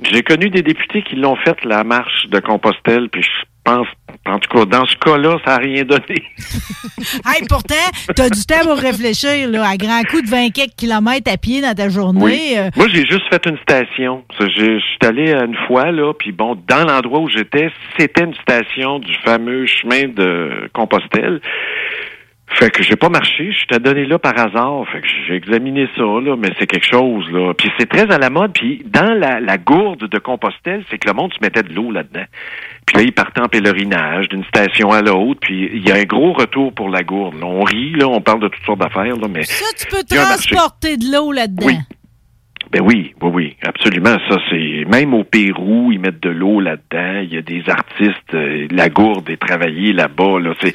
J'ai 0.02 0.24
connu 0.24 0.50
des 0.50 0.62
députés 0.62 1.02
qui 1.04 1.16
l'ont 1.16 1.38
fait, 1.38 1.56
la 1.64 1.84
marche 1.86 2.28
de 2.30 2.40
Compostelle, 2.40 3.08
puis 3.10 3.24
je 3.24 3.30
pense, 3.66 3.88
en 4.28 4.40
tout 4.40 4.50
cas, 4.58 4.66
dans 4.66 4.86
ce 4.86 4.96
cas-là, 4.98 5.38
ça 5.46 5.52
n'a 5.52 5.58
rien 5.58 5.84
donné. 5.84 6.24
Hey, 7.26 7.44
pourtant, 7.48 7.76
t'as 8.16 8.30
du 8.30 8.46
temps 8.46 8.64
pour 8.64 8.78
réfléchir, 8.78 9.50
là, 9.50 9.68
à 9.70 9.78
grand 9.78 10.02
coup 10.10 10.22
de 10.22 10.28
20 10.28 10.50
quelques 10.52 10.76
kilomètres 10.76 11.32
à 11.32 11.38
pied 11.38 11.62
dans 11.62 11.74
ta 11.76 11.90
journée. 11.90 12.20
Oui. 12.24 12.54
euh, 12.58 12.70
Moi, 12.76 12.88
j'ai 12.92 13.06
juste 13.06 13.24
fait 13.32 13.46
une 13.46 13.58
station. 13.60 14.24
Je, 14.40 14.46
je 14.48 14.80
suis 14.80 14.98
allé 15.06 15.32
une 15.34 15.56
fois, 15.68 15.92
là, 15.92 16.14
puis 16.18 16.32
bon, 16.32 16.58
dans 16.68 16.86
l'endroit 16.86 17.20
où 17.20 17.30
j'étais, 17.30 17.70
c'était 17.98 18.24
une 18.24 18.34
station 18.36 19.00
du 19.00 19.14
fameux 19.24 19.66
chemin 19.68 20.08
de 20.08 20.70
Compostelle. 20.74 21.42
Fait 22.48 22.70
que 22.70 22.84
j'ai 22.84 22.96
pas 22.96 23.10
marché, 23.10 23.52
je 23.52 23.66
t'ai 23.66 23.80
donné 23.80 24.06
là 24.06 24.20
par 24.20 24.38
hasard. 24.38 24.86
Fait 24.92 25.02
que 25.02 25.08
j'ai 25.28 25.36
examiné 25.36 25.88
ça, 25.96 26.04
là, 26.04 26.36
mais 26.38 26.50
c'est 26.60 26.68
quelque 26.68 26.86
chose, 26.86 27.30
là. 27.32 27.54
Puis 27.54 27.72
c'est 27.78 27.90
très 27.90 28.10
à 28.14 28.18
la 28.18 28.30
mode. 28.30 28.54
Puis 28.54 28.84
dans 28.86 29.14
la, 29.14 29.40
la 29.40 29.58
gourde 29.58 30.08
de 30.08 30.20
Compostelle, 30.20 30.84
c'est 30.90 30.98
que 30.98 31.08
le 31.08 31.14
monde 31.14 31.34
se 31.34 31.40
mettait 31.42 31.64
de 31.64 31.74
l'eau 31.74 31.92
là-dedans. 31.92 32.26
Puis 32.86 32.98
là, 32.98 33.04
ils 33.04 33.12
partaient 33.14 33.42
en 33.42 33.48
pèlerinage 33.48 34.30
d'une 34.30 34.46
station 34.46 34.92
à 34.92 35.02
l'autre. 35.02 35.40
Puis 35.42 35.70
il 35.74 35.88
y 35.88 35.92
a 35.92 35.96
un 35.96 36.04
gros 36.04 36.34
retour 36.34 36.72
pour 36.74 36.90
la 36.90 37.04
gourde. 37.04 37.40
là. 37.40 37.46
On 37.48 37.64
rit, 37.64 37.94
là, 37.94 38.08
on 38.08 38.22
parle 38.22 38.42
de 38.42 38.48
toutes 38.48 38.64
sortes 38.66 38.80
d'affaires, 38.80 39.16
là, 39.16 39.28
mais... 39.28 39.44
Ça, 39.44 39.66
tu 39.78 39.88
peux 39.88 40.04
transporter 40.04 40.98
de 40.98 41.12
l'eau 41.12 41.32
là-dedans. 41.32 41.66
Oui. 41.66 41.78
Ben 42.72 42.82
oui, 42.82 43.14
oui, 43.22 43.32
oui, 43.34 43.56
absolument. 43.64 44.18
Ça, 44.30 44.38
c'est 44.50 44.86
même 44.92 45.14
au 45.14 45.24
Pérou, 45.24 45.92
ils 45.92 46.00
mettent 46.00 46.22
de 46.22 46.30
l'eau 46.30 46.60
là-dedans. 46.60 47.22
Il 47.24 47.34
y 47.34 47.38
a 47.38 47.42
des 47.42 47.64
artistes, 47.70 48.34
euh, 48.34 48.68
la 48.72 48.90
gourde 48.90 49.30
est 49.30 49.38
travaillée 49.38 49.94
là-bas. 49.94 50.40
Là, 50.40 50.54
c'est, 50.62 50.74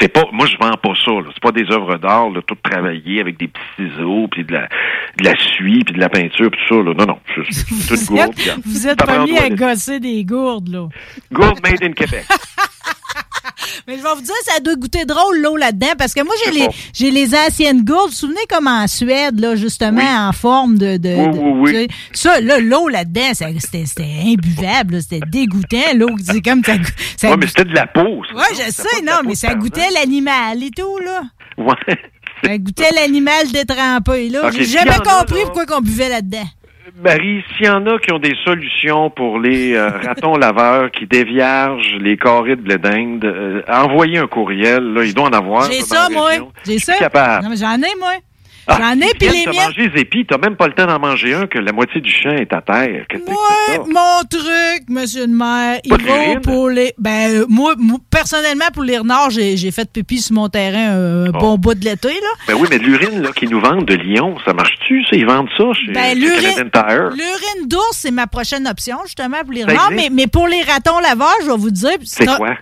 c'est 0.00 0.12
pas, 0.12 0.24
moi 0.32 0.46
je 0.46 0.56
vends 0.58 0.76
pas 0.82 0.94
ça. 1.04 1.12
Là. 1.12 1.26
C'est 1.32 1.42
pas 1.42 1.52
des 1.52 1.70
œuvres 1.70 1.98
d'art, 1.98 2.30
là, 2.30 2.40
tout 2.46 2.56
travaillé 2.62 3.20
avec 3.20 3.38
des 3.38 3.48
petits 3.48 3.62
ciseaux, 3.90 4.26
puis 4.30 4.44
de 4.44 4.52
la, 4.52 4.68
de 5.18 5.24
la 5.24 5.36
suie, 5.38 5.84
puis 5.84 5.94
de 5.94 6.00
la 6.00 6.08
peinture, 6.08 6.50
puis 6.50 6.60
tout 6.68 6.74
ça. 6.76 6.82
Là. 6.82 6.94
Non, 6.98 7.06
non, 7.06 7.18
c'est, 7.34 7.52
c'est 7.52 7.88
toute 7.88 7.98
Vous 8.08 8.16
gourde. 8.16 8.38
êtes, 8.38 8.58
vous 8.64 8.88
êtes 8.88 9.04
pas 9.04 9.24
mis 9.24 9.38
à 9.38 9.48
gosser 9.50 10.00
des 10.00 10.24
gourdes, 10.24 10.68
là. 10.68 10.88
Gourde 11.30 11.60
made 11.62 11.82
in 11.84 11.92
Québec. 11.92 12.24
Mais 13.86 13.96
je 13.98 14.02
vais 14.02 14.14
vous 14.14 14.20
dire, 14.22 14.34
ça 14.44 14.60
doit 14.60 14.74
goûter 14.76 15.04
drôle, 15.04 15.38
l'eau 15.40 15.56
là-dedans, 15.56 15.92
parce 15.98 16.14
que 16.14 16.22
moi, 16.22 16.34
j'ai 16.44 16.50
les, 16.52 16.68
j'ai 16.92 17.10
les 17.10 17.34
anciennes 17.34 17.84
gourdes. 17.84 18.02
Vous 18.02 18.06
vous 18.08 18.12
souvenez 18.14 18.46
comme 18.48 18.66
en 18.66 18.86
Suède, 18.86 19.38
là, 19.40 19.56
justement, 19.56 20.28
en 20.28 20.32
forme 20.32 20.78
de. 20.78 20.96
de, 20.96 21.08
Oui, 21.16 21.28
de- 21.30 21.38
oui, 21.38 21.72
oui. 21.74 21.88
Ça, 22.12 22.40
là, 22.40 22.58
l'eau 22.58 22.88
là-dedans, 22.88 23.32
c'était, 23.34 24.04
imbuvable, 24.24 25.02
c'était 25.02 25.20
dégoûtant, 25.26 25.78
l'eau. 25.94 26.10
C'est 26.22 26.40
comme 26.42 26.62
ça. 26.64 26.74
ça 27.16 27.30
Ouais, 27.30 27.36
mais 27.36 27.46
c'était 27.46 27.64
de 27.64 27.74
la 27.74 27.86
peau. 27.86 28.00
Ouais, 28.34 28.44
je 28.52 28.70
sais, 28.70 29.02
non, 29.04 29.20
mais 29.24 29.34
ça 29.34 29.54
goûtait 29.54 29.90
l'animal 29.94 30.62
et 30.62 30.70
tout, 30.70 30.98
là. 30.98 31.22
Ouais. 31.58 31.74
Ça 32.44 32.58
goûtait 32.58 32.90
l'animal 32.92 33.46
détrempé, 33.52 34.28
là. 34.28 34.50
J'ai 34.50 34.64
jamais 34.64 34.96
compris 34.96 35.42
pourquoi 35.44 35.64
qu'on 35.64 35.80
buvait 35.80 36.08
là-dedans. 36.08 36.44
Marie, 37.00 37.42
s'il 37.56 37.66
y 37.66 37.68
en 37.68 37.86
a 37.86 37.98
qui 37.98 38.12
ont 38.12 38.18
des 38.18 38.34
solutions 38.44 39.10
pour 39.10 39.38
les 39.38 39.74
euh, 39.74 39.90
ratons 40.06 40.36
laveurs 40.36 40.90
qui 40.90 41.06
déviergent 41.06 41.96
les 42.00 42.16
carrés 42.16 42.56
de 42.56 42.60
blé 42.60 42.78
d'Inde, 42.78 43.24
euh, 43.24 43.62
envoyez 43.68 44.18
un 44.18 44.26
courriel. 44.26 44.92
Là, 44.92 45.04
ils 45.04 45.14
doivent 45.14 45.32
en 45.32 45.36
avoir. 45.36 45.70
J'ai 45.70 45.80
ça, 45.80 46.08
moi. 46.10 46.30
J'ai 46.64 46.78
ça. 46.78 46.94
capable. 46.96 47.44
Non, 47.44 47.50
mais 47.50 47.56
j'en 47.56 47.76
ai, 47.76 47.94
moi. 47.98 48.12
Ah, 48.68 48.78
J'en 48.80 49.00
ai, 49.00 49.10
puis 49.18 49.28
les 49.28 49.42
te 49.44 49.50
miennes. 49.50 49.64
manger 49.66 49.88
les 49.88 50.00
épis, 50.02 50.24
t'as 50.24 50.38
même 50.38 50.54
pas 50.54 50.68
le 50.68 50.72
temps 50.74 50.86
d'en 50.86 51.00
manger 51.00 51.34
un 51.34 51.46
que 51.48 51.58
la 51.58 51.72
moitié 51.72 52.00
du 52.00 52.10
champ 52.12 52.30
est 52.30 52.52
à 52.52 52.60
terre. 52.62 53.06
Que 53.08 53.18
ça? 53.18 53.78
Mon 53.78 54.22
truc, 54.30 54.88
monsieur 54.88 55.22
le 55.26 55.32
maire, 55.32 55.80
il 55.82 55.90
Pas 55.90 55.96
de 55.98 56.02
va 56.04 56.16
l'urine? 56.24 56.40
pour 56.42 56.68
les. 56.70 56.94
Ben, 56.96 57.30
euh, 57.40 57.46
moi, 57.48 57.74
moi, 57.76 57.98
personnellement, 58.08 58.66
pour 58.72 58.84
les 58.84 58.98
renards, 58.98 59.30
j'ai 59.30 59.70
fait 59.72 59.90
pipi 59.92 60.18
sur 60.20 60.34
mon 60.36 60.48
terrain 60.48 60.92
un 61.26 61.30
bon 61.30 61.58
bout 61.58 61.74
de 61.74 61.84
l'été, 61.84 62.08
là. 62.08 62.28
Ben 62.46 62.54
oui, 62.54 62.68
mais 62.70 62.78
l'urine 62.78 63.20
là 63.22 63.32
qu'ils 63.32 63.50
nous 63.50 63.60
vendent 63.60 63.84
de 63.84 63.94
Lyon, 63.94 64.36
ça 64.44 64.52
marche-tu, 64.52 65.02
ça? 65.10 65.16
Ils 65.16 65.26
vendent 65.26 65.48
ça 65.58 65.64
chez, 65.74 65.92
Ben, 65.92 66.16
l'urine- 66.16 66.70
d'ours, 67.66 67.82
c'est 67.96 68.10
ma 68.12 68.26
prochaine 68.28 68.68
option, 68.68 68.98
justement, 69.04 69.38
pour 69.42 69.52
les 69.54 69.62
Ça 69.62 69.66
renards. 69.68 69.90
Mais, 69.90 70.08
mais 70.12 70.26
pour 70.28 70.46
les 70.46 70.62
ratons 70.62 71.00
laveurs, 71.00 71.34
je 71.42 71.50
vais 71.50 71.56
vous 71.56 71.70
dire. 71.72 71.90
C'est 72.04 72.26
quoi? 72.26 72.56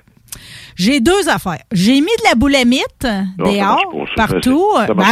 J'ai 0.81 1.01
deux 1.01 1.29
affaires. 1.29 1.63
J'ai 1.73 1.95
mis 2.01 2.07
de 2.07 2.25
la 2.29 2.35
boulamite 2.35 3.07
dehors, 3.39 4.07
partout. 4.17 4.65
Ben, 4.89 4.95
marche 4.95 5.09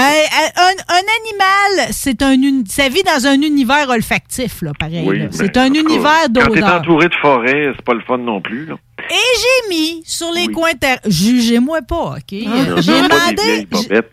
un, 0.57 0.95
un 0.95 1.07
animal, 1.21 1.89
c'est 1.93 2.23
un, 2.23 2.37
ça 2.67 2.89
vit 2.89 3.03
dans 3.03 3.27
un 3.27 3.43
univers 3.43 3.89
olfactif, 3.91 4.63
là, 4.63 4.73
pareil. 4.79 5.29
C'est 5.31 5.57
un 5.59 5.67
univers 5.67 6.23
Quand 6.35 6.49
t'es 6.51 6.61
d'odeur. 6.61 6.77
entouré 6.81 7.09
de 7.09 7.15
forêt, 7.21 7.73
c'est 7.77 7.85
pas 7.85 7.93
le 7.95 8.01
fun 8.01 8.17
non 8.19 8.41
plus. 8.41 8.65
Là. 8.67 8.77
Et 9.11 9.39
j'ai 9.41 9.75
mis 9.75 10.03
sur 10.05 10.33
les 10.33 10.49
coins 10.49 10.73
terre. 10.79 10.99
Jugez-moi 11.07 11.81
pas, 11.83 12.17
OK? 12.17 12.33
Euh, 12.33 12.45
Non, 12.45 12.77
J'ai 12.81 12.93
des 12.93 13.09
demandé. 13.09 13.67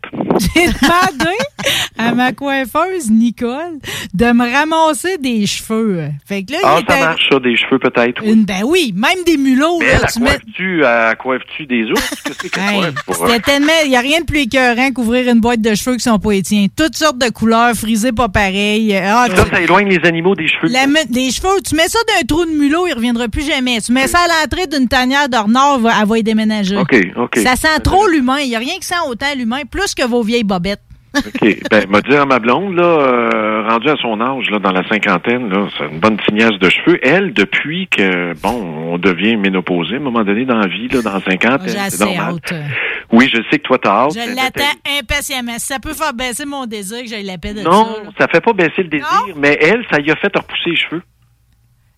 J'ai 0.53 0.67
demandé 0.67 1.31
à 1.97 2.11
ma 2.13 2.33
coiffeuse, 2.33 3.09
Nicole, 3.09 3.79
de 4.13 4.25
me 4.33 4.51
ramasser 4.51 5.17
des 5.17 5.45
cheveux. 5.45 6.09
Fait 6.25 6.43
que 6.43 6.51
là, 6.53 6.57
Ah, 6.63 6.75
il 6.77 6.83
était. 6.83 6.93
ça 6.93 6.99
marche, 6.99 7.29
ça, 7.31 7.39
des 7.39 7.55
cheveux 7.55 7.79
peut-être. 7.79 8.21
oui. 8.23 8.43
Ben 8.45 8.63
oui, 8.65 8.93
même 8.95 9.23
des 9.25 9.37
mulots. 9.37 9.79
Mais 9.79 9.93
là, 9.93 9.99
elle, 10.03 10.07
tu 10.11 10.19
mets- 10.19 10.37
elle 10.59 11.17
coiffe-tu 11.17 11.65
des 11.65 11.85
ours? 11.89 12.11
Hey, 12.57 12.81
C'était 13.11 13.39
tellement. 13.39 13.71
Il 13.85 13.89
n'y 13.91 13.95
a 13.95 14.01
rien 14.01 14.19
de 14.19 14.25
plus 14.25 14.41
écœurant 14.41 14.91
qu'ouvrir 14.91 15.29
une 15.31 15.39
boîte 15.39 15.61
de 15.61 15.73
cheveux 15.73 15.95
qui 15.95 16.03
sont 16.03 16.19
pas 16.19 16.31
les 16.33 16.41
tiens. 16.41 16.67
Toutes 16.75 16.95
sortes 16.97 17.17
de 17.17 17.29
couleurs, 17.29 17.73
frisées 17.73 18.11
pas 18.11 18.27
pareil. 18.27 18.93
Ah, 18.95 19.27
Ça, 19.33 19.45
ça 19.49 19.61
éloigne 19.61 19.87
les 19.87 20.05
animaux 20.07 20.35
des 20.35 20.47
cheveux. 20.47 20.67
la 20.67 20.85
les 21.09 21.31
cheveux, 21.31 21.61
tu 21.67 21.75
mets 21.75 21.87
ça 21.87 21.99
d'un 22.09 22.25
trou 22.27 22.45
de 22.45 22.51
mulot, 22.51 22.87
il 22.87 22.93
reviendra 22.93 23.27
plus 23.29 23.45
jamais. 23.45 23.79
Tu 23.81 23.91
mets 23.93 24.07
ça 24.07 24.19
à 24.19 24.27
l'entrée 24.43 24.67
d'une 24.67 24.84
tanière 24.87 25.29
de 25.29 25.37
renard, 25.37 25.79
va- 25.79 25.91
elle 26.01 26.07
va 26.07 26.17
y 26.19 26.23
déménager. 26.23 26.77
OK, 26.77 26.95
OK. 27.17 27.37
Ça 27.39 27.55
sent 27.55 27.79
trop 27.83 28.07
l'humain. 28.07 28.39
Il 28.39 28.49
n'y 28.49 28.55
a 28.55 28.59
rien 28.59 28.75
qui 28.75 28.85
sent 28.87 28.95
autant 29.07 29.33
l'humain, 29.37 29.61
plus 29.69 29.93
que 29.95 30.05
vos 30.05 30.21
vieilles 30.23 30.43
bobettes. 30.43 30.81
OK. 31.17 31.57
Ben, 31.71 31.85
m'a 31.89 32.01
dit 32.01 32.13
à 32.13 32.25
ma 32.25 32.39
blonde, 32.39 32.75
là, 32.75 32.83
euh, 32.83 33.67
rendue 33.69 33.89
à 33.89 33.95
son 34.01 34.19
âge, 34.19 34.49
là, 34.51 34.59
dans 34.59 34.73
la 34.73 34.85
cinquantaine, 34.89 35.47
là, 35.49 35.67
c'est 35.77 35.85
une 35.85 35.99
bonne 35.99 36.17
tignasse 36.27 36.59
de 36.59 36.69
cheveux. 36.69 36.99
Elle, 37.01 37.31
depuis 37.33 37.87
que, 37.87 38.33
bon, 38.43 38.91
on 38.91 38.97
devient 38.97 39.37
ménopausé, 39.37 39.93
à 39.93 39.97
un 39.97 40.01
moment 40.01 40.25
donné 40.25 40.43
dans 40.43 40.57
la 40.57 40.67
vie, 40.67 40.89
là, 40.89 41.01
dans 41.01 41.13
la 41.13 41.21
cinquantaine, 41.21 41.69
c'est 41.89 42.03
normal. 42.03 42.35
hâte. 42.43 42.53
Oui, 43.13 43.29
je 43.33 43.41
sais 43.49 43.59
que 43.59 43.63
toi, 43.63 43.77
t'as 43.81 43.91
hâte. 43.91 44.13
Je 44.13 44.19
mais 44.19 44.35
l'attends 44.35 44.77
impatiemment. 44.99 45.53
Si 45.57 45.67
ça 45.67 45.79
peut 45.79 45.93
faire 45.93 46.13
baisser 46.13 46.43
mon 46.45 46.65
désir, 46.65 47.01
que 47.01 47.07
j'aille 47.07 47.23
la 47.23 47.37
paix 47.37 47.53
de 47.53 47.61
Non, 47.61 47.85
ça. 47.85 48.03
là. 48.03 48.09
ça 48.19 48.27
fait 48.27 48.41
pas 48.41 48.51
baisser 48.51 48.83
le 48.83 48.89
désir, 48.89 49.07
mais 49.37 49.57
elle, 49.61 49.85
ça 49.89 50.01
y 50.01 50.11
a 50.11 50.15
fait 50.17 50.35
repousser 50.35 50.71
les 50.71 50.75
cheveux. 50.75 51.01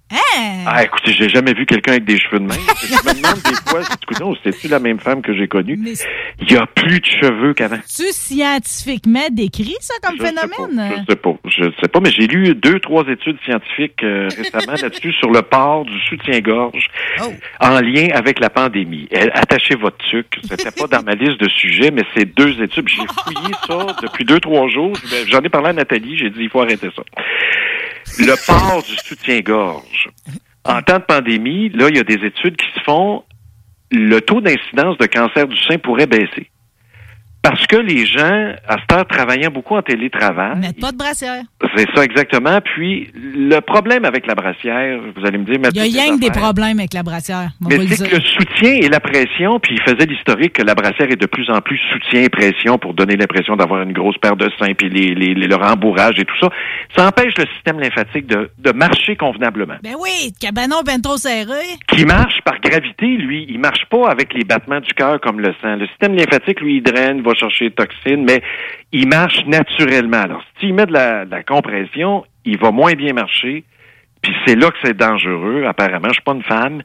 Hein? 0.09 0.63
Ah, 0.65 0.83
écoutez, 0.83 1.11
j'ai 1.11 1.27
jamais 1.27 1.53
vu 1.53 1.65
quelqu'un 1.65 1.93
avec 1.93 2.05
des 2.05 2.17
cheveux 2.17 2.39
de 2.39 2.45
même. 2.45 2.51
je 2.81 2.93
me 3.09 3.13
demande 3.21 3.41
des 3.43 3.69
fois, 3.69 3.81
c'est-tu 4.43 4.67
la 4.69 4.79
même 4.79 4.99
femme 4.99 5.21
que 5.21 5.35
j'ai 5.35 5.47
connue? 5.47 5.77
Il 6.41 6.51
y 6.51 6.55
a 6.55 6.65
plus 6.65 6.99
de 7.01 7.05
cheveux 7.05 7.53
qu'avant. 7.53 7.77
Tu 7.77 8.03
scientifiquement 8.13 9.27
décrit 9.31 9.75
ça 9.81 9.95
comme 10.01 10.15
Je 10.17 10.23
sais 10.25 10.33
phénomène? 10.33 10.95
Je 11.07 11.11
sais 11.11 11.17
pas, 11.17 11.33
je 11.45 11.63
sais 11.81 11.87
pas, 11.89 11.99
mais 11.99 12.11
j'ai 12.11 12.27
lu 12.27 12.55
deux, 12.55 12.79
trois 12.79 13.03
études 13.07 13.37
scientifiques 13.43 14.01
euh, 14.03 14.29
récemment 14.37 14.73
là-dessus 14.81 15.11
sur 15.13 15.29
le 15.29 15.41
port 15.41 15.83
du 15.85 15.99
soutien-gorge 16.07 16.87
Oh. 17.21 17.33
en 17.59 17.79
lien 17.81 18.07
avec 18.13 18.39
la 18.39 18.49
pandémie. 18.49 19.09
Attachez 19.33 19.75
votre 19.75 19.97
tuque. 20.09 20.37
C'était 20.47 20.71
pas 20.71 20.87
dans 20.87 21.03
ma 21.03 21.13
liste 21.15 21.39
de 21.41 21.49
sujets, 21.49 21.91
mais 21.91 22.03
c'est 22.15 22.25
deux 22.25 22.61
études. 22.61 22.87
J'ai 22.87 22.97
fouillé 23.07 23.53
ça 23.67 23.87
depuis 24.03 24.23
deux, 24.23 24.39
trois 24.39 24.67
jours. 24.69 24.93
J'en 25.29 25.41
ai 25.41 25.49
parlé 25.49 25.69
à 25.69 25.73
Nathalie. 25.73 26.17
J'ai 26.17 26.29
dit 26.29 26.41
il 26.43 26.49
faut 26.49 26.61
arrêter 26.61 26.89
ça. 26.95 27.01
Le 28.19 28.45
port 28.45 28.83
du 28.83 28.95
soutien-gorge. 28.95 30.09
En 30.63 30.81
temps 30.81 30.99
de 30.99 31.03
pandémie, 31.03 31.69
là, 31.69 31.87
il 31.89 31.97
y 31.97 31.99
a 31.99 32.03
des 32.03 32.25
études 32.25 32.57
qui 32.57 32.67
se 32.73 32.83
font. 32.83 33.23
Le 33.91 34.19
taux 34.19 34.41
d'incidence 34.41 34.97
de 34.97 35.05
cancer 35.05 35.47
du 35.47 35.57
sein 35.63 35.77
pourrait 35.77 36.07
baisser. 36.07 36.49
Parce 37.49 37.65
que 37.67 37.77
les 37.77 38.05
gens, 38.05 38.53
à 38.67 38.75
cette 38.81 38.91
heure, 38.91 39.05
travaillant 39.07 39.49
beaucoup 39.51 39.75
en 39.75 39.81
télétravail, 39.81 40.57
Mettre 40.57 40.79
pas 40.81 40.91
de 40.91 40.97
brassière. 40.97 41.43
c'est 41.75 41.87
ça 41.95 42.03
exactement. 42.03 42.59
Puis, 42.61 43.09
le 43.15 43.59
problème 43.61 44.03
avec 44.05 44.27
la 44.27 44.35
brassière, 44.35 44.99
vous 45.15 45.25
allez 45.25 45.37
me 45.37 45.45
dire... 45.45 45.55
Il 45.73 45.77
y 45.77 45.79
a 45.99 46.03
rien 46.03 46.15
que 46.15 46.19
des 46.21 46.29
problèmes 46.31 46.79
avec 46.79 46.93
la 46.93 47.03
brassière. 47.03 47.49
on 47.63 47.69
Mais 47.69 47.87
c'est 47.87 48.09
que 48.09 48.15
le 48.15 48.21
soutien 48.21 48.73
et 48.73 48.89
la 48.89 48.99
pression, 48.99 49.59
puis 49.59 49.75
il 49.75 49.81
faisait 49.81 50.05
l'historique 50.05 50.53
que 50.53 50.61
la 50.63 50.75
brassière 50.75 51.09
est 51.09 51.15
de 51.21 51.25
plus 51.25 51.49
en 51.49 51.61
plus 51.61 51.79
soutien 51.93 52.23
et 52.23 52.29
pression 52.29 52.77
pour 52.77 52.93
donner 52.93 53.15
l'impression 53.15 53.55
d'avoir 53.55 53.81
une 53.83 53.93
grosse 53.93 54.17
paire 54.17 54.35
de 54.35 54.49
seins, 54.59 54.73
puis 54.77 54.89
les, 54.89 55.15
les- 55.15 55.33
les- 55.33 55.47
le 55.47 55.55
rembourrage 55.55 56.19
et 56.19 56.25
tout 56.25 56.37
ça. 56.41 56.49
Ça 56.97 57.07
empêche 57.07 57.33
le 57.37 57.45
système 57.55 57.79
lymphatique 57.79 58.27
de, 58.27 58.49
de 58.57 58.71
marcher 58.73 59.15
convenablement. 59.15 59.75
Ben 59.83 59.95
oui, 59.99 60.33
cabanon 60.39 60.81
ben 60.85 60.99
trop 61.01 61.15
serré. 61.17 61.63
Qui 61.87 62.05
marche 62.05 62.41
par 62.43 62.59
gravité, 62.59 63.05
lui, 63.07 63.45
il 63.49 63.59
marche 63.59 63.85
pas 63.89 64.09
avec 64.09 64.33
les 64.33 64.43
battements 64.43 64.81
du 64.81 64.93
cœur 64.93 65.21
comme 65.21 65.39
le 65.39 65.53
sang. 65.61 65.75
Le 65.77 65.87
système 65.87 66.13
lymphatique, 66.15 66.59
lui, 66.61 66.77
il 66.77 66.83
draine, 66.83 67.21
va 67.21 67.31
chercher 67.37 67.65
les 67.65 67.71
toxines, 67.71 68.23
mais 68.23 68.41
il 68.91 69.07
marche 69.07 69.45
naturellement. 69.45 70.21
Alors, 70.21 70.43
s'il 70.59 70.73
met 70.73 70.85
de 70.85 70.93
la, 70.93 71.25
de 71.25 71.31
la 71.31 71.43
compression, 71.43 72.25
il 72.45 72.57
va 72.57 72.71
moins 72.71 72.93
bien 72.93 73.13
marcher. 73.13 73.63
Puis 74.21 74.33
c'est 74.45 74.55
là 74.55 74.71
que 74.71 74.77
c'est 74.83 74.97
dangereux, 74.97 75.65
apparemment. 75.65 76.09
Je 76.09 76.13
suis 76.13 76.23
pas 76.23 76.33
une 76.33 76.43
femme, 76.43 76.81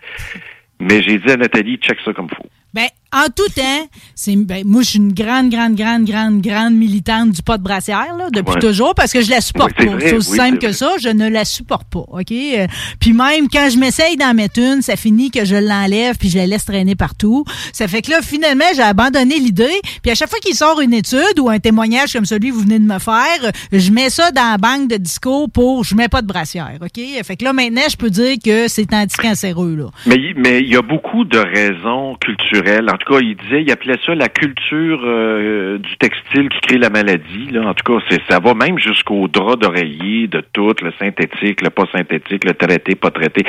mais 0.81 1.03
j'ai 1.03 1.19
dit 1.19 1.31
à 1.31 1.37
Nathalie, 1.37 1.79
check 1.79 1.99
ça 2.05 2.13
comme 2.13 2.29
faut. 2.29 2.47
Ben, 2.75 2.89
en 3.13 3.27
tout 3.35 3.49
temps, 3.55 3.87
c'est 4.15 4.37
ben, 4.37 4.63
moi 4.67 4.83
je 4.83 4.89
suis 4.91 4.99
une 4.99 5.13
grande, 5.13 5.51
grande, 5.51 5.75
grande, 5.75 6.05
grande, 6.05 6.41
grande 6.41 6.75
militante 6.75 7.31
du 7.33 7.43
pas 7.43 7.59
de 7.59 7.63
brassière 7.63 8.15
là, 8.17 8.29
depuis 8.33 8.55
Ouais. 8.55 8.61
toujours 8.61 8.95
parce 8.95 9.13
que 9.13 9.21
je 9.23 9.31
la 9.31 9.41
supporte 9.41 9.73
Oui, 9.79 9.87
pas. 9.87 9.93
C'est 10.01 10.15
aussi 10.15 10.31
oui, 10.33 10.37
simple 10.39 10.59
que 10.59 10.73
ça, 10.73 10.93
je 11.01 11.09
ne 11.09 11.29
la 11.29 11.45
supporte 11.45 11.89
pas. 11.89 12.05
OK? 12.09 12.33
Euh, 12.33 12.67
Puis 13.01 13.13
même 13.13 13.49
quand 13.53 13.69
je 13.71 13.79
m'essaye 13.79 14.17
d'en 14.17 14.35
mettre 14.35 14.59
une, 14.61 14.83
ça 14.83 14.97
finit 14.97 15.31
que 15.31 15.45
je 15.45 15.57
l'enlève 15.57 16.17
puis 16.19 16.29
je 16.31 16.39
la 16.39 16.47
laisse 16.47 16.65
traîner 16.65 16.95
partout. 16.95 17.45
Ça 17.73 17.89
fait 17.89 18.03
que 18.03 18.11
là, 18.11 18.21
finalement, 18.23 18.65
j'ai 18.75 18.83
abandonné 18.83 19.39
l'idée. 19.39 19.81
Puis 20.03 20.11
à 20.11 20.15
chaque 20.15 20.31
fois 20.31 20.39
qu'il 20.41 20.55
sort 20.55 20.81
une 20.81 20.95
étude 20.95 21.39
ou 21.39 21.49
un 21.51 21.59
témoignage 21.59 22.13
comme 22.13 22.25
celui 22.27 22.49
que 22.51 22.55
vous 22.55 22.63
venez 22.63 22.79
de 22.79 22.85
me 22.85 22.99
faire, 22.99 23.51
je 23.73 23.91
mets 23.91 24.11
ça 24.11 24.31
dans 24.31 24.51
la 24.53 24.59
banque 24.59 24.89
de 24.89 24.97
disco 24.97 25.49
pour 25.49 25.85
je 25.85 25.95
mets 25.95 26.09
pas 26.09 26.23
de 26.23 26.27
brassière. 26.27 26.79
OK? 26.81 27.01
Fait 27.25 27.37
que 27.37 27.45
là, 27.45 27.53
maintenant, 27.53 27.83
je 27.91 27.97
peux 27.97 28.11
dire 28.11 28.37
que 28.45 28.69
c'est 28.69 28.93
anticancéreux, 28.95 29.75
là. 29.77 29.87
Mais 30.07 30.17
il- 30.17 30.35
mais 30.37 30.61
il 30.61 30.69
y 30.69 30.77
a 30.77 30.83
beaucoup 30.83 31.25
de 31.25 31.39
raisons 31.39 32.17
culturelles. 32.21 32.89
En 32.91 32.97
tout 33.05 33.15
cas, 33.15 33.21
il 33.21 33.35
disait, 33.37 33.63
il 33.63 33.71
appelait 33.73 33.99
ça 34.05 34.15
la 34.15 34.29
culture 34.29 35.01
euh, 35.05 35.79
du 35.79 35.97
textile 35.99 36.49
qui 36.49 36.61
crée 36.61 36.79
la 36.79 36.91
maladie. 36.91 37.49
Là. 37.51 37.63
En 37.69 37.75
tout 37.75 37.85
cas, 37.99 38.05
c'est 38.09 38.21
ça 38.29 38.39
va 38.39 38.55
même 38.55 38.79
jusqu'au 38.79 39.29
drap 39.29 39.57
d'oreiller, 39.57 40.27
de 40.29 40.43
tout, 40.53 40.75
le 40.83 40.93
synthétique, 40.99 41.61
le 41.63 41.71
pas 41.71 41.85
synthétique, 41.93 42.45
le 42.45 42.55
traité, 42.55 42.95
pas 42.95 43.11
traité. 43.11 43.45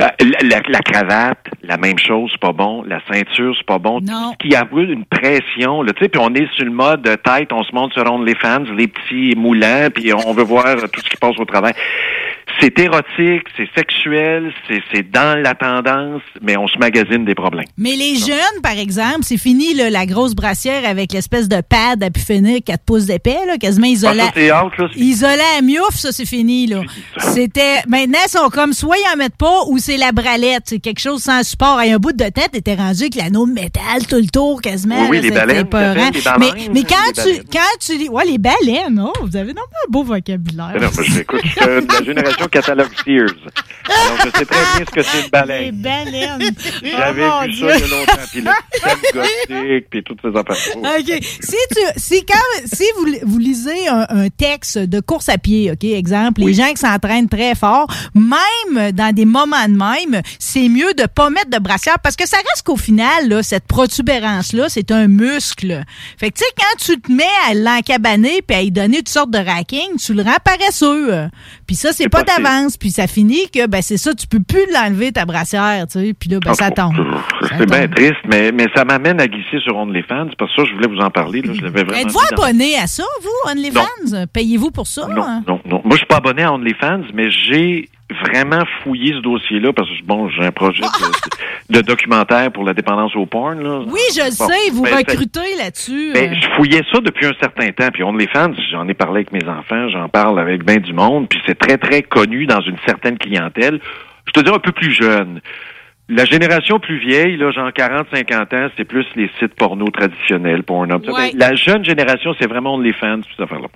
Euh, 0.00 0.06
La, 0.20 0.48
la- 0.48 0.62
la 0.68 0.78
cravate, 0.80 1.46
la 1.62 1.76
même 1.76 1.98
chose, 1.98 2.30
c'est 2.32 2.40
pas 2.40 2.52
bon. 2.52 2.82
La 2.86 3.00
ceinture, 3.10 3.54
c'est 3.56 3.66
pas 3.66 3.78
bon. 3.78 4.00
Non. 4.00 4.32
Qui 4.38 4.54
a 4.54 4.66
une 4.72 5.04
pression, 5.04 5.84
tu 5.84 5.92
sais, 6.00 6.08
puis 6.08 6.20
on 6.22 6.32
est 6.34 6.48
sur 6.54 6.64
le 6.64 6.70
mode 6.70 7.02
tête, 7.22 7.52
on 7.52 7.62
se 7.64 7.74
monte 7.74 7.92
sur 7.92 8.04
les 8.24 8.34
fans, 8.36 8.62
les 8.76 8.86
petits 8.88 9.34
moulants, 9.36 9.88
puis 9.94 10.12
on 10.14 10.32
veut 10.32 10.44
voir 10.44 10.76
tout 10.92 11.00
ce 11.00 11.08
qui 11.10 11.16
passe 11.16 11.38
au 11.38 11.44
travail. 11.44 11.72
C'est 12.60 12.78
érotique, 12.78 13.46
c'est 13.56 13.68
sexuel, 13.76 14.52
c'est 14.68 14.80
c'est 14.92 15.10
dans 15.10 15.40
la 15.42 15.54
tendance, 15.54 16.22
mais 16.42 16.56
on 16.56 16.66
se 16.68 16.76
magasine 16.78 17.24
des 17.24 17.34
problèmes. 17.34 17.66
Mais 17.78 17.96
les 17.96 18.16
jeunes, 18.16 18.60
par 18.62 18.78
exemple, 18.78 19.20
c'est 19.22 19.36
fini 19.38 19.74
là, 19.74 19.88
la 19.90 20.06
grosse 20.06 20.34
brassière 20.34 20.86
avec 20.88 21.12
l'espèce 21.12 21.48
de 21.48 21.60
pad 21.60 22.02
à 22.02 22.10
pu 22.10 22.20
finir 22.20 22.60
4 22.64 22.84
pouces 22.84 23.06
d'épais, 23.06 23.38
là, 23.46 23.56
quasiment 23.58 23.86
isolé. 23.86 24.20
Ah, 24.22 24.24
là, 24.36 24.88
c'est- 24.92 24.98
isolé 25.00 25.42
à 25.58 25.62
miouf, 25.62 25.94
ça 25.94 26.12
c'est 26.12 26.26
fini. 26.26 26.66
là. 26.66 26.80
C'était 27.18 27.82
maintenant 27.88 28.18
ils 28.26 28.30
sont 28.30 28.48
comme 28.50 28.72
soit 28.72 28.96
ils 28.98 29.14
en 29.14 29.16
mettent 29.16 29.36
pas 29.36 29.64
ou 29.68 29.78
c'est 29.78 29.96
la 29.96 30.12
bralette, 30.12 30.62
c'est 30.66 30.78
quelque 30.80 31.00
chose 31.00 31.22
sans 31.22 31.42
support. 31.42 31.80
Et 31.82 31.92
un 31.92 31.98
bout 31.98 32.12
de 32.12 32.24
tête 32.24 32.50
était 32.54 32.74
rendu 32.74 33.02
avec 33.02 33.14
l'anneau 33.14 33.46
de 33.46 33.52
métal 33.52 34.06
tout 34.08 34.16
le 34.16 34.26
tour 34.32 34.60
quasiment. 34.60 35.08
Oui, 35.08 35.16
là, 35.16 35.22
les 35.22 35.30
baleines, 35.30 35.66
Mais, 35.72 35.72
quand 35.72 36.12
les 36.12 36.12
tu 36.18 36.22
baleines. 37.22 37.42
quand 37.52 37.78
tu 37.80 37.96
lis 37.98 38.08
ouais 38.08 38.24
les 38.26 38.38
baleines, 38.38 39.02
oh, 39.04 39.12
vous 39.22 39.36
avez 39.36 39.52
non 39.52 39.62
un 39.62 39.90
beau 39.90 40.02
vocabulaire. 40.02 40.74
Non, 40.80 40.88
je 41.02 41.20
écoute, 41.20 41.40
je 41.44 41.50
suis 41.50 41.60
de 41.60 41.92
la 41.92 42.04
génération 42.04 42.39
catalogue 42.48 42.90
Sears. 43.04 43.26
Alors, 43.88 44.18
je 44.18 44.38
sais 44.38 44.44
très 44.44 44.76
bien 44.76 44.86
ce 44.86 44.90
que 44.90 45.02
c'est 45.02 45.24
une 45.24 45.30
baleine. 45.30 45.74
baleines. 45.76 46.54
J'avais 46.82 47.24
Oh, 47.24 47.42
vu 47.44 47.52
Dieu. 47.52 47.68
ça 47.68 47.76
il 47.76 47.80
y 47.80 47.84
a 47.84 47.96
longtemps, 47.96 48.12
puis 48.30 48.40
le 48.40 48.50
système 48.72 48.98
gothique, 49.14 49.86
puis 49.90 50.02
toutes 50.04 50.20
ces 50.22 50.28
affaires. 50.28 50.76
OK. 50.76 51.24
Si 51.24 51.56
tu, 51.74 51.80
si 51.96 52.24
quand, 52.24 52.66
si 52.72 52.84
vous, 52.96 53.06
vous 53.26 53.38
lisez 53.38 53.88
un, 53.88 54.06
un 54.08 54.28
texte 54.28 54.78
de 54.78 55.00
course 55.00 55.28
à 55.28 55.38
pied, 55.38 55.70
OK, 55.72 55.84
exemple, 55.84 56.40
les 56.42 56.54
gens 56.54 56.68
qui 56.70 56.76
s'entraînent 56.78 57.28
très 57.28 57.54
fort, 57.54 57.86
même 58.14 58.92
dans 58.92 59.14
des 59.14 59.24
moments 59.24 59.66
de 59.66 59.76
même, 59.76 60.22
c'est 60.38 60.68
mieux 60.68 60.94
de 60.94 61.06
pas 61.06 61.30
mettre 61.30 61.50
de 61.50 61.58
brassière 61.58 61.98
parce 62.02 62.16
que 62.16 62.28
ça 62.28 62.36
reste 62.36 62.64
qu'au 62.64 62.76
final, 62.76 63.28
là, 63.28 63.42
cette 63.42 63.66
protubérance-là, 63.66 64.68
c'est 64.68 64.90
un 64.90 65.08
muscle. 65.08 65.82
Fait 66.18 66.30
que, 66.30 66.38
tu 66.38 66.44
sais, 66.44 66.50
quand 66.56 66.78
tu 66.94 67.00
te 67.00 67.12
mets 67.12 67.24
à 67.48 67.54
l'encabaner 67.54 68.42
puis 68.42 68.56
à 68.56 68.62
y 68.62 68.70
donner 68.70 68.98
toutes 68.98 69.08
sortes 69.08 69.30
de 69.30 69.38
racking, 69.38 69.96
tu 70.04 70.14
le 70.14 70.22
rends 70.22 70.36
paresseux. 70.44 71.28
Puis 71.66 71.76
ça, 71.76 71.92
c'est 71.92 72.08
pas 72.08 72.19
possible. 72.24 72.44
d'avance. 72.44 72.76
Puis 72.76 72.90
ça 72.90 73.06
finit 73.06 73.48
que, 73.50 73.66
ben, 73.66 73.82
c'est 73.82 73.96
ça, 73.96 74.14
tu 74.14 74.26
peux 74.26 74.40
plus 74.40 74.64
l'enlever, 74.72 75.12
ta 75.12 75.24
brassière, 75.24 75.86
tu 75.86 75.98
sais. 76.00 76.14
Puis 76.18 76.28
là, 76.30 76.38
ben, 76.40 76.54
ça 76.54 76.70
tombe. 76.70 76.94
C'est 77.58 77.66
bien 77.68 77.88
triste, 77.88 78.16
mais, 78.28 78.52
mais 78.52 78.66
ça 78.74 78.84
m'amène 78.84 79.20
à 79.20 79.26
glisser 79.26 79.58
sur 79.64 79.76
OnlyFans, 79.76 80.28
parce 80.38 80.54
que 80.54 80.62
ça, 80.62 80.68
je 80.68 80.74
voulais 80.74 80.88
vous 80.88 81.00
en 81.00 81.10
parler. 81.10 81.42
Là, 81.42 81.52
je 81.54 81.62
l'avais 81.62 81.84
vraiment 81.84 82.00
Êtes-vous 82.02 82.36
dans- 82.36 82.42
abonné 82.44 82.76
à 82.78 82.86
ça, 82.86 83.04
vous, 83.22 83.50
OnlyFans? 83.50 84.26
Payez-vous 84.32 84.70
pour 84.70 84.86
ça? 84.86 85.06
hein? 85.10 85.42
Non, 85.46 85.60
non. 85.66 85.80
Moi, 85.84 85.92
je 85.92 85.96
suis 85.98 86.06
pas 86.06 86.16
abonné 86.16 86.42
à 86.42 86.52
OnlyFans, 86.52 87.02
mais 87.14 87.30
j'ai 87.30 87.88
vraiment 88.12 88.62
fouillé 88.82 89.12
ce 89.14 89.18
dossier-là 89.20 89.72
parce 89.72 89.88
que, 89.88 90.02
bon, 90.04 90.28
j'ai 90.28 90.44
un 90.44 90.50
projet 90.52 90.82
de, 90.82 91.76
de 91.76 91.80
documentaire 91.82 92.50
pour 92.52 92.64
la 92.64 92.74
dépendance 92.74 93.14
au 93.16 93.26
porn. 93.26 93.62
Là. 93.62 93.80
Oui, 93.86 94.00
je 94.14 94.20
le 94.20 94.36
Bon, 94.38 94.48
sais, 94.48 94.70
vous 94.72 94.82
ben, 94.82 94.96
recrutez 94.96 95.56
là-dessus. 95.58 96.12
Ben, 96.14 96.32
euh. 96.32 96.34
je 96.40 96.48
fouillais 96.56 96.82
ça 96.92 97.00
depuis 97.00 97.26
un 97.26 97.34
certain 97.40 97.70
temps. 97.72 97.88
Puis 97.92 98.02
OnlyFans, 98.02 98.52
j'en 98.70 98.88
ai 98.88 98.94
parlé 98.94 99.18
avec 99.26 99.32
mes 99.32 99.48
enfants, 99.48 99.88
j'en 99.88 100.08
parle 100.08 100.38
avec 100.40 100.64
bien 100.64 100.76
du 100.76 100.92
monde. 100.92 101.28
Puis 101.28 101.40
c'est 101.46 101.58
très, 101.58 101.78
très 101.78 102.02
connu 102.02 102.46
dans 102.46 102.60
une 102.60 102.78
certaine 102.86 103.18
clientèle. 103.18 103.80
Je 104.26 104.32
te 104.32 104.40
dis 104.40 104.50
un 104.50 104.58
peu 104.58 104.72
plus 104.72 104.92
jeune. 104.92 105.40
La 106.08 106.24
génération 106.24 106.80
plus 106.80 106.98
vieille, 106.98 107.36
là, 107.36 107.52
genre 107.52 107.72
40, 107.72 108.08
50 108.12 108.52
ans, 108.54 108.68
c'est 108.76 108.84
plus 108.84 109.06
les 109.14 109.30
sites 109.38 109.54
porno 109.54 109.86
traditionnels, 109.90 110.64
Pornhub. 110.64 111.04
ça. 111.04 111.12
Ouais. 111.12 111.30
Ben, 111.32 111.38
La 111.38 111.54
jeune 111.54 111.84
génération, 111.84 112.34
c'est 112.40 112.48
vraiment 112.48 112.74
OnlyFans, 112.74 113.20
tout 113.20 113.28
ça 113.36 113.44
là 113.54 113.68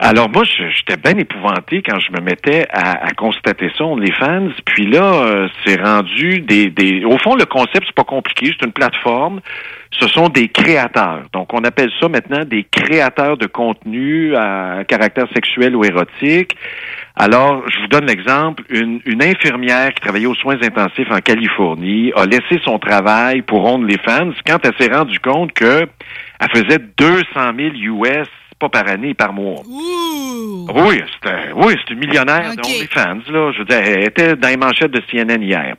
alors 0.00 0.30
moi, 0.30 0.44
j'étais 0.44 0.96
bien 0.96 1.18
épouvanté 1.18 1.82
quand 1.82 1.98
je 1.98 2.12
me 2.12 2.20
mettais 2.20 2.68
à, 2.70 3.04
à 3.04 3.10
constater 3.14 3.68
ça, 3.76 3.84
OnlyFans. 3.84 4.50
Puis 4.64 4.86
là, 4.86 5.24
euh, 5.24 5.48
c'est 5.64 5.80
rendu 5.80 6.40
des, 6.40 6.70
des... 6.70 7.04
Au 7.04 7.18
fond, 7.18 7.34
le 7.34 7.46
concept, 7.46 7.82
c'est 7.86 7.94
pas 7.96 8.04
compliqué. 8.04 8.46
C'est 8.46 8.64
une 8.64 8.72
plateforme. 8.72 9.40
Ce 9.90 10.06
sont 10.06 10.28
des 10.28 10.48
créateurs. 10.48 11.22
Donc, 11.32 11.52
on 11.52 11.64
appelle 11.64 11.90
ça 11.98 12.08
maintenant 12.08 12.44
des 12.44 12.62
créateurs 12.62 13.36
de 13.38 13.46
contenu 13.46 14.36
à 14.36 14.84
caractère 14.86 15.26
sexuel 15.34 15.74
ou 15.74 15.84
érotique. 15.84 16.52
Alors, 17.16 17.64
je 17.68 17.80
vous 17.80 17.88
donne 17.88 18.06
l'exemple. 18.06 18.62
Une, 18.70 19.00
une 19.04 19.22
infirmière 19.24 19.92
qui 19.94 20.00
travaillait 20.00 20.26
aux 20.26 20.36
soins 20.36 20.62
intensifs 20.62 21.10
en 21.10 21.18
Californie 21.18 22.12
a 22.14 22.24
laissé 22.24 22.60
son 22.64 22.78
travail 22.78 23.42
pour 23.42 23.64
OnlyFans 23.64 24.30
quand 24.46 24.58
elle 24.64 24.74
s'est 24.78 24.94
rendue 24.94 25.18
compte 25.18 25.52
que 25.54 25.88
elle 26.40 26.50
faisait 26.54 26.78
200 26.96 27.24
000 27.34 28.04
US 28.04 28.28
pas 28.58 28.68
par 28.68 28.88
année, 28.88 29.14
par 29.14 29.32
mois. 29.32 29.62
Oui, 29.66 31.02
c'était 31.14 31.52
oui, 31.54 31.74
c'était 31.80 31.94
une 31.94 32.00
millionnaire 32.00 32.54
de 32.54 32.60
OnlyFans. 32.60 33.32
Là. 33.32 33.52
Je 33.52 33.58
veux 33.58 33.64
dire, 33.64 33.78
elle 33.78 34.04
était 34.04 34.36
dans 34.36 34.48
les 34.48 34.56
manchettes 34.56 34.90
de 34.90 35.02
CNN 35.10 35.42
hier. 35.42 35.76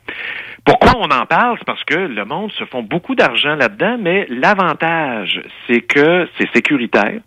Pourquoi 0.64 0.92
on 0.98 1.10
en 1.10 1.26
parle? 1.26 1.56
C'est 1.58 1.64
parce 1.64 1.84
que 1.84 1.94
le 1.94 2.24
monde 2.24 2.52
se 2.52 2.64
font 2.64 2.82
beaucoup 2.82 3.14
d'argent 3.14 3.54
là-dedans, 3.54 3.96
mais 3.98 4.26
l'avantage, 4.28 5.42
c'est 5.66 5.80
que 5.80 6.28
c'est 6.38 6.48
sécuritaire. 6.52 7.20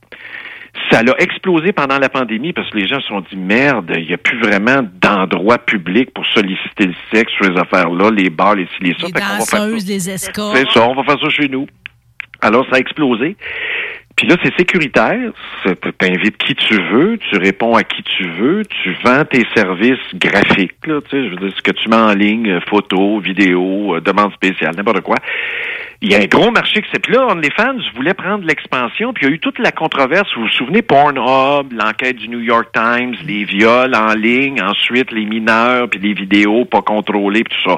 Ça 0.91 1.03
l'a 1.03 1.13
explosé 1.19 1.71
pendant 1.71 1.99
la 1.99 2.09
pandémie 2.09 2.51
parce 2.51 2.69
que 2.71 2.77
les 2.77 2.87
gens 2.87 2.99
se 2.99 3.07
sont 3.07 3.21
dit 3.21 3.35
merde, 3.35 3.91
il 3.95 4.07
n'y 4.07 4.13
a 4.13 4.17
plus 4.17 4.39
vraiment 4.39 4.81
d'endroit 5.01 5.59
public 5.59 6.11
pour 6.13 6.25
solliciter 6.27 6.87
le 6.87 6.95
sexe 7.11 7.31
sur 7.33 7.51
les 7.51 7.59
affaires-là, 7.59 8.09
les 8.09 8.29
bars, 8.29 8.55
les 8.55 8.65
ci, 8.65 8.83
les 8.83 8.93
ça. 8.93 9.05
Les 9.05 9.11
danseuses, 9.11 9.87
les 9.87 10.09
escorts. 10.09 10.55
C'est 10.55 10.69
ça, 10.71 10.87
on 10.87 10.95
va 10.95 11.03
faire 11.03 11.19
ça 11.19 11.29
chez 11.29 11.47
nous. 11.47 11.67
Alors, 12.41 12.65
ça 12.69 12.75
a 12.75 12.79
explosé. 12.79 13.37
Puis 14.15 14.27
là, 14.27 14.35
c'est 14.43 14.55
sécuritaire. 14.57 15.31
Tu 15.65 15.71
invites 16.01 16.37
qui 16.37 16.55
tu 16.55 16.75
veux, 16.75 17.17
tu 17.17 17.37
réponds 17.37 17.75
à 17.75 17.83
qui 17.83 18.03
tu 18.03 18.29
veux, 18.29 18.63
tu 18.65 18.95
vends 19.03 19.25
tes 19.25 19.43
services 19.55 19.97
graphiques, 20.15 20.85
là, 20.85 21.01
tu 21.01 21.09
sais, 21.09 21.25
je 21.25 21.29
veux 21.31 21.37
dire, 21.37 21.53
ce 21.55 21.61
que 21.61 21.71
tu 21.71 21.89
mets 21.89 21.95
en 21.95 22.13
ligne, 22.13 22.49
euh, 22.49 22.59
photos, 22.69 23.23
vidéos, 23.23 23.95
euh, 23.95 24.01
demande 24.01 24.33
spéciale, 24.33 24.75
n'importe 24.75 25.01
quoi. 25.01 25.17
Il 26.01 26.11
y 26.11 26.15
a 26.15 26.19
un 26.19 26.25
gros 26.25 26.51
marché 26.51 26.81
qui 26.81 26.89
s'est... 26.91 26.99
Puis 26.99 27.13
là, 27.13 27.27
OnlyFans 27.27 27.77
voulait 27.95 28.13
prendre 28.13 28.43
l'expansion, 28.45 29.13
puis 29.13 29.25
il 29.25 29.29
y 29.29 29.31
a 29.31 29.35
eu 29.35 29.39
toute 29.39 29.57
la 29.57 29.71
controverse. 29.71 30.27
Vous 30.35 30.41
vous 30.41 30.49
souvenez, 30.49 30.81
Pornhub, 30.81 31.71
l'enquête 31.71 32.17
du 32.17 32.27
New 32.27 32.41
York 32.41 32.67
Times, 32.73 33.15
les 33.25 33.45
viols 33.45 33.95
en 33.95 34.13
ligne, 34.13 34.61
ensuite 34.61 35.13
les 35.13 35.23
mineurs, 35.23 35.89
puis 35.89 36.01
les 36.01 36.13
vidéos 36.13 36.65
pas 36.65 36.81
contrôlées, 36.81 37.45
puis 37.45 37.55
tout 37.55 37.69
ça. 37.69 37.77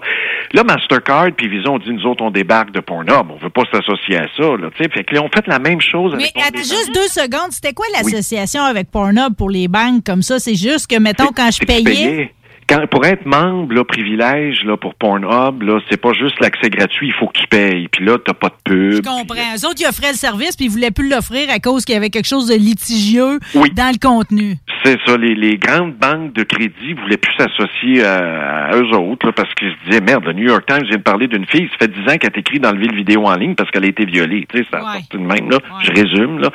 Là, 0.53 0.63
Mastercard 0.63 1.33
puis 1.37 1.47
Visa 1.47 1.69
ont 1.69 1.77
dit, 1.77 1.91
nous 1.91 2.07
autres, 2.07 2.23
on 2.23 2.31
débarque 2.31 2.71
de 2.71 2.79
Pornhub. 2.79 3.29
On 3.29 3.35
veut 3.35 3.51
pas 3.51 3.63
s'associer 3.71 4.17
à 4.17 4.25
ça, 4.35 4.57
là, 4.57 4.69
tu 4.75 4.83
sais. 4.83 4.89
Fait 4.89 5.11
là, 5.11 5.21
on 5.21 5.29
fait 5.29 5.45
la 5.45 5.59
même 5.59 5.79
chose 5.79 6.15
Mais 6.35 6.41
attends, 6.41 6.57
juste 6.57 6.91
deux 6.93 7.07
secondes. 7.07 7.51
C'était 7.51 7.73
quoi 7.73 7.85
l'association 7.93 8.63
avec 8.63 8.89
Pornhub 8.89 9.35
pour 9.35 9.49
les 9.49 9.67
banques 9.67 10.03
comme 10.03 10.21
ça? 10.21 10.39
C'est 10.39 10.55
juste 10.55 10.87
que, 10.87 10.97
mettons, 10.97 11.31
quand 11.35 11.49
je 11.51 11.65
payais. 11.65 12.33
Quand, 12.67 12.87
pour 12.87 13.05
être 13.05 13.25
membre, 13.25 13.75
là, 13.75 13.83
privilège, 13.83 14.63
là, 14.65 14.75
pour 14.75 14.95
Pornhub, 14.95 15.61
là, 15.61 15.79
c'est 15.89 16.01
pas 16.01 16.13
juste 16.13 16.39
l'accès 16.41 16.69
gratuit, 16.69 17.07
il 17.07 17.13
faut 17.13 17.27
que 17.27 17.39
tu 17.39 17.47
payes. 17.47 17.87
Puis 17.89 18.03
là, 18.03 18.17
t'as 18.23 18.33
pas 18.33 18.49
de 18.49 18.91
Je 18.91 18.95
pub. 18.97 19.05
comprends. 19.05 19.35
Eux 19.55 19.65
autres, 19.67 19.81
ils 19.81 19.85
offraient 19.87 20.11
le 20.11 20.17
service, 20.17 20.55
puis 20.55 20.65
ils 20.65 20.71
voulaient 20.71 20.89
plus 20.91 21.07
l'offrir 21.09 21.49
à 21.51 21.59
cause 21.59 21.85
qu'il 21.85 21.93
y 21.93 21.97
avait 21.97 22.09
quelque 22.09 22.27
chose 22.27 22.47
de 22.47 22.55
litigieux 22.55 23.39
Oui. 23.53 23.69
dans 23.75 23.91
le 23.93 23.99
contenu. 23.99 24.55
C'est 24.83 24.97
ça, 25.05 25.15
les, 25.17 25.35
les 25.35 25.57
grandes 25.57 25.93
banques 25.95 26.33
de 26.33 26.43
crédit 26.43 26.93
voulaient 26.93 27.17
plus 27.17 27.33
s'associer 27.37 28.03
à, 28.03 28.65
à 28.67 28.75
eux 28.77 28.89
autres, 28.97 29.27
là, 29.27 29.31
parce 29.33 29.53
qu'ils 29.55 29.71
se 29.71 29.89
disaient, 29.89 30.01
merde, 30.01 30.25
le 30.25 30.33
New 30.33 30.47
York 30.47 30.65
Times 30.67 30.83
vient 30.87 30.97
de 30.97 31.03
parler 31.03 31.27
d'une 31.27 31.45
fille, 31.45 31.67
ça 31.71 31.85
fait 31.85 31.91
10 31.91 32.11
ans 32.13 32.17
qu'elle 32.17 32.31
a 32.35 32.39
écrit 32.39 32.59
d'enlever 32.59 32.87
le 32.87 32.95
vidéo 32.95 33.25
en 33.25 33.35
ligne 33.35 33.55
parce 33.55 33.69
qu'elle 33.71 33.85
a 33.85 33.87
été 33.87 34.05
violée. 34.05 34.47
Tu 34.51 34.57
sais, 34.59 34.65
ça 34.71 34.77
a 34.79 34.93
sorti 34.93 35.17
de 35.17 35.17
même, 35.19 35.49
là. 35.51 35.57
Je 35.83 35.91
résume, 35.91 36.39
là. 36.39 36.49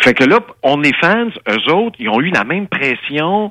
Fait 0.00 0.14
que 0.14 0.24
là, 0.24 0.40
on 0.64 0.82
est 0.82 0.94
fans, 1.00 1.28
eux 1.48 1.72
autres, 1.72 1.96
ils 2.00 2.08
ont 2.08 2.20
eu 2.20 2.30
la 2.30 2.44
même 2.44 2.66
pression 2.66 3.50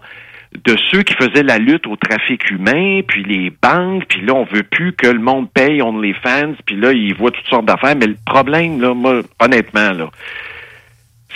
de 0.53 0.75
ceux 0.91 1.03
qui 1.03 1.13
faisaient 1.13 1.43
la 1.43 1.57
lutte 1.57 1.87
au 1.87 1.95
trafic 1.95 2.49
humain, 2.49 3.01
puis 3.07 3.23
les 3.23 3.49
banques, 3.49 4.05
puis 4.07 4.21
là, 4.21 4.33
on 4.33 4.43
veut 4.43 4.63
plus 4.63 4.93
que 4.93 5.07
le 5.07 5.19
monde 5.19 5.49
paye, 5.51 5.81
on 5.81 5.99
les 5.99 6.13
fans, 6.13 6.53
puis 6.65 6.75
là, 6.75 6.91
ils 6.91 7.15
voient 7.15 7.31
toutes 7.31 7.47
sortes 7.47 7.65
d'affaires. 7.65 7.95
Mais 7.95 8.07
le 8.07 8.17
problème, 8.25 8.81
là, 8.81 8.93
moi, 8.93 9.21
honnêtement, 9.39 9.91
là, 9.91 10.09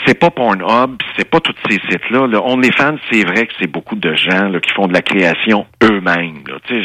c'est 0.06 0.20
pas 0.20 0.30
Pornhub, 0.30 0.98
c'est 1.16 1.30
pas 1.30 1.40
tous 1.40 1.56
ces 1.70 1.80
sites-là. 1.90 2.28
Là. 2.28 2.42
OnlyFans, 2.44 2.98
c'est 3.10 3.24
vrai 3.24 3.48
que 3.48 3.54
c'est 3.60 3.72
beaucoup 3.72 3.96
de 3.96 4.14
gens 4.14 4.50
là, 4.50 4.60
qui 4.60 4.72
font 4.74 4.88
de 4.88 4.94
la 4.94 5.02
création 5.02 5.66
eux-mêmes. 5.84 6.44
je, 6.70 6.76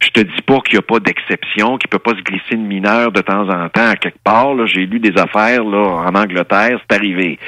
je 0.00 0.08
te 0.10 0.20
dis 0.20 0.42
pas 0.42 0.60
qu'il 0.60 0.74
n'y 0.74 0.78
a 0.78 0.82
pas 0.82 1.00
d'exception, 1.00 1.76
qu'il 1.78 1.90
peut 1.90 1.98
pas 1.98 2.12
se 2.12 2.22
glisser 2.22 2.52
une 2.52 2.66
mineure 2.66 3.10
de 3.10 3.20
temps 3.20 3.48
en 3.48 3.68
temps 3.68 3.88
à 3.88 3.96
quelque 3.96 4.22
part. 4.22 4.66
J'ai 4.66 4.86
lu 4.86 5.00
des 5.00 5.18
affaires 5.20 5.64
là, 5.64 5.78
en 5.78 6.14
Angleterre, 6.14 6.78
c'est 6.88 6.96
arrivé. 6.96 7.38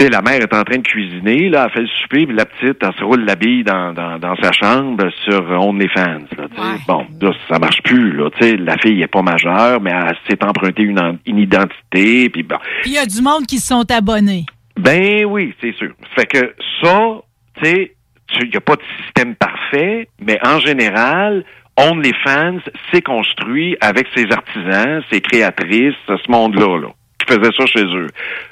Tu 0.00 0.06
sais, 0.06 0.12
la 0.12 0.22
mère 0.22 0.40
est 0.40 0.54
en 0.54 0.64
train 0.64 0.78
de 0.78 0.82
cuisiner, 0.82 1.50
là, 1.50 1.66
elle 1.66 1.72
fait 1.72 1.80
le 1.82 1.88
souper, 2.00 2.26
puis 2.26 2.34
la 2.34 2.46
petite, 2.46 2.78
elle 2.82 2.94
se 2.98 3.04
roule 3.04 3.22
la 3.22 3.34
bille 3.34 3.64
dans, 3.64 3.92
dans, 3.92 4.18
dans 4.18 4.34
sa 4.36 4.50
chambre 4.50 5.10
sur 5.24 5.42
OnlyFans. 5.50 6.24
Là. 6.38 6.46
Bon, 6.88 7.06
là, 7.20 7.32
ça 7.50 7.58
marche 7.58 7.82
plus. 7.82 8.16
Là, 8.16 8.30
tu 8.30 8.48
sais, 8.48 8.56
la 8.56 8.78
fille 8.78 9.02
est 9.02 9.08
pas 9.08 9.20
majeure, 9.20 9.78
mais 9.82 9.90
elle 9.90 10.16
s'est 10.26 10.42
empruntée 10.42 10.84
une, 10.84 11.18
une 11.26 11.38
identité, 11.38 12.30
puis 12.30 12.42
bon. 12.42 12.56
Il 12.86 12.92
y 12.92 12.96
a 12.96 13.04
du 13.04 13.20
monde 13.20 13.44
qui 13.44 13.58
se 13.58 13.66
sont 13.66 13.84
abonnés. 13.90 14.46
Ben 14.78 15.26
oui, 15.26 15.52
c'est 15.60 15.74
sûr. 15.74 15.92
Fait 16.16 16.24
que 16.24 16.54
ça, 16.80 17.20
tu 17.62 17.68
sais, 17.68 17.94
il 18.40 18.48
n'y 18.48 18.56
a 18.56 18.60
pas 18.62 18.76
de 18.76 18.82
système 19.04 19.34
parfait, 19.34 20.08
mais 20.18 20.38
en 20.42 20.60
général, 20.60 21.44
OnlyFans 21.76 22.60
s'est 22.90 23.02
construit 23.02 23.76
avec 23.82 24.06
ses 24.14 24.32
artisans, 24.32 25.02
ses 25.12 25.20
créatrices, 25.20 25.94
ce 26.06 26.30
monde-là, 26.30 26.78
là, 26.78 26.88
faisaient 27.30 27.56
ça 27.56 27.66
chez 27.66 27.84
eux. 27.84 28.06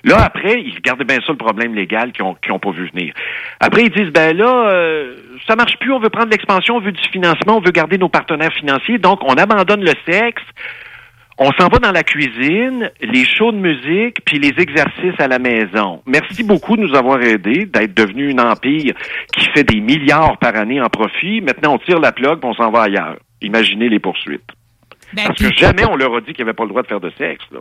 Là, 0.04 0.18
après, 0.24 0.60
ils 0.60 0.74
regardaient 0.74 1.04
bien 1.04 1.18
ça 1.26 1.32
le 1.32 1.38
problème 1.38 1.74
légal 1.74 2.12
qu'ils 2.12 2.24
ont, 2.24 2.34
qu'ils 2.34 2.52
ont 2.52 2.58
pas 2.58 2.70
vu 2.70 2.88
venir. 2.94 3.14
Après, 3.60 3.82
ils 3.82 3.90
disent, 3.90 4.12
ben 4.12 4.36
là, 4.36 4.70
euh, 4.70 5.16
ça 5.46 5.56
marche 5.56 5.78
plus, 5.78 5.92
on 5.92 5.98
veut 5.98 6.10
prendre 6.10 6.30
l'expansion, 6.30 6.76
on 6.76 6.80
veut 6.80 6.92
du 6.92 7.08
financement, 7.10 7.56
on 7.56 7.60
veut 7.60 7.72
garder 7.72 7.98
nos 7.98 8.08
partenaires 8.08 8.52
financiers, 8.52 8.98
donc 8.98 9.20
on 9.24 9.34
abandonne 9.34 9.82
le 9.84 9.92
sexe, 10.06 10.42
on 11.40 11.52
s'en 11.52 11.68
va 11.68 11.78
dans 11.78 11.92
la 11.92 12.02
cuisine, 12.02 12.90
les 13.00 13.24
shows 13.24 13.52
de 13.52 13.58
musique, 13.58 14.24
puis 14.24 14.40
les 14.40 14.60
exercices 14.60 15.18
à 15.18 15.28
la 15.28 15.38
maison. 15.38 16.02
Merci 16.04 16.42
beaucoup 16.42 16.76
de 16.76 16.82
nous 16.82 16.96
avoir 16.96 17.22
aidés, 17.22 17.64
d'être 17.64 17.94
devenu 17.94 18.28
une 18.28 18.40
empire 18.40 18.94
qui 19.32 19.44
fait 19.54 19.62
des 19.62 19.80
milliards 19.80 20.36
par 20.38 20.56
année 20.56 20.80
en 20.80 20.88
profit. 20.88 21.40
Maintenant, 21.40 21.74
on 21.74 21.78
tire 21.78 22.00
la 22.00 22.10
plug, 22.10 22.40
puis 22.40 22.50
on 22.50 22.54
s'en 22.54 22.70
va 22.72 22.82
ailleurs. 22.82 23.18
Imaginez 23.40 23.88
les 23.88 24.00
poursuites. 24.00 24.50
Ben, 25.12 25.26
Parce 25.28 25.40
que 25.40 25.56
jamais 25.56 25.84
on 25.88 25.96
leur 25.96 26.14
a 26.16 26.20
dit 26.20 26.32
qu'ils 26.32 26.44
n'avaient 26.44 26.56
pas 26.56 26.64
le 26.64 26.70
droit 26.70 26.82
de 26.82 26.88
faire 26.88 27.00
de 27.00 27.12
sexe. 27.16 27.44
Là. 27.52 27.60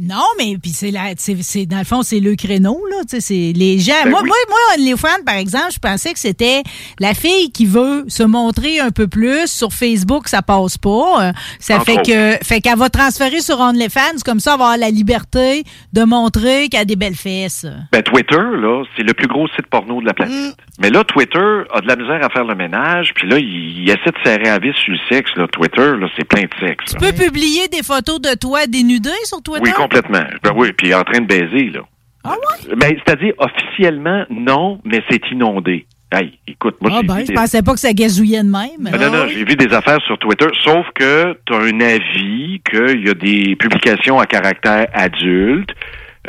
Non, 0.00 0.22
mais 0.38 0.56
puis 0.62 0.70
c'est 0.70 0.90
la, 0.90 1.14
c'est, 1.16 1.36
c'est- 1.42 1.66
dans 1.66 1.78
le 1.78 1.84
fond 1.84 2.02
c'est 2.02 2.20
le 2.20 2.36
créneau 2.36 2.80
là, 2.90 2.98
tu 3.02 3.16
sais, 3.16 3.20
c'est 3.20 3.52
les 3.58 3.78
gens. 3.78 3.92
Ben 4.04 4.10
moi, 4.10 4.20
oui. 4.22 4.28
moi, 4.28 4.36
moi, 4.48 4.58
OnlyFans 4.76 5.24
par 5.26 5.34
exemple, 5.36 5.72
je 5.72 5.78
pensais 5.78 6.12
que 6.12 6.18
c'était 6.18 6.62
la 7.00 7.14
fille 7.14 7.50
qui 7.50 7.66
veut 7.66 8.04
se 8.08 8.22
montrer 8.22 8.78
un 8.80 8.90
peu 8.90 9.08
plus 9.08 9.46
sur 9.50 9.72
Facebook, 9.72 10.28
ça 10.28 10.42
passe 10.42 10.78
pas. 10.78 11.28
Euh, 11.28 11.32
Ça 11.58 11.80
fait 11.80 11.96
que, 12.02 12.44
fait 12.44 12.60
qu'elle 12.60 12.78
va 12.78 12.88
transférer 12.90 13.40
sur 13.40 13.58
OnlyFans, 13.60 14.20
comme 14.24 14.40
ça, 14.40 14.52
elle 14.52 14.58
va 14.58 14.64
avoir 14.66 14.78
la 14.78 14.90
liberté 14.90 15.64
de 15.92 16.04
montrer 16.04 16.68
qu'elle 16.68 16.80
a 16.82 16.84
des 16.84 16.96
belles 16.96 17.14
fesses. 17.16 17.66
Ben, 17.92 18.02
Twitter, 18.02 18.36
là, 18.36 18.84
c'est 18.96 19.02
le 19.02 19.14
plus 19.14 19.26
gros 19.26 19.48
site 19.48 19.66
porno 19.68 20.00
de 20.00 20.06
la 20.06 20.14
planète. 20.14 20.54
Mais 20.80 20.90
là, 20.90 21.02
Twitter 21.02 21.62
a 21.74 21.80
de 21.80 21.88
la 21.88 21.96
misère 21.96 22.24
à 22.24 22.28
faire 22.30 22.44
le 22.44 22.54
ménage, 22.54 23.12
puis 23.14 23.28
là, 23.28 23.38
il, 23.38 23.80
il 23.82 23.90
essaie 23.90 24.10
de 24.12 24.18
serrer 24.24 24.48
à 24.48 24.58
vis 24.60 24.72
sur 24.74 24.92
le 24.92 24.98
sexe. 25.08 25.30
Là. 25.36 25.46
Twitter, 25.48 25.92
là, 25.98 26.06
c'est 26.16 26.24
plein 26.24 26.42
de 26.42 26.50
sexe. 26.60 26.92
Tu 26.92 26.96
peux 26.98 27.12
publier 27.12 27.66
des 27.68 27.82
photos 27.82 28.20
de 28.20 28.34
toi 28.34 28.66
dénudée 28.68 29.10
sur 29.24 29.42
Twitter? 29.42 29.62
Oui, 29.64 29.72
complètement. 29.88 30.24
Ben 30.42 30.52
oui, 30.56 30.72
puis 30.72 30.94
en 30.94 31.02
train 31.02 31.20
de 31.20 31.26
baiser, 31.26 31.70
là. 31.70 31.80
Ah 32.24 32.30
ouais? 32.34 32.74
Ben, 32.76 32.94
c'est-à-dire, 33.04 33.32
officiellement, 33.38 34.24
non, 34.30 34.80
mais 34.84 35.02
c'est 35.10 35.20
inondé. 35.30 35.86
Hey, 36.12 36.38
écoute, 36.46 36.76
moi, 36.80 36.90
Ah 36.94 37.00
ben, 37.02 37.18
je 37.20 37.26
des- 37.26 37.34
pensais 37.34 37.62
pas 37.62 37.72
que 37.72 37.78
ça 37.80 37.92
gazouillait 37.92 38.42
de 38.42 38.48
même. 38.50 38.88
Ah, 38.92 38.96
non, 38.98 39.10
non, 39.10 39.26
j'ai 39.28 39.44
vu 39.44 39.56
des 39.56 39.74
affaires 39.74 40.00
sur 40.06 40.16
Twitter, 40.18 40.46
sauf 40.64 40.86
que 40.94 41.36
tu 41.46 41.52
as 41.52 41.58
un 41.58 41.80
avis 41.80 42.60
qu'il 42.68 43.06
y 43.06 43.10
a 43.10 43.14
des 43.14 43.54
publications 43.56 44.18
à 44.18 44.24
caractère 44.26 44.86
adulte. 44.94 45.70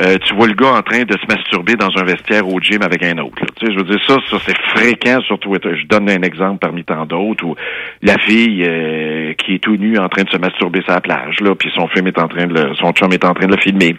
Euh, 0.00 0.16
tu 0.24 0.34
vois 0.34 0.46
le 0.46 0.54
gars 0.54 0.72
en 0.72 0.82
train 0.82 1.02
de 1.02 1.12
se 1.12 1.26
masturber 1.26 1.76
dans 1.76 1.90
un 1.96 2.04
vestiaire 2.04 2.48
au 2.48 2.58
gym 2.58 2.80
avec 2.82 3.02
un 3.04 3.18
autre. 3.18 3.44
Tu 3.56 3.66
sais, 3.66 3.72
je 3.72 3.78
veux 3.78 3.84
dire, 3.84 4.00
ça, 4.06 4.16
ça 4.30 4.38
c'est 4.46 4.56
fréquent 4.74 5.20
sur 5.22 5.38
Twitter. 5.38 5.76
Je 5.76 5.86
donne 5.86 6.08
un 6.08 6.22
exemple 6.22 6.58
parmi 6.58 6.84
tant 6.84 7.04
d'autres 7.04 7.44
où 7.44 7.54
la 8.00 8.16
fille 8.18 8.64
euh, 8.64 9.34
qui 9.34 9.56
est 9.56 9.58
tout 9.58 9.76
nue 9.76 9.98
en 9.98 10.08
train 10.08 10.22
de 10.22 10.30
se 10.30 10.38
masturber 10.38 10.80
sur 10.82 10.92
la 10.92 11.02
plage, 11.02 11.40
là, 11.40 11.54
puis 11.54 11.70
son 11.74 11.86
film 11.88 12.06
est 12.06 12.18
en 12.18 12.28
train 12.28 12.46
de 12.46 12.54
le, 12.54 12.74
son 12.76 12.92
chum 12.92 13.12
est 13.12 13.24
en 13.24 13.34
train 13.34 13.46
de 13.46 13.54
le 13.54 13.60
filmer. 13.60 13.94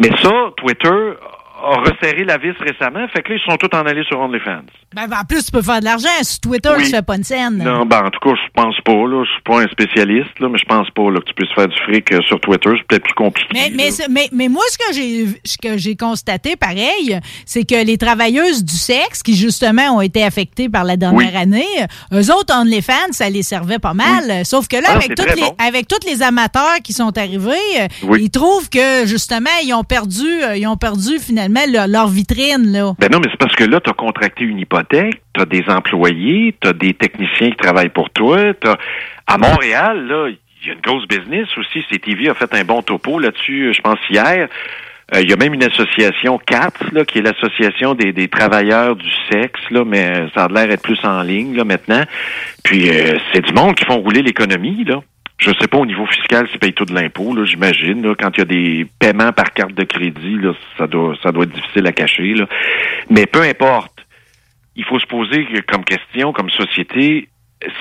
Mais 0.00 0.10
ça, 0.16 0.32
Twitter 0.56 1.14
a 1.62 1.80
resserré 1.80 2.24
la 2.24 2.38
vis 2.38 2.52
récemment, 2.60 3.06
fait 3.08 3.22
que 3.22 3.30
là, 3.32 3.38
ils 3.38 3.50
sont 3.50 3.56
tous 3.56 3.74
en 3.76 3.86
allés 3.86 4.04
sur 4.04 4.18
OnlyFans. 4.20 4.62
Ben, 4.94 5.06
ben, 5.06 5.18
en 5.20 5.24
plus, 5.24 5.44
tu 5.44 5.52
peux 5.52 5.62
faire 5.62 5.80
de 5.80 5.84
l'argent. 5.84 6.08
Sur 6.22 6.40
Twitter, 6.40 6.70
Oui. 6.76 6.84
tu 6.84 6.90
fais 6.90 7.02
pas 7.02 7.16
une 7.16 7.24
scène. 7.24 7.58
Non, 7.58 7.86
ben 7.86 8.04
en 8.06 8.10
tout 8.10 8.18
cas, 8.20 8.34
je 8.34 8.50
pense 8.54 8.74
pas. 8.84 8.92
Là, 8.92 9.24
je 9.24 9.30
suis 9.30 9.42
pas 9.44 9.60
un 9.62 9.68
spécialiste, 9.68 10.38
là, 10.40 10.48
mais 10.50 10.58
je 10.58 10.64
pense 10.64 10.90
pas 10.90 11.10
là, 11.10 11.20
que 11.20 11.24
tu 11.26 11.34
puisses 11.34 11.52
faire 11.54 11.68
du 11.68 11.76
fric 11.84 12.10
euh, 12.12 12.20
sur 12.22 12.40
Twitter. 12.40 12.70
C'est 12.76 12.86
peut-être 12.88 13.04
plus 13.04 13.14
compliqué. 13.14 13.48
Mais, 13.52 13.70
mais, 13.74 13.90
mais, 14.10 14.28
mais 14.32 14.48
moi, 14.48 14.62
ce 14.70 14.78
que 14.78 14.94
j'ai 14.94 15.26
ce 15.44 15.56
que 15.58 15.76
j'ai 15.78 15.96
constaté, 15.96 16.56
pareil, 16.56 17.18
c'est 17.46 17.64
que 17.64 17.84
les 17.84 17.98
travailleuses 17.98 18.64
du 18.64 18.74
sexe, 18.76 19.22
qui 19.22 19.36
justement 19.36 19.96
ont 19.96 20.00
été 20.00 20.24
affectées 20.24 20.68
par 20.68 20.84
la 20.84 20.96
dernière 20.96 21.36
année, 21.36 21.66
eux 22.12 22.32
autres, 22.34 22.54
OnlyFans, 22.54 23.12
ça 23.12 23.28
les 23.30 23.42
servait 23.42 23.78
pas 23.78 23.94
mal. 23.94 24.44
Sauf 24.44 24.66
que 24.68 24.76
là, 24.76 24.88
Ah, 24.88 24.94
avec, 24.96 25.14
toutes 25.14 25.34
les, 25.36 25.42
bon. 25.42 25.54
avec 25.58 25.88
tous 25.88 26.06
les 26.06 26.22
amateurs 26.22 26.78
qui 26.82 26.92
sont 26.92 27.16
arrivés, 27.16 27.52
ils 28.18 28.30
trouvent 28.30 28.68
que 28.70 29.06
justement, 29.06 29.50
ils 29.64 29.72
ont 29.74 29.84
perdu, 29.84 30.26
euh, 30.42 30.56
ils 30.56 30.66
ont 30.66 30.76
perdu 30.76 31.18
finalement 31.18 31.49
leur, 31.72 31.86
leur 31.88 32.08
vitrine. 32.08 32.72
Là. 32.72 32.92
Ben 32.98 33.08
non, 33.10 33.18
mais 33.20 33.28
c'est 33.30 33.38
parce 33.38 33.54
que 33.56 33.64
là, 33.64 33.80
tu 33.80 33.90
as 33.90 33.94
contracté 33.94 34.44
une 34.44 34.58
hypothèque, 34.58 35.20
tu 35.34 35.40
as 35.40 35.44
des 35.44 35.64
employés, 35.68 36.54
tu 36.60 36.68
as 36.68 36.72
des 36.72 36.94
techniciens 36.94 37.50
qui 37.50 37.56
travaillent 37.56 37.88
pour 37.90 38.10
toi. 38.10 38.54
t'as- 38.54 38.78
À 39.26 39.38
Montréal, 39.38 40.06
là, 40.06 40.28
il 40.28 40.68
y 40.68 40.70
a 40.70 40.74
une 40.74 40.80
grosse 40.80 41.06
business 41.08 41.48
aussi. 41.56 41.82
CTV 41.90 42.28
a 42.30 42.34
fait 42.34 42.52
un 42.54 42.64
bon 42.64 42.82
topo 42.82 43.18
là-dessus, 43.18 43.72
je 43.74 43.80
pense, 43.80 43.98
hier. 44.10 44.48
Euh, 45.14 45.20
Il 45.22 45.28
y 45.28 45.32
a 45.32 45.36
même 45.36 45.54
une 45.54 45.64
association 45.64 46.38
CATS, 46.38 46.92
là, 46.92 47.04
qui 47.04 47.18
est 47.18 47.22
l'association 47.22 47.94
des, 47.94 48.12
des 48.12 48.28
travailleurs 48.28 48.94
du 48.94 49.10
sexe, 49.30 49.60
là, 49.70 49.84
mais 49.84 50.26
ça 50.34 50.44
a 50.44 50.48
l'air 50.48 50.68
d'être 50.68 50.82
plus 50.82 51.00
en 51.04 51.22
ligne 51.22 51.56
là, 51.56 51.64
maintenant. 51.64 52.04
Puis 52.62 52.88
euh, 52.90 53.18
c'est 53.32 53.44
du 53.44 53.52
monde 53.52 53.74
qui 53.74 53.84
font 53.84 53.98
rouler 53.98 54.22
l'économie, 54.22 54.84
là. 54.84 55.00
Je 55.40 55.50
sais 55.58 55.68
pas 55.68 55.78
au 55.78 55.86
niveau 55.86 56.04
fiscal 56.06 56.46
s'ils 56.48 56.58
payent 56.58 56.74
tout 56.74 56.84
de 56.84 56.94
l'impôt, 56.94 57.34
là, 57.34 57.44
j'imagine. 57.44 58.14
Quand 58.16 58.30
il 58.36 58.38
y 58.38 58.42
a 58.42 58.44
des 58.44 58.86
paiements 58.98 59.32
par 59.32 59.52
carte 59.54 59.72
de 59.72 59.84
crédit, 59.84 60.36
là, 60.36 60.52
ça 60.76 60.86
doit 60.86 61.16
ça 61.22 61.32
doit 61.32 61.44
être 61.44 61.54
difficile 61.54 61.86
à 61.86 61.92
cacher. 61.92 62.34
Là. 62.34 62.46
Mais 63.08 63.24
peu 63.26 63.40
importe. 63.42 64.06
Il 64.76 64.84
faut 64.84 65.00
se 65.00 65.06
poser 65.06 65.46
comme 65.66 65.84
question, 65.84 66.32
comme 66.32 66.48
société, 66.48 67.28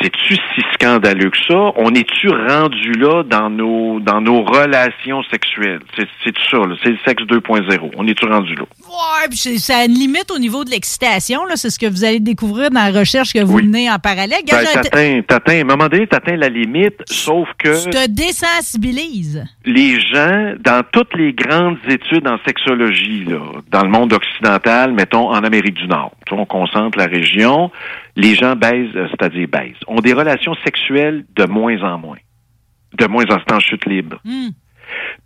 c'est-tu 0.01 0.35
si 0.35 0.61
scandaleux 0.73 1.29
que 1.29 1.37
ça? 1.47 1.71
On 1.77 1.93
est-tu 1.93 2.27
rendu 2.29 2.91
là 2.93 3.23
dans 3.23 3.49
nos 3.49 3.99
dans 4.01 4.19
nos 4.21 4.43
relations 4.43 5.23
sexuelles? 5.31 5.79
C'est 5.97 6.07
c'est 6.23 6.33
ça, 6.51 6.57
là. 6.57 6.75
C'est 6.83 6.89
le 6.91 6.97
sexe 7.05 7.23
2.0. 7.23 7.91
On 7.97 8.05
est-tu 8.07 8.25
rendu 8.25 8.55
là? 8.55 8.63
Ouais, 8.63 9.27
puis 9.29 9.37
c'est- 9.37 9.57
ça 9.57 9.77
a 9.77 9.85
une 9.85 9.93
limite 9.93 10.31
au 10.35 10.39
niveau 10.39 10.63
de 10.65 10.69
l'excitation. 10.71 11.45
là. 11.45 11.55
C'est 11.55 11.69
ce 11.69 11.79
que 11.79 11.85
vous 11.85 12.03
allez 12.03 12.19
découvrir 12.19 12.69
dans 12.71 12.91
la 12.91 12.99
recherche 12.99 13.31
que 13.33 13.43
vous 13.43 13.61
menez 13.61 13.89
en 13.89 13.99
parallèle. 13.99 14.39
Ben, 14.49 14.63
t'atteins, 14.73 15.21
t'atteins, 15.21 15.59
à 15.59 15.61
un 15.61 15.63
moment 15.63 15.87
donné, 15.87 16.07
t'atteins 16.07 16.35
la 16.35 16.49
limite, 16.49 16.95
sauf 17.05 17.47
que 17.57 17.83
tu 17.83 17.89
te 17.89 18.07
désensibilises. 18.07 19.45
les 19.65 19.99
gens, 19.99 20.53
dans 20.59 20.83
toutes 20.91 21.15
les 21.15 21.33
grandes 21.33 21.77
études 21.87 22.27
en 22.27 22.37
sexologie, 22.45 23.25
là, 23.25 23.39
dans 23.71 23.83
le 23.83 23.89
monde 23.89 24.13
occidental, 24.13 24.93
mettons 24.93 25.29
en 25.29 25.43
Amérique 25.43 25.75
du 25.75 25.87
Nord, 25.87 26.11
tu 26.25 26.33
vois, 26.33 26.43
on 26.43 26.45
concentre 26.45 26.97
la 26.97 27.05
région, 27.05 27.71
les 28.19 28.35
gens 28.35 28.55
baisent, 28.55 28.95
euh, 28.95 29.07
c'est-à-dire 29.09 29.47
baisent, 29.47 29.79
ont 29.87 30.01
des 30.01 30.13
relations 30.13 30.53
sexuelles 30.65 31.25
de 31.35 31.45
moins 31.45 31.81
en 31.81 31.97
moins. 31.97 32.17
De 32.97 33.07
moins 33.07 33.25
en 33.29 33.55
en 33.55 33.59
chute 33.59 33.85
libre. 33.85 34.21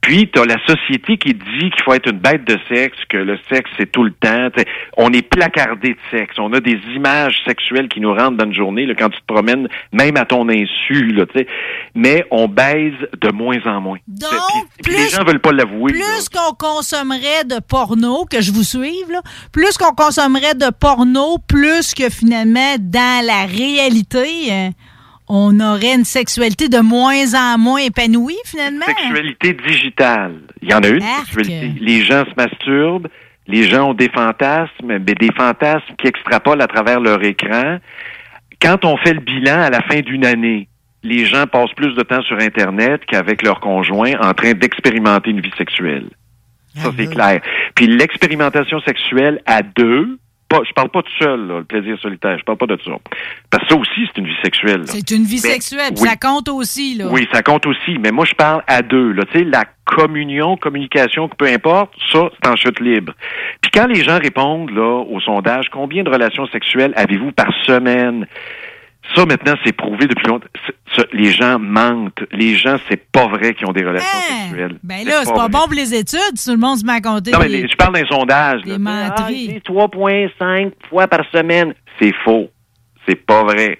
Puis, 0.03 0.29
tu 0.29 0.37
as 0.37 0.45
la 0.45 0.57
société 0.67 1.17
qui 1.17 1.33
dit 1.33 1.71
qu'il 1.71 1.81
faut 1.85 1.93
être 1.93 2.09
une 2.09 2.19
bête 2.19 2.43
de 2.43 2.59
sexe, 2.67 2.97
que 3.07 3.15
le 3.15 3.39
sexe, 3.49 3.71
c'est 3.77 3.89
tout 3.89 4.03
le 4.03 4.11
temps. 4.11 4.49
T'sais, 4.49 4.65
on 4.97 5.13
est 5.13 5.21
placardé 5.21 5.91
de 5.91 5.99
sexe. 6.11 6.35
On 6.39 6.51
a 6.51 6.59
des 6.59 6.77
images 6.93 7.41
sexuelles 7.47 7.87
qui 7.87 8.01
nous 8.01 8.13
rentrent 8.13 8.35
dans 8.35 8.45
une 8.45 8.53
journée 8.53 8.85
là, 8.85 8.95
quand 8.95 9.07
tu 9.09 9.21
te 9.21 9.33
promènes, 9.33 9.69
même 9.93 10.17
à 10.17 10.25
ton 10.25 10.49
insu. 10.49 11.13
Là, 11.13 11.25
t'sais. 11.25 11.47
Mais 11.95 12.25
on 12.31 12.49
baise 12.49 12.95
de 13.21 13.31
moins 13.31 13.59
en 13.65 13.79
moins. 13.79 13.97
Donc, 14.05 14.29
Puis 14.83 14.91
les 14.91 15.07
gens 15.07 15.23
veulent 15.23 15.39
pas 15.39 15.53
l'avouer. 15.53 15.93
Plus 15.93 16.27
qu'on 16.27 16.53
consommerait 16.53 17.45
de 17.45 17.61
porno, 17.61 18.25
que 18.25 18.41
je 18.41 18.51
vous 18.51 18.63
suive, 18.63 19.09
là, 19.09 19.21
plus 19.53 19.77
qu'on 19.77 19.93
consommerait 19.95 20.55
de 20.55 20.69
porno, 20.77 21.37
plus 21.47 21.93
que 21.93 22.09
finalement, 22.09 22.75
dans 22.77 23.25
la 23.25 23.45
réalité, 23.45 24.51
euh, 24.51 24.69
on 25.27 25.59
aurait 25.59 25.95
une 25.95 26.05
sexualité 26.05 26.69
de 26.69 26.79
moins 26.79 27.33
en 27.33 27.57
moins 27.57 27.79
épanouie, 27.79 28.37
finalement. 28.45 28.85
Sexualité 28.85 29.53
digitale. 29.53 30.35
Il 30.61 30.71
y 30.71 30.73
en 30.73 30.79
a 30.79 30.87
une, 30.87 31.03
Arc. 31.03 31.27
sexualité. 31.27 31.73
Les 31.79 32.01
gens 32.01 32.23
se 32.25 32.33
masturbent, 32.35 33.07
les 33.47 33.63
gens 33.63 33.89
ont 33.89 33.93
des 33.93 34.09
fantasmes, 34.09 34.99
mais 34.99 34.99
des 34.99 35.31
fantasmes 35.35 35.95
qui 35.97 36.07
extrapolent 36.07 36.61
à 36.61 36.67
travers 36.67 36.99
leur 36.99 37.23
écran. 37.23 37.77
Quand 38.61 38.85
on 38.85 38.97
fait 38.97 39.13
le 39.13 39.19
bilan 39.19 39.61
à 39.61 39.69
la 39.69 39.81
fin 39.81 39.99
d'une 40.01 40.25
année, 40.25 40.67
les 41.03 41.25
gens 41.25 41.47
passent 41.47 41.73
plus 41.75 41.93
de 41.95 42.01
temps 42.03 42.21
sur 42.21 42.39
Internet 42.39 43.01
qu'avec 43.05 43.41
leur 43.43 43.59
conjoint 43.59 44.13
en 44.21 44.33
train 44.33 44.53
d'expérimenter 44.53 45.31
une 45.31 45.41
vie 45.41 45.51
sexuelle. 45.57 46.09
Ça, 46.75 46.89
c'est 46.97 47.07
clair. 47.07 47.41
Puis 47.75 47.87
l'expérimentation 47.87 48.79
sexuelle 48.81 49.41
à 49.45 49.61
deux 49.61 50.17
pas, 50.57 50.63
je 50.67 50.73
parle 50.73 50.89
pas 50.89 51.01
tout 51.01 51.11
seul, 51.19 51.47
là, 51.47 51.57
le 51.59 51.63
plaisir 51.63 51.97
solitaire. 51.99 52.37
Je 52.37 52.43
parle 52.43 52.57
pas 52.57 52.67
de 52.67 52.77
ça. 52.83 52.91
Parce 53.49 53.63
que 53.63 53.73
ça 53.73 53.79
aussi, 53.79 54.01
c'est 54.07 54.17
une 54.21 54.27
vie 54.27 54.41
sexuelle. 54.43 54.81
C'est 54.85 55.11
une 55.11 55.23
vie 55.23 55.39
Mais- 55.43 55.49
sexuelle, 55.49 55.93
oui. 55.97 56.07
ça 56.07 56.15
compte 56.15 56.49
aussi, 56.49 56.95
là. 56.95 57.05
Oui, 57.11 57.27
ça 57.33 57.41
compte 57.41 57.65
aussi. 57.65 57.97
Mais 57.99 58.11
moi, 58.11 58.25
je 58.25 58.33
parle 58.35 58.61
à 58.67 58.81
deux. 58.81 59.11
Là. 59.13 59.23
Tu 59.31 59.39
sais, 59.39 59.43
la 59.45 59.63
communion, 59.85 60.55
communication, 60.57 61.27
peu 61.29 61.45
importe, 61.47 61.93
ça, 62.11 62.29
c'est 62.41 62.49
en 62.49 62.55
chute 62.55 62.79
libre. 62.79 63.13
Puis 63.61 63.71
quand 63.73 63.87
les 63.87 64.01
gens 64.03 64.17
répondent 64.19 64.69
là 64.71 65.03
au 65.03 65.19
sondage, 65.19 65.65
combien 65.71 66.03
de 66.03 66.09
relations 66.09 66.45
sexuelles 66.47 66.93
avez-vous 66.95 67.31
par 67.31 67.51
semaine? 67.65 68.27
Ça, 69.15 69.25
maintenant, 69.25 69.53
c'est 69.65 69.73
prouvé 69.75 70.07
depuis 70.07 70.25
longtemps. 70.27 70.47
Ça, 70.95 71.03
les 71.11 71.31
gens 71.31 71.59
mentent. 71.59 72.23
Les 72.31 72.55
gens, 72.55 72.77
c'est 72.89 73.03
pas 73.11 73.27
vrai 73.27 73.53
qu'ils 73.53 73.67
ont 73.67 73.73
des 73.73 73.83
relations 73.83 74.19
sexuelles. 74.47 74.77
Ben 74.81 75.05
là, 75.05 75.21
c'est 75.23 75.31
pas 75.33 75.39
vrai. 75.41 75.49
bon 75.49 75.59
pour 75.65 75.73
les 75.73 75.93
études, 75.93 76.19
tout 76.43 76.51
le 76.51 76.57
monde 76.57 76.77
se 76.77 76.85
met 76.85 76.93
à 76.93 77.01
compter. 77.01 77.31
Non, 77.31 77.39
mais 77.39 77.49
les- 77.49 77.67
je 77.67 77.75
parle 77.75 77.93
d'un 77.95 78.05
sondage. 78.05 78.61
menteries. 78.65 79.49
Ah, 79.49 79.53
c'est 79.55 79.63
3,5 79.63 80.71
fois 80.89 81.07
par 81.07 81.21
semaine. 81.31 81.73
C'est 81.99 82.13
faux. 82.23 82.49
C'est 83.07 83.15
pas 83.25 83.43
vrai. 83.43 83.79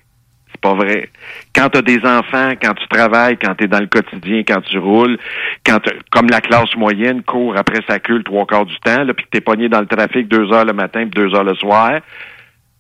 C'est 0.52 0.62
pas 0.62 0.74
vrai. 0.76 1.10
Quand 1.56 1.70
tu 1.70 1.78
as 1.80 1.82
des 1.82 2.00
enfants, 2.06 2.52
quand 2.62 2.74
tu 2.74 2.88
travailles, 2.88 3.38
quand 3.38 3.56
tu 3.56 3.64
es 3.64 3.68
dans 3.68 3.80
le 3.80 3.88
quotidien, 3.88 4.44
quand 4.48 4.62
tu 4.62 4.78
roules, 4.78 5.18
quand 5.66 5.80
comme 6.12 6.28
la 6.30 6.41
classe 6.41 6.76
moyenne 6.76 7.24
court 7.24 7.56
après 7.58 7.80
sa 7.88 8.00
queue 8.00 8.18
le 8.18 8.24
trois 8.24 8.45
quarts 8.45 8.66
du 8.66 8.76
temps, 8.80 9.04
là, 9.04 9.14
puis 9.14 9.26
que 9.26 9.30
tu 9.32 9.38
es 9.38 9.41
pogné 9.41 9.70
dans 9.70 9.80
le 9.80 9.88
trafic 9.88 10.28
deux 10.28 10.52
heures 10.52 10.66
le 10.66 10.74
matin 10.74 11.08
puis 11.10 11.22
deux 11.24 11.34
heures 11.34 11.44
le 11.44 11.56
soir, 11.56 12.00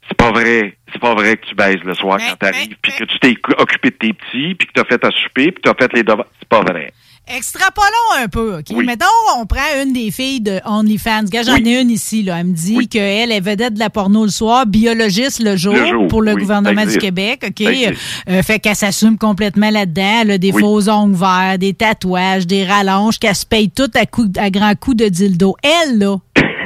c'est 0.07 0.17
pas 0.17 0.31
vrai. 0.31 0.77
C'est 0.91 1.01
pas 1.01 1.15
vrai 1.15 1.37
que 1.37 1.45
tu 1.47 1.55
baises 1.55 1.81
le 1.83 1.93
soir 1.95 2.19
quand 2.19 2.35
t'arrives, 2.35 2.75
puis 2.81 2.91
que 2.91 3.03
tu 3.03 3.19
t'es 3.19 3.35
occupé 3.57 3.89
de 3.89 3.95
tes 3.95 4.13
petits, 4.13 4.55
puis 4.55 4.67
que 4.67 4.73
tu 4.73 4.81
as 4.81 4.85
fait 4.85 5.03
à 5.03 5.09
souper, 5.11 5.51
puis 5.51 5.61
que 5.61 5.61
tu 5.61 5.69
as 5.69 5.73
fait 5.73 5.93
les 5.93 6.03
devoirs. 6.03 6.27
C'est 6.39 6.49
pas 6.49 6.61
vrai. 6.61 6.93
Extrapolons 7.25 8.21
un 8.21 8.27
peu, 8.27 8.57
OK? 8.57 8.83
Mettons, 8.83 9.05
on 9.37 9.45
prend 9.45 9.61
une 9.81 9.93
des 9.93 10.11
filles 10.11 10.41
de 10.41 10.59
OnlyFans. 10.65 11.23
J'en 11.45 11.55
ai 11.55 11.81
une 11.81 11.89
ici, 11.89 12.21
là. 12.21 12.39
Elle 12.41 12.47
me 12.47 12.53
dit 12.53 12.89
qu'elle 12.89 13.31
est 13.31 13.39
vedette 13.39 13.75
de 13.75 13.79
la 13.79 13.89
porno 13.89 14.25
le 14.25 14.29
soir, 14.29 14.65
biologiste 14.65 15.41
le 15.41 15.55
jour, 15.55 15.73
Le 15.73 15.85
jour, 15.87 16.07
pour 16.07 16.21
le 16.21 16.35
gouvernement 16.35 16.85
du. 16.85 16.97
Québec, 16.97 17.45
OK? 17.47 17.65
Euh, 17.65 18.43
fait 18.43 18.59
qu'elle 18.59 18.75
s'assume 18.75 19.17
complètement 19.17 19.69
là-dedans. 19.69 20.21
Elle 20.23 20.31
a 20.31 20.37
des 20.37 20.51
faux 20.51 20.89
ongles 20.89 21.15
verts, 21.15 21.57
des 21.57 21.73
tatouages, 21.73 22.45
des 22.45 22.65
rallonges, 22.65 23.17
qu'elle 23.19 23.35
se 23.35 23.45
paye 23.45 23.69
tout 23.69 23.91
à, 23.95 24.05
coup, 24.05 24.27
à 24.37 24.49
grands 24.49 24.75
coups 24.75 24.97
de 24.97 25.07
dildo. 25.07 25.55
Elle, 25.63 25.99
là. 25.99 26.17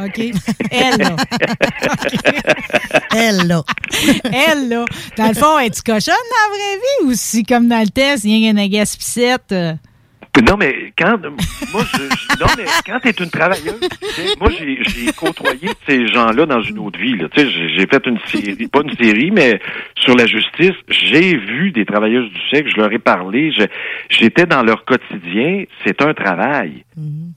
OK? 0.08 0.20
Elle, 0.72 0.98
là. 0.98 1.16
Elle, 3.16 3.48
là. 3.48 3.64
Elle, 4.26 4.70
là. 4.70 4.86
Dans 5.18 5.28
le 5.28 5.34
fond, 5.34 5.60
es-tu 5.60 5.82
cochonne 5.82 6.14
dans 6.14 6.52
la 6.52 6.56
vraie 6.58 6.76
vie 6.78 7.08
ou 7.08 7.12
si, 7.14 7.44
comme 7.44 7.68
dans 7.68 7.80
le 7.82 7.90
test, 7.90 8.24
il 8.26 8.38
y 8.38 8.48
a 8.48 8.52
une 8.52 8.60
agaspicette? 8.60 9.52
euh, 9.52 9.74
Non, 10.48 10.56
mais 10.58 10.94
quand 10.98 11.18
moi, 11.74 11.84
je, 11.94 11.98
je- 11.98 12.40
non, 12.40 12.46
mais 12.58 12.66
quand 12.86 13.00
t'es 13.00 13.10
une 13.24 13.30
travailleuse, 13.30 13.80
tu 13.80 14.08
sais, 14.12 14.36
moi, 14.40 14.50
j'ai, 14.58 14.78
j'ai 14.84 15.12
côtoyé 15.14 15.70
ces 15.88 16.08
gens-là 16.08 16.46
dans 16.46 16.62
une 16.62 16.78
autre 16.80 17.00
vie. 17.00 17.18
Là. 17.18 17.28
Tu 17.34 17.42
sais, 17.42 17.50
j'ai, 17.50 17.70
j'ai 17.70 17.88
fait 17.88 18.06
une 18.06 18.20
série, 18.28 18.68
pas 18.68 18.82
une 18.84 18.96
série, 18.96 19.32
mais 19.32 19.60
sur 19.96 20.16
la 20.16 20.28
justice, 20.28 20.76
j'ai 20.90 21.36
vu 21.38 21.72
des 21.72 21.86
travailleuses 21.86 22.30
du 22.30 22.40
sexe, 22.52 22.70
je 22.76 22.80
leur 22.80 22.92
ai 22.92 23.00
parlé, 23.00 23.52
je- 23.52 23.64
j'étais 24.10 24.46
dans 24.46 24.62
leur 24.64 24.86
quotidien. 24.86 25.64
C'est 25.86 26.02
un 26.02 26.14
travail. 26.14 26.84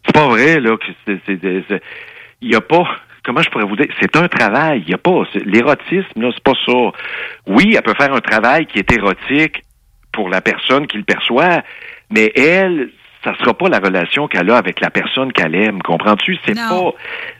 C'est 0.05 0.13
pas 0.15 0.27
vrai 0.29 0.61
là 0.61 0.77
que 0.77 0.85
c'est, 1.07 1.19
c'est, 1.27 1.39
c'est- 1.41 1.65
c'est- 1.69 1.83
il 2.41 2.51
y 2.53 2.55
a 2.55 2.61
pas. 2.61 2.85
Comment 3.25 3.43
je 3.43 3.51
pourrais 3.51 3.67
vous 3.67 3.77
dire? 3.77 3.89
C'est 4.01 4.17
un 4.17 4.29
travail. 4.29 4.83
Il 4.87 4.91
y 4.91 4.95
a 4.95 4.99
pas. 4.99 5.23
l'érotisme, 5.45 6.21
là, 6.23 6.31
c'est 6.35 6.43
pas 6.43 6.55
ça. 6.67 6.73
Oui, 7.47 7.75
elle 7.77 7.83
peut 7.83 7.95
faire 7.99 8.15
un 8.15 8.21
travail 8.21 8.67
qui 8.67 8.79
est 8.79 8.93
érotique 8.93 9.63
pour 10.13 10.29
la 10.29 10.41
personne 10.41 10.87
qui 10.87 10.97
le 10.97 11.05
perçoit, 11.05 11.63
mais 12.11 12.33
elle, 12.35 12.91
ça 13.23 13.35
sera 13.39 13.55
pas 13.55 13.69
la 13.69 13.79
relation 13.79 14.27
qu'elle 14.27 14.51
a 14.51 14.57
avec 14.57 14.81
la 14.81 14.91
personne 14.91 15.33
qu'elle 15.33 15.55
aime. 15.55 15.83
Comprends-tu? 15.83 16.37
C'est 16.45 16.55
pas 16.69 16.91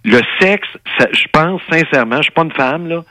le 0.05 0.21
sexe. 0.39 0.69
ça- 0.99 1.09
je 1.13 1.25
pense 1.33 1.61
sincèrement, 1.71 2.19
je 2.19 2.25
suis 2.25 2.33
pas 2.33 2.43
une 2.43 2.53
femme 2.53 2.87
là, 2.89 3.03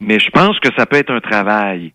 mais 0.00 0.18
je 0.18 0.30
pense 0.30 0.58
que 0.60 0.68
ça 0.76 0.86
peut 0.86 0.96
être 0.96 1.12
un 1.12 1.20
travail. 1.20 1.92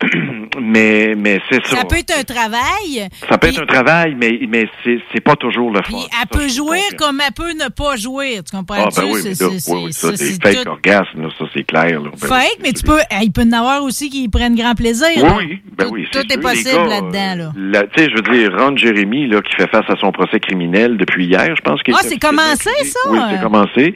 mais 0.60 1.14
mais 1.16 1.40
c'est 1.50 1.64
ça. 1.66 1.78
Ça 1.78 1.84
peut 1.84 1.96
être 1.96 2.16
un 2.18 2.22
travail. 2.22 3.08
Ça 3.28 3.36
peut 3.36 3.48
être 3.48 3.62
un 3.62 3.66
travail, 3.66 4.14
mais 4.16 4.38
mais 4.48 4.66
c'est 4.84 4.98
c'est 5.12 5.20
pas 5.20 5.34
toujours 5.36 5.70
le 5.72 5.82
fun. 5.82 5.96
Elle 6.20 6.28
peut 6.28 6.48
jouer 6.48 6.80
comme 6.96 7.20
elle 7.24 7.32
peut 7.32 7.52
ne 7.52 7.68
pas 7.68 7.96
jouer. 7.96 8.40
Tu 8.48 8.56
comprends? 8.56 8.76
Ah 8.86 8.88
ben 8.96 9.04
oui, 9.10 9.20
mais 9.24 9.30
là, 9.30 9.48
oui, 9.48 9.80
oui, 9.86 9.92
ça, 9.92 10.16
c'est 10.16 10.40
fake 10.42 10.66
orgasme, 10.66 11.22
là, 11.22 11.28
ça 11.36 11.44
c'est 11.54 11.64
clair. 11.64 12.00
Là. 12.00 12.10
Ben, 12.20 12.28
Fake, 12.28 12.58
mais 12.62 12.72
tu 12.72 12.84
peux. 12.84 12.98
Il 13.22 13.32
peut 13.32 13.42
y 13.42 13.48
en 13.48 13.52
avoir 13.58 13.82
aussi 13.82 14.08
qui 14.08 14.28
prennent 14.28 14.54
grand 14.54 14.74
plaisir. 14.74 15.08
Oui, 15.16 15.22
là. 15.22 15.34
oui, 15.38 15.60
ben 15.76 15.86
oui. 15.90 16.06
Tout 16.12 16.18
c'est 16.20 16.26
est 16.26 16.32
sûr, 16.32 16.40
possible 16.42 16.68
les 16.68 16.76
gars, 16.76 16.86
là-dedans. 17.00 17.34
Là. 17.36 17.52
La- 17.56 17.82
Tu 17.88 18.02
sais, 18.04 18.10
je 18.10 18.16
veux 18.16 18.38
dire, 18.38 18.56
Ron 18.56 18.76
Jérémy, 18.76 19.26
là, 19.28 19.40
qui 19.42 19.54
fait 19.56 19.68
face 19.68 19.88
à 19.88 19.96
son 19.96 20.12
procès 20.12 20.38
criminel 20.38 20.96
depuis 20.96 21.26
hier, 21.26 21.54
je 21.56 21.60
pense 21.62 21.82
qu'il 21.82 21.94
Ah, 21.94 22.00
c'est 22.02 22.18
commencé, 22.18 22.70
ça? 22.84 23.00
Oui, 23.10 23.18
c'est 23.32 23.42
commencé. 23.42 23.94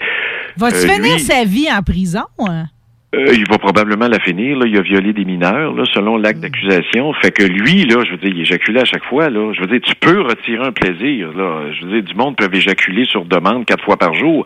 Va-tu 0.57 0.77
Euh, 0.77 0.89
finir 0.89 1.21
sa 1.21 1.45
vie 1.45 1.69
en 1.71 1.83
prison? 1.83 2.25
Euh, 3.15 3.35
il 3.35 3.45
va 3.51 3.59
probablement 3.59 4.09
la 4.09 4.19
finir. 4.21 4.57
Là. 4.59 4.67
Il 4.67 4.77
a 4.77 4.81
violé 4.81 5.13
des 5.13 5.25
mineurs, 5.25 5.75
là, 5.75 5.85
selon 5.93 6.17
l'acte 6.17 6.39
Mm. 6.39 6.43
d'accusation. 6.43 7.13
Fait 7.15 7.31
que 7.31 7.43
lui, 7.43 7.85
là, 7.85 8.03
je 8.05 8.13
veux 8.13 8.17
dire, 8.17 8.31
il 8.35 8.41
éjaculait 8.41 8.81
à 8.81 8.85
chaque 8.85 9.05
fois. 9.05 9.29
Là. 9.29 9.53
Je 9.53 9.61
veux 9.61 9.67
dire, 9.67 9.81
tu 9.83 9.95
peux 9.97 10.21
retirer 10.23 10.65
un 10.65 10.73
plaisir. 10.73 11.33
Là. 11.33 11.73
Je 11.73 11.85
veux 11.85 11.93
dire, 11.93 12.03
du 12.03 12.15
monde 12.15 12.37
peut 12.37 12.49
éjaculer 12.53 13.05
sur 13.05 13.25
demande 13.25 13.67
quatre 13.67 13.85
fois 13.85 13.97
par 13.97 14.15
jour. 14.15 14.45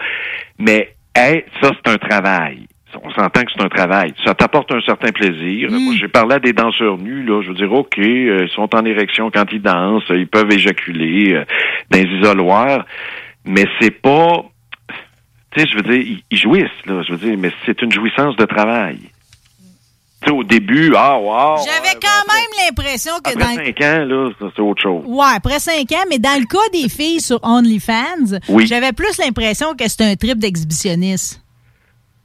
Mais 0.58 0.94
hey, 1.14 1.44
ça, 1.62 1.70
c'est 1.74 1.92
un 1.92 1.98
travail. 1.98 2.66
On 3.04 3.10
s'entend 3.10 3.42
que 3.42 3.52
c'est 3.54 3.62
un 3.62 3.68
travail. 3.68 4.14
Ça 4.24 4.32
t'apporte 4.32 4.72
un 4.72 4.80
certain 4.80 5.10
plaisir. 5.12 5.70
Mm. 5.70 5.84
Moi, 5.84 5.94
j'ai 6.00 6.08
parlé 6.08 6.36
à 6.36 6.38
des 6.38 6.52
danseurs 6.52 6.98
nus, 6.98 7.22
là. 7.24 7.42
Je 7.42 7.48
veux 7.48 7.54
dire, 7.54 7.72
OK, 7.72 7.98
euh, 7.98 8.46
ils 8.46 8.48
sont 8.48 8.74
en 8.74 8.84
érection 8.84 9.30
quand 9.30 9.44
ils 9.52 9.62
dansent, 9.62 10.04
ils 10.10 10.26
peuvent 10.26 10.50
éjaculer 10.50 11.34
euh, 11.34 11.44
dans 11.90 11.98
les 11.98 12.18
isoloirs. 12.18 12.84
Mais 13.44 13.64
c'est 13.80 14.00
pas 14.02 14.44
tu 15.56 15.62
sais, 15.62 15.68
je 15.68 15.76
veux 15.76 15.82
dire, 15.82 16.18
ils, 16.30 16.38
jouissent, 16.38 16.64
là, 16.84 17.02
je 17.02 17.12
veux 17.14 17.18
dire, 17.18 17.36
mais 17.38 17.50
c'est 17.64 17.80
une 17.80 17.92
jouissance 17.92 18.36
de 18.36 18.44
travail. 18.44 18.98
Tu 20.22 20.28
sais, 20.28 20.30
au 20.30 20.44
début, 20.44 20.92
ah, 20.96 21.18
wow, 21.18 21.56
J'avais 21.64 21.94
quand 22.00 22.32
même 22.34 22.66
l'impression 22.66 23.12
que 23.24 23.30
après 23.30 23.56
dans. 23.56 23.64
cinq 23.64 23.80
ans, 23.80 24.04
là, 24.04 24.30
c'est 24.54 24.60
autre 24.62 24.82
chose. 24.82 25.02
Ouais, 25.06 25.26
après 25.34 25.58
cinq 25.58 25.90
ans, 25.92 26.04
mais 26.10 26.18
dans 26.18 26.38
le 26.38 26.46
cas 26.46 26.58
des 26.72 26.88
filles 26.88 27.20
sur 27.20 27.38
OnlyFans, 27.42 28.38
Oui. 28.48 28.66
j'avais 28.66 28.92
plus 28.92 29.16
l'impression 29.18 29.74
que 29.74 29.88
c'était 29.88 30.04
un 30.04 30.16
trip 30.16 30.38
d'exhibitionniste. 30.38 31.40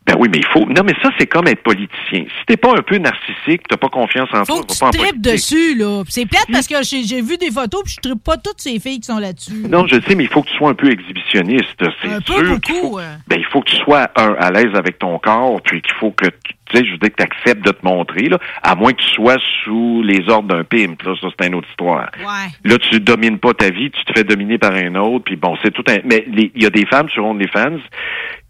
Ben 0.05 0.15
oui, 0.17 0.29
mais 0.31 0.39
il 0.39 0.45
faut. 0.45 0.65
Non, 0.65 0.81
mais 0.83 0.95
ça, 1.01 1.09
c'est 1.19 1.27
comme 1.27 1.47
être 1.47 1.61
politicien. 1.61 2.25
Si 2.25 2.45
t'es 2.47 2.57
pas 2.57 2.71
un 2.71 2.81
peu 2.81 2.97
narcissique, 2.97 3.67
t'as 3.69 3.77
pas 3.77 3.89
confiance 3.89 4.29
en 4.33 4.45
Faut 4.45 4.55
toi, 4.55 4.63
que 4.63 4.73
tu 4.73 4.79
pas 4.79 4.89
tripes 4.89 5.21
dessus, 5.21 5.75
là. 5.75 6.03
C'est 6.09 6.25
plate 6.25 6.47
parce 6.51 6.67
que 6.67 6.75
j'ai 6.81 7.21
vu 7.21 7.37
des 7.37 7.51
photos 7.51 7.83
puis 7.83 7.93
je 7.93 8.09
tripe 8.09 8.23
pas 8.23 8.37
toutes 8.37 8.59
ces 8.59 8.79
filles 8.79 8.99
qui 8.99 9.07
sont 9.07 9.19
là-dessus. 9.19 9.63
Non, 9.69 9.85
je 9.85 10.01
sais, 10.01 10.15
mais 10.15 10.23
il 10.23 10.29
faut 10.29 10.41
que 10.41 10.49
tu 10.49 10.57
sois 10.57 10.69
un 10.69 10.73
peu 10.73 10.91
exhibitionniste. 10.91 11.83
C'est 12.01 12.09
Un 12.09 12.19
peu 12.19 12.33
sûr 12.33 12.61
qu'il 12.61 12.75
beaucoup, 12.75 12.97
faut, 12.97 13.01
ben, 13.27 13.39
il 13.39 13.45
faut 13.45 13.61
que 13.61 13.69
tu 13.69 13.77
sois 13.77 14.09
un, 14.15 14.33
à 14.39 14.51
l'aise 14.51 14.73
avec 14.73 14.97
ton 14.97 15.19
corps, 15.19 15.61
puis 15.61 15.81
qu'il 15.81 15.93
faut 15.93 16.11
que 16.11 16.25
tu 16.25 16.55
tu 16.71 16.77
sais, 16.77 16.85
je 16.85 16.91
veux 16.91 16.97
dire 16.99 17.09
que 17.09 17.15
tu 17.15 17.23
acceptes 17.23 17.65
de 17.65 17.71
te 17.71 17.85
montrer, 17.85 18.29
là, 18.29 18.39
à 18.63 18.75
moins 18.75 18.93
que 18.93 19.01
tu 19.01 19.09
sois 19.09 19.35
sous 19.63 20.01
les 20.03 20.29
ordres 20.29 20.47
d'un 20.47 20.63
pimp, 20.63 21.01
là, 21.03 21.15
ça 21.19 21.27
c'est 21.37 21.47
une 21.47 21.55
autre 21.55 21.67
histoire. 21.69 22.09
Ouais. 22.19 22.51
Là, 22.63 22.77
tu 22.77 22.99
domines 22.99 23.39
pas 23.39 23.53
ta 23.53 23.69
vie, 23.69 23.91
tu 23.91 24.03
te 24.05 24.13
fais 24.13 24.23
dominer 24.23 24.57
par 24.57 24.73
un 24.73 24.95
autre, 24.95 25.25
puis 25.25 25.35
bon, 25.35 25.57
c'est 25.61 25.71
tout 25.71 25.83
un. 25.89 25.97
Mais 26.05 26.25
il 26.27 26.51
y 26.55 26.65
a 26.65 26.69
des 26.69 26.85
femmes 26.85 27.09
sur 27.09 27.25
OnlyFans 27.25 27.79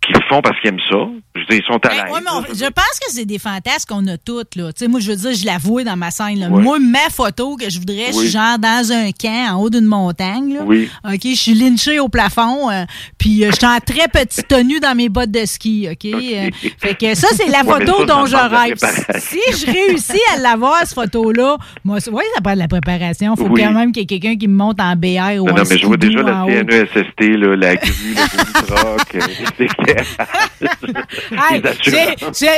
qui 0.02 0.14
le 0.14 0.20
font 0.28 0.42
parce 0.42 0.60
qu'ils 0.60 0.70
aiment 0.70 0.80
ça. 0.90 0.98
Je 1.36 1.40
veux 1.42 1.46
dire, 1.46 1.62
ils 1.62 1.72
sont 1.72 1.80
à 1.86 1.90
l'aise. 1.94 2.12
Ouais, 2.12 2.20
je 2.54 2.66
pense 2.66 3.00
que 3.00 3.12
c'est 3.12 3.26
des 3.26 3.38
fantasmes 3.40 3.86
qu'on 3.88 4.08
a 4.08 4.18
toutes, 4.18 4.56
là. 4.56 4.70
Moi, 4.90 5.00
je 5.00 5.12
veux 5.12 5.16
dire, 5.16 5.34
je 5.34 5.46
l'avoue 5.46 5.82
dans 5.84 5.96
ma 5.96 6.10
scène, 6.12 6.40
là. 6.40 6.50
Ouais. 6.50 6.62
Moi, 6.62 6.80
ma 6.80 7.10
photo 7.12 7.56
que 7.56 7.70
je 7.70 7.78
voudrais, 7.80 8.08
je 8.08 8.14
suis 8.14 8.30
genre 8.30 8.58
dans 8.58 8.92
un 8.92 9.12
camp 9.12 9.54
en 9.56 9.62
haut 9.62 9.70
d'une 9.70 9.86
montagne, 9.86 10.56
là. 10.56 10.62
Oui. 10.66 10.90
OK, 11.06 11.20
je 11.24 11.36
suis 11.36 11.54
lynchée 11.54 12.00
au 12.00 12.10
plafond, 12.10 12.70
euh, 12.72 12.84
puis 13.20 13.46
euh, 13.46 13.52
je 13.52 13.56
suis 13.58 13.66
en 13.66 13.78
très 13.80 14.08
petite 14.08 14.48
tenue 14.48 14.80
dans 14.80 14.96
mes 14.96 15.08
bottes 15.08 15.32
de 15.32 15.46
ski, 15.46 15.88
OK? 15.92 16.06
Euh, 16.06 16.50
fait 16.80 16.96
que 16.96 17.14
ça, 17.16 17.28
c'est 17.36 17.48
la 17.50 17.60
photo 17.64 18.00
ça, 18.00 18.06
dont 18.06 18.26
je 18.26 18.36
rêve. 18.36 18.78
Si 19.20 19.40
je 19.52 19.72
réussis 19.72 20.20
à 20.36 20.40
l'avoir, 20.40 20.80
cette 20.80 20.96
photo-là, 20.96 21.58
moi, 21.86 22.00
oui, 22.12 22.24
ça 22.36 22.42
prend 22.42 22.54
de 22.54 22.60
la 22.60 22.68
préparation. 22.68 23.36
Faut 23.36 23.48
Oui. 23.48 23.62
quand 23.62 23.72
même 23.72 23.92
qu'il 23.92 24.02
y 24.02 24.04
ait 24.04 24.20
quelqu'un 24.20 24.36
qui 24.38 24.48
me 24.48 24.56
monte 24.56 24.80
en 24.82 24.96
BR 24.96 25.42
ou 25.42 25.46
Non, 25.46 25.54
en 25.54 25.58
non, 25.58 25.64
mais 25.70 25.78
je 25.78 25.86
vois 25.86 25.98
déjà 25.98 26.22
la. 26.24 26.46
CNESST, 26.48 27.20
là, 27.38 27.56
la 27.56 27.76
grue, 27.76 27.92
le 28.16 28.16
boom-truck, 28.68 29.91
Hey, 31.32 31.62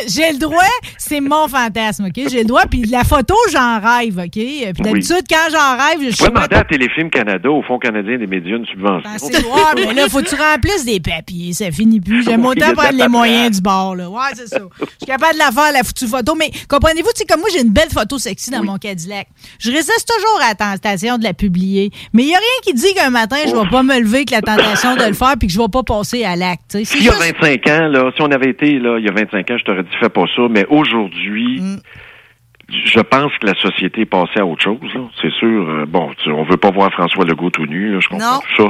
j'ai- 0.07 0.31
le 0.33 0.37
droit, 0.39 0.63
c'est 0.97 1.19
mon 1.21 1.47
fantasme, 1.47 2.05
OK? 2.05 2.29
J'ai 2.29 2.39
le 2.39 2.45
droit, 2.45 2.63
puis 2.69 2.83
la 2.85 3.03
photo, 3.03 3.35
j'en 3.51 3.79
rêve, 3.79 4.17
OK? 4.19 4.29
Puis 4.31 4.73
d'habitude, 4.79 5.23
quand 5.29 5.47
j'en 5.51 5.77
rêve, 5.77 6.11
je 6.11 6.17
pas... 6.17 6.29
demander 6.29 6.55
à 6.55 6.63
Téléfilm 6.63 7.09
Canada, 7.09 7.49
au 7.49 7.61
Fonds 7.63 7.79
canadien 7.79 8.17
des 8.17 8.27
médias, 8.27 8.57
une 8.57 8.65
subvention. 8.65 9.09
Ben, 9.09 9.17
c'est 9.19 9.43
ouais, 9.45 9.85
mais 9.87 9.93
là, 9.93 10.09
faut 10.09 10.19
que 10.21 10.29
tu 10.29 10.35
remplisses 10.35 10.85
des 10.85 10.99
papiers, 10.99 11.53
ça 11.53 11.71
finit 11.71 11.99
plus. 12.01 12.23
J'aime 12.23 12.45
autant 12.45 12.73
prendre 12.73 12.93
les 12.97 13.07
moyens 13.07 13.57
du 13.57 13.61
bord, 13.61 13.95
là. 13.95 14.09
Ouais, 14.09 14.19
c'est 14.35 14.47
ça. 14.47 14.59
Je 14.79 14.85
suis 14.85 15.05
capable 15.05 15.33
de 15.33 15.39
la 15.39 15.51
faire, 15.51 15.71
la 15.73 15.83
foutue 15.83 16.07
photo, 16.07 16.35
mais 16.35 16.51
comprenez-vous, 16.67 17.09
tu 17.13 17.19
sais, 17.19 17.25
comme 17.25 17.39
moi, 17.41 17.49
j'ai 17.53 17.61
une 17.61 17.71
belle 17.73 17.89
photo 17.93 18.17
sexy 18.17 18.49
dans 18.51 18.63
mon 18.63 18.77
Cadillac. 18.77 19.27
Je 19.59 19.69
résiste 19.71 20.07
toujours 20.07 20.39
à 20.41 20.49
la 20.49 20.55
tentation 20.55 21.17
de 21.17 21.23
la 21.23 21.33
publier, 21.33 21.91
mais 22.13 22.23
il 22.23 22.29
y 22.29 22.35
a 22.35 22.37
rien 22.37 22.47
qui 22.63 22.73
dit 22.73 22.93
qu'un 22.95 23.09
matin, 23.09 23.37
je 23.47 23.53
vais 23.55 23.69
pas 23.69 23.83
me 23.83 23.99
lever 23.99 24.17
avec 24.17 24.31
la 24.31 24.41
tentation 24.41 24.95
de 24.95 25.03
le 25.03 25.13
faire 25.13 25.33
puis 25.37 25.47
que 25.47 25.53
je 25.53 25.59
vais 25.59 25.67
pas 25.71 25.83
passer 25.83 26.23
à 26.23 26.35
l'acte. 26.35 26.63
C'est 26.71 26.85
juste- 26.85 27.22
25 27.31 27.67
ans, 27.69 27.87
là, 27.87 28.11
si 28.15 28.21
on 28.21 28.31
avait 28.31 28.49
été 28.49 28.79
là, 28.79 28.97
il 28.99 29.05
y 29.05 29.09
a 29.09 29.13
25 29.13 29.49
ans, 29.51 29.57
je 29.57 29.63
t'aurais 29.63 29.83
dit 29.83 29.89
fais 29.99 30.09
pas 30.09 30.25
ça, 30.35 30.41
mais 30.49 30.65
aujourd'hui, 30.69 31.59
Mm. 31.61 31.77
je 32.69 32.99
pense 33.01 33.31
que 33.39 33.45
la 33.45 33.53
société 33.55 34.01
est 34.01 34.05
passée 34.05 34.39
à 34.39 34.45
autre 34.45 34.63
chose. 34.63 34.79
C'est 35.21 35.31
sûr. 35.33 35.69
euh, 35.69 35.85
bon, 35.85 36.11
tu- 36.23 36.31
on 36.31 36.43
veut 36.45 36.57
pas 36.57 36.71
voir 36.71 36.91
François 36.91 37.23
Legault 37.25 37.49
tout 37.51 37.65
nu, 37.65 37.93
là, 37.93 37.99
je 38.01 38.07
comprends 38.07 38.35
Non. 38.35 38.39
tout 38.55 38.63
ça. 38.63 38.69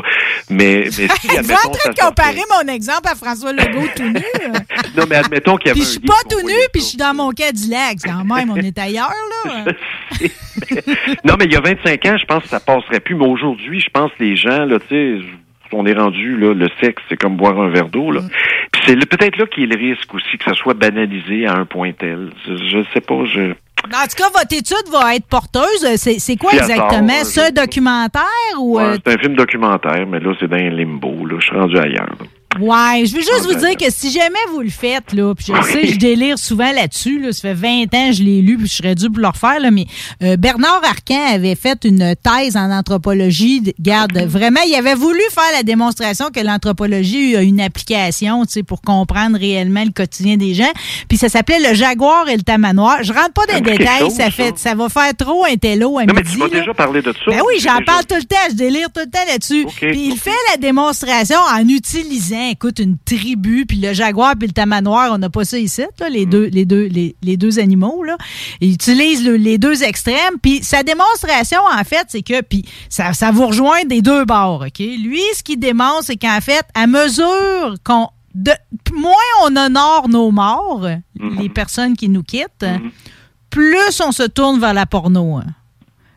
Mais, 0.50 0.84
mais 0.86 0.92
si, 0.92 1.02
Êtes-vous 1.06 1.36
en 1.36 1.40
admettons, 1.40 1.72
train 1.72 1.90
de 1.92 2.00
comparer 2.00 2.42
mon 2.52 2.74
exemple 2.74 3.08
à 3.12 3.16
François 3.16 3.54
Legault 3.54 3.88
tout 3.96 4.04
nu? 4.04 4.14
sortait- 4.20 4.92
Non, 4.98 5.04
mais 5.10 5.16
admettons 5.16 5.56
qu'il 5.58 5.68
y 5.68 5.72
avait 5.72 5.80
Puis 5.80 5.86
je 5.86 5.92
suis 5.92 6.00
pas 6.00 6.22
tout 6.30 6.46
nu, 6.46 6.54
puis 6.74 6.82
je 6.82 6.88
suis 6.88 6.98
dans 6.98 7.14
mon 7.14 7.30
Cadillac. 7.32 7.98
Quand 8.04 8.24
même, 8.26 8.50
on 8.52 8.56
est 8.58 8.78
ailleurs, 8.78 9.10
là. 9.46 9.66
Non, 11.26 11.36
mais 11.40 11.46
il 11.46 11.54
y 11.54 11.56
a 11.56 11.62
25 11.62 12.06
ans, 12.06 12.18
je 12.18 12.26
pense 12.26 12.44
que 12.44 12.50
ça 12.50 12.60
passerait 12.60 13.00
plus. 13.00 13.16
Mais 13.16 13.26
aujourd'hui, 13.28 13.80
je 13.80 13.90
pense 13.90 14.12
que 14.18 14.24
les 14.24 14.36
gens, 14.36 14.66
là, 14.66 14.78
tu 14.80 14.88
sais, 14.90 15.26
on 15.74 15.86
est 15.86 15.94
rendu, 15.94 16.38
là, 16.38 16.54
le 16.54 16.70
sexe, 16.82 17.02
c'est 17.10 17.18
comme 17.18 17.36
boire 17.36 17.60
un 17.60 17.70
verre 17.70 17.90
d'eau, 17.90 18.12
là. 18.12 18.22
Mm. 18.22 18.30
Puis 18.72 18.82
c'est 18.86 18.96
peut-être 19.06 19.38
là 19.38 19.46
qu'il 19.46 19.64
y 19.64 19.72
a 19.72 19.76
le 19.76 19.82
risque 19.82 20.14
aussi 20.14 20.38
que 20.38 20.46
ça 20.46 20.54
soit 20.54 20.74
banalisé 20.74 21.46
à 21.46 21.54
un 21.54 21.66
point 21.66 21.92
tel. 21.92 22.30
Je, 22.48 22.56
je 22.56 22.84
sais 22.94 23.02
pas, 23.02 23.26
je... 23.26 23.52
En 23.86 24.08
tout 24.08 24.16
cas, 24.18 24.30
votre 24.34 24.54
étude 24.54 24.90
va 24.92 25.16
être 25.16 25.28
porteuse. 25.28 25.86
C'est 25.96 26.38
quoi 26.38 26.54
exactement? 26.54 27.24
C'est 27.24 27.48
un 27.48 27.52
documentaire 27.52 28.24
ou... 28.58 28.78
Ouais, 28.78 28.84
euh, 28.84 28.98
c'est 29.06 29.14
un 29.14 29.18
film 29.18 29.36
documentaire, 29.36 30.08
mais 30.08 30.20
là, 30.20 30.34
c'est 30.40 30.48
dans 30.48 30.58
un 30.58 30.70
limbo, 30.70 31.26
là. 31.26 31.36
Je 31.40 31.46
suis 31.46 31.56
rendu 31.58 31.78
ailleurs. 31.78 32.16
là. 32.20 32.26
Ouais, 32.60 33.06
je 33.06 33.14
veux 33.16 33.22
juste 33.22 33.42
vous 33.44 33.50
Ouais, 33.64 33.76
dire 33.76 33.78
que 33.88 33.94
si 33.94 34.12
jamais 34.12 34.40
vous 34.52 34.62
le 34.62 34.70
faites, 34.70 35.14
là, 35.14 35.34
puis 35.36 35.46
je 35.48 35.64
sais, 35.72 35.88
je 35.88 35.98
délire 35.98 36.38
souvent 36.38 36.72
là-dessus, 36.72 37.20
là, 37.20 37.32
ça 37.32 37.42
fait 37.42 37.54
20 37.54 37.84
ans 37.94 38.08
que 38.10 38.14
je 38.14 38.24
l'ai 38.24 38.42
lu, 38.42 38.58
puis 38.58 38.68
je 38.68 38.74
serais 38.76 38.96
dû 38.96 39.10
pour 39.10 39.20
le 39.22 39.28
refaire, 39.28 39.60
là, 39.60 39.72
mais 39.72 39.86
euh, 40.22 40.38
Bernard 40.38 40.82
Arcan 40.84 41.34
avait 41.34 41.56
fait 41.56 41.84
une 41.86 42.16
thèse 42.22 42.56
en 42.58 42.72
anthropologie. 42.72 43.62
De- 43.62 43.74
Garde, 43.80 44.18
vraiment, 44.28 44.60
il 44.68 44.76
avait 44.76 44.96
voulu 44.96 45.20
faire 45.32 45.52
la 45.56 45.64
démonstration 45.64 46.30
que 46.34 46.40
l'anthropologie 46.40 47.36
a 47.36 47.42
une 47.42 47.60
application, 47.62 48.46
tu 48.46 48.54
sais, 48.54 48.64
pour 48.64 48.82
comprendre 48.82 49.38
réellement 49.38 49.84
le 49.84 49.92
quotidien 49.92 50.38
des 50.38 50.54
gens. 50.54 50.72
Puis 51.10 51.18
ça 51.18 51.30
s'appelait 51.30 51.60
le 51.60 51.74
jaguar 51.76 52.28
et 52.30 52.36
le 52.36 52.44
tamanoir. 52.44 53.04
Je 53.04 53.14
rentre 53.14 53.34
pas 53.34 53.46
dans 53.48 53.56
les 53.56 53.78
détails, 53.78 54.00
chose, 54.00 54.14
ça 54.14 54.32
fait, 54.32 54.58
ça 54.58 54.76
va 54.76 54.90
faire 54.90 55.16
trop 55.18 55.46
un 55.46 55.56
télo 55.56 55.98
à 55.98 56.06
Non, 56.06 56.14
mais 56.14 56.22
midi. 56.22 56.34
tu 56.34 56.40
m'as 56.40 56.50
déjà 56.50 56.74
parlé 56.74 57.02
de 57.02 57.12
ça. 57.14 57.20
Ben 57.32 57.42
oui, 57.48 57.56
j'en 57.60 57.82
parle 57.86 58.06
tout 58.06 58.16
le 58.16 58.24
temps, 58.24 58.36
je 58.50 58.56
délire 58.56 58.88
tout 58.94 59.02
le 59.02 59.10
temps 59.10 59.26
là-dessus. 59.28 59.66
puis 59.80 60.08
il 60.10 60.18
fait 60.18 60.32
la 60.52 60.58
démonstration 60.58 61.38
en 61.40 61.68
utilisant, 61.68 62.43
écoute, 62.52 62.80
une 62.80 62.98
tribu, 62.98 63.66
puis 63.66 63.78
le 63.78 63.94
jaguar 63.94 64.36
puis 64.38 64.48
le 64.48 64.54
tamanoir, 64.54 65.12
on 65.14 65.18
n'a 65.18 65.30
pas 65.30 65.46
ça 65.46 65.58
ici, 65.58 65.84
là, 66.00 66.10
les 66.10 66.26
deux, 66.26 66.46
les 66.46 66.66
deux, 66.66 66.86
les, 66.86 67.16
les 67.24 67.38
deux 67.38 67.60
animaux 67.60 68.04
là. 68.04 68.18
Il 68.62 68.74
utilise 68.74 69.26
le- 69.26 69.36
les 69.38 69.58
deux 69.58 69.84
extrêmes, 69.84 70.38
puis 70.42 70.64
sa 70.64 70.84
démonstration 70.84 71.60
en 71.72 71.84
fait, 71.84 72.06
c'est 72.10 72.22
que, 72.24 72.42
puis 72.42 72.66
ça, 72.90 73.14
ça 73.14 73.32
vous 73.32 73.48
rejoint 73.48 73.84
des 73.86 74.02
deux 74.02 74.26
bords, 74.26 74.64
ok? 74.68 74.80
Lui, 74.80 75.22
ce 75.36 75.44
qu'il 75.44 75.60
démontre, 75.60 76.04
c'est 76.04 76.18
qu'en 76.18 76.40
fait, 76.42 76.66
à 76.74 76.88
mesure 76.88 77.76
qu'on 77.84 78.10
de, 78.36 78.52
moins 78.96 79.14
on 79.44 79.56
honore 79.56 80.10
nos 80.10 80.32
morts, 80.32 80.88
les 81.40 81.50
personnes 81.50 81.96
qui 81.96 82.10
nous 82.10 82.24
quittent, 82.24 82.66
plus 83.50 84.02
on 84.06 84.12
se 84.12 84.24
tourne 84.24 84.60
vers 84.60 84.74
la 84.74 84.86
porno. 84.88 85.38
hein. 85.38 85.46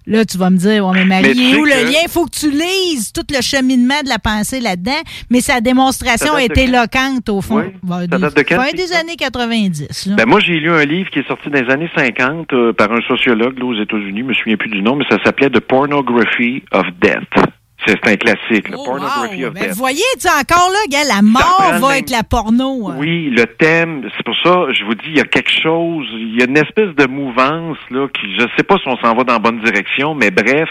Là, 0.09 0.25
tu 0.25 0.39
vas 0.39 0.51
me 0.51 0.57
dire, 0.57 0.87
ouais, 0.87 0.93
mais 0.95 1.05
Marie, 1.05 1.35
Mais 1.37 1.51
est 1.51 1.57
où 1.57 1.65
le 1.65 1.91
lien? 1.91 1.99
Il 2.05 2.09
faut 2.09 2.27
que 2.27 2.39
tu 2.39 2.51
lises 2.51 3.13
tout 3.13 3.27
le 3.29 3.43
cheminement 3.43 4.01
de 4.05 4.09
la 4.09 4.21
pensée 4.21 4.61
là-dedans, 4.61 5.01
mais 5.31 5.41
sa 5.41 5.61
démonstration 5.61 6.39
est 6.39 6.57
éloquente 6.57 7.29
au 7.29 7.41
fond. 7.41 7.59
Oui. 7.59 8.07
Ça 8.11 8.19
date 8.19 8.37
de 8.37 8.43
quand, 8.43 8.61
fin 8.61 8.73
des 8.73 8.93
années 8.93 9.17
90. 9.17 10.07
là. 10.07 10.15
Ben 10.15 10.27
moi, 10.27 10.39
j'ai 10.39 10.61
lu 10.61 10.71
un 10.71 10.85
livre 10.85 11.11
qui 11.11 11.19
est 11.19 11.27
sorti 11.27 11.51
dans 11.51 11.61
les 11.61 11.73
années 11.73 11.91
50 11.97 12.53
euh, 12.53 12.73
par 12.73 12.93
un 12.93 13.01
sociologue 13.09 13.59
là, 13.59 13.65
aux 13.65 13.83
États-Unis, 13.83 14.21
je 14.21 14.25
me 14.25 14.35
souviens 14.35 14.57
plus 14.57 14.71
du 14.71 14.81
nom, 14.81 14.95
mais 14.95 15.05
ça 15.11 15.19
s'appelait 15.25 15.51
The 15.51 15.61
Pornography 15.61 16.63
of 16.73 16.87
Death. 17.01 17.45
C'est 17.85 18.09
un 18.09 18.17
classique, 18.17 18.69
le 18.69 18.77
Pornography 18.77 19.45
of 19.45 19.53
Ben, 19.55 19.61
Death. 19.65 19.71
vous 19.73 19.77
voyez, 19.79 20.03
tu 20.15 20.21
sais, 20.21 20.29
encore 20.31 20.71
là, 20.71 20.79
gars, 20.89 21.05
la 21.05 21.21
mort 21.23 21.59
va 21.61 21.73
même- 21.75 21.85
avec 21.85 22.11
la 22.11 22.23
porno. 22.25 22.89
hein. 22.89 22.97
Oui, 22.99 23.29
le 23.31 23.45
thème, 23.47 24.09
c'est 24.17 24.25
pour 24.25 24.35
ça, 24.43 24.67
je 24.73 24.85
vous 24.85 24.95
dis, 24.95 25.07
il 25.09 25.17
y 25.17 25.21
a 25.21 25.25
quelque 25.25 25.51
chose, 25.51 26.07
il 26.13 26.37
y 26.39 26.43
a 26.43 26.47
une 26.47 26.57
espèce 26.57 26.95
de 26.97 27.07
mouvance, 27.07 27.77
là, 27.91 28.09
qui, 28.09 28.35
je 28.39 28.47
sais 28.57 28.63
pas 28.65 28.77
si 28.79 28.89
on 28.89 28.97
s'en 28.97 29.15
va 29.15 29.25
dans 29.25 29.35
la 29.35 29.39
bonne 29.39 29.61
direction, 29.61 30.15
mais 30.15 30.31
bref, 30.31 30.69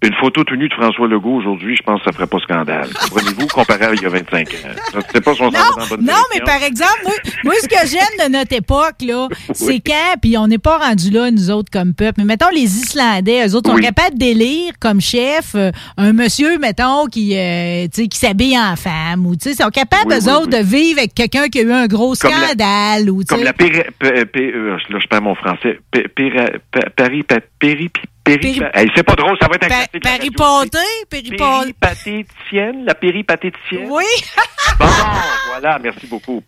une 0.00 0.14
photo 0.14 0.44
tenue 0.44 0.68
de 0.68 0.74
François 0.74 1.08
Legault 1.08 1.34
aujourd'hui, 1.38 1.74
je 1.76 1.82
pense 1.82 1.98
que 2.00 2.04
ça 2.06 2.12
ferait 2.12 2.28
pas 2.28 2.38
scandale. 2.38 2.88
Comprenez-vous, 3.02 3.48
comparé 3.48 3.84
à 3.86 3.94
il 3.94 4.00
y 4.00 4.06
a 4.06 4.08
25 4.08 4.48
ans. 4.48 5.00
Sais 5.12 5.20
pas 5.20 5.34
si 5.34 5.42
on 5.42 5.50
s'en 5.50 5.58
va 5.58 5.70
dans 5.76 5.86
bonne 5.88 6.04
Non, 6.04 6.14
mais 6.32 6.40
par 6.42 6.62
exemple, 6.62 7.00
moi, 7.04 7.14
moi, 7.44 7.54
ce 7.60 7.66
que 7.66 7.86
j'aime 7.88 8.28
de 8.28 8.32
notre 8.32 8.54
époque, 8.54 8.94
là, 9.02 9.26
c'est 9.54 9.80
quand, 9.80 10.14
puis 10.22 10.38
on 10.38 10.46
n'est 10.46 10.58
pas 10.58 10.78
rendu 10.78 11.10
là, 11.10 11.30
nous 11.32 11.50
autres, 11.50 11.70
comme 11.72 11.94
peuple, 11.94 12.14
mais 12.18 12.24
mettons 12.24 12.48
les 12.54 12.60
Islandais, 12.78 13.46
eux 13.48 13.56
autres 13.56 13.70
sont 13.70 13.76
Oui. 13.76 13.82
capables 13.82 14.16
d'élire 14.16 14.72
comme 14.80 15.00
chef 15.00 15.56
euh, 15.56 15.72
un 15.96 16.12
monsieur, 16.12 16.58
mettons, 16.58 17.06
qui, 17.06 17.36
euh, 17.36 17.86
tu 17.92 18.02
sais, 18.02 18.08
qui 18.08 18.18
s'habille 18.18 18.56
en 18.56 18.76
femme, 18.76 19.26
ou, 19.26 19.34
tu 19.34 19.50
sais, 19.52 19.62
sont 19.62 19.70
capables, 19.70 20.12
Oui, 20.12 20.16
eux 20.24 20.32
autres, 20.32 20.46
de 20.50 20.62
vivre 20.62 21.00
avec 21.00 21.12
quelqu'un 21.14 21.48
qui 21.48 21.58
a 21.58 21.62
eu 21.62 21.72
un 21.72 21.86
gros 21.88 22.14
Comme 22.14 22.30
la- 22.30 22.46
scandale, 22.48 23.10
ou, 23.10 23.22
tu 23.24 23.26
Comme 23.30 23.38
sais. 23.40 23.44
la 23.44 23.52
péri... 23.52 23.80
pé- 23.98 24.24
pé- 24.26 24.52
euh, 24.54 24.76
là, 24.90 24.98
je 25.00 25.06
perds 25.08 25.22
mon 25.22 25.34
français. 25.34 25.80
Péri... 25.90 26.30
pé- 26.94 27.24
péri... 27.58 27.90
péri... 28.36 28.58
Péri- 28.58 28.70
Hey, 28.74 28.88
c'est 28.94 29.02
pas 29.02 29.14
drôle, 29.14 29.36
ça 29.40 29.48
va 29.48 29.54
être 29.56 29.64
un. 29.64 29.98
Péripaté, 30.00 30.78
péripaté. 31.10 31.36
Péripatéticienne, 31.36 32.84
la 32.84 32.94
péripatéticienne. 32.94 33.86
Oui. 33.88 34.04
Bon, 34.78 34.86
voilà, 35.48 35.78
merci 35.82 36.06
beaucoup. 36.06 36.40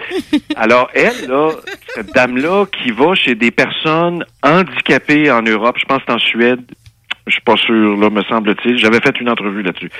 Alors, 0.55 0.89
elle, 0.95 1.27
là, 1.27 1.51
cette 1.97 2.13
dame-là 2.15 2.65
qui 2.67 2.93
va 2.93 3.15
chez 3.17 3.35
des 3.35 3.51
personnes 3.51 4.25
handicapées 4.45 5.33
en 5.33 5.43
Europe, 5.43 5.77
je 5.81 5.85
pense 5.85 5.99
que 5.99 6.05
c'est 6.07 6.13
en 6.15 6.19
Suède, 6.19 6.61
je 7.27 7.33
suis 7.33 7.41
pas 7.43 7.57
sûr, 7.57 7.97
là, 7.97 8.09
me 8.09 8.23
semble-t-il. 8.23 8.79
J'avais 8.79 9.01
fait 9.01 9.19
une 9.21 9.29
entrevue 9.31 9.63
là-dessus. 9.63 9.91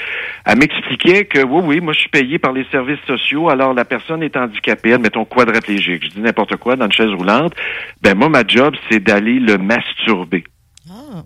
Elle 0.45 0.59
m'expliquait 0.59 1.25
que, 1.25 1.41
oui, 1.43 1.63
oui, 1.65 1.81
moi, 1.81 1.93
je 1.93 2.01
suis 2.01 2.09
payé 2.09 2.39
par 2.39 2.53
les 2.53 2.65
services 2.71 3.01
sociaux, 3.05 3.49
alors 3.49 3.75
la 3.75 3.85
personne 3.85 4.23
est 4.23 4.37
handicapée, 4.37 4.93
admettons 4.93 5.25
quadraplégique, 5.25 6.05
je 6.05 6.09
dis 6.11 6.21
n'importe 6.21 6.55
quoi, 6.57 6.77
dans 6.77 6.85
une 6.87 6.93
chaise 6.93 7.11
roulante. 7.13 7.55
Ben, 8.03 8.17
moi, 8.17 8.29
ma 8.29 8.47
job, 8.47 8.75
c'est 8.89 9.01
d'aller 9.01 9.41
le 9.41 9.59
masturber. 9.59 10.45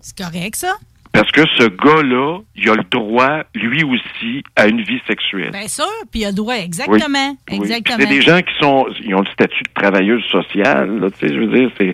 C'est 0.01 0.17
correct, 0.17 0.55
ça? 0.55 0.75
Parce 1.15 1.31
que 1.31 1.41
ce 1.57 1.63
gars-là, 1.67 2.39
il 2.55 2.69
a 2.69 2.75
le 2.75 2.83
droit, 2.91 3.39
lui 3.53 3.83
aussi, 3.83 4.43
à 4.55 4.67
une 4.67 4.81
vie 4.81 4.99
sexuelle. 5.07 5.51
Bien 5.51 5.67
sûr, 5.67 5.85
puis 6.11 6.21
il 6.21 6.25
a 6.25 6.29
le 6.29 6.35
droit, 6.35 6.55
exactement. 6.55 7.37
Oui. 7.49 7.55
Exactement. 7.57 7.97
C'est 7.99 8.05
des 8.07 8.21
gens 8.21 8.39
qui 8.39 8.53
sont, 8.61 8.85
ils 9.03 9.15
ont 9.15 9.21
le 9.21 9.31
statut 9.31 9.63
de 9.63 9.81
travailleuse 9.81 10.23
sociale, 10.31 10.99
là, 10.99 11.07
tu 11.11 11.27
sais, 11.27 11.33
je 11.33 11.39
veux 11.39 11.47
dire, 11.57 11.69
c'est, 11.77 11.93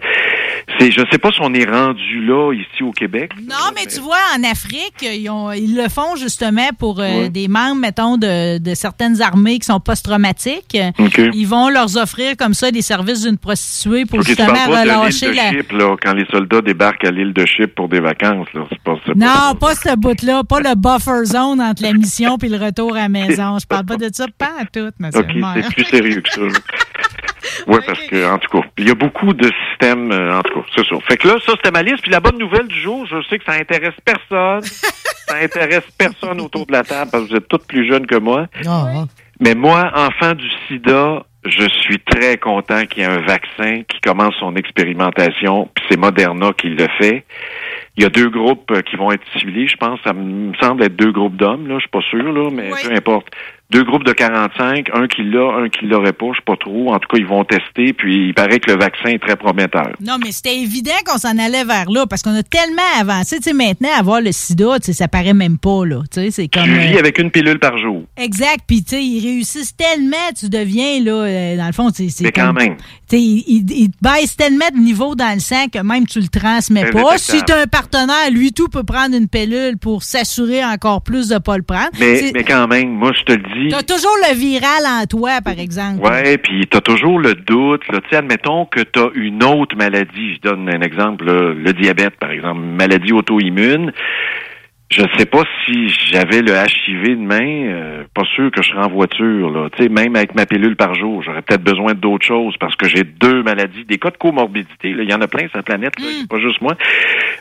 c'est, 0.80 0.92
je 0.92 1.02
sais 1.12 1.18
pas 1.18 1.32
si 1.32 1.40
on 1.42 1.54
est 1.54 1.70
rendu 1.70 2.26
là, 2.26 2.54
ici 2.54 2.84
au 2.84 2.92
Québec. 2.92 3.32
Non, 3.42 3.56
mais 3.76 3.86
tu 3.86 4.00
vois, 4.00 4.18
en 4.38 4.44
Afrique, 4.44 4.96
ils, 5.02 5.30
ont- 5.30 5.52
ils 5.52 5.76
le 5.76 5.90
font 5.90 6.16
justement 6.16 6.70
pour 6.78 7.00
euh, 7.00 7.28
des 7.30 7.48
membres, 7.48 7.80
mettons, 7.82 8.18
de, 8.18 8.58
de 8.58 8.74
certaines 8.76 9.22
armées 9.22 9.60
qui 9.60 9.66
sont 9.68 9.80
post-traumatiques. 9.80 10.78
Ils 11.34 11.46
vont 11.48 11.70
leur 11.70 11.96
offrir 11.98 12.36
comme 12.38 12.54
ça 12.54 12.72
des 12.72 12.82
services 12.82 13.24
d'une 13.24 13.38
prostituée 13.38 14.06
pour 14.06 14.22
justement 14.24 14.54
pas 14.54 14.82
relâcher 14.82 15.28
de 15.32 15.36
la... 15.36 15.52
Chypre, 15.52 15.76
là, 15.76 15.96
quand 16.02 16.14
les 16.14 16.26
soldats 16.26 16.62
débarquent 16.62 17.06
à 17.06 17.12
l'île 17.12 17.34
de 17.34 17.46
Chypre 17.46 17.74
pour 17.76 17.90
des 17.90 18.00
vacances, 18.00 18.48
là, 18.54 18.62
c'est 18.70 18.80
pas, 18.82 18.96
Non, 19.16 19.56
pas 19.60 19.76
ce 19.76 19.96
bout-là, 19.96 20.44
pas 20.44 20.60
le 20.60 20.76
buffer 20.76 21.26
zone 21.26 21.62
entre 21.62 21.84
la 21.84 21.94
mission 21.94 22.38
et 22.42 22.50
le 22.50 22.58
retour 22.58 22.96
à 22.96 23.02
la 23.02 23.10
maison. 23.10 23.58
Je 23.60 23.68
parle 23.68 23.86
pas 23.86 23.98
de 23.98 24.10
ça, 24.12 24.26
pas 24.38 24.52
à 24.60 24.66
tout, 24.66 24.92
monsieur 25.00 25.20
OK, 25.22 25.34
le 25.34 25.42
maire. 25.42 25.66
c'est 25.68 25.74
plus 25.74 25.84
sérieux 25.86 26.22
que 26.22 26.30
ça. 26.30 26.42
Oui, 27.68 27.80
parce 27.86 28.00
que, 28.08 28.32
en 28.32 28.38
tout 28.38 28.58
cas, 28.60 28.68
il 28.78 28.88
y 28.88 28.92
a 28.92 28.96
beaucoup 28.96 29.34
de 29.34 29.50
systèmes, 29.70 30.12
euh, 30.12 30.38
en 30.38 30.42
tout 30.44 30.62
cas, 30.62 30.68
c'est 30.76 30.86
ça. 30.88 30.96
Fait 31.08 31.18
que 31.18 31.28
là, 31.28 31.36
ça, 31.46 31.54
c'était 31.56 31.72
ma 31.72 31.84
liste. 31.84 32.02
Puis 32.02 32.12
la 32.12 32.20
bonne 32.20 32.38
nouvelle 32.38 32.68
du 32.68 32.80
jour, 32.80 33.06
je 33.08 33.22
sais 33.30 33.40
que 33.40 33.46
ça 33.46 33.54
intéresse 33.54 33.96
personne. 34.06 34.62
ça 34.62 35.36
intéresse 35.42 35.84
personne 35.98 36.40
autour 36.40 36.66
de 36.66 36.72
la 36.72 36.84
table 36.84 37.10
parce 37.12 37.24
que 37.26 37.30
vous 37.30 37.36
êtes 37.36 37.48
toutes 37.48 37.66
plus 37.66 37.88
jeunes 37.88 38.06
que 38.06 38.16
moi. 38.16 38.48
Mais 39.40 39.56
moi, 39.56 39.92
enfant 39.96 40.34
du 40.34 40.48
sida, 40.68 41.24
je 41.46 41.68
suis 41.68 42.00
très 42.00 42.38
content 42.38 42.86
qu'il 42.86 43.04
y 43.04 43.06
ait 43.06 43.10
un 43.10 43.22
vaccin 43.26 43.82
qui 43.88 44.00
commence 44.02 44.36
son 44.40 44.56
expérimentation, 44.56 45.68
puis 45.74 45.84
c'est 45.90 45.98
Moderna 45.98 46.52
qui 46.54 46.70
le 46.70 46.88
fait. 47.00 47.26
Il 47.98 48.04
y 48.04 48.06
a 48.06 48.10
deux 48.10 48.30
groupes 48.30 48.72
euh, 48.72 48.82
qui 48.82 48.96
vont 48.96 49.12
être 49.12 49.24
ciblés, 49.38 49.68
je 49.68 49.76
pense. 49.76 50.00
Ça 50.04 50.14
me 50.14 50.54
semble 50.62 50.84
être 50.84 50.96
deux 50.96 51.12
groupes 51.12 51.36
d'hommes, 51.36 51.68
là, 51.68 51.76
je 51.76 51.82
suis 51.82 51.90
pas 51.90 52.02
sûr, 52.02 52.32
là, 52.32 52.50
mais 52.52 52.70
peu 52.70 52.94
importe. 52.94 53.28
Deux 53.72 53.86
groupes 53.86 54.04
de 54.04 54.12
45, 54.12 54.90
un 54.94 55.08
qui 55.08 55.24
l'a, 55.24 55.64
un 55.64 55.70
qui 55.70 55.86
l'aurait 55.86 56.12
pas, 56.12 56.26
je 56.34 56.40
sais 56.40 56.44
pas 56.46 56.58
trop. 56.58 56.94
En 56.94 57.00
tout 57.00 57.08
cas, 57.08 57.18
ils 57.18 57.26
vont 57.26 57.46
tester, 57.46 57.94
puis 57.94 58.28
il 58.28 58.34
paraît 58.34 58.60
que 58.60 58.70
le 58.70 58.78
vaccin 58.78 59.12
est 59.12 59.20
très 59.20 59.38
prometteur. 59.38 59.92
Non, 60.02 60.18
mais 60.22 60.34
c'était 60.34 60.58
évident 60.58 60.92
qu'on 61.06 61.18
s'en 61.18 61.38
allait 61.38 61.64
vers 61.64 61.90
là 61.90 62.06
parce 62.06 62.22
qu'on 62.22 62.36
a 62.36 62.44
tellement 62.44 62.82
avancé. 63.00 63.38
Tu 63.38 63.44
sais, 63.44 63.54
maintenant, 63.54 63.88
avoir 63.98 64.20
le 64.20 64.34
sida, 64.34 64.78
tu 64.80 64.88
sais, 64.88 64.94
ça 64.94 65.08
paraît 65.08 65.34
même 65.34 65.58
pas, 65.58 65.86
là. 65.86 66.02
Tu 66.12 66.20
sais, 66.20 66.32
c'est 66.32 66.48
comme. 66.50 66.66
Tu 66.66 66.72
euh, 66.72 66.92
vis 66.92 66.98
avec 66.98 67.18
une 67.18 67.32
pilule 67.32 67.60
par 67.60 67.78
jour. 67.78 68.04
Exact. 68.18 68.60
Puis, 68.68 68.84
tu 68.84 68.96
sais, 68.96 69.04
ils 69.04 69.26
réussissent 69.26 69.78
tellement, 69.78 70.18
tu 70.38 70.50
deviens, 70.50 71.02
là, 71.02 71.14
euh, 71.14 71.58
dans 71.58 71.68
le 71.68 71.74
fond, 71.74 71.90
c'est. 71.94 72.10
Mais 72.20 72.34
quand 72.34 72.48
comme- 72.48 72.58
même. 72.58 72.76
Tu 73.08 73.18
sais, 73.18 73.22
ils, 73.22 73.90
baissent 74.02 74.36
tellement 74.36 74.70
de 74.74 74.80
niveau 74.80 75.16
dans 75.16 75.34
le 75.34 75.40
sang 75.40 75.68
que 75.72 75.80
même 75.80 76.06
tu 76.08 76.20
le 76.20 76.28
transmets 76.28 76.92
pas. 76.92 77.18
Si 77.18 77.42
tu 77.44 77.54
un 77.54 77.68
partenaire, 77.68 78.32
lui, 78.32 78.52
tout 78.52 78.68
peut 78.68 78.84
prendre 78.84 79.16
une 79.16 79.28
pilule 79.28 79.78
pour 79.78 80.04
s'assurer 80.04 80.64
encore 80.64 81.02
plus 81.02 81.30
de 81.30 81.38
pas 81.38 81.58
le 81.58 81.64
prendre. 81.64 81.92
Mais, 82.00 82.32
mais 82.34 82.44
quand 82.44 82.68
même, 82.68 82.90
moi, 82.90 83.12
je 83.18 83.24
te 83.24 83.32
le 83.34 83.44
dis. 83.54 83.61
T'as 83.70 83.84
toujours 83.84 84.16
le 84.30 84.36
viral 84.36 84.84
en 84.86 85.06
toi, 85.06 85.42
par 85.44 85.60
exemple. 85.60 86.02
Ouais, 86.02 86.38
puis 86.38 86.68
t'as 86.68 86.82
toujours 86.82 87.20
le 87.20 87.36
doute. 87.36 87.88
Là. 87.90 88.00
Tu 88.02 88.10
sais, 88.10 88.16
admettons 88.18 88.66
que 88.66 88.82
t'as 88.82 89.10
une 89.16 89.44
autre 89.44 89.76
maladie. 89.76 90.36
Je 90.36 90.42
donne 90.42 90.70
un 90.70 90.82
exemple, 90.82 91.26
là, 91.26 91.54
le 91.54 91.74
diabète, 91.74 92.16
par 92.18 92.32
exemple, 92.32 92.62
une 92.62 92.76
maladie 92.76 93.12
auto-immune. 93.12 93.92
Je 94.92 95.04
sais 95.18 95.26
pas 95.26 95.44
si 95.66 95.88
j'avais 95.88 96.42
le 96.42 96.52
HIV 96.52 97.16
demain, 97.16 97.40
euh, 97.40 98.04
pas 98.14 98.26
sûr 98.36 98.52
que 98.52 98.62
je 98.62 98.72
serais 98.72 98.84
en 98.84 98.90
voiture. 98.90 99.50
Là. 99.50 99.70
Même 99.90 100.18
avec 100.18 100.36
ma 100.36 100.46
pilule 100.46 100.76
par 100.76 100.96
jour, 100.96 101.24
j'aurais 101.24 101.42
peut-être 101.42 101.64
besoin 101.64 101.94
d'autres 101.94 102.26
choses 102.26 102.58
parce 102.60 102.76
que 102.76 102.90
j'ai 102.90 103.06
deux 103.06 103.42
maladies, 103.42 103.86
des 103.86 103.98
cas 103.98 104.10
de 104.10 104.18
comorbidité. 104.18 104.90
Il 104.90 105.10
y 105.10 105.14
en 105.14 105.22
a 105.22 105.28
plein 105.28 105.48
sur 105.48 105.56
la 105.56 105.64
planète, 105.64 105.98
là. 105.98 106.08
c'est 106.20 106.28
pas 106.28 106.40
juste 106.40 106.60
moi. 106.60 106.76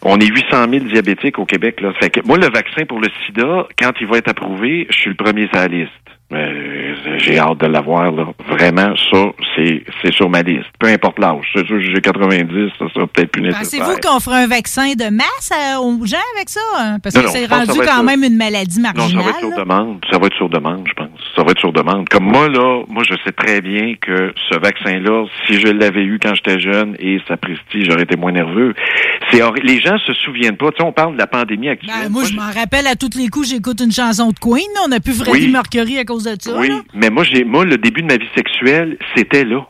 On 0.03 0.17
est 0.19 0.29
800 0.29 0.71
000 0.71 0.85
diabétiques 0.85 1.41
au 1.41 1.45
Québec. 1.45 1.81
Là. 1.81 1.93
Fait 2.01 2.11
que 2.11 2.21
moi, 2.25 2.39
le 2.39 2.47
vaccin 2.47 2.85
pour 2.87 3.01
le 3.01 3.09
sida, 3.27 3.67
quand 3.77 3.93
il 4.01 4.07
va 4.07 4.19
être 4.19 4.29
approuvé, 4.29 4.87
je 4.89 4.97
suis 4.97 5.11
le 5.11 5.17
premier 5.17 5.49
sur 5.49 5.57
la 5.57 5.67
liste. 5.67 6.10
Euh, 6.33 7.17
j'ai 7.19 7.39
hâte 7.39 7.59
de 7.59 7.67
l'avoir, 7.67 8.11
là. 8.13 8.27
Vraiment, 8.49 8.95
ça, 9.11 9.19
c'est, 9.57 9.83
c'est 10.03 10.13
sur 10.13 10.29
ma 10.31 10.43
liste. 10.43 10.67
Peu 10.79 10.87
importe 10.89 11.19
l'âge. 11.19 11.45
C'est 11.55 11.67
sûr, 11.67 11.81
j'ai 11.81 12.01
90, 12.01 12.71
ça 12.79 12.87
sera 12.95 13.07
peut-être 13.07 13.33
plus 13.33 13.43
nécessaire. 13.43 13.81
Pensez-vous 13.81 14.01
qu'on 14.01 14.21
fera 14.21 14.37
un 14.39 14.47
vaccin 14.47 14.93
de 14.93 15.11
masse 15.11 15.51
euh, 15.53 15.79
aux 15.81 16.07
gens 16.07 16.17
avec 16.37 16.49
ça? 16.49 16.61
hein? 16.79 16.99
Parce 17.03 17.15
Non, 17.17 17.23
que 17.23 17.29
c'est 17.31 17.47
rendu 17.47 17.81
quand 17.85 18.03
même 18.05 18.23
une 18.23 18.37
maladie 18.37 18.79
Non, 18.81 18.91
ça 18.95 18.95
marginale. 18.97 19.25
va 19.25 19.31
être 19.31 19.39
sur 19.41 19.57
demande. 19.57 20.05
Ça 20.11 20.19
va 20.19 20.27
être 20.27 20.37
sur 20.37 20.49
demande, 20.49 20.85
je 20.89 20.93
pense. 20.95 21.09
Ça 21.37 21.43
va 21.43 21.51
être 21.51 21.59
sur 21.61 21.73
demande. 21.73 22.09
Comme 22.09 22.25
moi, 22.25 22.49
là, 22.49 22.83
moi, 22.89 23.03
je 23.09 23.15
sais 23.25 23.33
très 23.33 23.61
bien 23.61 23.95
que 24.01 24.33
ce 24.51 24.59
vaccin-là, 24.59 25.25
si 25.47 25.59
je 25.61 25.69
l'avais 25.69 26.05
eu 26.05 26.19
quand 26.23 26.35
j'étais 26.35 26.61
jeune 26.61 26.95
et 26.99 27.19
ça 27.29 27.37
prestige, 27.37 27.87
j'aurais 27.91 28.03
été 28.05 28.17
moins 28.17 28.33
nerveux. 28.33 28.75
C'est 29.31 29.41
Les 29.63 29.81
gens 29.81 29.99
se 29.99 30.13
souviennent 30.13 30.57
pas. 30.57 30.71
Tu 30.71 30.79
sais, 30.79 30.83
on 30.85 30.93
parle 30.93 31.15
de 31.15 31.19
la 31.19 31.27
pandémie 31.27 31.69
actuelle. 31.69 31.95
Ben, 32.05 32.09
moi, 32.09 32.25
je 32.25 32.35
m'en 32.35 32.51
rappelle 32.51 32.87
à 32.87 32.95
tous 32.97 33.17
les 33.17 33.29
coups, 33.29 33.49
j'écoute 33.51 33.81
une 33.81 33.93
chanson 33.93 34.29
de 34.29 34.39
Queen. 34.39 34.67
là. 34.75 34.81
On 34.89 34.93
a 34.93 35.01
plus 35.01 35.15
Freddie 35.19 35.47
Oui. 35.47 35.53
Mercury 35.53 35.99
à 35.99 36.05
cause 36.05 36.20
de 36.25 36.37
ça. 36.41 36.57
Oui, 36.59 36.69
là? 36.69 36.81
mais 36.95 37.11
moi, 37.11 37.25
j'ai, 37.25 37.45
moi, 37.45 37.65
le 37.65 37.79
début 37.79 38.03
de 38.03 38.07
ma 38.09 38.17
vie 38.17 38.29
sexuelle, 38.35 38.97
c'était 39.17 39.45
là. 39.45 39.67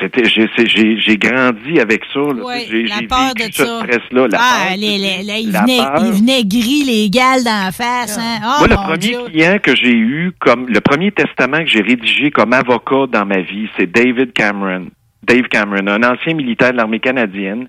C'était, 0.00 0.24
j'ai, 0.24 0.48
j'ai, 0.66 0.98
j'ai 0.98 1.16
grandi 1.16 1.78
avec 1.78 2.02
ça. 2.12 2.18
Là. 2.18 2.44
Ouais, 2.44 2.66
j'ai, 2.68 2.82
la 2.82 2.96
j'ai 2.98 3.06
peur 3.06 3.28
vécu 3.36 3.48
de 3.50 3.54
ce 3.54 3.64
ça. 3.64 3.78
stress-là. 3.80 4.26
La 4.28 4.38
ah, 4.40 4.66
peur, 4.66 4.76
les, 4.76 4.98
les- 4.98 5.22
les- 5.22 5.40
il, 5.42 5.52
la 5.52 5.60
venait, 5.62 5.76
peur. 5.78 6.02
il 6.04 6.12
venait 6.14 6.44
gris, 6.44 6.82
les 6.84 7.10
gales 7.10 7.44
dans 7.44 7.64
la 7.66 7.70
face. 7.70 8.18
Hein? 8.18 8.40
Oh, 8.42 8.58
Moi, 8.58 8.68
le 8.68 8.74
mon 8.74 8.82
premier 8.82 8.98
Dieu. 8.98 9.18
client 9.26 9.58
que 9.62 9.76
j'ai 9.76 9.92
eu, 9.94 10.32
comme 10.40 10.66
le 10.66 10.80
premier 10.80 11.12
testament 11.12 11.58
que 11.58 11.66
j'ai 11.66 11.80
rédigé 11.82 12.32
comme 12.32 12.52
avocat 12.52 13.06
dans 13.12 13.24
ma 13.24 13.40
vie, 13.40 13.68
c'est 13.78 13.86
David 13.90 14.32
Cameron. 14.32 14.86
Dave 15.22 15.44
Cameron, 15.48 15.86
un 15.86 16.02
ancien 16.02 16.34
militaire 16.34 16.72
de 16.72 16.76
l'armée 16.78 16.98
canadienne 17.00 17.68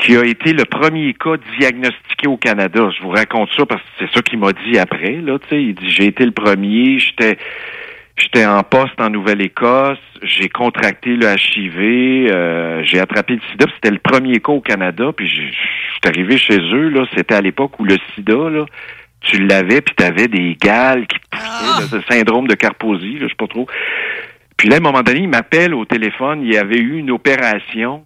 qui 0.00 0.16
a 0.16 0.24
été 0.24 0.52
le 0.52 0.64
premier 0.64 1.14
cas 1.14 1.36
diagnostiqué 1.58 2.26
au 2.26 2.36
Canada. 2.36 2.90
Je 2.96 3.02
vous 3.02 3.10
raconte 3.10 3.50
ça 3.56 3.66
parce 3.66 3.82
que 3.82 3.88
c'est 3.98 4.14
ça 4.14 4.22
qu'il 4.22 4.38
m'a 4.38 4.52
dit 4.52 4.78
après. 4.78 5.20
Là, 5.20 5.38
tu 5.38 5.48
sais, 5.48 5.62
il 5.62 5.74
dit 5.74 5.90
j'ai 5.90 6.06
été 6.06 6.24
le 6.24 6.32
premier, 6.32 6.98
j'étais 6.98 7.38
j'étais 8.16 8.46
en 8.46 8.62
poste 8.62 9.00
en 9.00 9.10
Nouvelle-Écosse, 9.10 9.98
j'ai 10.22 10.48
contracté 10.48 11.10
le 11.10 11.26
HIV, 11.26 12.32
euh, 12.32 12.82
j'ai 12.84 12.98
attrapé 12.98 13.34
le 13.34 13.40
SIDA, 13.50 13.66
puis 13.66 13.74
c'était 13.76 13.92
le 13.94 14.00
premier 14.00 14.40
cas 14.40 14.52
au 14.52 14.60
Canada, 14.60 15.12
puis 15.16 15.28
je 15.28 15.40
suis 15.40 16.00
arrivé 16.04 16.36
chez 16.36 16.58
eux 16.58 16.88
là, 16.88 17.06
c'était 17.16 17.36
à 17.36 17.40
l'époque 17.40 17.78
où 17.78 17.84
le 17.84 17.96
SIDA 18.14 18.50
là, 18.50 18.64
tu 19.20 19.38
l'avais 19.46 19.80
puis 19.80 19.94
tu 19.96 20.04
avais 20.04 20.26
des 20.26 20.56
gales 20.60 21.06
qui 21.06 21.18
te 21.18 21.28
poussaient, 21.30 21.80
là, 21.80 21.98
le 21.98 22.14
syndrome 22.14 22.48
de 22.48 22.54
Carposi, 22.54 23.14
là, 23.14 23.26
je 23.26 23.28
sais 23.28 23.34
pas 23.36 23.46
trop. 23.46 23.66
Puis 24.56 24.68
là, 24.68 24.76
à 24.76 24.78
un 24.78 24.82
moment 24.82 25.02
donné, 25.02 25.20
il 25.20 25.28
m'appelle 25.28 25.72
au 25.72 25.84
téléphone, 25.84 26.40
il 26.42 26.52
y 26.52 26.58
avait 26.58 26.78
eu 26.78 26.98
une 26.98 27.12
opération, 27.12 28.04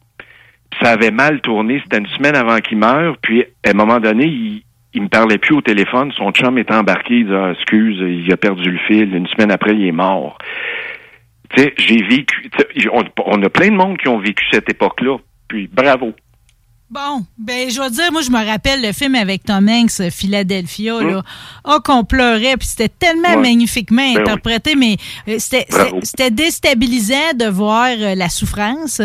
ça 0.81 0.91
avait 0.91 1.11
mal 1.11 1.41
tourné, 1.41 1.81
c'était 1.83 1.99
une 1.99 2.07
semaine 2.09 2.37
avant 2.37 2.59
qu'il 2.59 2.79
meure, 2.79 3.17
puis 3.19 3.45
à 3.65 3.71
un 3.71 3.75
moment 3.75 4.01
donné, 4.01 4.27
il, 4.27 4.63
il 4.95 5.03
me 5.03 5.09
parlait 5.09 5.39
plus 5.39 5.55
au 5.55 5.61
téléphone, 5.61 6.13
son 6.13 6.31
chum 6.33 6.59
est 6.59 6.71
embarqué, 6.71 7.19
il 7.19 7.27
dit 7.27 7.33
ah, 7.35 7.53
excuse, 7.53 7.99
il 8.01 8.31
a 8.33 8.37
perdu 8.37 8.71
le 8.71 8.79
fil, 8.79 9.15
une 9.15 9.27
semaine 9.27 9.51
après, 9.51 9.75
il 9.75 9.87
est 9.87 9.93
mort. 9.93 10.39
Tu 11.51 11.63
sais, 11.63 11.75
j'ai 11.77 12.03
vécu, 12.03 12.51
on, 12.93 13.03
on 13.27 13.43
a 13.43 13.49
plein 13.51 13.69
de 13.69 13.77
monde 13.77 13.99
qui 13.99 14.09
ont 14.09 14.19
vécu 14.19 14.45
cette 14.51 14.69
époque-là, 14.71 15.19
puis 15.49 15.69
bravo. 15.71 16.15
Bon, 16.93 17.25
ben 17.39 17.71
je 17.71 17.81
vais 17.81 17.89
dire, 17.89 18.13
moi 18.13 18.21
je 18.21 18.31
me 18.31 18.45
rappelle 18.45 18.83
le 18.83 18.93
film 18.93 19.15
avec 19.15 19.45
Tom 19.45 19.67
Hanks, 19.67 19.99
euh, 20.01 20.11
Philadelphia, 20.11 21.01
là. 21.03 21.23
Ah, 21.65 21.79
qu'on 21.83 22.05
pleurait, 22.05 22.59
puis 22.59 22.69
c'était 22.69 22.91
tellement 22.91 23.31
Ouais. 23.31 23.37
magnifiquement 23.49 24.03
Ben 24.03 24.17
oui. 24.17 24.21
interprété, 24.21 24.75
mais 24.77 24.99
euh, 25.29 25.37
c'était 25.39 26.31
déstabilisant 26.31 27.33
de 27.35 27.47
voir 27.47 27.87
euh, 27.99 28.15
la 28.15 28.29
souffrance. 28.29 29.01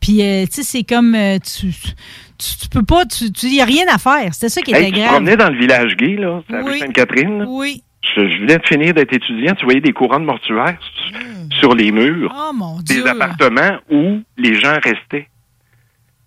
Puis, 0.00 0.22
euh, 0.22 0.44
tu 0.46 0.52
sais, 0.52 0.62
c'est 0.62 0.82
comme, 0.84 1.16
euh, 1.16 1.38
tu, 1.40 1.72
tu, 1.72 2.58
tu 2.62 2.68
peux 2.70 2.84
pas, 2.84 3.04
tu, 3.06 3.32
tu 3.32 3.48
y 3.48 3.60
a 3.60 3.64
rien 3.64 3.86
à 3.92 3.98
faire. 3.98 4.32
C'était 4.32 4.48
ça 4.48 4.60
qui 4.62 4.70
était 4.70 4.84
Hey, 4.84 4.92
tu 4.92 5.00
grave. 5.00 5.10
promenais 5.14 5.36
dans 5.36 5.50
le 5.50 5.58
village 5.58 5.96
gay, 5.96 6.14
là, 6.16 6.42
Oui. 6.64 6.78
Sainte-Catherine. 6.78 7.44
Oui. 7.48 7.82
Je, 8.14 8.20
je 8.28 8.38
venais 8.40 8.58
de 8.58 8.66
finir 8.66 8.94
d'être 8.94 9.12
étudiant, 9.14 9.54
tu 9.54 9.64
voyais 9.64 9.80
des 9.80 9.92
courants 9.92 10.20
de 10.20 10.24
mortuaires 10.26 10.78
s- 11.12 11.58
sur 11.60 11.74
les 11.74 11.90
murs 11.90 12.32
Oh 12.36 12.52
mon 12.52 12.78
des 12.80 12.94
Dieu. 12.94 13.06
appartements 13.08 13.78
où 13.90 14.20
les 14.36 14.60
gens 14.60 14.74
restaient. 14.82 15.28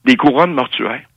Des 0.06 0.15
courants 0.15 0.48
de 0.48 0.53
mortuaires. 0.53 1.07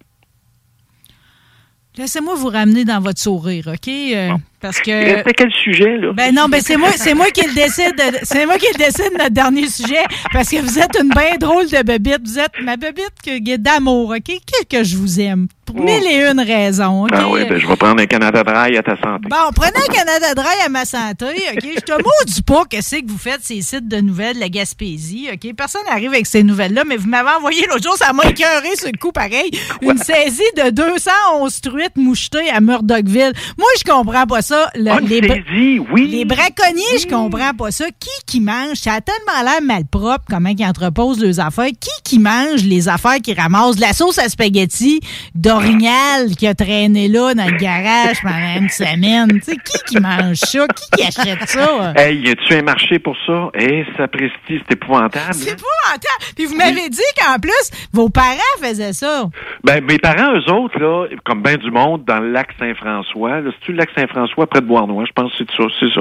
Laissez-moi 1.96 2.34
vous 2.36 2.48
ramener 2.48 2.84
dans 2.84 3.00
votre 3.00 3.20
sourire, 3.20 3.66
OK? 3.68 3.88
Euh, 3.88 4.30
Parce 4.60 4.80
que. 4.80 4.90
Il 4.90 5.14
restait 5.14 5.32
quel 5.34 5.52
sujet, 5.52 5.96
là? 5.98 6.12
Ben 6.14 6.34
non, 6.34 6.48
ben 6.48 6.60
c'est 6.64 6.76
moi, 6.76 6.90
c'est 6.96 7.14
moi 7.14 7.26
qui 7.30 7.46
le 7.46 7.54
décide. 7.54 7.94
de- 7.96 8.18
C'est 8.24 8.44
moi 8.46 8.58
qui 8.58 8.66
le 8.72 8.78
décide 8.78 9.12
de 9.12 9.18
notre 9.18 9.30
dernier 9.30 9.68
sujet 9.68 10.02
parce 10.32 10.48
que 10.48 10.56
vous 10.60 10.78
êtes 10.78 10.96
une 11.00 11.10
bien 11.10 11.36
drôle 11.38 11.66
de 11.68 11.82
bébite. 11.82 12.20
Vous 12.26 12.38
êtes 12.38 12.52
ma 12.62 12.76
bébite 12.76 13.12
que- 13.24 13.56
d'amour, 13.56 14.10
ok? 14.16 14.24
Que 14.24 14.64
que 14.78 14.84
je 14.84 14.96
vous 14.96 15.20
aime 15.20 15.46
pour 15.64 15.76
mille 15.76 16.04
et 16.10 16.26
une 16.28 16.40
raisons, 16.40 17.04
ok? 17.04 17.10
Ah 17.12 17.28
oui, 17.30 17.44
ben, 17.48 17.58
je 17.58 17.66
vais 17.66 17.76
prendre 17.76 18.00
un 18.02 18.06
Canada 18.06 18.42
Dry 18.42 18.76
à 18.76 18.82
ta 18.82 18.96
santé. 18.96 19.28
Bon, 19.28 19.36
prenez 19.54 19.76
un 19.76 19.92
Canada 19.92 20.34
Dry 20.34 20.64
à 20.64 20.68
ma 20.68 20.84
santé, 20.84 21.26
OK? 21.26 21.64
Je 21.76 21.80
te 21.80 21.92
maudis 21.92 22.42
pas 22.42 22.64
que 22.64 22.80
c'est 22.80 23.02
que 23.02 23.10
vous 23.10 23.18
faites 23.18 23.42
ces 23.42 23.60
sites 23.62 23.86
de 23.86 23.98
nouvelles 24.00 24.36
de 24.36 24.40
la 24.40 24.48
Gaspésie, 24.48 25.28
OK? 25.32 25.54
Personne 25.56 25.82
n'arrive 25.88 26.10
avec 26.10 26.26
ces 26.26 26.42
nouvelles-là, 26.42 26.82
mais 26.86 26.96
vous 26.96 27.08
m'avez 27.08 27.30
envoyé 27.30 27.64
l'autre 27.68 27.82
jour, 27.84 27.96
ça 27.96 28.12
m'a 28.12 28.24
écœuré 28.24 28.70
le 28.84 28.98
coup 28.98 29.12
pareil. 29.12 29.50
Une 29.82 29.98
saisie 29.98 30.42
de 30.56 30.70
211 30.70 31.60
truites 31.60 31.96
mouchetées 31.96 32.50
à 32.50 32.60
Murdochville. 32.60 33.32
Moi, 33.56 33.68
je 33.78 33.84
comprends 33.90 34.26
pas 34.26 34.42
ça. 34.42 34.47
Le- 34.74 34.90
Ah, 34.90 34.98
les, 35.00 35.20
saisie, 35.20 35.78
oui. 35.92 36.06
les 36.08 36.24
braconniers, 36.24 36.98
je 37.00 37.06
comprends 37.06 37.52
pas 37.54 37.70
ça. 37.70 37.86
Qui 37.98 38.10
qui 38.26 38.40
mange? 38.40 38.74
Ça 38.76 38.92
a 38.94 39.00
tellement 39.00 39.42
l'air 39.42 39.60
malpropre 39.62 40.24
comment 40.28 40.50
ils 40.56 40.64
entreposent 40.64 41.20
leurs 41.22 41.40
affaires. 41.40 41.66
Qui 41.80 41.90
qui 42.04 42.18
mange 42.18 42.62
les 42.64 42.88
affaires 42.88 43.18
qui 43.22 43.34
ramassent? 43.34 43.76
De 43.76 43.80
la 43.80 43.92
sauce 43.92 44.18
à 44.18 44.28
spaghetti 44.28 45.00
d'orignal 45.34 46.36
qui 46.38 46.46
a 46.46 46.54
traîné 46.54 47.08
là 47.08 47.34
dans 47.34 47.46
le 47.46 47.56
garage 47.56 48.16
pendant 48.22 48.60
une 48.60 48.68
semaine. 48.70 49.40
Qui 49.40 49.56
qui 49.86 49.98
mange 50.00 50.36
ça? 50.36 50.66
Qui 50.68 50.90
qui 50.96 51.02
achète 51.06 51.48
ça? 51.48 51.92
Hey, 51.96 52.18
y 52.20 52.30
a-tu 52.30 52.54
un 52.54 52.62
marché 52.62 52.98
pour 52.98 53.16
ça? 53.26 53.50
Hey, 53.54 53.84
sapristi, 53.96 54.34
c'est 54.68 54.72
épouvantable. 54.72 55.32
C'est 55.34 55.50
épouvantable. 55.52 56.24
Puis 56.36 56.44
vous 56.46 56.56
m'avez 56.56 56.88
dit 56.88 57.00
qu'en 57.20 57.38
plus, 57.38 57.70
vos 57.92 58.08
parents 58.08 58.36
faisaient 58.60 58.92
ça. 58.92 59.28
Ben, 59.64 59.82
mes 59.84 59.98
parents, 59.98 60.32
eux 60.34 60.52
autres, 60.52 60.78
là, 60.78 61.06
comme 61.24 61.42
bien 61.42 61.56
du 61.56 61.70
monde, 61.70 62.04
dans 62.04 62.20
le 62.20 62.30
lac 62.32 62.48
Saint-François, 62.58 63.40
c'est-tu 63.44 63.72
le 63.72 63.78
lac 63.78 63.88
Saint-François, 63.96 64.37
près 64.46 64.60
de 64.60 64.66
Bois-Noir, 64.66 65.06
je 65.06 65.12
pense 65.12 65.30
que 65.32 65.38
c'est 65.38 65.50
ça, 65.56 65.64
c'est 65.80 65.92
ça. 65.92 66.00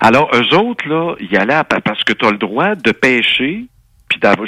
Alors, 0.00 0.30
eux 0.34 0.56
autres, 0.56 0.88
là, 0.88 1.14
ils 1.20 1.36
allaient 1.36 1.54
à- 1.54 1.64
parce 1.64 2.02
que 2.04 2.12
tu 2.12 2.24
as 2.26 2.30
le 2.30 2.38
droit 2.38 2.74
de 2.74 2.92
pêcher, 2.92 3.64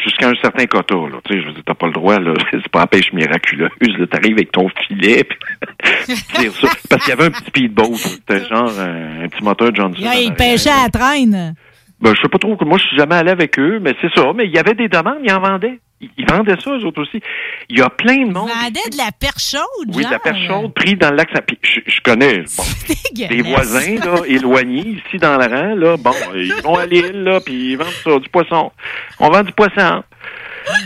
jusqu'à 0.04 0.28
un 0.28 0.34
certain 0.42 0.66
quota, 0.66 0.94
là. 0.94 1.18
Tu 1.24 1.34
sais, 1.34 1.40
je 1.40 1.46
veux 1.46 1.52
dire, 1.54 1.62
t'as 1.64 1.74
pas 1.74 1.86
le 1.86 1.92
droit, 1.92 2.18
là, 2.18 2.34
c'est 2.50 2.68
pas 2.68 2.80
la 2.80 2.86
pêche 2.86 3.12
miraculeuse, 3.12 3.70
là, 3.98 4.06
t'arrives 4.06 4.34
avec 4.34 4.52
ton 4.52 4.68
filet, 4.86 5.24
puis 5.24 5.38
ça. 6.50 6.68
Parce 6.90 7.04
qu'il 7.04 7.10
y 7.14 7.18
avait 7.18 7.26
un 7.26 7.30
petit 7.30 7.44
speedboat, 7.46 7.94
c'était 7.96 8.44
genre 8.46 8.70
euh, 8.78 9.24
un 9.24 9.28
petit 9.28 9.42
moteur 9.42 9.74
Johnson. 9.74 9.98
En 9.98 10.02
ils 10.02 10.06
arrière. 10.06 10.34
pêchaient 10.36 10.70
à 10.70 10.84
la 10.84 10.90
traîne. 10.90 11.54
Ben, 12.00 12.12
je 12.14 12.20
sais 12.20 12.28
pas 12.28 12.38
trop, 12.38 12.56
moi, 12.66 12.76
je 12.78 12.84
suis 12.84 12.96
jamais 12.98 13.14
allé 13.14 13.30
avec 13.30 13.58
eux, 13.58 13.78
mais 13.80 13.94
c'est 14.02 14.12
ça. 14.14 14.24
Mais 14.34 14.44
il 14.46 14.52
y 14.52 14.58
avait 14.58 14.74
des 14.74 14.88
demandes, 14.88 15.18
ils 15.24 15.32
en 15.32 15.40
vendaient. 15.40 15.78
Ils, 16.16 16.26
vendaient 16.28 16.56
ça, 16.60 16.70
eux 16.70 16.84
autres 16.84 17.02
aussi. 17.02 17.20
Il 17.68 17.78
y 17.78 17.82
a 17.82 17.90
plein 17.90 18.26
de 18.26 18.32
monde. 18.32 18.48
Ils 18.48 18.64
vendaient 18.64 18.90
de 18.90 18.96
la 18.96 19.10
perche 19.18 19.50
chaude, 19.50 19.94
Oui, 19.94 20.04
de 20.04 20.10
la 20.10 20.18
perche 20.18 20.46
chaude 20.46 20.72
prise 20.74 20.98
dans 20.98 21.10
le 21.10 21.16
lac. 21.16 21.28
Puis 21.46 21.58
je, 21.62 21.80
je 21.86 22.00
connais 22.00 22.38
bon, 22.56 23.26
des 23.28 23.42
voisins 23.42 23.96
là, 23.96 24.22
éloignés 24.26 25.00
ici 25.06 25.18
dans 25.18 25.36
le 25.36 25.46
rang. 25.46 25.74
Là, 25.74 25.96
bon, 25.96 26.14
ils 26.34 26.54
vont 26.62 26.76
à 26.76 26.86
l'île, 26.86 27.24
là, 27.24 27.40
puis 27.40 27.72
ils 27.72 27.76
vendent 27.76 27.88
ça, 28.02 28.18
du 28.18 28.28
poisson. 28.28 28.72
On 29.18 29.30
vend 29.30 29.42
du 29.42 29.52
poisson. 29.52 30.02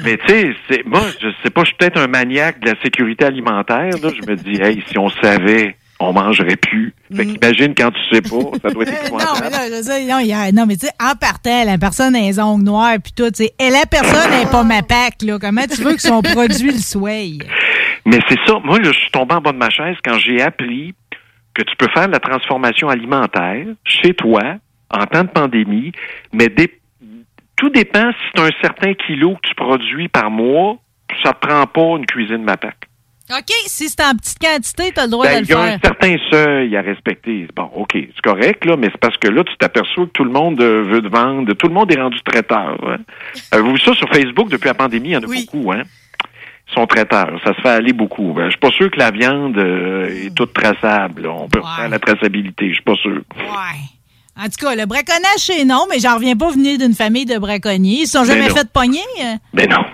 Mais 0.05 0.17
tu 0.19 0.29
sais, 0.29 0.57
c'est 0.69 0.87
moi, 0.87 1.03
je 1.21 1.29
sais 1.43 1.51
pas, 1.51 1.63
je 1.63 1.69
suis 1.69 1.77
peut-être 1.77 2.01
un 2.01 2.09
maniaque 2.09 2.61
de 2.61 2.71
la 2.71 2.81
sécurité 2.83 3.25
alimentaire. 3.25 3.91
Là, 4.03 4.11
je 4.15 4.29
me 4.29 4.37
dis, 4.37 4.61
hey, 4.61 4.83
si 4.89 4.99
on 4.99 5.09
savait, 5.09 5.77
on 6.01 6.13
mangerait 6.13 6.57
plus. 6.57 6.95
Fait 7.15 7.27
qu'imagine 7.27 7.75
quand 7.75 7.91
tu 7.91 8.01
sais 8.15 8.21
pas, 8.23 8.39
ça 8.63 8.71
doit 8.71 8.85
être 8.85 9.11
non, 9.11 9.19
mais 9.43 9.51
là, 9.51 9.67
je 9.67 9.83
dire, 9.83 10.15
non, 10.15 10.21
y 10.21 10.33
a- 10.33 10.53
non, 10.53 10.65
mais 10.67 10.77
tu 10.77 10.87
sais, 10.87 10.93
en 11.03 11.15
partant, 11.17 11.65
la 11.65 11.77
personne 11.79 12.15
a 12.15 12.21
les 12.21 12.39
ongles 12.39 12.65
noirs 12.65 12.97
puis 13.03 13.13
tout, 13.17 13.31
tu 13.31 13.45
sais, 13.45 13.53
et 13.59 13.71
la 13.71 13.85
personne 13.91 14.31
n'est 14.31 14.47
pas 14.47 14.63
ma 14.63 14.83
pack, 14.83 15.23
là. 15.23 15.39
Comment 15.41 15.65
tu 15.67 15.83
veux 15.83 15.95
que 15.95 16.01
son 16.03 16.23
produit 16.23 16.71
le 16.73 16.79
soit? 16.79 17.39
Mais 18.07 18.21
c'est 18.29 18.39
ça. 18.47 18.59
Moi, 18.63 18.79
là, 18.79 18.93
je 18.93 18.99
suis 18.99 19.11
tombé 19.11 19.35
en 19.35 19.41
bas 19.41 19.53
de 19.53 19.59
ma 19.59 19.71
chaise 19.71 19.97
quand 20.05 20.19
j'ai 20.19 20.41
appris 20.41 20.95
que 21.55 21.63
tu 21.63 21.75
peux 21.77 21.89
faire 21.89 22.07
de 22.07 22.13
la 22.13 22.21
transformation 22.21 22.89
alimentaire 22.89 23.67
chez 23.85 24.15
toi 24.15 24.43
en 24.91 25.05
temps 25.07 25.25
de 25.25 25.29
pandémie, 25.29 25.93
mais 26.33 26.49
dé- 26.49 26.79
tout 27.57 27.71
dépend 27.71 28.13
si 28.13 28.33
tu 28.37 28.41
as 28.41 28.45
un 28.45 28.51
certain 28.63 28.95
kilo 28.95 29.35
que 29.35 29.49
tu 29.49 29.55
produis 29.57 30.09
par 30.09 30.31
mois, 30.31 30.77
ça 31.25 31.33
te 31.33 31.47
prend 31.47 31.67
pas 31.67 31.97
une 31.99 32.07
cuisine 32.07 32.45
MAPAC. 32.45 32.77
OK, 33.31 33.51
si 33.67 33.89
c'est 33.89 34.01
en 34.03 34.15
petite 34.15 34.39
quantité, 34.39 34.91
tu 34.93 35.01
as 35.01 35.05
le 35.05 35.11
droit 35.11 35.27
Ben, 35.27 35.41
de 35.43 35.47
il 35.47 35.49
le 35.49 35.55
y 35.55 35.59
a 35.59 35.65
faire. 35.65 35.75
un 35.75 35.79
certain 35.87 36.17
seuil 36.31 36.77
à 36.77 36.81
respecter. 36.83 37.47
Bon, 37.55 37.71
OK, 37.75 37.91
c'est 37.95 38.23
correct, 38.23 38.65
là, 38.65 38.77
mais 38.79 38.89
c'est 38.91 39.01
parce 39.01 39.17
que 39.19 39.29
là, 39.29 39.45
tu 39.45 39.55
t'aperçois 39.59 40.07
que 40.07 40.11
tout 40.13 40.25
le 40.25 40.31
monde 40.31 40.61
euh, 40.61 40.83
veut 40.85 41.03
te 41.03 41.09
vendre, 41.09 41.53
tout 41.55 41.69
le 41.69 41.75
monde 41.75 41.93
est 41.93 42.01
rendu 42.01 42.19
traiteur. 42.25 42.79
Hein. 42.87 42.97
Avez-vous 43.53 43.73
vu 43.75 43.81
ça 43.81 43.95
sur 43.95 44.09
Facebook 44.09 44.49
depuis 44.49 44.69
la 44.69 44.75
pandémie? 44.75 45.09
Il 45.11 45.13
y 45.13 45.17
en 45.17 45.21
a 45.23 45.27
beaucoup, 45.27 45.73
hein? 45.73 45.83
son 46.75 46.87
traiteur. 46.87 47.39
Ça 47.45 47.55
se 47.55 47.61
fait 47.63 47.69
aller 47.71 47.93
beaucoup. 47.95 48.35
Ben, 48.35 48.45
je 48.47 48.51
suis 48.51 48.59
pas 48.61 48.71
sûr 48.71 48.91
que 48.91 48.99
la 48.99 49.11
viande 49.11 49.57
euh, 49.57 50.27
est 50.27 50.35
toute 50.35 50.53
traçable. 50.53 51.23
là. 51.23 51.31
On 51.31 51.49
peut 51.49 51.63
faire 51.77 51.89
la 51.89 51.99
traçabilité, 51.99 52.69
je 52.69 52.75
suis 52.75 52.83
pas 52.83 52.95
sûr. 52.97 53.21
En 54.41 54.45
tout 54.45 54.65
cas, 54.67 54.77
le 54.77 54.87
braconnage, 54.87 55.39
c'est 55.39 55.65
non, 55.65 55.87
mais 55.91 55.99
j'en 55.99 56.15
reviens 56.15 56.37
pas 56.37 56.51
venir 56.51 56.79
d'une 56.79 56.95
famille 56.95 57.25
de 57.25 57.39
braconniers. 57.39 58.03
Ils 58.03 58.07
sont 58.07 58.21
Mais 58.21 58.27
jamais 58.35 58.49
non. 58.49 58.55
fait 58.55 58.71
pogner. 58.73 59.01
euh. 59.25 59.35
Ben 59.53 59.69
non. 59.69 59.85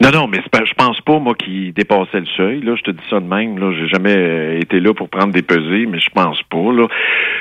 Non, 0.00 0.10
non, 0.10 0.26
mais 0.26 0.40
pas- 0.50 0.64
je 0.64 0.74
pense 0.74 1.00
pas, 1.00 1.18
moi, 1.18 1.34
qui 1.34 1.72
dépassait 1.72 2.20
le 2.20 2.26
seuil. 2.36 2.60
Là, 2.60 2.74
je 2.76 2.82
te 2.82 2.90
dis 2.90 3.02
ça 3.08 3.20
de 3.20 3.26
même. 3.26 3.58
Là, 3.58 3.72
j'ai 3.78 3.88
jamais 3.88 4.14
euh, 4.16 4.60
été 4.60 4.80
là 4.80 4.92
pour 4.94 5.08
prendre 5.08 5.32
des 5.32 5.42
pesées, 5.42 5.86
mais 5.86 6.00
je 6.00 6.10
pense 6.10 6.42
pas. 6.44 6.72
Là. 6.72 6.86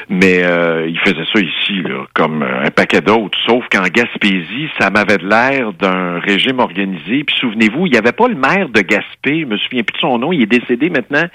Mais 0.10 0.44
euh, 0.44 0.88
il 0.88 1.00
faisait 1.00 1.26
ça 1.34 1.40
ici, 1.40 1.82
là, 1.82 2.06
comme 2.14 2.44
euh, 2.44 2.66
un 2.66 2.70
paquet 2.72 3.02
d'autres. 3.02 3.38
Sauf 3.46 3.66
qu'en 3.72 3.84
Gaspésie, 3.84 4.70
ça 4.80 4.90
m'avait 4.90 5.18
l'air 5.18 5.74
d'un 5.74 6.20
régime 6.20 6.60
organisé. 6.60 7.24
Puis 7.24 7.36
souvenez-vous, 7.40 7.88
il 7.88 7.92
n'y 7.94 7.98
avait 7.98 8.12
pas 8.12 8.28
le 8.28 8.36
maire 8.36 8.70
de 8.70 8.82
Gaspé. 8.82 9.42
Je 9.42 9.46
me 9.46 9.58
souviens 9.58 9.84
plus 9.84 9.94
de 9.94 10.00
son 10.00 10.18
nom. 10.20 10.32
Il 10.32 10.42
est 10.42 10.46
décédé 10.60 10.90
maintenant. 10.90 11.26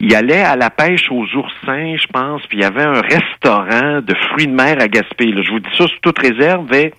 Il 0.00 0.14
allait 0.14 0.40
à 0.42 0.56
la 0.56 0.70
pêche 0.70 1.10
aux 1.10 1.26
oursins, 1.36 1.96
je 1.96 2.06
pense. 2.12 2.46
Puis 2.46 2.58
il 2.58 2.62
y 2.62 2.64
avait 2.64 2.84
un 2.84 3.00
restaurant 3.00 4.00
de 4.00 4.14
fruits 4.30 4.46
de 4.46 4.54
mer 4.54 4.76
à 4.80 4.88
Gaspé. 4.88 5.26
Là. 5.26 5.42
Je 5.42 5.50
vous 5.50 5.60
dis 5.60 5.70
ça 5.76 5.86
sous 5.86 6.00
toute 6.02 6.18
réserve. 6.18 6.66
mais 6.70 6.92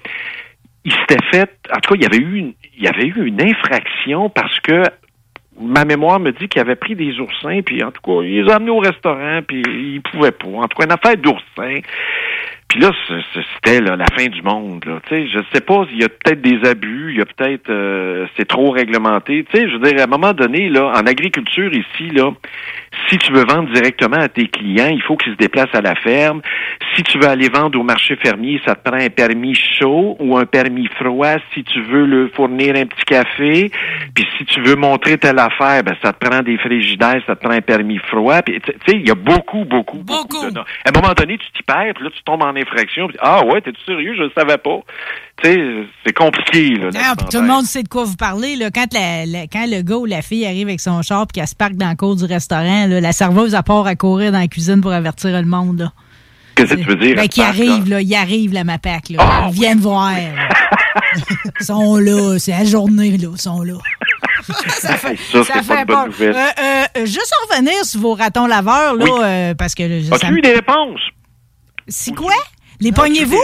il 0.84 0.91
s'était 0.91 1.24
fait, 1.32 1.52
en 1.72 1.80
tout 1.80 1.94
cas, 1.94 1.95
il 1.95 2.03
y 2.03 2.06
avait 2.06 2.18
eu 2.18 2.38
une, 2.38 2.53
il 2.78 2.84
y 2.84 2.88
avait 2.88 3.06
eu 3.06 3.26
une 3.26 3.41
infraction 3.41 4.30
parce 4.30 4.60
que 4.62 4.84
ma 5.60 5.86
mémoire 5.86 6.20
me 6.20 6.32
dit 6.32 6.48
qu'il 6.48 6.62
avait 6.62 6.76
pris 6.76 6.95
des 6.95 7.20
oursins, 7.20 7.62
puis 7.62 7.84
en 7.84 7.91
tout 7.91 8.02
cas, 8.02 8.24
il 8.24 8.44
les 8.44 8.52
a 8.52 8.56
amenés 8.56 8.72
au 8.72 8.80
restaurant, 8.80 9.41
puis 9.48 9.62
il 9.62 10.02
pouvait 10.02 10.32
pas. 10.32 10.48
En 10.48 10.68
tout 10.68 10.78
cas, 10.78 10.86
une 10.86 10.91
affaire 10.91 11.18
d'oursins. 11.18 11.80
Puis 12.72 12.80
là, 12.80 12.91
c'était 13.64 13.81
la 13.81 14.06
fin 14.18 14.27
du 14.27 14.41
monde. 14.43 14.85
Là. 14.85 14.99
Tu 15.10 15.14
sais, 15.14 15.27
je 15.27 15.39
sais 15.53 15.60
pas, 15.60 15.85
il 15.91 15.99
y 16.02 16.06
a 16.06 16.07
peut-être 16.10 16.41
des 16.41 16.65
abus, 16.69 17.11
il 17.11 17.18
y 17.18 17.22
a 17.22 17.26
peut-être 17.26 17.69
euh, 17.69 18.26
c'est 18.38 18.48
trop 18.48 18.72
réglementé. 18.72 19.43
Tu 19.52 19.57
sais, 19.60 19.68
je 19.69 19.73
veux 19.76 19.80
dire, 19.91 19.99
à 19.99 20.03
un 20.03 20.07
moment 20.07 20.31
donné, 20.31 20.69
là, 20.69 20.85
en 20.95 21.06
agriculture 21.06 21.69
ici, 21.73 22.10
là, 22.11 22.31
si 23.10 23.18
tu 23.18 23.34
veux 23.34 23.43
vendre 23.43 23.69
directement 23.73 24.18
à 24.22 24.30
tes 24.30 24.48
clients, 24.48 24.88
il 24.89 25.02
faut 25.02 25.18
qu'ils 25.18 25.34
se 25.34 25.38
déplacent 25.38 25.73
à 25.76 25.81
la 25.81 25.95
ferme. 25.95 26.41
Si 26.95 27.03
tu 27.03 27.19
veux 27.19 27.27
aller 27.27 27.49
vendre 27.49 27.77
au 27.77 27.84
marché 27.84 28.15
fermier, 28.15 28.61
ça 28.65 28.76
te 28.76 28.89
prend 28.89 28.99
un 28.99 29.10
permis 29.10 29.53
chaud 29.56 30.15
ou 30.19 30.38
un 30.38 30.45
permis 30.45 30.88
froid 30.98 31.35
si 31.53 31.64
tu 31.65 31.81
veux 31.81 32.06
le 32.06 32.30
fournir 32.30 32.76
un 32.77 32.85
petit 32.85 33.03
café. 33.06 33.69
Puis 34.15 34.26
si 34.38 34.45
tu 34.45 34.61
veux 34.61 34.76
montrer 34.77 35.18
telle 35.18 35.39
affaire, 35.39 35.84
ben 35.84 35.95
ça 36.02 36.14
te 36.14 36.26
prend 36.26 36.41
des 36.41 36.57
frigidaires, 36.57 37.22
ça 37.27 37.35
te 37.35 37.43
prend 37.43 37.53
un 37.53 37.61
permis 37.61 37.98
froid. 37.98 38.41
Puis 38.41 38.60
tu 38.61 38.72
sais, 38.88 38.95
il 38.98 39.07
y 39.07 39.11
a 39.11 39.15
beaucoup, 39.15 39.65
beaucoup, 39.65 39.98
beaucoup. 39.99 40.49
de- 40.52 40.60
À 40.60 40.89
un 40.89 41.02
moment 41.02 41.14
donné, 41.14 41.38
tu 41.38 41.52
t'y 41.52 41.64
perds, 41.64 41.93
puis 41.95 42.03
là 42.06 42.10
tu 42.14 42.23
tombes 42.23 42.43
en 42.43 42.56
infraction. 42.62 43.08
Puis, 43.08 43.18
ah 43.22 43.46
ouais, 43.46 43.62
t'es 43.62 43.72
sérieux, 43.86 44.14
je 44.18 44.24
le 44.24 44.32
savais 44.36 44.58
pas. 44.58 44.80
Tu 45.44 45.50
sais, 45.50 45.88
c'est 46.06 46.14
compliqué 46.14 46.76
là. 46.76 46.90
Ah, 46.96 47.16
tout 47.16 47.42
le 47.42 47.48
monde 47.48 47.66
sait 47.66 47.84
de 47.84 47.88
quoi 47.90 48.04
vous 48.04 48.16
parlez. 48.16 48.56
Là. 48.56 48.70
Quand, 48.72 48.94
la, 48.94 49.26
la- 49.26 49.48
quand 49.48 49.66
le 49.68 49.82
gars 49.82 49.96
ou 49.98 50.06
la 50.06 50.22
fille 50.22 50.46
arrive 50.46 50.68
avec 50.68 50.80
son 50.80 51.02
char 51.02 51.24
et 51.24 51.34
qu'elle 51.34 51.48
se 51.48 51.56
parque 51.56 51.74
dans 51.76 51.90
le 51.90 51.96
cours 51.96 52.16
du 52.16 52.26
restaurant, 52.26 52.88
là, 52.88 53.02
la 53.02 53.12
serveuse 53.12 53.56
à 53.56 53.64
part 53.64 53.88
à 53.88 53.96
courir 53.96 54.32
dans 54.32 54.40
la 54.40 54.48
cuisine 54.48 54.82
pour 54.82 54.92
avertir 54.92 55.32
le 55.32 55.46
monde. 55.46 55.80
Là. 55.80 55.92
Qu'est-ce 56.56 56.74
que 56.74 56.80
tu 56.82 56.88
veux 56.88 56.96
dire? 56.96 57.16
Ben, 57.16 57.28
qui 57.28 57.40
Marc, 57.40 57.58
là? 57.88 58.02
ils 58.02 58.16
arrivent, 58.16 58.54
la 58.54 58.64
MAPAC. 58.64 59.10
Là. 59.10 59.48
ils 59.48 59.54
viennent 59.54 59.80
voir. 59.80 60.12
ils 61.60 61.66
sont 61.66 61.98
là, 61.98 62.38
c'est 62.38 62.52
la 62.52 62.66
journée, 62.66 63.18
là, 63.18 63.30
ils 63.32 63.42
sont 63.42 63.64
là. 63.64 63.74
ça, 64.48 64.98
c'est 64.98 65.68
pas 65.68 65.82
une 65.82 65.86
bonne. 65.86 66.12
Euh, 66.20 66.34
euh, 66.34 67.06
juste 67.06 67.32
en 67.42 67.54
revenir 67.54 67.86
sur 67.86 68.00
vos 68.02 68.14
ratons 68.14 68.48
laveurs, 68.48 68.96
là, 68.96 69.24
euh, 69.24 69.54
parce 69.56 69.76
que... 69.76 70.02
ça 70.04 70.16
As-tu 70.16 70.38
eu 70.38 70.42
des 70.42 70.54
réponses? 70.54 71.00
C'est 71.91 72.15
quoi? 72.15 72.34
Les 72.80 72.91
pognez-vous? 72.91 73.35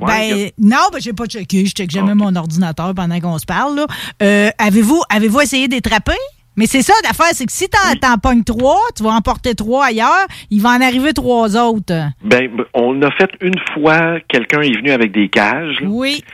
Ouais, 0.00 0.06
Ben, 0.06 0.50
non, 0.58 0.76
ben, 0.92 1.00
j'ai 1.00 1.12
pas 1.12 1.26
checké. 1.26 1.66
Je 1.66 1.72
check 1.72 1.90
jamais 1.90 2.14
mon 2.14 2.34
ordinateur 2.36 2.94
pendant 2.94 3.18
qu'on 3.18 3.38
se 3.38 3.44
parle. 3.46 3.74
là. 3.76 3.86
Euh, 4.22 4.50
avez-vous, 4.58 5.02
avez-vous 5.10 5.40
essayé 5.40 5.66
d'étrapper? 5.66 6.12
Mais 6.58 6.66
c'est 6.66 6.80
ça, 6.82 6.94
l'affaire, 7.04 7.26
c'est 7.32 7.44
que 7.44 7.52
si 7.52 7.68
t'en, 7.68 7.94
t'en 8.00 8.16
pognes 8.16 8.42
trois, 8.44 8.78
tu 8.96 9.02
vas 9.02 9.10
emporter 9.10 9.54
trois 9.54 9.86
ailleurs, 9.86 10.26
il 10.50 10.62
va 10.62 10.70
en 10.70 10.80
arriver 10.80 11.12
trois 11.12 11.54
autres. 11.56 11.92
Ben, 12.24 12.48
on 12.72 13.02
a 13.02 13.10
fait 13.10 13.30
une 13.42 13.58
fois, 13.74 14.20
quelqu'un 14.28 14.62
est 14.62 14.72
venu 14.74 14.90
avec 14.90 15.12
des 15.12 15.28
cages. 15.28 15.80
là. 15.80 15.86
Oui. 15.90 16.24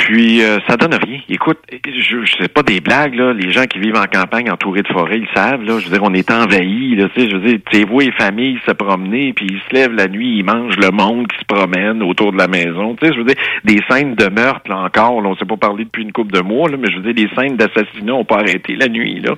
Puis 0.00 0.42
euh, 0.42 0.58
ça 0.66 0.78
donne 0.78 0.94
rien. 0.94 1.20
Écoute, 1.28 1.58
je, 1.70 2.24
je 2.24 2.42
sais 2.42 2.48
pas 2.48 2.62
des 2.62 2.80
blagues 2.80 3.14
là. 3.14 3.34
Les 3.34 3.52
gens 3.52 3.66
qui 3.66 3.78
vivent 3.78 3.98
en 3.98 4.06
campagne 4.06 4.50
entourés 4.50 4.80
de 4.80 4.88
forêts, 4.88 5.18
ils 5.18 5.28
savent 5.36 5.62
là. 5.62 5.78
Je 5.78 5.84
veux 5.84 5.92
dire, 5.92 6.02
on 6.02 6.14
est 6.14 6.30
envahis 6.30 6.96
là. 6.96 7.08
Tu 7.14 7.20
sais, 7.20 7.28
je 7.28 7.36
veux 7.36 7.46
dire, 7.46 7.58
tu 7.70 7.84
vois 7.84 8.04
les 8.04 8.12
familles 8.12 8.58
se 8.66 8.72
promener, 8.72 9.34
puis 9.34 9.46
ils 9.50 9.60
se 9.68 9.74
lèvent 9.74 9.92
la 9.92 10.08
nuit, 10.08 10.38
ils 10.38 10.44
mangent 10.44 10.78
le 10.78 10.90
monde 10.90 11.26
qui 11.28 11.38
se 11.38 11.44
promène 11.44 12.02
autour 12.02 12.32
de 12.32 12.38
la 12.38 12.48
maison. 12.48 12.96
Tu 12.96 13.06
sais, 13.06 13.12
je 13.12 13.18
veux 13.18 13.26
dire, 13.26 13.36
des 13.64 13.78
scènes 13.90 14.14
de 14.14 14.26
meurtre 14.28 14.70
là 14.70 14.78
encore. 14.78 15.20
Là, 15.20 15.28
on 15.28 15.36
s'est 15.36 15.44
pas 15.44 15.58
parlé 15.58 15.84
depuis 15.84 16.02
une 16.02 16.12
couple 16.12 16.32
de 16.32 16.40
mois 16.40 16.70
là, 16.70 16.78
mais 16.78 16.90
je 16.90 16.96
veux 16.96 17.12
dire, 17.12 17.28
les 17.28 17.36
scènes 17.36 17.56
d'assassinat 17.56 18.14
ont 18.14 18.24
pas 18.24 18.36
arrêté 18.36 18.76
la 18.76 18.88
nuit 18.88 19.20
là. 19.20 19.34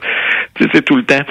Tu 0.54 0.62
sais, 0.62 0.70
c'est 0.74 0.84
tout 0.84 0.96
le 0.96 1.04
temps. 1.04 1.24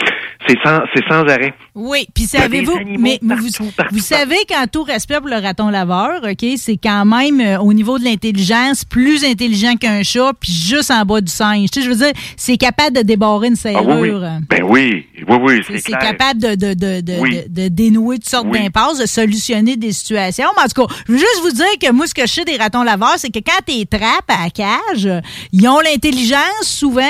C'est 0.47 0.57
sans, 0.65 0.81
c'est 0.93 1.07
sans 1.07 1.23
arrêt. 1.27 1.53
Oui, 1.73 2.05
puis 2.13 2.23
des 2.23 2.37
savez-vous, 2.37 2.79
mais 2.99 3.19
vous, 3.21 3.47
vous 3.91 3.99
savez 3.99 4.37
qu'en 4.49 4.67
tout 4.67 4.83
respect 4.83 5.19
pour 5.19 5.29
le 5.29 5.41
raton 5.41 5.69
laveur, 5.69 6.21
OK, 6.23 6.45
c'est 6.57 6.77
quand 6.77 7.05
même 7.05 7.39
euh, 7.39 7.59
au 7.59 7.73
niveau 7.73 7.97
de 7.97 8.03
l'intelligence 8.03 8.83
plus 8.83 9.20
intelligent 9.23 9.75
qu'un 9.75 10.03
chat, 10.03 10.31
puis 10.39 10.51
juste 10.51 10.91
en 10.91 11.03
bas 11.05 11.21
du 11.21 11.31
singe. 11.31 11.69
Tu 11.71 11.79
sais, 11.81 11.85
je 11.85 11.91
veux 11.91 11.97
dire, 11.97 12.13
c'est 12.37 12.57
capable 12.57 12.97
de 12.97 13.01
débarrer 13.01 13.47
une 13.47 13.53
Ah 13.53 13.57
serrure. 13.57 13.99
oui, 13.99 14.09
oui. 14.11 14.19
Ben 14.49 14.60
oui, 14.71 15.05
oui, 15.27 15.37
oui, 15.41 15.61
c'est 15.67 15.77
C'est 15.77 15.91
clair. 15.91 15.99
capable 15.99 16.39
de, 16.41 16.55
de, 16.55 16.73
de, 16.73 17.01
de, 17.01 17.13
Oui. 17.19 17.43
de- 17.47 17.63
de 17.63 17.67
dénouer 17.67 18.15
toutes 18.17 18.29
sortes 18.29 18.47
Oui. 18.49 18.59
d'impasses, 18.59 18.99
de 18.99 19.05
solutionner 19.05 19.75
des 19.77 19.91
situations. 19.91 20.47
Mais 20.55 20.63
en 20.63 20.67
tout 20.67 20.87
cas, 20.87 20.93
je 21.07 21.11
veux 21.13 21.17
juste 21.17 21.41
vous 21.43 21.51
dire 21.51 21.65
que 21.81 21.91
moi, 21.91 22.07
ce 22.07 22.13
que 22.13 22.21
je 22.21 22.31
sais 22.33 22.45
des 22.45 22.57
ratons 22.57 22.83
laveurs, 22.83 23.15
c'est 23.17 23.29
que 23.29 23.39
quand 23.39 23.61
tu 23.67 23.85
trappes 23.85 24.29
à 24.29 24.43
la 24.45 24.49
cage, 24.49 25.09
ils 25.51 25.67
ont 25.67 25.79
l'intelligence 25.79 26.39
souvent 26.63 27.01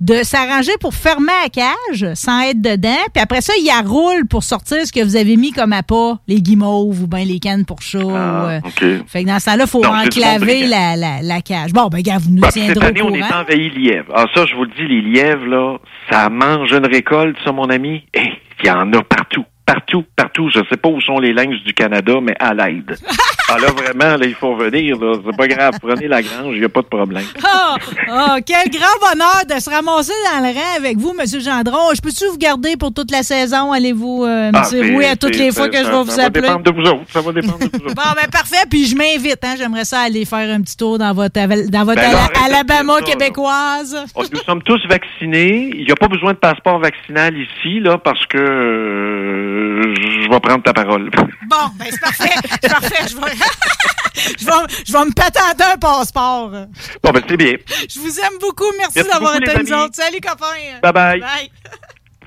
de 0.00 0.22
s'arranger 0.22 0.72
pour 0.80 0.94
fermer 0.94 1.32
la 1.42 1.48
cage 1.48 2.14
sans 2.14 2.40
être 2.42 2.60
dedans. 2.60 2.90
Puis 3.12 3.22
après 3.22 3.40
ça, 3.40 3.52
ils 3.58 3.70
roulent 3.86 4.26
pour 4.26 4.42
sortir 4.42 4.78
ce 4.86 4.92
que 4.92 5.02
vous 5.04 5.16
avez 5.16 5.36
mis 5.36 5.52
comme 5.52 5.72
appât, 5.72 6.18
les 6.28 6.40
guimauves 6.40 7.02
ou 7.02 7.06
bien 7.06 7.24
les 7.24 7.38
cannes 7.38 7.64
pour 7.64 7.80
chat. 7.82 7.98
euh, 7.98 8.60
Ah, 8.64 8.66
OK. 8.66 8.84
Fait 9.06 9.22
que 9.22 9.28
dans 9.28 9.38
ce 9.38 9.46
temps-là, 9.46 9.64
il 9.64 9.70
faut 9.70 9.82
Non, 9.82 9.90
c'est 10.02 10.06
enclaver 10.18 10.66
la, 10.66 10.96
la, 10.96 11.22
la 11.22 11.40
cage. 11.42 11.72
Bon, 11.72 11.88
ben, 11.88 12.00
gars, 12.02 12.18
vous 12.18 12.30
nous 12.30 12.40
Bah, 12.40 12.50
tiendrez 12.52 12.74
cette 12.74 12.82
année, 12.82 13.02
au 13.02 13.06
on 13.08 13.14
est 13.14 13.22
envahi 13.32 13.70
lièvres. 13.70 14.12
Ah, 14.14 14.26
ça, 14.34 14.44
je 14.46 14.54
vous 14.54 14.64
le 14.64 14.70
dis, 14.70 14.86
les 14.88 15.00
lièvres, 15.02 15.44
là, 15.46 15.76
ça 16.10 16.28
mange 16.28 16.70
une 16.72 16.86
récolte, 16.86 17.03
ça, 17.44 17.52
mon 17.52 17.70
ami? 17.70 18.04
Eh, 18.14 18.32
il 18.62 18.66
y 18.66 18.70
en 18.70 18.92
a 18.92 19.02
partout. 19.02 19.44
Partout, 19.66 20.04
partout. 20.14 20.50
Je 20.50 20.60
sais 20.68 20.76
pas 20.76 20.90
où 20.90 21.00
sont 21.00 21.18
les 21.18 21.32
lynx 21.32 21.56
du 21.64 21.72
Canada, 21.72 22.14
mais 22.22 22.34
à 22.38 22.52
l'aide. 22.52 22.96
ah 23.48 23.58
là, 23.58 23.68
vraiment, 23.68 24.16
là, 24.18 24.26
il 24.26 24.34
faut 24.34 24.54
venir. 24.56 24.96
C'est 25.24 25.36
pas 25.36 25.48
grave. 25.48 25.74
Prenez 25.80 26.06
la 26.06 26.20
grange, 26.22 26.52
il 26.54 26.58
n'y 26.58 26.64
a 26.66 26.68
pas 26.68 26.82
de 26.82 26.86
problème. 26.86 27.24
Ah, 27.66 27.76
ah, 28.10 28.36
quel 28.44 28.68
grand 28.70 28.96
bonheur 29.00 29.42
de 29.48 29.60
se 29.60 29.70
ramasser 29.70 30.12
dans 30.32 30.40
le 30.46 30.52
rang 30.54 30.76
avec 30.76 30.96
vous, 30.98 31.14
M. 31.18 31.24
Gendron. 31.40 31.94
Je 31.94 32.00
peux-tu 32.00 32.26
vous 32.30 32.36
garder 32.36 32.76
pour 32.76 32.92
toute 32.92 33.10
la 33.10 33.22
saison? 33.22 33.72
Allez-vous, 33.72 34.24
euh, 34.24 34.50
Ah, 34.54 34.58
M. 34.58 34.64
c'est- 34.68 34.92
Rouet, 34.92 35.06
à 35.08 35.16
toutes 35.16 35.36
les 35.36 35.50
fois 35.50 35.68
que 35.68 35.76
ça- 35.76 35.82
je 35.84 35.88
vais 35.88 35.92
ça 35.92 36.02
vous 36.02 36.16
va 36.16 36.24
appeler? 36.24 36.40
dépendre 36.48 36.62
de 36.64 36.70
vous 36.72 36.88
autres. 36.88 37.04
Ça 37.10 37.20
va 37.22 37.32
dépendre 37.32 37.58
de 37.58 37.64
vous 37.78 37.84
autres. 37.86 37.94
Bon, 37.94 38.02
ben 38.14 38.28
parfait. 38.30 38.64
Puis 38.70 38.84
je 38.86 38.96
m'invite. 38.96 39.38
Hein, 39.44 39.54
J'aimerais 39.56 39.84
ça 39.84 40.00
aller 40.00 40.24
faire 40.24 40.54
un 40.54 40.60
petit 40.60 40.76
tour 40.76 40.98
dans 40.98 41.12
votre, 41.14 41.34
dans 41.70 41.84
votre 41.84 42.00
Ben 42.00 42.16
Alabama 42.44 42.98
dire 43.00 43.06
ça, 43.06 43.12
québécoise. 43.12 44.04
Oh, 44.14 44.22
Nous 44.32 44.40
sommes 44.40 44.62
tous 44.62 44.80
vaccinés. 44.88 45.70
Il 45.74 45.84
n'y 45.84 45.92
a 45.92 45.96
pas 45.96 46.08
besoin 46.08 46.32
de 46.32 46.38
passeport 46.38 46.78
vaccinal 46.78 47.34
ici, 47.36 47.80
là, 47.80 47.98
parce 47.98 48.24
que 48.26 48.36
euh, 48.38 49.53
je 49.54 50.30
vais 50.30 50.40
prendre 50.40 50.62
ta 50.62 50.72
parole. 50.72 51.10
Bon, 51.48 51.68
ben 51.74 51.86
c'est 51.90 52.00
parfait. 52.00 52.30
C'est 52.62 52.70
parfait. 52.70 53.08
Je 53.08 53.16
vais... 53.16 53.32
je, 54.38 54.44
vais, 54.46 54.52
je 54.86 54.92
vais 54.92 55.04
me 55.04 55.12
patenter 55.12 55.64
un 55.74 55.76
passeport. 55.76 56.50
Bon, 57.02 57.10
ben, 57.12 57.22
c'est 57.28 57.36
bien. 57.36 57.54
Je 57.88 57.98
vous 58.00 58.18
aime 58.20 58.38
beaucoup. 58.40 58.64
Merci, 58.78 58.92
Merci 58.96 59.10
d'avoir 59.10 59.36
été 59.36 59.52
nous 59.62 59.72
autres. 59.72 59.94
Salut, 59.94 60.20
copains. 60.20 60.80
Bye 60.82 60.92
bye. 60.92 61.20
Bye. 61.20 61.50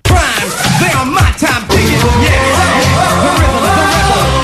They 0.07 0.93
on 1.01 1.11
my 1.13 1.31
time 1.37 1.67
digging, 1.67 2.21
yeah. 2.21 4.31
The. 4.31 4.36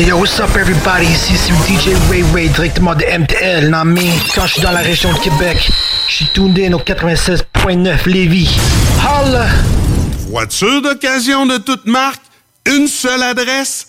Hey 0.00 0.08
yo, 0.08 0.16
what's 0.16 0.40
up 0.40 0.56
everybody? 0.56 1.04
Ici 1.04 1.36
c'est 1.36 1.52
DJ 1.68 1.94
Ray 2.08 2.24
Ray 2.32 2.48
directement 2.48 2.94
de 2.94 3.04
MTL. 3.04 3.68
Non 3.68 3.84
mais 3.84 4.08
quand 4.34 4.46
je 4.46 4.54
suis 4.54 4.62
dans 4.62 4.70
la 4.70 4.80
région 4.80 5.12
de 5.12 5.18
Québec, 5.18 5.70
je 6.08 6.14
suis 6.14 6.24
tourné 6.32 6.72
au 6.72 6.78
96.9 6.78 8.08
Lévis. 8.08 8.58
Holla! 8.98 9.44
Voiture 10.30 10.80
d'occasion 10.80 11.44
de 11.44 11.58
toute 11.58 11.84
marque, 11.84 12.22
une 12.64 12.88
seule 12.88 13.22
adresse, 13.22 13.88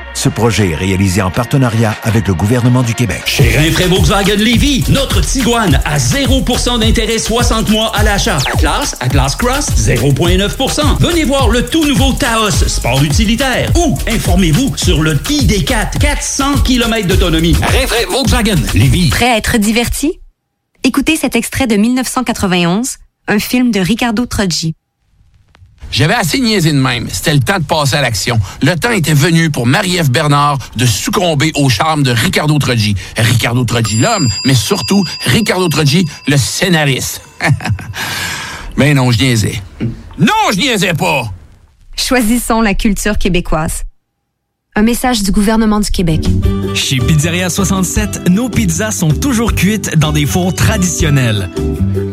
Ce 0.13 0.29
projet 0.29 0.71
est 0.71 0.75
réalisé 0.75 1.21
en 1.21 1.31
partenariat 1.31 1.95
avec 2.03 2.27
le 2.27 2.33
gouvernement 2.33 2.83
du 2.83 2.93
Québec. 2.93 3.23
Chez 3.25 3.57
Rinfraie 3.57 3.87
Volkswagen 3.87 4.35
Lévy, 4.35 4.83
notre 4.89 5.21
Tiguan 5.21 5.79
à 5.85 5.97
0% 5.97 6.79
d'intérêt 6.79 7.17
60 7.17 7.69
mois 7.69 7.91
à 7.95 8.03
l'achat. 8.03 8.37
Atlas, 8.53 8.95
Atlas 8.99 9.35
Cross, 9.35 9.69
0,9%. 9.77 10.97
Venez 10.99 11.23
voir 11.23 11.49
le 11.49 11.65
tout 11.65 11.85
nouveau 11.85 12.13
Taos, 12.13 12.51
sport 12.51 13.03
utilitaire. 13.03 13.71
Ou 13.75 13.97
informez-vous 14.07 14.77
sur 14.77 15.01
le 15.01 15.15
ID4, 15.15 15.97
400 15.99 16.59
km 16.63 17.07
d'autonomie. 17.07 17.55
Rinfraie 17.55 18.05
Volkswagen 18.05 18.57
Lévy. 18.73 19.09
Prêt 19.09 19.31
à 19.31 19.37
être 19.37 19.57
diverti? 19.57 20.19
Écoutez 20.83 21.15
cet 21.15 21.35
extrait 21.35 21.67
de 21.67 21.77
1991, 21.77 22.97
un 23.27 23.39
film 23.39 23.71
de 23.71 23.79
Ricardo 23.79 24.25
Troggi. 24.25 24.75
J'avais 25.91 26.13
assez 26.13 26.39
niaisé 26.39 26.71
de 26.71 26.77
même. 26.77 27.07
C'était 27.11 27.33
le 27.33 27.41
temps 27.41 27.59
de 27.59 27.65
passer 27.65 27.95
à 27.95 28.01
l'action. 28.01 28.39
Le 28.61 28.75
temps 28.75 28.91
était 28.91 29.13
venu 29.13 29.49
pour 29.49 29.67
Marie-Ève 29.67 30.09
Bernard 30.09 30.57
de 30.75 30.85
succomber 30.85 31.51
au 31.55 31.69
charme 31.69 32.03
de 32.03 32.11
Ricardo 32.11 32.57
Troggi. 32.57 32.95
Ricardo 33.17 33.65
Troggi, 33.65 33.97
l'homme, 33.97 34.29
mais 34.45 34.53
surtout 34.53 35.03
Ricardo 35.25 35.67
Troggi, 35.67 36.05
le 36.27 36.37
scénariste. 36.37 37.21
ben 38.77 38.95
non, 38.95 39.11
je 39.11 39.19
niaisais. 39.19 39.61
Non, 40.17 40.51
je 40.53 40.57
niaisais 40.57 40.93
pas! 40.93 41.25
Choisissons 41.97 42.61
la 42.61 42.73
culture 42.73 43.17
québécoise. 43.17 43.83
Un 44.75 44.83
message 44.83 45.21
du 45.23 45.31
gouvernement 45.31 45.81
du 45.81 45.91
Québec. 45.91 46.25
Chez 46.73 46.97
Pizzeria 46.97 47.49
67, 47.49 48.29
nos 48.29 48.47
pizzas 48.47 48.91
sont 48.91 49.09
toujours 49.09 49.53
cuites 49.53 49.97
dans 49.97 50.13
des 50.13 50.25
fours 50.25 50.55
traditionnels. 50.55 51.49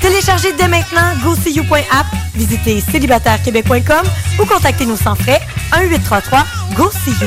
Téléchargez 0.00 0.52
dès 0.52 0.68
maintenant 0.68 1.14
GoSeeYou.app, 1.22 2.06
visitez 2.34 2.80
célibatairequebec.com 2.80 4.06
ou 4.40 4.46
contactez-nous 4.46 4.96
sans 4.96 5.14
frais 5.14 5.40
1-833-GO-SEE-YOU. 5.72 7.26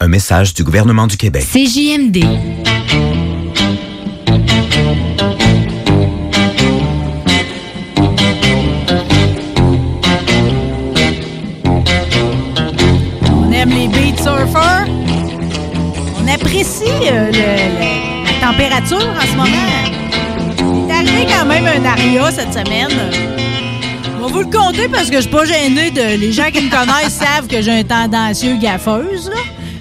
Un 0.00 0.06
message 0.06 0.54
du 0.54 0.62
gouvernement 0.62 1.08
du 1.08 1.16
Québec. 1.16 1.44
CJMD. 1.44 2.22
On 13.32 13.52
aime 13.52 13.70
les 13.70 13.88
beat 13.88 14.16
surfers. 14.20 14.86
On 16.20 16.28
apprécie 16.32 16.84
euh, 17.10 17.26
le- 17.26 17.32
le- 17.32 18.24
la 18.24 18.46
température 18.46 18.96
en 18.98 19.26
ce 19.26 19.36
moment. 19.36 20.84
Il 20.84 20.90
est 20.90 20.94
arrivé 20.94 21.26
quand 21.28 21.46
même 21.46 21.66
un 21.66 21.84
aria 21.84 22.30
cette 22.30 22.52
semaine. 22.52 22.88
On 24.20 24.26
va 24.26 24.32
vous 24.32 24.40
le 24.40 24.46
compter 24.46 24.88
parce 24.88 25.08
que 25.10 25.16
je 25.16 25.22
suis 25.22 25.30
pas 25.30 25.44
gêné 25.44 25.90
de. 25.90 26.18
Les 26.20 26.32
gens 26.32 26.50
qui 26.52 26.60
me 26.62 26.70
connaissent 26.70 27.14
savent 27.14 27.46
que 27.48 27.60
j'ai 27.62 27.72
un 27.72 27.84
tendancieux 27.84 28.56
gaffeuse, 28.56 29.30
là. 29.30 29.36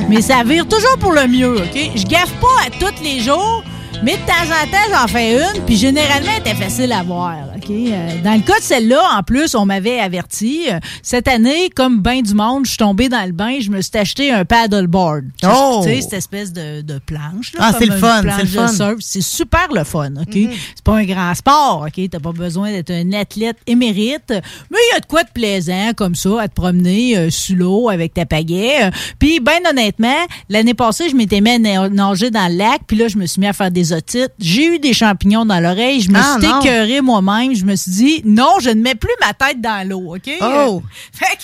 Mais 0.10 0.22
ça 0.22 0.44
vire 0.44 0.66
toujours 0.68 0.98
pour 1.00 1.12
le 1.12 1.28
mieux, 1.28 1.58
OK? 1.58 1.92
Je 1.96 2.06
gaffe 2.06 2.34
pas 2.40 2.66
à 2.66 2.70
tous 2.70 3.04
les 3.04 3.20
jours, 3.20 3.64
mais 4.04 4.14
de 4.14 4.18
temps 4.20 4.34
en 4.34 4.72
temps, 4.72 4.88
j'en 5.02 5.08
fais 5.08 5.34
une, 5.38 5.62
puis 5.66 5.76
généralement, 5.76 6.30
elle 6.36 6.42
était 6.42 6.56
facile 6.56 6.92
à 6.94 7.04
voir, 7.04 7.36
OK? 7.56 7.70
Euh, 7.70 8.22
dans 8.24 8.34
le 8.36 8.42
cas 8.42 8.58
de 8.60 8.64
celle-là, 8.64 9.02
en 9.18 9.24
plus, 9.24 9.56
on 9.56 9.66
m'avait 9.66 10.00
averti. 10.00 10.66
euh, 10.72 10.80
cette 11.02 11.28
année, 11.28 11.70
comme 11.76 12.02
ben 12.02 12.22
du 12.22 12.34
monde, 12.34 12.66
je 12.66 12.70
suis 12.72 12.78
tombée 12.78 13.10
dans 13.10 13.26
le 13.26 13.32
bain, 13.32 13.58
je 13.60 13.70
me 13.70 13.82
suis 13.82 13.98
acheté 13.98 14.32
un 14.32 14.46
paddleboard. 14.46 15.26
Oh! 15.44 15.82
Tu 15.84 15.90
sais, 15.96 16.02
cette 16.02 16.14
espèce 16.14 16.54
de, 16.54 16.82
de 16.82 17.00
planche, 17.00 17.54
là. 17.54 17.60
Ah, 17.62 17.72
c'est 17.78 17.86
le 17.88 17.98
fun, 17.98 18.22
c'est 18.22 18.44
le 18.44 18.48
fun. 18.48 18.68
surf. 18.68 18.96
C'est 19.00 19.22
super 19.22 19.68
le 19.74 19.84
fun, 19.84 20.12
OK? 20.22 20.36
Mhm. 20.36 20.52
C'est 20.76 20.84
pas 20.84 20.96
un 20.98 21.06
grand 21.06 21.34
sport, 21.36 21.88
OK? 21.88 22.10
T'as 22.10 22.20
pas 22.20 22.32
besoin 22.32 22.72
d'être 22.72 22.92
un 22.92 23.12
athlète 23.14 23.58
émérite, 23.66 24.30
mais 24.30 24.78
il 24.80 24.94
y 24.94 24.98
a 24.98 25.00
de 25.00 25.06
quoi 25.08 25.24
de 25.24 25.30
plaisant, 25.34 25.92
comme 25.96 26.16
ça, 26.16 26.42
à 26.42 26.48
te 26.48 26.54
promener 26.54 27.18
euh, 27.18 27.30
sous 27.30 27.56
l'eau 27.56 27.90
avec 27.90 28.14
ta 28.14 28.26
pagaie. 28.26 28.92
Puis, 29.20 29.40
ben 29.40 29.60
honnêtement, 29.70 30.16
l'année 30.50 30.74
passée, 30.76 31.10
je 31.10 31.16
m'étais 31.16 31.42
mis 31.42 31.50
à 31.52 31.60
na- 31.60 31.90
nager 31.90 32.30
dans 32.30 32.48
le 32.52 32.58
lac, 32.58 32.82
puis 32.88 32.96
là, 32.96 33.08
je 33.08 33.18
me 33.18 33.26
suis 33.26 33.42
mis 33.42 33.48
à 33.48 33.54
faire 33.54 33.72
des 33.72 33.87
des 33.88 33.94
otites, 33.94 34.34
j'ai 34.40 34.66
eu 34.76 34.80
des 34.80 34.94
champignons 34.94 35.46
dans 35.46 35.60
l'oreille, 35.60 36.02
je 36.02 36.10
me 36.10 36.18
Ah, 36.18 36.38
suis 36.40 36.48
écœurée 36.68 37.02
moi-même, 37.02 37.56
je 37.56 37.66
me 37.66 37.76
suis 37.76 37.92
dit, 37.92 38.22
non, 38.26 38.54
je 38.62 38.70
ne 38.70 38.82
mets 38.82 38.96
plus 38.96 39.14
ma 39.22 39.34
tête 39.34 39.62
dans 39.62 39.88
l'eau, 39.88 40.16
OK? 40.16 40.30
Oh. 40.42 40.44
Euh, 40.44 40.80
fait 41.14 41.38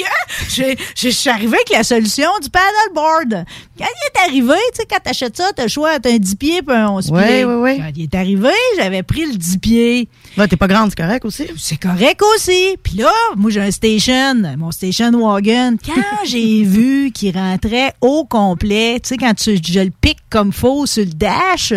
que 0.75 0.81
je 0.95 1.09
suis 1.09 1.29
arrivé 1.29 1.55
avec 1.55 1.69
la 1.71 1.83
solution 1.83 2.29
du 2.41 2.49
paddleboard. 2.49 3.45
Quand 3.77 3.85
il 3.85 4.19
est 4.19 4.27
arrivé, 4.29 4.53
tu 4.73 4.81
sais, 4.81 4.87
quand 4.89 4.99
t'achètes 5.03 5.37
ça, 5.37 5.51
t'as 5.55 5.63
le 5.63 5.69
choix, 5.69 5.99
t'as 5.99 6.11
un 6.13 6.17
10 6.17 6.35
pieds 6.35 6.61
puis 6.61 6.75
un 6.75 6.89
11 6.89 7.11
Ouais, 7.11 7.27
pieds. 7.27 7.45
ouais, 7.45 7.55
ouais. 7.55 7.77
Quand 7.77 7.91
il 7.95 8.03
est 8.03 8.15
arrivé, 8.15 8.49
j'avais 8.77 9.03
pris 9.03 9.25
le 9.25 9.35
10 9.35 9.57
pieds. 9.57 10.07
Là, 10.37 10.47
t'es 10.47 10.57
pas 10.57 10.67
grande, 10.67 10.89
c'est 10.89 11.01
correct 11.03 11.25
aussi. 11.25 11.45
C'est 11.57 11.77
correct 11.77 12.21
aussi. 12.35 12.77
Puis 12.83 12.97
là, 12.97 13.11
moi, 13.35 13.51
j'ai 13.51 13.61
un 13.61 13.71
station, 13.71 14.35
mon 14.57 14.71
station 14.71 15.11
wagon. 15.11 15.77
Quand 15.85 16.01
j'ai 16.25 16.63
vu 16.63 17.11
qu'il 17.13 17.35
rentrait 17.37 17.93
au 18.01 18.25
complet, 18.25 18.99
tu 19.01 19.09
sais, 19.09 19.17
quand 19.17 19.33
tu, 19.33 19.57
je 19.65 19.79
le 19.79 19.91
pique 20.01 20.19
comme 20.29 20.51
faux 20.51 20.85
sur 20.85 21.03
le 21.05 21.11
dash, 21.11 21.73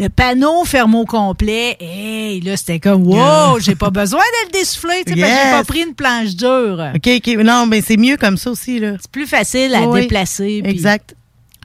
le 0.00 0.08
panneau 0.08 0.64
ferme 0.64 0.94
au 0.94 1.04
complet, 1.04 1.76
hey, 1.78 2.40
là, 2.40 2.56
c'était 2.56 2.80
comme, 2.80 3.06
wow, 3.06 3.58
j'ai 3.60 3.74
pas 3.74 3.90
besoin 3.90 4.20
de 4.20 4.46
le 4.46 4.58
dessouffler, 4.58 5.04
tu 5.06 5.12
sais, 5.12 5.20
parce 5.20 5.32
que 5.32 5.38
j'ai 5.44 5.50
pas 5.50 5.64
pris 5.64 5.82
une 5.82 5.94
planche 5.94 6.34
dure. 6.34 6.82
OK, 6.94 7.10
OK. 7.18 7.44
Non, 7.44 7.66
mais 7.66 7.82
c'est 7.82 7.98
mieux 7.98 8.16
comme 8.16 8.38
ça 8.38 8.50
aussi, 8.50 8.78
là. 8.78 8.92
C'est 8.98 9.10
plus 9.10 9.26
facile 9.26 9.74
à 9.74 9.82
Oui, 9.82 10.00
déplacer. 10.00 10.62
Exact. 10.64 11.14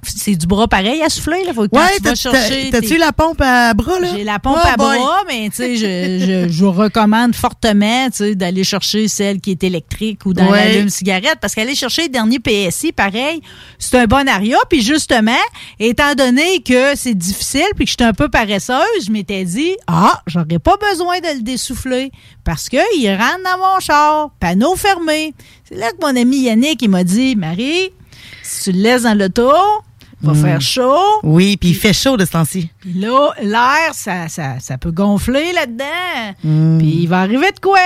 C'est 0.08 0.36
du 0.36 0.46
bras 0.48 0.68
pareil 0.68 1.02
à 1.02 1.10
souffler, 1.10 1.44
là. 1.46 1.54
Faut 1.54 1.64
que 1.64 1.68
quand 1.68 1.80
Ouais, 1.80 1.98
tu 1.98 2.04
vas 2.04 2.16
chercher. 2.16 2.70
t'as- 2.72 2.82
t'as-tu 2.82 2.98
la 2.98 3.12
pompe 3.12 3.42
à 3.42 3.74
bras, 3.74 4.00
là? 4.00 4.08
J'ai 4.16 4.24
la 4.24 4.40
pompe 4.40 4.58
Oh 4.64 4.68
à 4.68 4.76
boy. 4.78 4.98
bras, 4.98 5.22
mais 5.28 5.50
tu 5.50 5.56
sais, 5.58 5.76
je, 5.76 6.26
je, 6.48 6.50
je 6.54 6.64
vous 6.66 6.72
recommande 6.72 7.36
fortement 7.36 8.08
d'aller 8.36 8.64
chercher 8.64 9.08
celle 9.08 9.40
qui 9.42 9.52
est 9.52 9.64
électrique 9.64 10.26
ou 10.26 10.34
dans 10.34 10.50
Ouais. 10.52 10.74
l'allume-cigarette 10.74 11.38
parce 11.42 11.56
qu'aller 11.56 11.76
chercher 11.76 12.04
le 12.04 12.10
dernier 12.10 12.40
PSI, 12.40 12.92
pareil, 12.92 13.42
c'est 13.80 13.98
un 13.98 14.06
bon 14.06 14.28
aria. 14.28 14.58
Puis 14.70 14.82
justement, 14.82 15.32
étant 15.80 16.14
donné 16.16 16.62
que 16.62 16.96
c'est 16.96 17.14
difficile 17.16 17.66
puis 17.76 17.86
que 17.86 17.92
je 17.92 17.96
suis 18.00 18.04
un 18.08 18.14
peu 18.14 18.30
paresseuse, 18.30 19.06
je 19.06 19.12
m'étais 19.12 19.44
dit, 19.46 19.76
ah, 19.88 20.22
j'aurais 20.28 20.60
pas 20.60 20.76
besoin 20.78 21.20
de 21.20 21.38
le 21.38 21.42
dessouffler 21.42 22.12
parce 22.44 22.70
qu'il 22.70 22.82
rentre 23.10 23.40
dans 23.44 23.58
mon 23.58 23.80
char, 23.80 24.30
panneau 24.40 24.76
fermé. 24.76 25.34
C'est 25.68 25.76
là 25.78 25.92
que 25.92 25.98
mon 26.02 26.16
ami 26.16 26.42
Yannick, 26.42 26.82
il 26.82 26.90
m'a 26.90 27.04
dit, 27.04 27.36
Marie, 27.36 27.92
si 28.44 28.64
tu 28.66 28.72
le 28.78 28.84
laisses 28.84 29.04
dans 29.04 29.18
l'auto, 29.18 29.52
va 30.26 30.34
Mm. 30.34 30.42
faire 30.42 30.62
chaud. 30.62 31.20
Oui, 31.24 31.56
puis 31.58 31.70
il 31.70 31.76
fait 31.76 31.94
chaud 31.94 32.18
de 32.18 32.26
ce 32.26 32.32
temps-ci. 32.32 32.70
Puis 32.80 32.94
là, 32.94 33.30
l'air, 33.42 33.94
ça, 33.94 34.28
ça, 34.28 34.60
ça 34.60 34.78
peut 34.78 34.92
gonfler 34.92 35.54
là-dedans. 35.54 36.36
Mm. 36.44 36.78
Puis 36.80 36.88
il 37.02 37.08
va 37.08 37.22
arriver 37.22 37.52
de 37.52 37.60
quoi? 37.60 37.80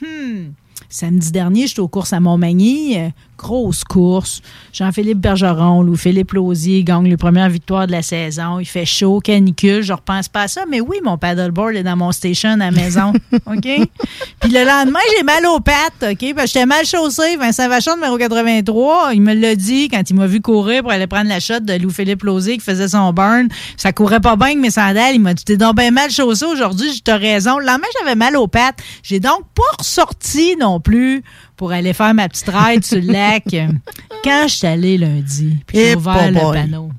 Hmm. 0.00 0.52
Samedi 0.88 1.32
dernier, 1.32 1.66
j'étais 1.66 1.80
aux 1.80 1.88
courses 1.88 2.12
à 2.12 2.20
Montmagny. 2.20 2.96
Grosse 3.36 3.84
course. 3.84 4.40
Jean-Philippe 4.72 5.18
Bergeron, 5.18 5.82
Louis-Philippe 5.82 6.32
Lausier 6.32 6.82
gagne 6.84 7.08
les 7.08 7.16
premières 7.16 7.48
victoires 7.48 7.86
de 7.86 7.92
la 7.92 8.02
saison. 8.02 8.58
Il 8.58 8.66
fait 8.66 8.84
chaud, 8.84 9.20
canicule. 9.20 9.82
Je 9.82 9.92
repense 9.92 10.28
pas 10.28 10.42
à 10.42 10.48
ça. 10.48 10.64
Mais 10.68 10.80
oui, 10.80 10.98
mon 11.04 11.18
paddleboard 11.18 11.76
est 11.76 11.82
dans 11.82 11.96
mon 11.96 12.12
station 12.12 12.50
à 12.50 12.56
la 12.56 12.70
maison. 12.70 13.12
OK? 13.46 13.62
Puis 13.62 14.50
le 14.50 14.64
lendemain, 14.64 15.00
j'ai 15.16 15.22
mal 15.22 15.46
aux 15.46 15.60
pattes. 15.60 16.02
OK? 16.02 16.34
Parce 16.34 16.46
que 16.46 16.58
j'étais 16.58 16.66
mal 16.66 16.84
chaussé. 16.84 17.36
Vincent 17.36 17.68
Vachon, 17.68 17.94
numéro 17.96 18.16
83, 18.16 19.10
il 19.14 19.22
me 19.22 19.34
l'a 19.34 19.54
dit 19.54 19.88
quand 19.88 20.08
il 20.08 20.16
m'a 20.16 20.26
vu 20.26 20.40
courir 20.40 20.82
pour 20.82 20.90
aller 20.90 21.06
prendre 21.06 21.28
la 21.28 21.40
shot 21.40 21.60
de 21.60 21.74
Louis-Philippe 21.74 22.22
Lausier 22.22 22.58
qui 22.58 22.64
faisait 22.64 22.88
son 22.88 23.12
burn. 23.12 23.48
Ça 23.76 23.92
courait 23.92 24.20
pas 24.20 24.36
bien 24.36 24.46
avec 24.46 24.58
mes 24.58 24.70
sandales. 24.70 25.14
Il 25.14 25.20
m'a 25.20 25.34
dit, 25.34 25.44
t'es 25.44 25.56
donc 25.56 25.76
bien 25.76 25.90
mal 25.90 26.10
chaussé 26.10 26.44
aujourd'hui. 26.44 26.90
J'ai 27.06 27.12
raison. 27.12 27.58
Le 27.58 27.66
lendemain, 27.66 27.86
j'avais 28.00 28.14
mal 28.14 28.36
aux 28.36 28.48
pattes. 28.48 28.78
J'ai 29.02 29.20
donc 29.20 29.42
pas 29.54 29.62
ressorti 29.78 30.56
non 30.58 30.80
plus 30.80 31.22
pour 31.56 31.72
aller 31.72 31.92
faire 31.92 32.14
ma 32.14 32.28
petite 32.28 32.48
ride 32.48 32.84
sur 32.84 33.00
le 33.00 33.12
lac. 33.12 33.44
Quand 34.24 34.44
je 34.48 34.54
suis 34.54 34.66
allé 34.66 34.98
lundi, 34.98 35.58
puis 35.66 35.78
j'ai 35.78 35.96
ouvert 35.96 36.30
le 36.30 36.40
boy. 36.40 36.52
panneau, 36.60 36.90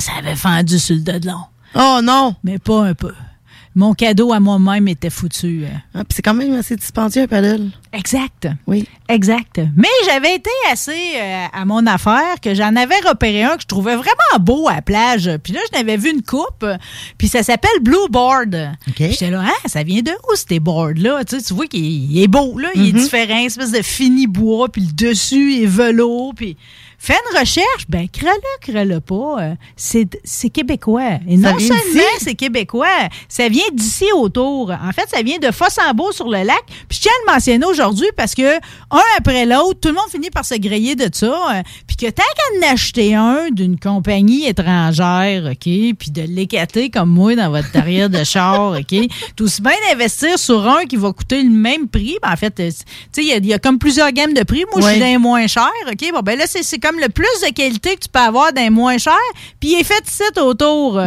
ça 0.00 0.12
avait 0.18 0.36
fendu 0.36 0.78
sur 0.78 0.96
le 0.96 1.02
dedans. 1.02 1.48
Oh 1.74 2.00
non! 2.02 2.34
Mais 2.42 2.58
pas 2.58 2.84
un 2.84 2.94
peu. 2.94 3.12
Mon 3.78 3.94
cadeau 3.94 4.32
à 4.32 4.40
moi-même 4.40 4.88
était 4.88 5.08
foutu. 5.08 5.62
euh. 5.64 5.68
Ah, 5.94 5.98
puis 6.02 6.16
c'est 6.16 6.22
quand 6.22 6.34
même 6.34 6.52
assez 6.54 6.74
dispendieux, 6.74 7.22
un 7.22 7.26
paddle. 7.28 7.70
Exact. 7.92 8.48
Oui. 8.66 8.88
Exact. 9.08 9.60
Mais 9.76 9.86
j'avais 10.04 10.34
été 10.34 10.50
assez 10.68 10.90
euh, 11.16 11.44
à 11.52 11.64
mon 11.64 11.86
affaire 11.86 12.40
que 12.42 12.54
j'en 12.54 12.74
avais 12.74 12.98
repéré 13.08 13.44
un 13.44 13.54
que 13.54 13.62
je 13.62 13.68
trouvais 13.68 13.94
vraiment 13.94 14.40
beau 14.40 14.66
à 14.68 14.74
la 14.74 14.82
plage. 14.82 15.30
Puis 15.44 15.52
là, 15.52 15.60
je 15.72 15.78
n'avais 15.78 15.96
vu 15.96 16.10
une 16.10 16.22
coupe. 16.22 16.66
Puis 17.18 17.28
ça 17.28 17.44
s'appelle 17.44 17.70
Blue 17.80 18.08
Board. 18.10 18.56
Puis 18.96 19.12
J'étais 19.12 19.30
là, 19.30 19.44
ah, 19.46 19.68
ça 19.68 19.84
vient 19.84 20.02
de 20.02 20.10
où 20.10 20.34
ces 20.34 20.58
boards-là? 20.58 21.24
Tu, 21.24 21.36
sais, 21.38 21.42
tu 21.44 21.54
vois 21.54 21.68
qu'il 21.68 21.84
il 21.84 22.20
est 22.20 22.26
beau, 22.28 22.58
là. 22.58 22.70
Il 22.74 22.88
est 22.88 22.92
Mhm. 22.92 22.98
différent, 23.00 23.38
espèce 23.38 23.70
de 23.70 23.82
fini 23.82 24.26
bois. 24.26 24.68
Puis 24.70 24.82
le 24.82 24.92
dessus 24.92 25.62
est 25.62 25.66
velours. 25.66 26.34
Puis 26.34 26.56
fais 26.98 27.14
une 27.32 27.38
recherche. 27.38 27.84
Ben, 27.88 28.08
crée-le, 28.08 28.72
crée-le 28.72 29.00
pas. 29.00 29.36
euh, 29.40 29.54
C'est 29.76 30.08
c'est 30.24 30.50
québécois. 30.50 31.18
Et 31.28 31.36
Ça 31.36 31.52
non 31.52 31.58
seulement 31.58 32.02
c'est 32.20 32.34
québécois, 32.34 32.86
ça 33.28 33.48
vient 33.48 33.62
d'ici 33.72 34.06
autour. 34.14 34.70
En 34.70 34.92
fait, 34.92 35.08
ça 35.08 35.22
vient 35.22 35.38
de 35.38 35.50
Fossambeau 35.50 36.12
sur 36.12 36.28
le 36.28 36.42
lac. 36.42 36.60
Puis 36.88 36.98
je 36.98 37.00
tiens 37.02 37.12
à 37.12 37.30
le 37.30 37.34
mentionner 37.34 37.66
aujourd'hui 37.66 38.08
parce 38.16 38.34
que 38.34 38.56
un 38.90 39.00
après 39.16 39.46
l'autre, 39.46 39.80
tout 39.80 39.88
le 39.88 39.94
monde 39.94 40.10
finit 40.10 40.30
par 40.30 40.44
se 40.44 40.54
griller 40.56 40.94
de 40.96 41.08
ça. 41.12 41.26
euh, 41.58 41.62
Puis 41.86 41.96
que 41.96 42.06
tant 42.10 42.22
qu'à 42.22 42.68
en 42.68 42.72
acheter 42.72 43.14
un 43.14 43.48
d'une 43.50 43.78
compagnie 43.78 44.46
étrangère, 44.46 45.44
OK, 45.52 45.62
puis 45.98 46.10
de 46.10 46.22
l'écater 46.22 46.90
comme 46.90 47.10
moi 47.10 47.34
dans 47.36 47.50
votre 47.50 47.74
arrière 47.76 48.10
de 48.10 48.22
char, 48.24 48.72
OK, 48.78 48.94
tout 49.36 49.44
aussi 49.44 49.62
bien 49.62 49.72
d'investir 49.90 50.38
sur 50.38 50.66
un 50.68 50.84
qui 50.84 50.96
va 50.96 51.12
coûter 51.12 51.42
le 51.42 51.50
même 51.50 51.88
prix. 51.88 52.16
Ben, 52.22 52.32
en 52.32 52.36
fait, 52.36 52.58
euh, 52.60 52.70
tu 52.70 52.76
sais, 53.12 53.24
il 53.38 53.44
y 53.44 53.48
y, 53.48 53.54
a 53.54 53.58
comme 53.58 53.78
plusieurs 53.78 54.10
gammes 54.12 54.34
de 54.34 54.42
prix. 54.42 54.64
Moi, 54.72 54.80
je 54.80 54.86
suis 54.86 54.94
Ouais. 54.94 55.00
dans 55.00 55.06
les 55.06 55.18
moins 55.18 55.46
cher, 55.46 55.70
OK? 55.90 56.12
Bon, 56.12 56.20
ben 56.20 56.38
là, 56.38 56.44
c'est 56.46 56.62
c'est 56.62 56.78
comme 56.88 57.00
le 57.00 57.08
plus 57.08 57.26
de 57.46 57.52
qualité 57.52 57.94
que 57.96 58.00
tu 58.00 58.08
peux 58.08 58.18
avoir 58.18 58.50
les 58.56 58.70
moins 58.70 58.96
cher. 58.98 59.12
Puis 59.60 59.72
il 59.72 59.80
est 59.80 59.84
fait 59.84 60.02
ici 60.06 60.22
autour. 60.40 60.98
euh, 60.98 61.04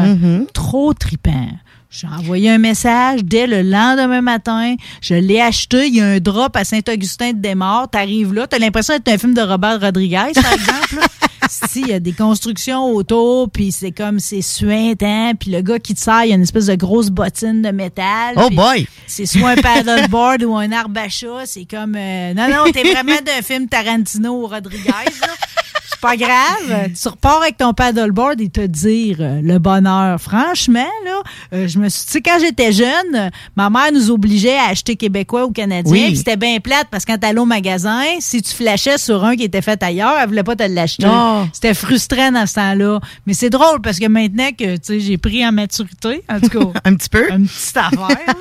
Trop 0.54 0.94
tripant. 0.94 1.48
J'ai 1.92 2.08
envoyé 2.08 2.50
un 2.50 2.58
message 2.58 3.20
dès 3.26 3.48
le 3.48 3.64
lendemain 3.64 4.22
matin. 4.22 4.76
Je 5.02 5.14
l'ai 5.14 5.42
acheté. 5.42 5.88
Il 5.88 5.96
y 5.96 6.00
a 6.00 6.06
un 6.06 6.20
drop 6.22 6.56
à 6.56 6.64
Saint-Augustin 6.64 7.34
de 7.34 7.40
Desmaures. 7.40 7.90
T'arrives 7.90 8.34
là. 8.34 8.48
T'as 8.48 8.60
l'impression 8.60 8.94
d'être 8.94 9.10
un 9.10 9.18
film 9.18 9.34
de 9.34 9.42
Robert 9.42 9.82
Rodriguez, 9.82 10.32
par 10.34 10.54
exemple. 10.54 11.06
Si, 11.50 11.82
il 11.82 11.88
y 11.90 11.94
a 11.94 12.00
des 12.00 12.14
constructions 12.14 12.86
autour, 12.86 13.50
puis 13.50 13.74
c'est 13.74 13.92
comme, 13.92 14.22
c'est 14.22 14.42
suintant, 14.42 15.34
puis 15.38 15.52
le 15.52 15.62
gars 15.62 15.80
qui 15.80 15.94
te 15.94 16.00
sert, 16.00 16.24
il 16.24 16.30
y 16.30 16.32
a 16.32 16.36
une 16.36 16.44
espèce 16.44 16.68
de 16.68 16.76
grosse 16.76 17.10
bottine 17.10 17.62
de 17.62 17.72
métal. 17.72 18.36
Oh 18.38 18.50
boy! 18.50 18.88
C'est 19.06 19.26
soit 19.26 19.50
un 19.50 19.56
paddleboard 19.58 20.44
ou 20.44 20.56
un 20.56 20.72
arbre 20.72 20.98
à 20.98 21.10
chat. 21.10 21.46
C'est 21.46 21.66
comme, 21.66 21.96
euh, 21.98 22.34
non, 22.34 22.48
non, 22.48 22.72
t'es 22.72 22.90
vraiment 22.90 23.20
d'un 23.26 23.42
film 23.44 23.68
Tarantino 23.68 24.44
ou 24.44 24.48
Rodriguez, 24.48 24.88
là. 24.88 25.28
C'est 26.02 26.08
pas 26.08 26.18
grave. 26.18 26.90
Tu 27.00 27.08
repars 27.08 27.42
avec 27.42 27.58
ton 27.58 27.74
paddleboard 27.74 28.42
et 28.42 28.50
te 28.50 28.66
dire 28.66 29.18
euh, 29.20 29.40
le 29.44 29.60
bonheur. 29.60 30.20
Franchement, 30.20 30.88
là, 31.06 31.22
euh, 31.54 31.68
je 31.68 31.78
me 31.78 31.90
suis 31.90 32.06
tu 32.06 32.12
sais, 32.14 32.22
quand 32.22 32.40
j'étais 32.40 32.72
jeune, 32.72 33.30
ma 33.56 33.70
mère 33.70 33.92
nous 33.94 34.10
obligeait 34.10 34.58
à 34.58 34.70
acheter 34.70 34.96
québécois 34.96 35.46
ou 35.46 35.52
canadien. 35.52 35.92
Oui. 35.92 36.18
C'était 36.18 36.38
bien 36.38 36.60
plate 36.60 36.88
parce 36.90 37.06
que 37.06 37.12
quand 37.12 37.20
t'allais 37.20 37.40
au 37.40 37.46
magasin, 37.46 38.02
si 38.20 38.42
tu 38.42 38.52
flashais 38.52 38.98
sur 38.98 39.24
un 39.24 39.36
qui 39.36 39.44
était 39.44 39.62
fait 39.62 39.82
ailleurs, 39.84 40.16
elle 40.20 40.28
voulait 40.30 40.44
pas 40.44 40.56
te 40.56 40.64
l'acheter. 40.64 41.08
C'était 41.54 41.76
frustrant 41.76 42.32
dans 42.32 42.48
ce 42.48 42.56
temps-là. 42.56 43.00
Mais 43.28 43.34
c'est 43.34 43.52
drôle 43.52 43.82
parce 43.82 44.00
que 44.00 44.08
maintenant 44.08 44.50
que, 44.58 44.78
tu 44.78 44.82
sais, 44.82 45.00
j'ai 45.00 45.18
pris 45.18 45.46
en 45.46 45.52
maturité, 45.52 46.24
en 46.28 46.40
tout 46.40 46.50
cas. 46.50 46.80
Un 46.86 46.96
petit 46.96 47.10
peu. 47.10 47.32
Une 47.32 47.48
petite 47.48 47.78
affaire, 47.78 48.36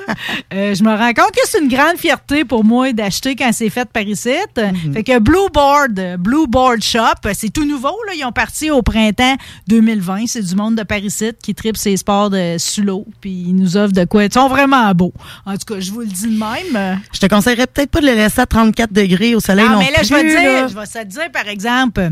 euh, 0.53 0.73
je 0.73 0.83
me 0.83 0.95
rends 0.95 1.13
compte 1.13 1.31
que 1.31 1.41
c'est 1.45 1.59
une 1.59 1.69
grande 1.69 1.97
fierté 1.97 2.43
pour 2.43 2.63
moi 2.63 2.91
d'acheter 2.91 3.35
quand 3.35 3.51
c'est 3.53 3.69
fait 3.69 3.87
par 3.87 4.03
ici. 4.03 4.31
Mhm. 4.57 4.93
Fait 4.93 5.03
que 5.03 5.19
Blue 5.19 5.49
Board, 5.53 6.17
Blue 6.17 6.47
Board 6.47 6.81
Shop, 6.81 7.01
euh, 7.25 7.33
c'est 7.53 7.61
tout 7.61 7.67
nouveau. 7.67 7.95
Là. 8.07 8.13
Ils 8.15 8.23
ont 8.25 8.31
parti 8.31 8.69
au 8.71 8.81
printemps 8.81 9.35
2020. 9.67 10.27
C'est 10.27 10.41
du 10.41 10.55
monde 10.55 10.75
de 10.75 10.83
Paris 10.83 11.13
qui 11.43 11.55
tripe 11.55 11.77
ses 11.77 11.97
sports 11.97 12.29
de 12.29 12.55
sous 12.57 12.81
l'eau. 12.81 13.05
Puis 13.19 13.31
ils 13.31 13.55
nous 13.55 13.77
offrent 13.77 13.93
de 13.93 14.05
quoi. 14.05 14.25
Ils 14.25 14.33
sont 14.33 14.47
vraiment 14.47 14.91
beaux. 14.93 15.13
En 15.45 15.53
tout 15.57 15.73
cas, 15.73 15.79
je 15.79 15.91
vous 15.91 16.01
le 16.01 16.07
dis 16.07 16.27
de 16.27 16.39
même. 16.39 16.99
Je 17.13 17.19
te 17.19 17.25
conseillerais 17.25 17.67
peut-être 17.67 17.89
pas 17.91 18.01
de 18.01 18.05
le 18.07 18.13
laisser 18.13 18.41
à 18.41 18.45
34 18.45 18.91
degrés 18.91 19.35
au 19.35 19.39
soleil 19.39 19.67
non, 19.67 19.79
mais 19.79 19.91
là, 19.91 19.99
plus. 19.99 20.07
je 20.07 20.13
vais 20.13 20.21
te 20.23 20.27
dire, 20.27 20.41
là. 20.61 20.67
je 20.67 20.73
vais 20.75 21.03
te 21.05 21.07
dire, 21.09 21.31
par 21.31 21.47
exemple, 21.47 22.09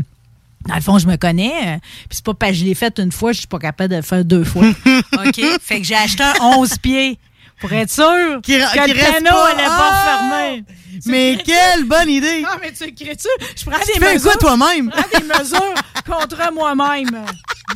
dans 0.66 0.74
le 0.74 0.80
fond, 0.80 0.98
je 0.98 1.06
me 1.06 1.16
connais, 1.16 1.52
euh, 1.52 1.78
puis 2.08 2.08
c'est 2.10 2.24
pas 2.24 2.34
parce 2.34 2.52
que 2.52 2.58
je 2.58 2.64
l'ai 2.64 2.74
fait 2.74 2.98
une 2.98 3.12
fois, 3.12 3.32
je 3.32 3.38
suis 3.38 3.46
pas 3.46 3.58
capable 3.58 3.90
de 3.90 3.96
le 3.96 4.02
faire 4.02 4.24
deux 4.24 4.44
fois. 4.44 4.66
OK? 5.12 5.40
Fait 5.62 5.80
que 5.80 5.86
j'ai 5.86 5.94
acheté 5.94 6.22
un 6.22 6.34
11 6.58 6.78
pieds 6.78 7.18
pour 7.60 7.72
être 7.72 7.90
sûr 7.90 8.04
Qui, 8.42 8.52
que 8.58 8.72
qui 8.84 8.92
le 8.92 9.00
reste 9.00 9.24
panneau 9.24 9.36
pas. 9.66 10.04
fermer. 10.04 10.64
Mais 11.06 11.38
quelle 11.44 11.84
bonne 11.84 12.08
idée! 12.08 12.42
Non, 12.42 12.48
mais 12.60 12.72
tu 12.72 12.84
le 12.84 12.90
crées-tu? 12.92 13.28
Je 13.56 13.64
prends 13.64 13.78
Tu 13.80 13.92
des 13.98 14.04
fais 14.04 14.14
mesures. 14.14 14.30
quoi 14.38 14.56
toi-même? 14.56 14.90
Je 14.94 15.02
prends 15.02 15.18
des 15.20 15.40
mesures 15.42 15.74
contre 16.06 16.52
moi-même. 16.52 17.24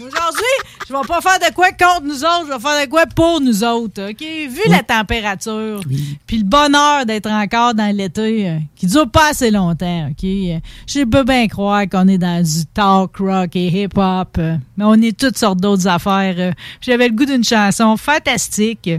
Aujourd'hui, 0.00 0.44
je 0.88 0.92
vais 0.92 1.06
pas 1.06 1.20
faire 1.20 1.38
de 1.38 1.54
quoi 1.54 1.68
contre 1.70 2.02
nous 2.02 2.24
autres, 2.24 2.46
je 2.48 2.52
vais 2.52 2.58
faire 2.58 2.84
de 2.84 2.90
quoi 2.90 3.06
pour 3.06 3.40
nous 3.40 3.62
autres. 3.62 4.10
OK? 4.10 4.20
Vu 4.20 4.60
la 4.68 4.82
température, 4.82 5.80
puis 6.26 6.38
le 6.38 6.44
bonheur 6.44 7.06
d'être 7.06 7.30
encore 7.30 7.74
dans 7.74 7.94
l'été, 7.96 8.48
euh, 8.48 8.58
qui 8.74 8.86
dure 8.86 9.08
pas 9.08 9.28
assez 9.30 9.52
longtemps, 9.52 10.08
OK? 10.10 10.24
Euh, 10.24 10.58
Je 10.88 11.04
peux 11.04 11.22
bien 11.22 11.46
croire 11.46 11.84
qu'on 11.88 12.08
est 12.08 12.18
dans 12.18 12.42
du 12.42 12.66
talk 12.74 13.16
rock 13.18 13.50
et 13.54 13.68
hip-hop, 13.68 14.36
euh, 14.38 14.56
mais 14.76 14.84
on 14.84 14.94
est 14.94 15.16
toutes 15.16 15.38
sortes 15.38 15.60
d'autres 15.60 15.86
affaires. 15.86 16.34
euh. 16.38 16.52
J'avais 16.80 17.06
le 17.08 17.14
goût 17.14 17.26
d'une 17.26 17.44
chanson 17.44 17.96
fantastique. 17.96 18.90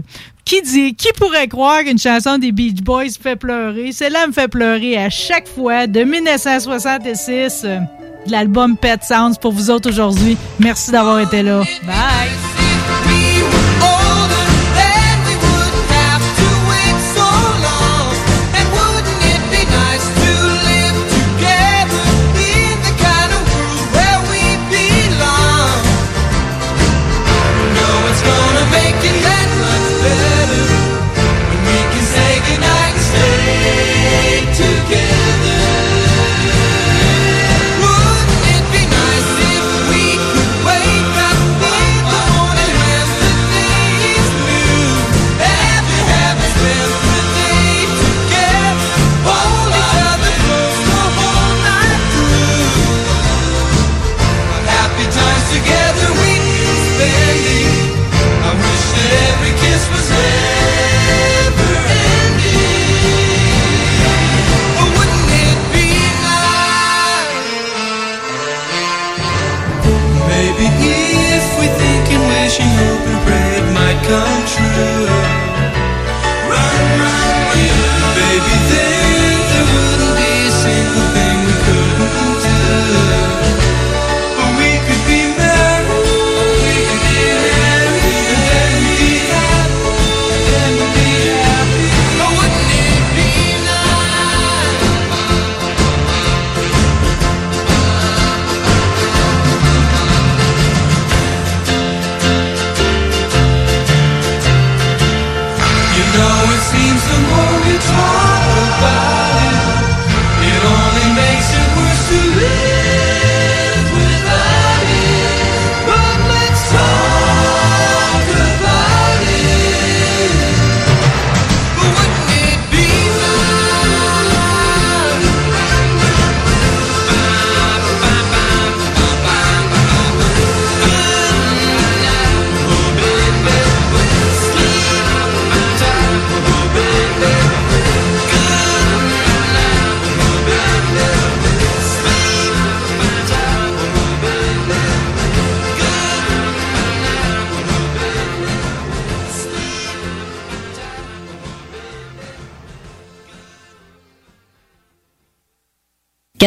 Qui 0.46 0.62
dit, 0.62 0.94
qui 0.94 1.08
pourrait 1.16 1.48
croire 1.48 1.82
qu'une 1.82 1.98
chanson 1.98 2.38
des 2.38 2.52
Beach 2.52 2.76
Boys 2.80 3.06
fait 3.20 3.34
pleurer? 3.34 3.90
Celle-là 4.06 4.28
me 4.28 4.32
fait 4.32 4.46
pleurer 4.46 4.96
à 4.96 5.10
chaque 5.10 5.48
fois 5.48 5.88
de 5.88 6.04
1966. 6.04 7.62
euh, 7.64 7.80
de 8.24 8.30
l'album 8.30 8.76
Pet 8.76 9.02
Sounds 9.02 9.34
pour 9.40 9.50
vous 9.50 9.68
autres 9.68 9.88
aujourd'hui. 9.88 10.36
Merci 10.60 10.92
d'avoir 10.92 11.18
été 11.18 11.42
là. 11.42 11.62
Bye! 11.82 13.25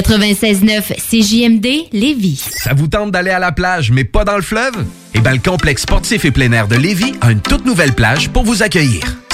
96.9 0.01 0.95
CJMD 0.95 1.89
Lévis. 1.91 2.41
Ça 2.55 2.73
vous 2.73 2.87
tente 2.87 3.11
d'aller 3.11 3.31
à 3.31 3.39
la 3.39 3.51
plage, 3.51 3.91
mais 3.91 4.05
pas 4.05 4.23
dans 4.23 4.37
le 4.37 4.41
fleuve? 4.41 4.85
Eh 5.13 5.19
bien, 5.19 5.33
le 5.33 5.39
complexe 5.39 5.81
sportif 5.81 6.23
et 6.23 6.31
plein 6.31 6.51
air 6.53 6.69
de 6.69 6.77
Lévis 6.77 7.15
a 7.19 7.31
une 7.31 7.41
toute 7.41 7.65
nouvelle 7.65 7.93
plage 7.93 8.29
pour 8.29 8.43
vous 8.43 8.63
accueillir. 8.63 9.01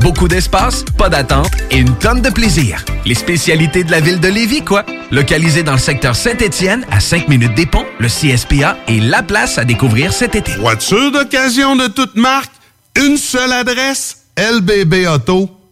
Beaucoup 0.00 0.28
d'espace, 0.28 0.84
pas 0.98 1.08
d'attente 1.08 1.50
et 1.70 1.78
une 1.78 1.94
tonne 1.96 2.20
de 2.22 2.30
plaisir. 2.30 2.84
Les 3.04 3.14
spécialités 3.14 3.84
de 3.84 3.90
la 3.90 4.00
ville 4.00 4.20
de 4.20 4.28
Lévis, 4.28 4.62
quoi. 4.62 4.84
Localisé 5.10 5.62
dans 5.62 5.72
le 5.72 5.78
secteur 5.78 6.14
Saint-Étienne, 6.16 6.84
à 6.90 7.00
5 7.00 7.28
minutes 7.28 7.54
des 7.54 7.66
ponts, 7.66 7.86
le 7.98 8.08
CSPA 8.08 8.76
est 8.88 9.00
la 9.00 9.22
place 9.22 9.58
à 9.58 9.64
découvrir 9.64 10.12
cet 10.12 10.34
été. 10.34 10.52
Voiture 10.56 11.12
d'occasion 11.12 11.76
de 11.76 11.86
toute 11.86 12.16
marque, 12.16 12.52
une 12.96 13.16
seule 13.16 13.52
adresse, 13.52 14.24
lbbauto.com. 14.38 15.62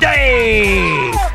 Birthday! 0.00 0.81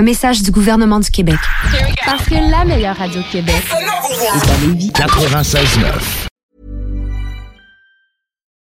Un 0.00 0.02
message 0.02 0.42
du 0.42 0.50
gouvernement 0.50 0.98
du 0.98 1.10
Québec. 1.10 1.36
Parce 2.06 2.24
que 2.24 2.50
la 2.50 2.64
meilleure 2.64 2.96
radio 2.96 3.20
de 3.20 3.30
Québec 3.30 3.62
est 3.70 4.50
à 4.50 4.66
Lévis. 4.66 4.90
96.9. 4.92 6.26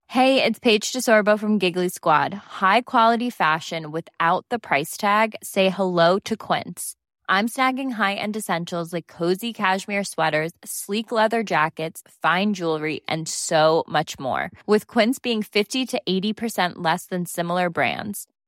Hey, 0.09 0.45
it's 0.45 0.59
Paige 0.59 0.93
DeSorbo 0.93 1.39
from 1.39 1.59
Giggly 1.59 1.89
Squad. 1.89 2.35
High 2.61 2.83
quality 2.83 3.31
fashion 3.31 3.91
without 3.91 4.45
the 4.51 4.59
price 4.59 4.99
tag. 4.99 5.35
Say 5.43 5.71
hello 5.71 6.19
to 6.19 6.37
Quince. 6.37 6.97
I'm 7.31 7.49
snagging 7.49 7.93
high-end 7.93 8.37
essentials 8.37 8.93
like 8.93 9.07
cozy 9.07 9.55
cashmere 9.55 10.05
sweaters, 10.05 10.53
sleek 10.67 11.11
leather 11.11 11.43
jackets, 11.43 12.03
fine 12.21 12.53
jewelry, 12.53 13.01
and 13.09 13.27
so 13.27 13.85
much 13.89 14.19
more. 14.19 14.51
With 14.67 14.87
Quince 14.87 15.19
being 15.19 15.43
50 15.43 15.87
to 15.87 16.03
80% 16.07 16.73
less 16.77 17.07
than 17.07 17.25
similar 17.25 17.71
brands. 17.71 18.27